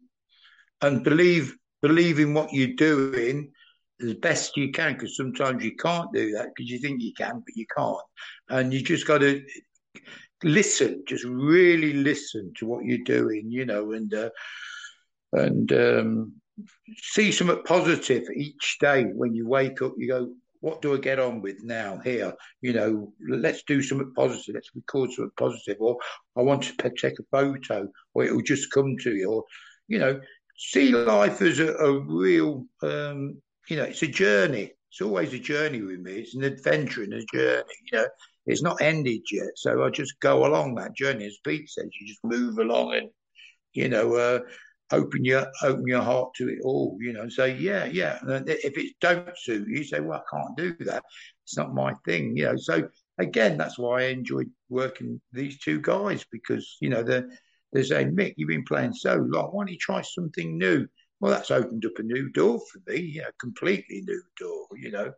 and 0.80 1.02
believe 1.02 1.56
believe 1.82 2.18
in 2.18 2.34
what 2.34 2.52
you're 2.52 2.76
doing 2.76 3.50
as 4.00 4.14
best 4.14 4.56
you 4.56 4.70
can. 4.72 4.94
Because 4.94 5.16
sometimes 5.16 5.64
you 5.64 5.76
can't 5.76 6.12
do 6.12 6.32
that 6.32 6.48
because 6.54 6.70
you 6.70 6.78
think 6.78 7.02
you 7.02 7.12
can, 7.14 7.42
but 7.44 7.56
you 7.56 7.66
can't. 7.76 7.98
And 8.48 8.72
you 8.72 8.82
just 8.82 9.06
got 9.06 9.18
to 9.18 9.42
listen. 10.42 11.04
Just 11.06 11.24
really 11.24 11.92
listen 11.92 12.52
to 12.58 12.66
what 12.66 12.84
you're 12.84 12.98
doing. 12.98 13.50
You 13.50 13.66
know, 13.66 13.92
and 13.92 14.12
uh, 14.12 14.30
and 15.32 15.72
um, 15.72 16.32
see 16.96 17.32
something 17.32 17.62
positive 17.64 18.24
each 18.34 18.78
day 18.80 19.05
when 19.05 19.34
you 19.34 19.48
wake 19.48 19.82
up. 19.82 19.92
You 19.96 20.09
go, 20.09 20.34
what 20.61 20.80
do 20.80 20.94
I 20.94 20.98
get 20.98 21.18
on 21.18 21.42
with 21.42 21.62
now 21.62 21.98
here? 22.02 22.32
You 22.62 22.72
know, 22.72 23.12
let's 23.28 23.62
do 23.64 23.82
something 23.82 24.12
positive. 24.16 24.55
Let's 24.55 24.70
record 24.74 25.11
something 25.12 25.30
positive. 25.36 25.76
Or 25.80 25.98
I 26.36 26.42
want 26.42 26.62
to 26.62 26.90
take 26.90 27.18
a 27.18 27.22
photo, 27.30 27.88
or 28.14 28.24
it 28.24 28.34
will 28.34 28.42
just 28.42 28.72
come 28.72 28.96
to 29.02 29.14
you. 29.14 29.30
Or, 29.30 29.44
you 29.88 29.98
know, 29.98 30.20
see 30.57 30.90
life 30.92 31.42
as 31.42 31.59
a, 31.59 31.74
a 31.74 32.00
real, 32.00 32.64
um, 32.82 33.42
you 33.68 33.76
know, 33.76 33.84
it's 33.84 34.02
a 34.02 34.07
journey. 34.07 34.72
It's 34.90 35.00
always 35.00 35.34
a 35.34 35.38
journey 35.38 35.82
with 35.82 36.00
me. 36.00 36.12
It's 36.12 36.34
an 36.34 36.44
adventure 36.44 37.02
and 37.02 37.14
a 37.14 37.24
journey. 37.34 37.64
You 37.92 37.98
know, 37.98 38.07
it's 38.46 38.62
not 38.62 38.80
ended 38.80 39.22
yet. 39.30 39.50
So 39.57 39.82
I 39.84 39.90
just 39.90 40.20
go 40.20 40.46
along 40.46 40.76
that 40.76 40.94
journey. 40.94 41.26
As 41.26 41.36
Pete 41.44 41.68
says, 41.68 41.88
you 42.00 42.07
just 42.07 42.24
move 42.24 42.59
along 42.59 42.94
and, 42.94 43.11
you 43.72 43.88
know, 43.88 44.14
uh, 44.14 44.38
open 44.91 45.24
your 45.24 45.47
open 45.62 45.87
your 45.87 46.03
heart 46.03 46.35
to 46.35 46.49
it 46.49 46.59
all, 46.64 46.97
you 47.01 47.12
know, 47.12 47.22
and 47.22 47.32
say, 47.32 47.57
yeah, 47.57 47.85
yeah. 47.87 48.18
And 48.22 48.49
if 48.49 48.76
it 48.76 48.95
don't 49.01 49.37
suit 49.39 49.68
you, 49.68 49.85
say, 49.85 50.01
well, 50.01 50.22
I 50.26 50.37
can't 50.37 50.57
do 50.57 50.85
that. 50.85 51.03
It's 51.45 51.57
not 51.57 51.74
my 51.74 51.95
thing, 52.05 52.37
you 52.37 52.45
know. 52.45 52.57
So 52.57 52.89
again, 53.18 53.57
that's 53.57 53.78
why 53.78 54.03
I 54.03 54.07
enjoyed 54.07 54.51
working 54.68 55.20
these 55.32 55.59
two 55.59 55.80
guys 55.80 56.24
because 56.30 56.76
you 56.80 56.91
know 56.91 57.03
they're 57.03 57.28
they're 57.74 57.82
Mick, 57.82 58.35
you've 58.37 58.49
been 58.49 58.64
playing 58.64 58.95
so 58.95 59.16
long. 59.16 59.51
Why 59.51 59.64
don't 59.64 59.72
you 59.72 59.78
try 59.78 60.01
something 60.03 60.57
new? 60.57 60.87
Well, 61.20 61.32
that's 61.32 61.51
opened 61.51 61.85
up 61.87 61.99
a 61.99 62.03
new 62.03 62.30
door 62.30 62.61
for 62.61 62.93
me, 62.93 63.01
yeah, 63.01 63.28
completely 63.41 64.03
new 64.03 64.22
door, 64.39 64.66
you 64.76 64.91
know. 64.91 65.12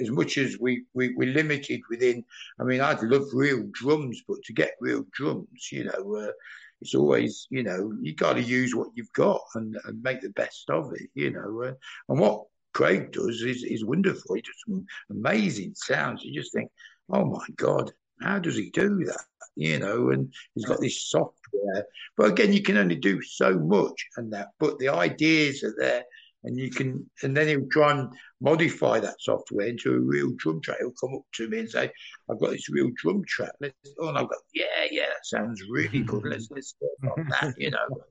As 0.00 0.10
much 0.10 0.38
as 0.38 0.58
we, 0.60 0.84
we, 0.94 1.14
we're 1.16 1.32
limited 1.32 1.80
within, 1.88 2.22
I 2.58 2.64
mean, 2.64 2.80
I'd 2.80 3.02
love 3.02 3.24
real 3.32 3.66
drums, 3.72 4.22
but 4.28 4.36
to 4.44 4.52
get 4.52 4.72
real 4.80 5.04
drums, 5.12 5.68
you 5.72 5.84
know, 5.84 6.16
uh, 6.16 6.32
it's 6.80 6.94
always, 6.94 7.46
you 7.50 7.62
know, 7.62 7.92
you 8.00 8.14
got 8.14 8.34
to 8.34 8.42
use 8.42 8.74
what 8.74 8.88
you've 8.94 9.12
got 9.12 9.40
and, 9.54 9.76
and 9.84 10.02
make 10.02 10.20
the 10.20 10.30
best 10.30 10.70
of 10.70 10.92
it, 10.94 11.08
you 11.14 11.30
know. 11.30 11.62
Uh, 11.62 11.72
and 12.08 12.18
what 12.18 12.44
Craig 12.72 13.12
does 13.12 13.42
is, 13.42 13.64
is 13.64 13.84
wonderful. 13.84 14.34
He 14.34 14.42
does 14.42 14.54
some 14.66 14.86
amazing 15.10 15.74
sounds. 15.74 16.24
You 16.24 16.32
just 16.32 16.52
think, 16.52 16.70
oh 17.10 17.24
my 17.24 17.46
God, 17.56 17.92
how 18.22 18.38
does 18.38 18.56
he 18.56 18.70
do 18.70 19.04
that? 19.04 19.24
You 19.56 19.78
know, 19.78 20.10
and 20.10 20.32
he's 20.54 20.64
got 20.64 20.80
this 20.80 21.08
software. 21.10 21.84
But 22.16 22.30
again, 22.30 22.52
you 22.52 22.62
can 22.62 22.76
only 22.76 22.96
do 22.96 23.20
so 23.22 23.58
much 23.58 24.06
and 24.16 24.32
that, 24.32 24.48
but 24.58 24.78
the 24.78 24.88
ideas 24.88 25.62
are 25.64 25.74
there 25.76 26.04
and 26.44 26.56
you 26.58 26.70
can, 26.70 27.08
and 27.22 27.36
then 27.36 27.48
he'll 27.48 27.68
try 27.70 27.92
and 27.92 28.08
modify 28.40 28.98
that 29.00 29.20
software 29.20 29.66
into 29.66 29.94
a 29.94 29.98
real 29.98 30.32
drum 30.38 30.60
track. 30.60 30.78
He'll 30.80 30.92
come 30.92 31.14
up 31.14 31.24
to 31.34 31.48
me 31.48 31.60
and 31.60 31.70
say, 31.70 31.90
"I've 32.30 32.40
got 32.40 32.50
this 32.50 32.70
real 32.70 32.90
drum 32.96 33.22
track." 33.26 33.52
Let's, 33.60 33.74
oh, 33.98 34.08
and 34.08 34.18
I've 34.18 34.28
got, 34.28 34.38
yeah, 34.54 34.86
yeah, 34.90 35.06
that 35.06 35.24
sounds 35.24 35.62
really 35.68 36.00
good. 36.04 36.24
Let's 36.24 36.48
let's 36.50 36.74
work 36.80 37.18
on 37.18 37.28
that, 37.28 37.54
you 37.58 37.70
know, 37.70 38.02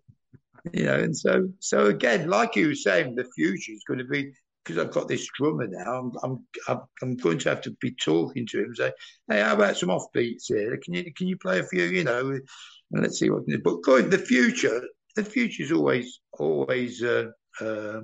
you 0.74 0.86
know. 0.86 1.00
And 1.00 1.18
so, 1.18 1.50
so 1.60 1.88
again, 1.88 2.30
like 2.30 2.56
you 2.56 2.68
were 2.68 2.76
saying, 2.76 3.16
the 3.16 3.28
future 3.36 3.72
is 3.72 3.84
going 3.88 4.00
to 4.00 4.06
be 4.06 4.32
because 4.64 4.84
I've 4.84 4.94
got 4.94 5.08
this 5.08 5.28
drummer 5.36 5.68
now. 5.68 6.12
I'm, 6.24 6.46
I'm, 6.68 6.82
I'm 7.02 7.16
going 7.16 7.40
to 7.40 7.50
have 7.50 7.62
to 7.62 7.72
be 7.82 7.96
talking 7.96 8.46
to 8.48 8.60
him, 8.60 8.66
and 8.66 8.78
say, 8.78 8.92
"Hey, 9.28 9.42
how 9.42 9.56
about 9.56 9.78
some 9.78 9.90
offbeats 9.90 10.46
here? 10.48 10.78
Can 10.84 10.94
you, 10.94 11.12
can 11.16 11.28
you 11.28 11.38
play 11.38 11.60
a 11.60 11.64
few? 11.64 11.86
You 11.86 12.04
know, 12.04 12.30
and 12.30 13.02
let's 13.02 13.20
see 13.20 13.30
what." 13.32 13.44
But 13.64 13.82
going 13.82 14.10
the 14.10 14.20
future, 14.20 14.82
the 15.16 15.24
future 15.24 15.64
is 15.64 15.72
always, 15.72 16.20
always. 16.38 17.02
Uh, 17.02 17.32
uh, 17.62 18.02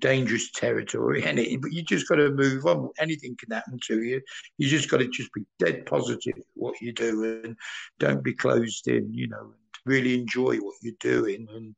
dangerous 0.00 0.50
territory, 0.52 1.22
and 1.26 1.38
it, 1.38 1.60
but 1.60 1.72
you 1.72 1.82
just 1.82 2.08
got 2.08 2.16
to 2.16 2.30
move 2.30 2.66
on. 2.66 2.90
Anything 2.98 3.36
can 3.38 3.54
happen 3.54 3.78
to 3.86 4.02
you. 4.02 4.20
You 4.58 4.68
just 4.68 4.90
got 4.90 4.98
to 4.98 5.08
just 5.08 5.32
be 5.32 5.42
dead 5.58 5.86
positive 5.86 6.34
what 6.54 6.80
you 6.80 6.92
do, 6.92 7.42
and 7.44 7.56
don't 7.98 8.22
be 8.22 8.34
closed 8.34 8.88
in. 8.88 9.12
You 9.12 9.28
know, 9.28 9.40
and 9.40 9.54
really 9.84 10.18
enjoy 10.18 10.56
what 10.58 10.74
you're 10.82 10.94
doing, 11.00 11.46
and 11.54 11.74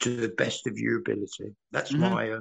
to 0.00 0.16
the 0.16 0.30
best 0.30 0.66
of 0.66 0.78
your 0.78 0.98
ability. 0.98 1.54
That's 1.72 1.92
mm-hmm. 1.92 2.14
my. 2.14 2.30
Uh, 2.30 2.40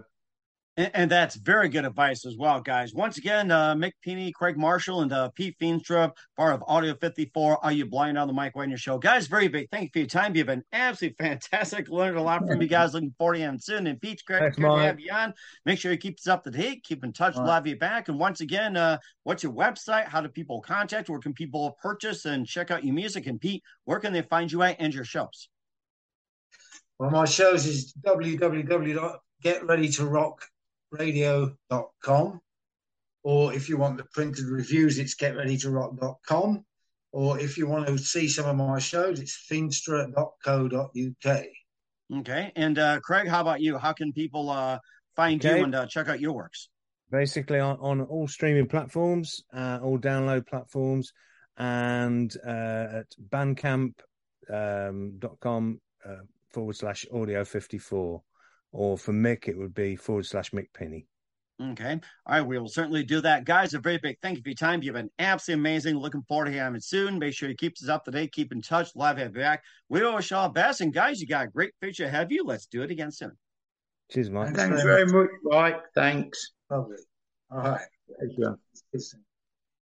And, 0.79 0.91
and, 0.93 1.11
that's 1.11 1.35
very 1.35 1.67
good 1.67 1.83
advice 1.83 2.25
as 2.25 2.37
well, 2.37 2.61
guys. 2.61 2.93
Once 2.93 3.17
again, 3.17 3.51
uh, 3.51 3.75
Mick 3.75 3.91
Pini, 4.05 4.31
Craig 4.31 4.57
Marshall, 4.57 5.01
and 5.01 5.11
uh, 5.11 5.27
Pete 5.35 5.57
Feenstra, 5.59 6.13
part 6.37 6.53
of 6.53 6.63
Audio 6.67 6.95
54. 6.95 7.65
Are 7.65 7.71
you 7.73 7.85
blind 7.85 8.17
on 8.17 8.29
the 8.29 8.33
mic 8.33 8.39
Mike 8.39 8.55
Wagner 8.55 8.77
show? 8.77 8.97
Guys, 8.97 9.27
very 9.27 9.49
big 9.49 9.69
thank 9.71 9.83
you 9.83 9.89
for 9.91 9.99
your 9.99 10.07
time. 10.07 10.33
You've 10.37 10.47
been 10.47 10.63
absolutely 10.71 11.17
fantastic. 11.19 11.89
Learned 11.89 12.15
a 12.15 12.21
lot 12.21 12.47
from 12.47 12.61
you 12.61 12.69
guys. 12.69 12.93
Looking 12.93 13.13
forward 13.17 13.33
to 13.33 13.41
you 13.41 13.57
soon. 13.59 13.87
And 13.87 13.99
Pete, 13.99 14.23
great 14.25 14.53
to 14.53 14.75
have 14.77 15.01
you 15.01 15.11
on. 15.11 15.33
Make 15.65 15.79
sure 15.79 15.91
you 15.91 15.97
keep 15.97 16.17
us 16.17 16.27
up 16.27 16.45
to 16.45 16.49
date. 16.49 16.85
Keep 16.85 17.03
in 17.03 17.11
touch. 17.11 17.35
All 17.35 17.45
Love 17.45 17.67
you 17.67 17.75
back. 17.75 18.07
And 18.07 18.17
once 18.17 18.39
again, 18.39 18.77
uh, 18.77 18.99
what's 19.23 19.43
your 19.43 19.51
website? 19.51 20.07
How 20.07 20.21
do 20.21 20.29
people 20.29 20.61
contact? 20.61 21.09
Where 21.09 21.19
can 21.19 21.33
people 21.33 21.77
purchase 21.81 22.23
and 22.23 22.47
check 22.47 22.71
out 22.71 22.85
your 22.85 22.95
music? 22.95 23.27
And 23.27 23.41
Pete, 23.41 23.63
where 23.83 23.99
can 23.99 24.13
they 24.13 24.21
find 24.21 24.49
you 24.49 24.63
at 24.63 24.77
and 24.79 24.93
your 24.93 25.03
shows? 25.03 25.49
Well, 26.99 27.09
my 27.09 27.25
shows 27.25 27.65
is 27.65 27.93
www.getreadytorock.com 28.05 30.47
radio.com. 30.91 32.41
Or 33.23 33.53
if 33.53 33.67
you 33.69 33.77
want 33.77 33.97
the 33.97 34.05
printed 34.13 34.45
reviews, 34.45 34.97
it's 34.97 35.15
getreadytorock.com. 35.15 36.65
Or 37.11 37.39
if 37.39 37.57
you 37.57 37.67
want 37.67 37.87
to 37.87 37.97
see 37.97 38.27
some 38.27 38.45
of 38.45 38.55
my 38.55 38.79
shows, 38.79 39.19
it's 39.19 39.37
feenstra.co.uk. 39.51 41.45
Okay. 42.19 42.51
And 42.55 42.79
uh, 42.79 42.99
Craig, 43.01 43.27
how 43.27 43.41
about 43.41 43.61
you? 43.61 43.77
How 43.77 43.93
can 43.93 44.13
people 44.13 44.49
uh, 44.49 44.79
find 45.15 45.43
okay. 45.43 45.57
you 45.57 45.63
and 45.63 45.75
uh, 45.75 45.85
check 45.85 46.07
out 46.07 46.19
your 46.19 46.33
works? 46.33 46.69
Basically, 47.11 47.59
on, 47.59 47.77
on 47.79 48.01
all 48.01 48.27
streaming 48.27 48.67
platforms, 48.67 49.43
uh, 49.53 49.79
all 49.81 49.97
download 49.97 50.45
platforms, 50.47 51.11
and 51.57 52.35
uh, 52.45 52.99
at 52.99 53.07
bandcamp.com 53.29 53.93
um, 55.43 55.81
uh, 56.05 56.15
forward 56.51 56.75
slash 56.75 57.05
audio 57.11 57.43
54 57.43 58.21
or 58.71 58.97
for 58.97 59.13
Mick, 59.13 59.47
it 59.47 59.57
would 59.57 59.73
be 59.73 59.95
forward 59.95 60.25
slash 60.25 60.51
Mick 60.51 60.67
Pini. 60.77 61.05
Okay. 61.61 61.99
All 62.25 62.35
right. 62.35 62.41
We 62.41 62.57
will 62.57 62.69
certainly 62.69 63.03
do 63.03 63.19
that. 63.21 63.43
Guys, 63.43 63.73
a 63.73 63.79
very 63.79 63.97
big 63.97 64.17
thank 64.21 64.37
you 64.37 64.43
for 64.43 64.49
your 64.49 64.55
time. 64.55 64.81
You've 64.81 64.93
been 64.93 65.09
absolutely 65.19 65.61
amazing. 65.61 65.97
Looking 65.97 66.23
forward 66.23 66.45
to 66.45 66.53
having 66.53 66.77
it 66.77 66.83
soon. 66.85 67.19
Make 67.19 67.33
sure 67.33 67.49
you 67.49 67.55
keep 67.55 67.73
us 67.73 67.89
up 67.89 68.05
to 68.05 68.11
date. 68.11 68.31
Keep 68.31 68.53
in 68.53 68.61
touch. 68.61 68.95
Live 68.95 69.17
have 69.17 69.33
back. 69.33 69.63
We 69.89 70.01
wish 70.01 70.31
all 70.31 70.47
best. 70.47 70.79
And 70.79 70.93
guys, 70.93 71.19
you 71.19 71.27
got 71.27 71.47
a 71.47 71.49
great 71.49 71.73
future 71.81 72.05
ahead 72.05 72.23
of 72.23 72.31
you. 72.31 72.45
Let's 72.45 72.67
do 72.67 72.81
it 72.83 72.91
again 72.91 73.11
soon. 73.11 73.33
Cheers, 74.09 74.29
Mike. 74.29 74.55
Thanks, 74.55 74.61
Thanks 74.61 74.83
very 74.83 75.05
much, 75.05 75.29
Mike. 75.43 75.81
Thanks. 75.93 76.53
Lovely. 76.69 76.97
All 77.51 77.59
right. 77.59 77.81
Thank 78.19 78.37
you. 78.37 79.19